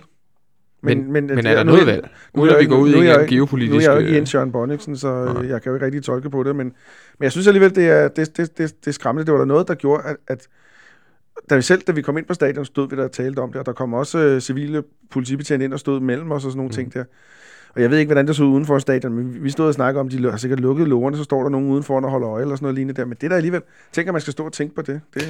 Men, 0.80 1.12
men, 1.12 1.26
men 1.26 1.46
er 1.46 1.54
der 1.54 1.62
noget 1.62 1.86
valg? 1.86 2.08
Uden 2.34 2.54
at 2.54 2.60
vi 2.60 2.66
går 2.66 2.76
ud 2.76 2.94
i 2.94 3.08
en 3.08 3.26
geopolitisk... 3.26 3.72
Nu 3.72 3.78
er 3.78 3.82
jeg 3.82 3.92
jo 3.92 3.98
ikke 3.98 4.10
øh, 4.10 4.16
Jens 4.16 4.34
Jørgen 4.34 4.52
Bonniksen, 4.52 4.96
så 4.96 5.08
øh, 5.08 5.48
jeg 5.48 5.62
kan 5.62 5.70
jo 5.70 5.74
ikke 5.74 5.86
rigtig 5.86 6.02
tolke 6.02 6.30
på 6.30 6.42
det, 6.42 6.56
men, 6.56 6.66
men 7.18 7.24
jeg 7.24 7.32
synes 7.32 7.46
alligevel, 7.46 7.74
det 7.74 7.88
er, 7.88 8.08
det, 8.08 8.36
det, 8.36 8.58
det, 8.58 8.74
det 8.80 8.86
er 8.86 8.92
skræmmende. 8.92 9.26
Det 9.26 9.32
var 9.32 9.38
der 9.38 9.46
noget, 9.46 9.68
der 9.68 9.74
gjorde, 9.74 10.02
at, 10.04 10.16
at 10.28 10.48
da 11.50 11.56
vi 11.56 11.62
selv, 11.62 11.82
da 11.82 11.92
vi 11.92 12.02
kom 12.02 12.18
ind 12.18 12.26
på 12.26 12.34
stadion, 12.34 12.64
stod 12.64 12.88
vi 12.90 12.96
der 12.96 13.04
og 13.04 13.12
talte 13.12 13.40
om 13.40 13.52
det, 13.52 13.60
og 13.60 13.66
der 13.66 13.72
kom 13.72 13.94
også 13.94 14.18
øh, 14.18 14.40
civile 14.40 14.82
politibetjente 15.10 15.64
ind 15.64 15.72
og 15.72 15.80
stod 15.80 16.00
mellem 16.00 16.30
os 16.30 16.44
og 16.44 16.50
sådan 16.50 16.56
nogle 16.56 16.68
mm. 16.68 16.74
ting 16.74 16.94
der. 16.94 17.04
Og 17.78 17.82
jeg 17.82 17.90
ved 17.90 17.98
ikke, 17.98 18.08
hvordan 18.08 18.26
det 18.26 18.36
så 18.36 18.44
ud 18.44 18.48
uden 18.48 18.66
for 18.66 18.78
stadion, 18.78 19.12
men 19.12 19.44
vi- 19.44 19.50
stod 19.50 19.68
og 19.68 19.74
snakkede 19.74 20.00
om, 20.00 20.08
de 20.08 20.30
har 20.30 20.36
sikkert 20.36 20.60
lukket 20.60 20.88
lårene, 20.88 21.16
så 21.16 21.24
står 21.24 21.42
der 21.42 21.48
nogen 21.50 21.70
udenfor 21.70 22.00
og 22.00 22.10
holder 22.10 22.28
øje 22.28 22.42
eller 22.42 22.56
sådan 22.56 22.64
noget 22.64 22.74
lignende 22.74 23.00
der. 23.00 23.06
Men 23.06 23.16
det 23.20 23.30
der 23.30 23.36
alligevel, 23.36 23.60
tænker 23.92 24.12
man 24.12 24.20
skal 24.20 24.32
stå 24.32 24.44
og 24.44 24.52
tænke 24.52 24.74
på 24.74 24.82
det. 24.82 25.00
Det, 25.14 25.22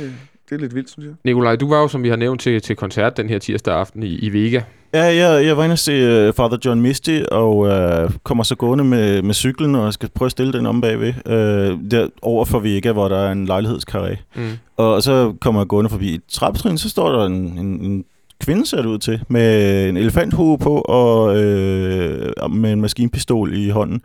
det 0.49 0.55
er 0.55 0.59
lidt 0.61 0.74
vildt, 0.74 0.90
synes 0.90 1.07
jeg. 1.07 1.14
Nikolaj, 1.24 1.57
du 1.57 1.68
var 1.68 1.80
jo, 1.80 1.88
som 1.88 2.03
vi 2.03 2.09
har 2.09 2.16
nævnt, 2.16 2.40
til, 2.40 2.61
til 2.61 2.76
koncert 2.76 3.16
den 3.16 3.28
her 3.28 3.38
tirsdag 3.38 3.74
aften 3.74 4.03
i, 4.03 4.18
i 4.18 4.32
Vega. 4.32 4.61
Ja, 4.94 5.03
jeg, 5.05 5.46
jeg 5.46 5.57
var 5.57 5.64
inde 5.64 5.72
og 5.72 5.78
se 5.78 6.28
uh, 6.28 6.34
Father 6.34 6.57
John 6.64 6.80
Misty, 6.80 7.20
og 7.30 7.57
uh, 7.57 8.11
kommer 8.22 8.44
så 8.44 8.55
gående 8.55 8.84
med, 8.84 9.22
med 9.22 9.34
cyklen, 9.34 9.74
og 9.74 9.92
skal 9.92 10.09
prøve 10.14 10.26
at 10.26 10.32
stille 10.32 10.53
den 10.53 10.66
om 10.66 10.80
bagved. 10.80 11.09
Uh, 11.26 11.90
der 11.90 12.09
over 12.22 12.44
for 12.44 12.59
Vega, 12.59 12.92
hvor 12.92 13.09
der 13.09 13.18
er 13.18 13.32
en 13.32 13.49
lejlighedskarré. 13.51 14.16
Mm. 14.36 14.42
Og 14.76 15.03
så 15.03 15.34
kommer 15.40 15.61
jeg 15.61 15.68
gående 15.68 15.90
forbi 15.90 16.14
et 16.14 16.22
trappetrin, 16.28 16.78
så 16.78 16.88
står 16.88 17.12
der 17.12 17.26
en, 17.26 17.34
en, 17.34 17.80
en 17.80 18.05
kvinde, 18.41 18.66
ser 18.66 18.76
det 18.76 18.86
ud 18.86 18.99
til, 18.99 19.22
med 19.28 19.89
en 19.89 19.97
elefanthue 19.97 20.59
på 20.59 20.80
og 20.80 21.36
øh, 21.43 22.51
med 22.51 22.72
en 22.72 22.80
maskinpistol 22.80 23.55
i 23.55 23.68
hånden. 23.68 24.03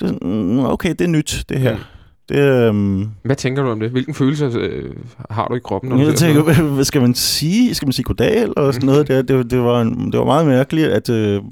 Det, 0.00 0.22
mm, 0.22 0.58
okay, 0.58 0.90
det 0.90 1.00
er 1.00 1.08
nyt, 1.08 1.44
det 1.48 1.58
her. 1.58 1.74
Mm. 1.74 1.80
Det, 2.28 2.38
øhm, 2.38 3.08
Hvad 3.22 3.36
tænker 3.36 3.62
du 3.62 3.70
om 3.70 3.80
det? 3.80 3.90
Hvilken 3.90 4.14
følelse 4.14 4.44
øh, 4.44 4.92
har 5.30 5.48
du 5.48 5.54
i 5.54 5.58
kroppen? 5.64 5.90
Når 5.90 5.96
du 5.96 6.02
jeg 6.02 6.18
sådan 6.18 6.34
tænker, 6.34 6.64
hvad, 6.74 6.84
skal 6.90 7.00
man 7.00 7.14
sige? 7.14 7.74
Skal 7.74 7.86
man 7.86 7.92
sige 7.92 8.04
goddag 8.04 8.42
eller 8.42 8.72
sådan 8.72 8.86
noget? 8.86 9.08
Det, 9.08 9.28
det, 9.28 9.50
det, 9.50 9.60
var, 9.60 9.80
en, 9.80 10.12
det 10.12 10.18
var 10.18 10.24
meget 10.24 10.46
mærkeligt, 10.46 10.88
at 10.88 11.10
øh, 11.10 11.42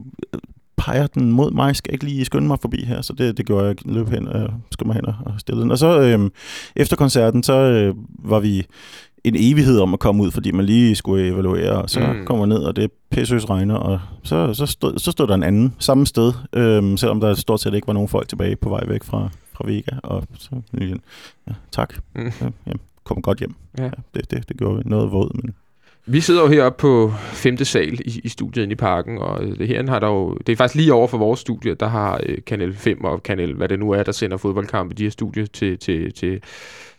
peger 0.77 1.07
den 1.07 1.33
mod 1.33 1.51
mig, 1.51 1.77
skal 1.77 1.91
jeg 1.91 1.95
ikke 1.95 2.05
lige 2.05 2.25
skynde 2.25 2.47
mig 2.47 2.59
forbi 2.61 2.85
her, 2.85 3.03
så 3.03 3.13
det, 3.13 3.37
det 3.37 3.47
gjorde 3.47 3.67
jeg 3.67 3.75
løb 3.85 4.09
hen 4.09 4.29
og 4.29 4.51
skynde 4.73 4.89
mig 4.89 4.95
hen 4.95 5.07
og 5.07 5.15
og 5.27 5.33
stille 5.39 5.63
den. 5.63 5.71
Og 5.71 5.79
så 5.79 6.01
øh, 6.01 6.31
efter 6.77 6.97
koncerten, 6.97 7.43
så 7.43 7.53
øh, 7.53 7.95
var 8.25 8.41
vi 8.41 8.67
en 9.25 9.35
evighed 9.37 9.81
om 9.81 9.95
at 9.95 10.01
komme 10.01 10.23
ud, 10.23 10.31
fordi 10.31 10.51
man 10.53 10.65
lige 10.65 10.95
skulle 10.95 11.27
evaluere, 11.29 11.71
og 11.83 11.91
så 11.91 12.01
Mm. 12.01 12.17
mm. 12.19 12.25
kommer 12.27 12.47
man 12.47 12.59
ned, 12.59 12.65
og 12.67 12.77
det 12.77 12.85
er 12.85 12.89
pæsøs 13.11 13.51
regner, 13.51 13.75
og 13.75 14.01
så, 14.23 14.55
så, 14.55 14.67
stod, 14.67 14.99
så 14.99 15.11
stod 15.11 15.27
der 15.27 15.35
en 15.35 15.43
anden 15.43 15.75
samme 15.79 16.07
sted, 16.07 16.33
øh, 16.53 16.99
selvom 16.99 17.21
der 17.21 17.35
stort 17.35 17.61
set 17.61 17.75
ikke 17.75 17.87
var 17.87 17.93
nogen 17.93 18.09
folk 18.09 18.29
tilbage 18.29 18.57
på 18.57 18.69
vej 18.69 18.85
væk 18.87 19.05
fra, 19.05 19.29
fra 19.53 19.65
Vega, 19.67 19.97
og 20.03 20.23
så 20.39 20.51
igen, 20.75 21.01
ja, 21.49 21.53
tak, 21.73 21.95
Mm. 22.15 22.23
ja, 22.41 22.47
ja, 22.67 22.73
kom 23.05 23.23
godt 23.23 23.39
hjem. 23.39 23.55
Ja. 23.79 23.91
det, 24.15 24.31
det, 24.31 24.49
det 24.49 24.57
gjorde 24.57 24.77
vi. 24.77 24.83
Noget 24.87 25.13
våd, 25.13 25.31
men 25.43 25.55
Vi 26.07 26.21
sidder 26.21 26.43
jo 26.43 26.49
heroppe 26.49 26.81
på 26.81 27.13
femte 27.33 27.65
sal 27.65 28.01
i, 28.05 28.21
i 28.25 28.29
studiet 28.29 28.63
inde 28.63 28.73
i 28.73 28.77
parken, 28.77 29.19
og 29.19 29.41
det 29.59 29.69
her 29.69 29.91
har 29.91 29.99
der 29.99 30.07
jo, 30.07 30.35
det 30.47 30.53
er 30.53 30.57
faktisk 30.57 30.75
lige 30.75 30.93
over 30.95 31.07
for 31.09 31.19
vores 31.19 31.41
studie, 31.41 31.75
der 31.75 31.87
har 31.89 32.21
øh, 32.27 32.39
Kanal 32.47 32.75
5 32.75 33.05
og 33.05 33.23
Kanal, 33.23 33.55
hvad 33.55 33.69
det 33.69 33.79
nu 33.79 33.91
er, 33.91 34.03
der 34.03 34.13
sender 34.13 34.37
fodboldkampe, 34.37 34.95
de 34.95 35.03
her 35.03 35.11
studier 35.11 35.47
til, 35.47 35.79
til, 35.79 36.13
til, 36.13 36.41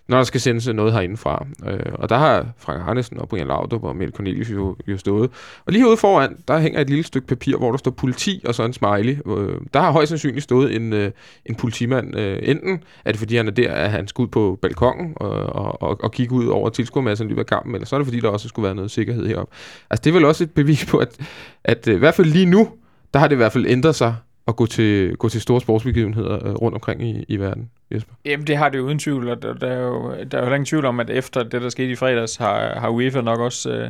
når 0.10 0.18
der 0.18 0.24
skal 0.24 0.42
sendes 0.42 0.68
noget 0.68 0.94
herindefra. 0.94 1.46
Øh, 1.66 1.80
og 1.94 2.10
der 2.10 2.18
har 2.18 2.48
Frank 2.58 2.82
Harnesen 2.82 3.20
og 3.20 3.30
Brian 3.30 3.48
Laudrup 3.48 3.84
og 3.84 3.96
Mette 3.96 4.14
Cornelius 4.14 4.50
jo, 4.50 4.76
jo 4.88 4.98
stået. 4.98 5.30
Og 5.66 5.74
lige 5.74 5.82
herude 5.82 5.98
foran, 5.98 6.38
der 6.48 6.60
hænger 6.60 6.82
et 6.82 6.90
lille 6.90 7.04
stykke 7.04 7.28
papir, 7.28 7.58
hvor 7.58 7.72
der 7.72 7.78
står 7.78 7.92
politi 7.92 8.42
og 8.46 8.56
så 8.56 8.64
en 8.64 8.74
smiley. 8.74 9.18
Øh, 9.28 9.56
der 9.74 9.80
har 9.80 9.92
højst 9.92 10.10
sandsynligt 10.10 10.44
stået 10.44 10.76
en, 10.76 10.94
øh, 10.94 11.12
en 11.46 11.56
politimand. 11.56 12.18
Øh, 12.18 12.40
enten 12.42 12.84
er 13.06 13.12
det 13.12 13.20
fordi, 13.20 13.36
han 13.36 13.48
er 13.48 13.52
der, 13.52 13.74
at 13.74 13.92
han 13.92 14.08
skal 14.08 14.22
ud 14.24 14.28
på 14.28 14.60
balkongen 14.62 15.14
og, 15.16 15.32
og, 15.32 15.82
og, 15.82 16.04
og 16.04 16.12
kigge 16.12 16.36
ud 16.36 16.48
over 16.48 16.70
tilskuermassen 16.70 17.28
i 17.28 17.30
løbet 17.30 17.42
af 17.42 17.48
kampen, 17.48 17.76
eller 17.76 17.86
så 17.86 17.96
er 17.96 18.00
det 18.00 18.08
fordi, 18.08 18.20
der 18.20 18.30
også 18.30 18.48
skulle 18.48 18.66
være 18.66 18.76
noget 18.76 18.92
sikkerhed 18.92 19.28
heroppe. 19.28 19.56
Altså 19.90 20.02
det 20.04 20.10
er 20.10 20.14
vel 20.14 20.26
også 20.26 20.44
et 20.44 20.52
bevis 20.52 20.86
på, 20.86 20.98
at, 20.98 21.18
at 21.64 21.88
øh, 21.88 21.96
i 21.96 22.00
hvert 22.00 22.16
fald 22.16 22.28
lige 22.28 22.46
nu, 22.46 22.70
der 23.14 23.20
har 23.20 23.28
det 23.28 23.36
i 23.36 23.38
hvert 23.38 23.52
fald 23.52 23.66
ændret 23.66 23.96
sig 23.96 24.16
at 24.50 24.56
gå 24.56 24.66
til, 24.66 25.16
gå 25.16 25.30
til 25.30 25.42
store 25.42 25.62
sportsbegivenheder 25.62 26.48
øh, 26.48 26.54
rundt 26.54 26.76
omkring 26.76 27.04
i, 27.04 27.26
i 27.28 27.38
verden, 27.38 27.70
Jesper? 27.94 28.14
Jamen, 28.26 28.48
det 28.48 28.58
har 28.58 28.70
det 28.70 28.78
jo 28.78 28.84
uden 28.84 29.00
tvivl, 29.00 29.30
og 29.30 29.42
der, 29.42 29.54
der, 29.54 29.68
er 29.68 29.82
jo, 29.82 30.16
der 30.32 30.38
er 30.38 30.46
jo 30.46 30.54
ingen 30.54 30.66
tvivl 30.66 30.86
om, 30.86 31.00
at 31.00 31.10
efter 31.10 31.44
det, 31.44 31.62
der 31.62 31.70
skete 31.70 31.92
i 31.92 31.96
fredags, 31.96 32.36
har, 32.36 32.80
har 32.80 32.90
UEFA 32.90 33.22
nok 33.22 33.40
også 33.40 33.72
øh, 33.72 33.90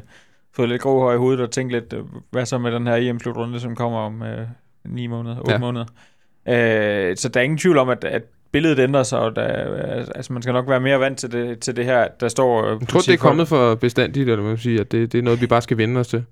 fået 0.55 0.70
lidt 0.70 0.82
grå 0.82 0.99
hår 0.99 1.14
i 1.14 1.18
hovedet 1.18 1.41
og 1.41 1.51
tænkt 1.51 1.72
lidt, 1.72 1.93
øh, 1.93 2.03
hvad 2.32 2.45
så 2.45 2.57
med 2.57 2.72
den 2.72 2.88
her 2.88 2.95
EM-slutrunde, 2.95 3.60
som 3.60 3.76
kommer 3.76 3.99
om 3.99 4.24
øh, 4.24 4.47
9 4.86 5.07
måneder, 5.07 5.39
8 5.39 5.51
ja. 5.51 5.57
måneder. 5.57 5.86
Øh, 6.47 7.18
så 7.18 7.30
der 7.30 7.39
er 7.39 7.43
ingen 7.43 7.57
tvivl 7.57 7.78
om, 7.78 7.89
at, 7.89 8.03
at 8.03 8.24
billedet 8.51 8.80
ændrer 8.80 9.03
sig, 9.03 9.20
og 9.20 9.36
der, 9.36 9.43
altså 10.16 10.34
man 10.34 10.41
skal 10.41 10.53
nok 10.53 10.70
være 10.70 10.80
mere 10.80 10.99
vant 10.99 11.18
til 11.20 11.32
det, 11.32 11.60
til 11.60 11.76
det 11.76 11.86
her, 11.86 12.07
der 12.20 12.28
står... 12.28 12.68
Jeg 12.68 12.88
tror, 12.88 12.99
det 12.99 13.14
er 13.14 13.18
kommet 13.18 13.47
for 13.47 13.76
bestandigt, 13.76 14.30
eller 14.30 14.45
man 14.45 14.57
sige, 14.57 14.80
at 14.80 14.91
det, 14.91 15.12
det 15.12 15.18
er 15.18 15.22
noget, 15.22 15.41
vi 15.41 15.47
bare 15.47 15.62
skal 15.62 15.78
vende 15.78 15.99
os 15.99 16.07
til? 16.07 16.24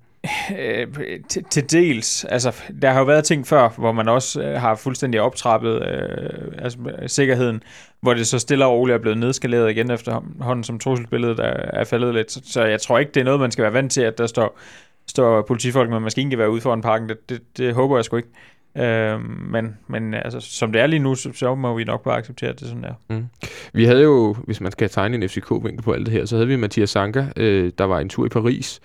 Øh, 0.58 0.86
til, 1.28 1.44
til 1.44 1.70
dels. 1.70 2.24
Altså, 2.24 2.54
der 2.82 2.90
har 2.90 2.98
jo 2.98 3.04
været 3.04 3.24
ting 3.24 3.46
før, 3.46 3.68
hvor 3.78 3.92
man 3.92 4.08
også 4.08 4.42
øh, 4.42 4.60
har 4.60 4.74
fuldstændig 4.74 5.20
optrappet 5.20 5.82
øh, 5.82 6.52
altså, 6.58 6.78
sikkerheden, 7.06 7.62
hvor 8.00 8.14
det 8.14 8.26
så 8.26 8.38
stille 8.38 8.66
og 8.66 8.72
roligt 8.72 8.94
er 8.94 9.00
blevet 9.00 9.18
nedskaleret 9.18 9.70
igen 9.70 9.90
efterhånden, 9.90 10.64
som 10.64 10.78
trusselsbilledet 10.78 11.40
er, 11.40 11.80
er 11.80 11.84
faldet 11.84 12.14
lidt. 12.14 12.32
Så, 12.32 12.40
så 12.44 12.64
jeg 12.64 12.80
tror 12.80 12.98
ikke, 12.98 13.12
det 13.12 13.20
er 13.20 13.24
noget, 13.24 13.40
man 13.40 13.50
skal 13.50 13.62
være 13.62 13.72
vant 13.72 13.92
til, 13.92 14.00
at 14.00 14.18
der 14.18 14.26
står, 14.26 14.58
står 15.06 15.42
politifolk 15.42 15.90
med 15.90 16.00
maskingevær 16.00 16.46
ude 16.46 16.60
foran 16.60 16.82
parken. 16.82 17.08
Det, 17.08 17.28
det, 17.28 17.40
det 17.56 17.74
håber 17.74 17.96
jeg 17.96 18.04
sgu 18.04 18.16
ikke. 18.16 18.28
Øh, 18.76 19.20
men 19.50 19.76
men 19.86 20.14
altså, 20.14 20.40
som 20.40 20.72
det 20.72 20.80
er 20.80 20.86
lige 20.86 21.00
nu, 21.00 21.14
så, 21.14 21.30
så 21.34 21.54
må 21.54 21.74
vi 21.74 21.84
nok 21.84 22.04
bare 22.04 22.16
acceptere, 22.16 22.50
at 22.50 22.60
det 22.60 22.68
sådan 22.68 22.84
er. 22.84 22.94
Mm. 23.10 23.26
Vi 23.72 23.84
havde 23.84 24.02
jo, 24.02 24.36
hvis 24.44 24.60
man 24.60 24.72
skal 24.72 24.90
tegne 24.90 25.16
en 25.16 25.28
FCK-vinkel 25.28 25.82
på 25.82 25.92
alt 25.92 26.06
det 26.06 26.14
her, 26.14 26.24
så 26.24 26.36
havde 26.36 26.48
vi 26.48 26.56
Mathias 26.56 26.90
Sanka, 26.90 27.26
øh, 27.36 27.72
der 27.78 27.84
var 27.84 28.00
en 28.00 28.08
tur 28.08 28.26
i 28.26 28.28
Paris, 28.28 28.80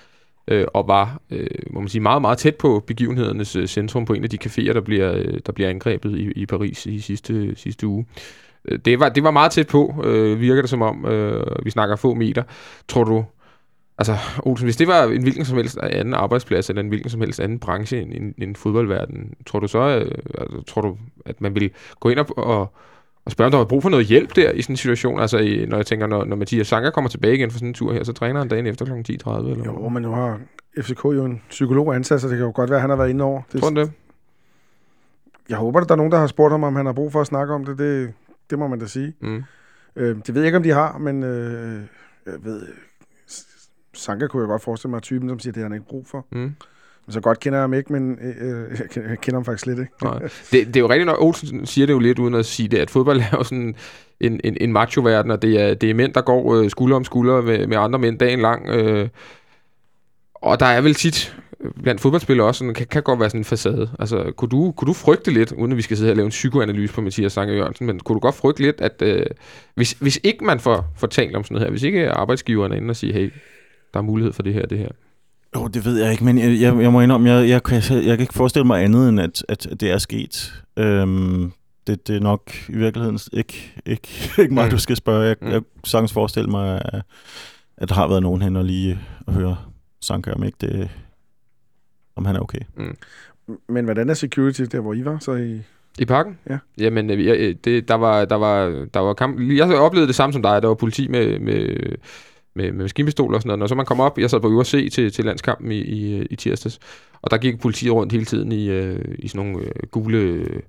øh, 0.47 0.65
og 0.73 0.87
var 0.87 1.21
øh, 1.31 1.47
må 1.71 1.79
man 1.79 1.89
sige, 1.89 2.01
meget, 2.01 2.21
meget 2.21 2.37
tæt 2.37 2.55
på 2.55 2.83
begivenhedernes 2.87 3.55
øh, 3.55 3.67
centrum 3.67 4.05
på 4.05 4.13
en 4.13 4.23
af 4.23 4.29
de 4.29 4.37
caféer, 4.45 4.73
der 4.73 4.81
bliver, 4.81 5.13
øh, 5.13 5.39
der 5.45 5.51
bliver 5.51 5.69
angrebet 5.69 6.17
i, 6.17 6.31
i 6.31 6.45
Paris 6.45 6.85
i 6.85 6.99
sidste, 6.99 7.55
sidste 7.55 7.87
uge. 7.87 8.05
Øh, 8.65 8.79
det 8.85 8.99
var, 8.99 9.09
det 9.09 9.23
var 9.23 9.31
meget 9.31 9.51
tæt 9.51 9.67
på, 9.67 10.03
øh, 10.03 10.39
virker 10.39 10.61
det 10.61 10.69
som 10.69 10.81
om. 10.81 11.05
Øh, 11.05 11.65
vi 11.65 11.69
snakker 11.69 11.95
få 11.95 12.13
meter. 12.13 12.43
Tror 12.87 13.03
du, 13.03 13.25
altså 13.97 14.17
Olsen, 14.39 14.65
hvis 14.65 14.77
det 14.77 14.87
var 14.87 15.03
en 15.03 15.21
hvilken 15.21 15.45
som 15.45 15.57
helst 15.57 15.77
anden 15.77 16.13
arbejdsplads, 16.13 16.69
eller 16.69 16.81
en 16.81 16.87
hvilken 16.87 17.09
som 17.09 17.21
helst 17.21 17.39
anden 17.39 17.59
branche 17.59 18.01
end, 18.01 18.13
end, 18.13 18.33
end 18.37 18.55
fodboldverden, 18.55 19.33
tror 19.45 19.59
du 19.59 19.67
så, 19.67 19.79
øh, 19.79 20.11
altså, 20.37 20.61
tror 20.67 20.81
du, 20.81 20.97
at 21.25 21.41
man 21.41 21.55
vil 21.55 21.71
gå 21.99 22.09
ind 22.09 22.19
og, 22.19 22.37
og 22.37 22.73
og 23.25 23.31
spørge, 23.31 23.45
om 23.45 23.51
der 23.51 23.57
var 23.57 23.65
brug 23.65 23.81
for 23.81 23.89
noget 23.89 24.05
hjælp 24.05 24.35
der 24.35 24.51
i 24.51 24.61
sådan 24.61 24.73
en 24.73 24.77
situation. 24.77 25.19
Altså, 25.19 25.37
i, 25.37 25.65
når 25.65 25.77
jeg 25.77 25.85
tænker, 25.85 26.07
når, 26.07 26.25
når 26.25 26.35
Mathias 26.35 26.67
Sanger 26.67 26.91
kommer 26.91 27.09
tilbage 27.09 27.35
igen 27.35 27.51
for 27.51 27.57
sådan 27.57 27.67
en 27.67 27.73
tur 27.73 27.93
her, 27.93 28.03
så 28.03 28.13
træner 28.13 28.39
han 28.39 28.47
dagen 28.47 28.67
efter 28.67 28.85
kl. 28.85 28.91
10.30. 28.91 29.49
Eller 29.49 29.63
jo, 29.65 29.89
men 29.89 30.03
nu 30.03 30.11
har 30.11 30.39
FCK 30.81 31.05
jo 31.05 31.25
en 31.25 31.41
psykolog 31.49 31.95
ansat, 31.95 32.21
så 32.21 32.27
det 32.27 32.37
kan 32.37 32.45
jo 32.45 32.51
godt 32.55 32.69
være, 32.69 32.77
at 32.77 32.81
han 32.81 32.89
har 32.89 32.97
været 32.97 33.09
inde 33.09 33.23
over. 33.23 33.41
Det, 33.51 33.61
Tror 33.61 33.69
det? 33.69 33.91
Jeg 35.49 35.57
håber, 35.57 35.79
at 35.79 35.87
der 35.87 35.95
er 35.95 35.97
nogen, 35.97 36.11
der 36.11 36.17
har 36.17 36.27
spurgt 36.27 36.51
ham, 36.51 36.63
om 36.63 36.75
han 36.75 36.85
har 36.85 36.93
brug 36.93 37.11
for 37.11 37.21
at 37.21 37.27
snakke 37.27 37.53
om 37.53 37.65
det. 37.65 37.77
Det, 37.77 38.13
det 38.49 38.59
må 38.59 38.67
man 38.67 38.79
da 38.79 38.85
sige. 38.85 39.13
Mm. 39.19 39.43
Øh, 39.95 40.15
det 40.15 40.35
ved 40.35 40.41
jeg 40.41 40.45
ikke, 40.45 40.57
om 40.57 40.63
de 40.63 40.71
har, 40.71 40.97
men 40.97 41.23
øh, 41.23 41.81
jeg 42.25 42.33
ved, 42.43 42.67
Sanka 43.93 44.27
kunne 44.27 44.41
jeg 44.41 44.47
godt 44.47 44.63
forestille 44.63 44.91
mig, 44.91 45.01
typen, 45.01 45.29
som 45.29 45.39
siger, 45.39 45.51
at 45.51 45.55
det 45.55 45.61
har 45.63 45.69
han 45.69 45.75
ikke 45.75 45.87
brug 45.87 46.07
for. 46.07 46.25
Mm. 46.31 46.55
Så 47.09 47.21
godt 47.21 47.39
kender 47.39 47.59
jeg 47.59 47.63
ham 47.63 47.73
ikke, 47.73 47.93
men 47.93 48.19
øh, 48.21 48.35
øh 48.41 48.79
jeg 49.09 49.17
kender 49.21 49.33
ham 49.33 49.45
faktisk 49.45 49.63
slet 49.63 49.79
ikke. 49.79 49.91
Nej. 50.03 50.19
Det, 50.51 50.67
det 50.67 50.75
er 50.75 50.79
jo 50.79 50.89
rigtigt, 50.89 51.05
når 51.05 51.21
Olsen 51.21 51.65
siger 51.65 51.87
det 51.87 51.93
jo 51.93 51.99
lidt 51.99 52.19
uden 52.19 52.33
at 52.33 52.45
sige 52.45 52.69
det, 52.69 52.77
at 52.77 52.89
fodbold 52.89 53.19
er 53.19 53.37
jo 53.37 53.43
sådan 53.43 53.75
en, 54.19 54.41
en, 54.43 54.57
en 54.61 54.73
macho-verden, 54.73 55.31
og 55.31 55.41
det 55.41 55.61
er, 55.61 55.73
det 55.73 55.89
er 55.89 55.93
mænd, 55.93 56.13
der 56.13 56.21
går 56.21 56.55
øh, 56.55 56.69
skulder 56.69 56.95
om 56.95 57.03
skulder 57.03 57.41
med, 57.41 57.67
med 57.67 57.77
andre 57.77 57.99
mænd 57.99 58.19
dagen 58.19 58.39
lang. 58.39 58.69
Øh, 58.69 59.09
og 60.35 60.59
der 60.59 60.65
er 60.65 60.81
vel 60.81 60.93
tit 60.93 61.37
øh, 61.59 61.71
blandt 61.83 62.01
fodboldspillere 62.01 62.47
også, 62.47 62.59
sådan, 62.59 62.73
kan, 62.73 62.87
kan 62.87 63.03
godt 63.03 63.19
være 63.19 63.29
sådan 63.29 63.41
en 63.41 63.45
facade. 63.45 63.89
Altså, 63.99 64.31
kunne 64.37 64.49
du, 64.49 64.73
kunne 64.77 64.87
du 64.87 64.93
frygte 64.93 65.31
lidt, 65.31 65.51
uden 65.51 65.71
at 65.71 65.77
vi 65.77 65.81
skal 65.81 65.97
sidde 65.97 66.07
her 66.07 66.13
og 66.13 66.17
lave 66.17 66.25
en 66.25 66.29
psykoanalyse 66.29 66.93
på 66.93 67.01
Mathias 67.01 67.33
Sange 67.33 67.53
Jørgensen, 67.53 67.87
men 67.87 67.99
kunne 67.99 68.13
du 68.13 68.19
godt 68.19 68.35
frygte 68.35 68.61
lidt, 68.61 68.81
at 68.81 69.01
øh, 69.01 69.25
hvis, 69.75 69.91
hvis 69.91 70.19
ikke 70.23 70.45
man 70.45 70.59
får, 70.59 70.85
får 70.97 71.07
talt 71.07 71.35
om 71.35 71.43
sådan 71.43 71.55
noget 71.55 71.65
her, 71.65 71.71
hvis 71.71 71.83
ikke 71.83 72.11
arbejdsgiveren 72.11 72.71
er 72.71 72.75
inde 72.75 72.89
og 72.89 72.95
siger, 72.95 73.13
hey, 73.13 73.31
der 73.93 73.99
er 73.99 74.03
mulighed 74.03 74.33
for 74.33 74.43
det 74.43 74.53
her 74.53 74.65
det 74.65 74.77
her, 74.77 74.89
jo, 75.55 75.67
det 75.67 75.85
ved 75.85 76.03
jeg 76.03 76.11
ikke, 76.11 76.23
men 76.23 76.37
jeg, 76.37 76.61
jeg, 76.61 76.81
jeg 76.81 76.91
må 76.91 77.01
indrømme, 77.01 77.29
jeg, 77.29 77.49
jeg, 77.49 77.61
jeg, 77.71 77.83
jeg 77.91 78.17
kan 78.17 78.19
ikke 78.19 78.33
forestille 78.33 78.67
mig 78.67 78.83
andet, 78.83 79.09
end 79.09 79.19
at, 79.19 79.45
at 79.49 79.67
det 79.79 79.91
er 79.91 79.97
sket. 79.97 80.63
Øhm, 80.77 81.51
det, 81.87 82.07
det 82.07 82.15
er 82.15 82.19
nok 82.19 82.51
i 82.69 82.77
virkeligheden 82.77 83.19
ikke, 83.33 83.73
ikke, 83.85 84.07
ikke 84.41 84.53
mig, 84.53 84.65
mm. 84.65 84.71
du 84.71 84.77
skal 84.77 84.95
spørge. 84.95 85.23
Jeg, 85.23 85.35
mm. 85.41 85.47
jeg 85.47 85.61
sagtens 85.83 86.13
forestille 86.13 86.49
mig, 86.49 86.81
at, 86.93 87.01
at 87.77 87.89
der 87.89 87.95
har 87.95 88.07
været 88.07 88.23
nogen 88.23 88.41
hen 88.41 88.55
og 88.55 88.65
lige 88.65 88.99
at 89.27 89.33
høre 89.33 89.57
Sanka, 90.01 90.31
om 90.31 90.43
ikke 90.43 90.57
det, 90.61 90.89
om 92.15 92.25
han 92.25 92.35
er 92.35 92.39
okay. 92.39 92.59
Mm. 92.77 92.97
Men 93.69 93.85
hvordan 93.85 94.09
er 94.09 94.13
security 94.13 94.61
der, 94.61 94.79
hvor 94.79 94.93
I 94.93 95.05
var 95.05 95.19
så 95.19 95.33
i... 95.33 95.61
I 95.99 96.05
parken? 96.05 96.37
Ja. 96.49 96.57
Jamen, 96.77 97.09
øh, 97.09 97.25
jeg, 97.25 97.55
det, 97.63 97.87
der 97.87 97.95
var, 97.95 98.25
der 98.25 98.35
var, 98.35 98.85
der 98.93 98.99
var 98.99 99.13
kamp... 99.13 99.39
Jeg 99.39 99.75
oplevede 99.75 100.07
det 100.07 100.15
samme 100.15 100.33
som 100.33 100.41
dig. 100.41 100.61
Der 100.61 100.67
var 100.67 100.75
politi 100.75 101.07
med, 101.07 101.39
med 101.39 101.77
med, 102.55 102.71
med 102.71 102.81
maskinpistoler 102.83 103.35
og 103.35 103.41
sådan 103.41 103.49
noget. 103.49 103.59
Når 103.59 103.67
så 103.67 103.75
man 103.75 103.85
kom 103.85 103.99
op, 103.99 104.19
jeg 104.19 104.29
sad 104.29 104.39
på 104.39 104.47
UFC 104.47 104.91
til, 104.91 105.11
til 105.11 105.25
landskampen 105.25 105.71
i, 105.71 105.79
i, 105.79 106.21
i 106.21 106.35
tirsdags, 106.35 106.79
og 107.21 107.31
der 107.31 107.37
gik 107.37 107.61
politiet 107.61 107.93
rundt 107.93 108.11
hele 108.11 108.25
tiden 108.25 108.51
i, 108.51 108.69
øh, 108.69 109.15
i 109.19 109.27
sådan 109.27 109.45
nogle 109.45 109.65
øh, 109.65 109.71
gule... 109.91 110.17
Øh, 110.17 110.59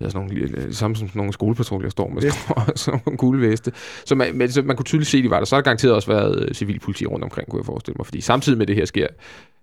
ja, 0.00 0.08
sådan 0.08 0.26
nogle, 0.26 0.42
øh, 0.42 0.72
samme 0.72 0.96
som 0.96 1.08
sådan 1.08 1.18
nogle 1.18 1.32
skolepatruljer 1.32 1.90
står 1.90 2.08
med 2.08 2.22
sådan 2.76 3.00
nogle 3.06 3.16
gule 3.16 3.50
veste. 3.50 3.72
Så 4.04 4.14
man, 4.14 4.36
men, 4.36 4.50
så 4.50 4.62
man 4.62 4.76
kunne 4.76 4.84
tydeligt 4.84 5.10
se, 5.10 5.18
at 5.18 5.24
de 5.24 5.30
var 5.30 5.38
der. 5.38 5.44
Så 5.44 5.54
har 5.54 5.60
der 5.60 5.64
garanteret 5.64 5.94
også 5.94 6.12
været 6.12 6.48
øh, 6.48 6.54
civilpoliti 6.54 7.06
rundt 7.06 7.24
omkring, 7.24 7.48
kunne 7.48 7.60
jeg 7.60 7.66
forestille 7.66 7.96
mig. 7.98 8.06
Fordi 8.06 8.20
samtidig 8.20 8.58
med 8.58 8.66
det 8.66 8.76
her 8.76 8.84
sker, 8.84 9.06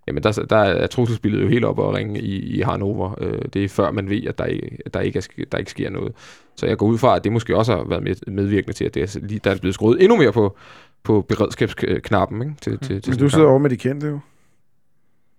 jamen 0.07 0.23
der, 0.23 0.31
der 0.49 0.57
er 0.57 0.87
trusselsbilledet 0.87 1.43
jo 1.43 1.49
helt 1.49 1.65
op 1.65 1.79
og 1.79 1.93
ringe 1.93 2.21
i, 2.21 2.57
i 2.57 2.61
Hannover. 2.61 3.15
Øh, 3.21 3.39
det 3.53 3.63
er 3.63 3.69
før 3.69 3.91
man 3.91 4.09
ved, 4.09 4.23
at 4.27 4.37
der, 4.37 4.45
ikke, 4.45 4.77
at 4.85 4.93
der, 4.93 4.99
ikke 4.99 5.19
er, 5.19 5.43
der 5.51 5.57
ikke 5.57 5.71
sker 5.71 5.89
noget. 5.89 6.13
Så 6.55 6.65
jeg 6.65 6.77
går 6.77 6.87
ud 6.87 6.97
fra, 6.97 7.15
at 7.15 7.23
det 7.23 7.31
måske 7.31 7.57
også 7.57 7.75
har 7.75 7.83
været 7.83 8.03
med, 8.03 8.15
medvirkende 8.27 8.73
til, 8.73 8.85
at 8.85 8.93
det 8.93 9.03
er, 9.03 9.39
der 9.43 9.51
er 9.51 9.57
blevet 9.57 9.73
skruet 9.73 10.01
endnu 10.03 10.17
mere 10.17 10.31
på, 10.31 10.57
på 11.03 11.21
beredskabsknappen 11.21 12.41
ikke? 12.41 12.55
Til, 12.61 12.79
til, 12.79 13.01
til 13.01 13.11
Men 13.11 13.19
du 13.19 13.29
sidder 13.29 13.47
over 13.47 13.59
med 13.59 13.69
de 13.69 13.77
kendte 13.77 14.07
jo. 14.07 14.19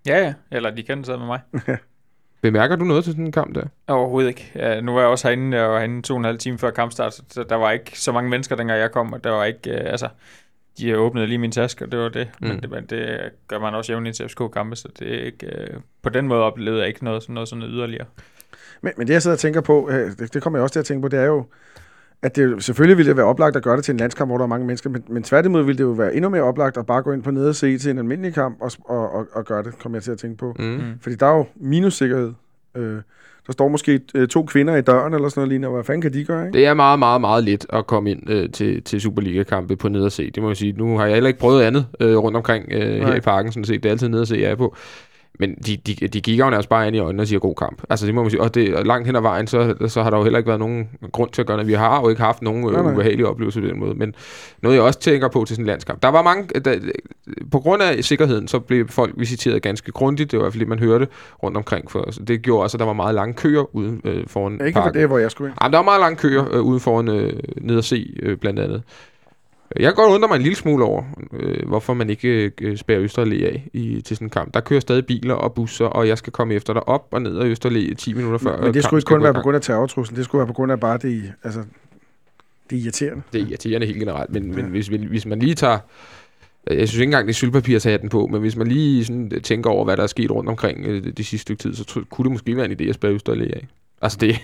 Ja, 0.06 0.18
ja. 0.24 0.34
Eller 0.50 0.70
de 0.70 0.82
kendte 0.82 1.06
sidder 1.06 1.18
med 1.18 1.26
mig. 1.26 1.40
Bemærker 2.42 2.76
du 2.76 2.84
noget 2.84 3.04
til 3.04 3.12
sådan 3.12 3.26
en 3.26 3.32
kamp 3.32 3.54
der? 3.54 3.64
Overhovedet 3.86 4.28
ikke. 4.28 4.52
Ja, 4.54 4.80
nu 4.80 4.92
var 4.92 5.00
jeg 5.00 5.08
også 5.08 5.28
herinde, 5.28 5.56
jeg 5.56 5.68
var 5.68 5.78
herinde 5.78 6.02
to 6.02 6.14
og 6.14 6.18
en 6.18 6.24
halv 6.24 6.38
time 6.38 6.58
før 6.58 6.70
kampstart, 6.70 7.14
så 7.14 7.44
der 7.48 7.56
var 7.56 7.70
ikke 7.70 8.00
så 8.00 8.12
mange 8.12 8.30
mennesker, 8.30 8.56
dengang 8.56 8.80
jeg 8.80 8.90
kom, 8.90 9.12
og 9.12 9.24
der 9.24 9.30
var 9.30 9.44
ikke, 9.44 9.70
uh, 9.70 9.90
altså, 9.90 10.08
de 10.78 10.98
åbnede 10.98 11.26
lige 11.26 11.38
min 11.38 11.52
taske, 11.52 11.84
og 11.84 11.92
det 11.92 12.00
var 12.00 12.08
det. 12.08 12.28
Mm. 12.40 12.48
Men, 12.48 12.62
det 12.62 12.70
men 12.70 12.86
det 12.86 13.30
gør 13.48 13.58
man 13.58 13.74
også 13.74 13.92
jævnligt 13.92 14.16
til 14.16 14.28
FCK-kampe, 14.28 14.76
så 14.76 14.88
det 14.98 15.20
er 15.20 15.24
ikke, 15.24 15.68
uh, 15.74 15.80
på 16.02 16.08
den 16.08 16.28
måde 16.28 16.42
oplevede 16.42 16.80
jeg 16.80 16.88
ikke 16.88 17.04
noget 17.04 17.22
sådan 17.22 17.34
noget, 17.34 17.48
sådan 17.48 17.58
noget 17.58 17.74
yderligere. 17.74 18.06
Men, 18.80 18.92
men 18.96 19.06
det, 19.06 19.12
jeg 19.12 19.22
sidder 19.22 19.36
og 19.36 19.40
tænker 19.40 19.60
på, 19.60 19.90
øh, 19.90 20.10
det, 20.18 20.34
det 20.34 20.42
kommer 20.42 20.58
jeg 20.58 20.62
også 20.62 20.72
til 20.72 20.80
at 20.80 20.86
tænke 20.86 21.02
på, 21.02 21.08
det 21.08 21.18
er 21.18 21.24
jo, 21.24 21.46
at 22.22 22.36
det 22.36 22.64
selvfølgelig 22.64 22.96
ville 22.96 23.08
det 23.08 23.16
være 23.16 23.26
oplagt 23.26 23.56
at 23.56 23.62
gøre 23.62 23.76
det 23.76 23.84
til 23.84 23.92
en 23.92 23.98
landskamp, 23.98 24.28
hvor 24.28 24.38
der 24.38 24.44
er 24.44 24.48
mange 24.48 24.66
mennesker, 24.66 24.90
men, 24.90 25.04
men 25.08 25.22
tværtimod 25.22 25.62
ville 25.62 25.78
det 25.78 25.84
jo 25.84 25.90
være 25.90 26.14
endnu 26.14 26.30
mere 26.30 26.42
oplagt 26.42 26.76
at 26.76 26.86
bare 26.86 27.02
gå 27.02 27.12
ind 27.12 27.22
på 27.22 27.30
nede 27.30 27.48
og 27.48 27.54
se 27.54 27.78
til 27.78 27.90
en 27.90 27.98
almindelig 27.98 28.34
kamp 28.34 28.56
og, 28.60 28.72
og, 28.84 29.12
og, 29.14 29.26
og 29.32 29.44
gøre 29.44 29.62
det, 29.62 29.78
kommer 29.78 29.98
jeg 29.98 30.02
til 30.02 30.10
at 30.10 30.18
tænke 30.18 30.36
på. 30.36 30.56
Mm. 30.58 30.64
mm. 30.64 30.82
Fordi 31.00 31.16
der 31.16 31.26
er 31.26 31.36
jo 31.36 31.46
minussikkerhed. 31.56 32.32
Øh, 32.76 32.96
der 33.46 33.52
står 33.52 33.68
måske 33.68 34.00
øh, 34.14 34.28
to 34.28 34.42
kvinder 34.42 34.76
i 34.76 34.80
døren 34.80 35.14
eller 35.14 35.28
sådan 35.28 35.40
noget 35.40 35.48
lignende. 35.48 35.68
Hvad 35.68 35.84
fanden 35.84 36.02
kan 36.02 36.12
de 36.12 36.24
gøre, 36.24 36.46
ikke? 36.46 36.58
Det 36.58 36.66
er 36.66 36.74
meget, 36.74 36.98
meget, 36.98 37.20
meget 37.20 37.44
let 37.44 37.66
at 37.72 37.86
komme 37.86 38.10
ind 38.10 38.30
øh, 38.30 38.50
til, 38.50 38.82
til 38.82 39.00
Superliga-kampe 39.00 39.76
på 39.76 39.88
ned 39.88 40.02
og 40.02 40.12
se. 40.12 40.30
Det 40.30 40.42
må 40.42 40.48
jeg 40.48 40.56
sige. 40.56 40.72
Nu 40.72 40.98
har 40.98 41.04
jeg 41.04 41.14
heller 41.14 41.28
ikke 41.28 41.40
prøvet 41.40 41.62
andet 41.62 41.86
øh, 42.00 42.16
rundt 42.16 42.36
omkring 42.36 42.72
øh, 42.72 43.06
her 43.06 43.14
i 43.14 43.20
parken, 43.20 43.52
sådan 43.52 43.64
set. 43.64 43.82
Det 43.82 43.88
er 43.88 43.92
altid 43.92 44.08
ned 44.08 44.20
og 44.20 44.26
se, 44.26 44.36
jeg 44.36 44.50
er 44.50 44.54
på. 44.54 44.76
Men 45.38 45.54
de, 45.54 45.76
de, 45.76 46.08
de 46.08 46.20
kigger 46.20 46.44
jo 46.44 46.50
nærmest 46.50 46.68
bare 46.68 46.86
ind 46.86 46.96
i 46.96 46.98
øjnene 46.98 47.22
og 47.22 47.26
siger 47.26 47.40
god 47.40 47.54
kamp. 47.54 47.82
Altså 47.90 48.06
det 48.06 48.14
må 48.14 48.22
man 48.22 48.30
sige. 48.30 48.40
Og, 48.40 48.54
det, 48.54 48.86
langt 48.86 49.06
hen 49.06 49.16
ad 49.16 49.20
vejen, 49.20 49.46
så, 49.46 49.74
så 49.88 50.02
har 50.02 50.10
der 50.10 50.16
jo 50.16 50.22
heller 50.22 50.38
ikke 50.38 50.48
været 50.48 50.60
nogen 50.60 50.88
grund 51.12 51.30
til 51.30 51.42
at 51.42 51.46
gøre 51.46 51.58
det. 51.58 51.66
Vi 51.66 51.72
har 51.72 52.00
jo 52.00 52.08
ikke 52.08 52.22
haft 52.22 52.42
nogen 52.42 52.74
øh, 52.74 52.92
ubehagelige 52.92 53.28
oplevelser 53.28 53.60
på 53.60 53.66
den 53.66 53.80
måde. 53.80 53.94
Men 53.94 54.14
noget 54.62 54.76
jeg 54.76 54.82
også 54.82 54.98
tænker 54.98 55.28
på 55.28 55.44
til 55.44 55.56
sådan 55.56 55.64
en 55.64 55.66
landskamp. 55.66 56.02
Der 56.02 56.08
var 56.08 56.22
mange... 56.22 56.60
Der, 56.60 56.78
på 57.50 57.58
grund 57.60 57.82
af 57.82 58.04
sikkerheden, 58.04 58.48
så 58.48 58.58
blev 58.58 58.88
folk 58.88 59.14
visiteret 59.16 59.62
ganske 59.62 59.92
grundigt. 59.92 60.30
Det 60.30 60.38
var 60.38 60.42
i 60.42 60.44
hvert 60.44 60.52
fald 60.52 60.60
det, 60.60 60.68
man 60.68 60.78
hørte 60.78 61.08
rundt 61.42 61.56
omkring. 61.56 61.90
For, 61.90 62.10
så 62.10 62.22
det 62.22 62.42
gjorde 62.42 62.62
også, 62.62 62.76
at 62.76 62.78
der 62.78 62.86
var 62.86 62.92
meget 62.92 63.14
lange 63.14 63.34
køer 63.34 63.76
uden 63.76 64.00
øh, 64.04 64.26
foran 64.26 64.60
Ikke 64.66 64.80
for 64.84 64.88
det, 64.88 65.06
hvor 65.06 65.18
jeg 65.18 65.30
skulle 65.30 65.50
ind. 65.50 65.58
Jamen, 65.62 65.72
der 65.72 65.78
var 65.78 65.84
meget 65.84 66.00
lange 66.00 66.16
køer 66.16 66.54
øh, 66.54 66.60
uden 66.60 66.80
foran 66.80 67.08
øh, 67.08 67.32
ned 67.60 67.76
og 67.76 67.84
se, 67.84 68.14
øh, 68.22 68.36
blandt 68.36 68.58
andet. 68.60 68.82
Jeg 69.76 69.84
kan 69.84 69.94
godt 69.94 70.14
undre 70.14 70.28
mig 70.28 70.36
en 70.36 70.42
lille 70.42 70.56
smule 70.56 70.84
over, 70.84 71.02
øh, 71.32 71.68
hvorfor 71.68 71.94
man 71.94 72.10
ikke 72.10 72.52
øh, 72.60 72.76
spærer 72.76 73.00
Østerlæ 73.00 73.46
af 73.46 73.68
i, 73.72 74.00
til 74.00 74.16
sådan 74.16 74.26
en 74.26 74.30
kamp. 74.30 74.54
Der 74.54 74.60
kører 74.60 74.80
stadig 74.80 75.06
biler 75.06 75.34
og 75.34 75.54
busser, 75.54 75.84
og 75.84 76.08
jeg 76.08 76.18
skal 76.18 76.32
komme 76.32 76.54
efter 76.54 76.72
dig 76.72 76.88
op 76.88 77.08
og 77.10 77.22
ned 77.22 77.38
af 77.38 77.44
Østerlæ 77.46 77.94
10 77.98 78.14
minutter 78.14 78.38
før. 78.38 78.56
Men, 78.56 78.64
men 78.64 78.74
det 78.74 78.84
skulle 78.84 78.98
ikke 78.98 79.08
kun 79.08 79.22
være 79.22 79.34
på 79.34 79.40
grund 79.40 79.56
af 79.56 79.62
terrortruslen, 79.62 80.16
det 80.16 80.24
skulle 80.24 80.38
være 80.40 80.46
på 80.46 80.52
grund 80.52 80.72
af 80.72 80.80
bare 80.80 80.98
det, 80.98 81.32
altså, 81.44 81.60
Det 82.70 82.78
er 82.78 82.82
irriterende. 82.82 83.22
Det 83.32 83.40
er 83.42 83.46
irriterende 83.46 83.86
helt 83.86 83.98
generelt, 83.98 84.30
men, 84.32 84.46
men 84.54 84.58
Ja. 84.58 84.70
hvis, 84.70 84.90
vi- 84.90 85.06
hvis 85.06 85.26
man 85.26 85.38
lige 85.38 85.54
tager... 85.54 85.78
Jeg 86.70 86.88
synes 86.88 86.94
ikke 86.94 87.04
engang, 87.04 87.26
det 87.26 87.32
er 87.32 87.36
sølvpapir 87.36 87.76
at 87.76 87.82
tage 87.82 87.98
den 87.98 88.08
på, 88.08 88.26
men 88.26 88.40
hvis 88.40 88.56
man 88.56 88.66
lige 88.66 89.04
sådan 89.04 89.40
tænker 89.42 89.70
over, 89.70 89.84
hvad 89.84 89.96
der 89.96 90.02
er 90.02 90.06
sket 90.06 90.30
rundt 90.30 90.50
omkring 90.50 90.86
øh, 90.86 91.04
det 91.04 91.26
sidste 91.26 91.38
stykke 91.38 91.62
tid, 91.62 91.74
så 91.74 92.04
kunne 92.10 92.24
det 92.24 92.32
måske 92.32 92.56
være 92.56 92.70
en 92.70 92.80
idé 92.80 92.88
at 92.88 92.94
spørge 92.94 93.14
Østerlæge 93.14 93.54
af. 93.54 93.66
Altså, 94.02 94.18
det, 94.22 94.36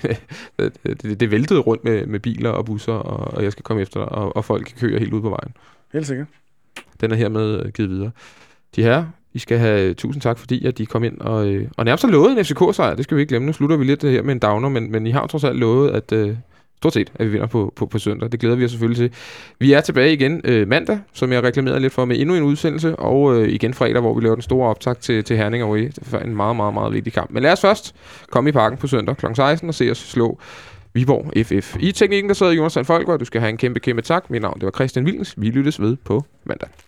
det, 0.59 1.03
det, 1.03 1.21
det 1.21 1.31
væltede 1.31 1.61
rundt 1.61 1.85
med, 1.85 2.07
med 2.07 2.21
biler 2.21 2.51
og 2.51 2.65
busser, 2.65 2.93
og, 2.93 3.35
og 3.35 3.45
jeg 3.45 3.53
skal 3.53 3.63
komme 3.63 3.83
efter, 3.83 4.01
og, 4.01 4.37
og 4.37 4.45
folk 4.45 4.75
kører 4.81 4.99
helt 4.99 5.13
ud 5.13 5.21
på 5.21 5.29
vejen. 5.29 5.53
Helt 5.93 6.07
sikkert. 6.07 6.27
Den 7.01 7.11
er 7.11 7.17
hermed 7.17 7.65
øh, 7.65 7.73
givet 7.73 7.91
videre. 7.91 8.11
De 8.77 8.83
her, 8.83 9.05
I 9.33 9.39
skal 9.39 9.59
have 9.59 9.95
tusind 9.95 10.23
tak, 10.23 10.39
fordi 10.39 10.67
at 10.67 10.79
de 10.79 10.87
kom 10.87 11.05
ind 11.05 11.21
og, 11.21 11.49
øh, 11.49 11.69
og 11.77 11.85
nærmest 11.85 12.05
har 12.05 12.11
lovet 12.11 12.39
en 12.39 12.45
FCK-sejr. 12.45 12.95
Det 12.95 13.05
skal 13.05 13.17
vi 13.17 13.21
ikke 13.21 13.29
glemme. 13.29 13.47
Nu 13.47 13.53
slutter 13.53 13.77
vi 13.77 13.85
lidt 13.85 14.03
her 14.03 14.23
med 14.23 14.33
en 14.33 14.39
downer, 14.39 14.69
men, 14.69 14.93
men 14.93 15.07
I 15.07 15.11
har 15.11 15.27
trods 15.27 15.45
alt 15.45 15.59
lovet, 15.59 15.91
at 15.91 16.13
øh, 16.13 16.37
stort 16.79 16.93
set, 16.93 17.13
at 17.15 17.27
vi 17.27 17.33
vinder 17.33 17.47
på, 17.47 17.73
på, 17.77 17.87
på 17.87 17.99
søndag. 17.99 18.33
Det 18.33 18.41
glæder 18.41 18.57
vi 18.57 18.65
os 18.65 18.71
selvfølgelig 18.71 19.11
til. 19.11 19.19
Vi 19.59 19.73
er 19.73 19.81
tilbage 19.81 20.13
igen 20.13 20.41
øh, 20.45 20.69
mandag, 20.69 20.99
som 21.13 21.33
jeg 21.33 21.43
reklamerede 21.43 21.81
lidt 21.81 21.93
for, 21.93 22.05
med 22.05 22.19
endnu 22.19 22.35
en 22.35 22.43
udsendelse, 22.43 22.97
og 22.97 23.35
øh, 23.35 23.49
igen 23.49 23.75
fredag, 23.75 24.01
hvor 24.01 24.15
vi 24.15 24.21
laver 24.21 24.35
den 24.35 24.43
store 24.43 24.69
optag 24.69 24.97
til, 24.97 25.25
til 25.25 25.37
Herning 25.37 25.65
og 25.65 25.79
Det 25.79 26.23
en 26.25 26.37
meget, 26.37 26.57
meget, 26.57 26.75
meget 26.75 26.93
vigtig 26.93 27.13
kamp. 27.13 27.31
Men 27.31 27.43
lad 27.43 27.53
os 27.53 27.61
først 27.61 27.95
komme 28.31 28.51
i 28.51 28.53
parken 28.53 28.79
på 28.79 28.87
søndag 28.87 29.17
kl. 29.17 29.27
16 29.35 29.69
og 29.69 29.75
se 29.75 29.91
os 29.91 29.99
slå 29.99 30.39
Viborg 30.93 31.47
FF. 31.47 31.77
I 31.81 31.93
teknikken, 31.93 32.29
der 32.29 32.35
sidder 32.35 32.53
Jonas 32.53 32.73
Sand 32.73 32.85
Folker, 32.85 33.13
og 33.13 33.21
du 33.21 33.25
skal 33.25 33.41
have 33.41 33.51
en 33.51 33.57
kæmpe, 33.57 33.81
kæmpe 33.81 34.03
tak. 34.03 34.31
Mit 34.31 34.43
navn 34.43 34.55
det 34.55 34.65
var 34.65 34.71
Christian 34.71 35.05
Wilens. 35.05 35.35
Vi 35.37 35.51
lyttes 35.51 35.81
ved 35.81 35.97
på 36.05 36.25
mandag. 36.45 36.69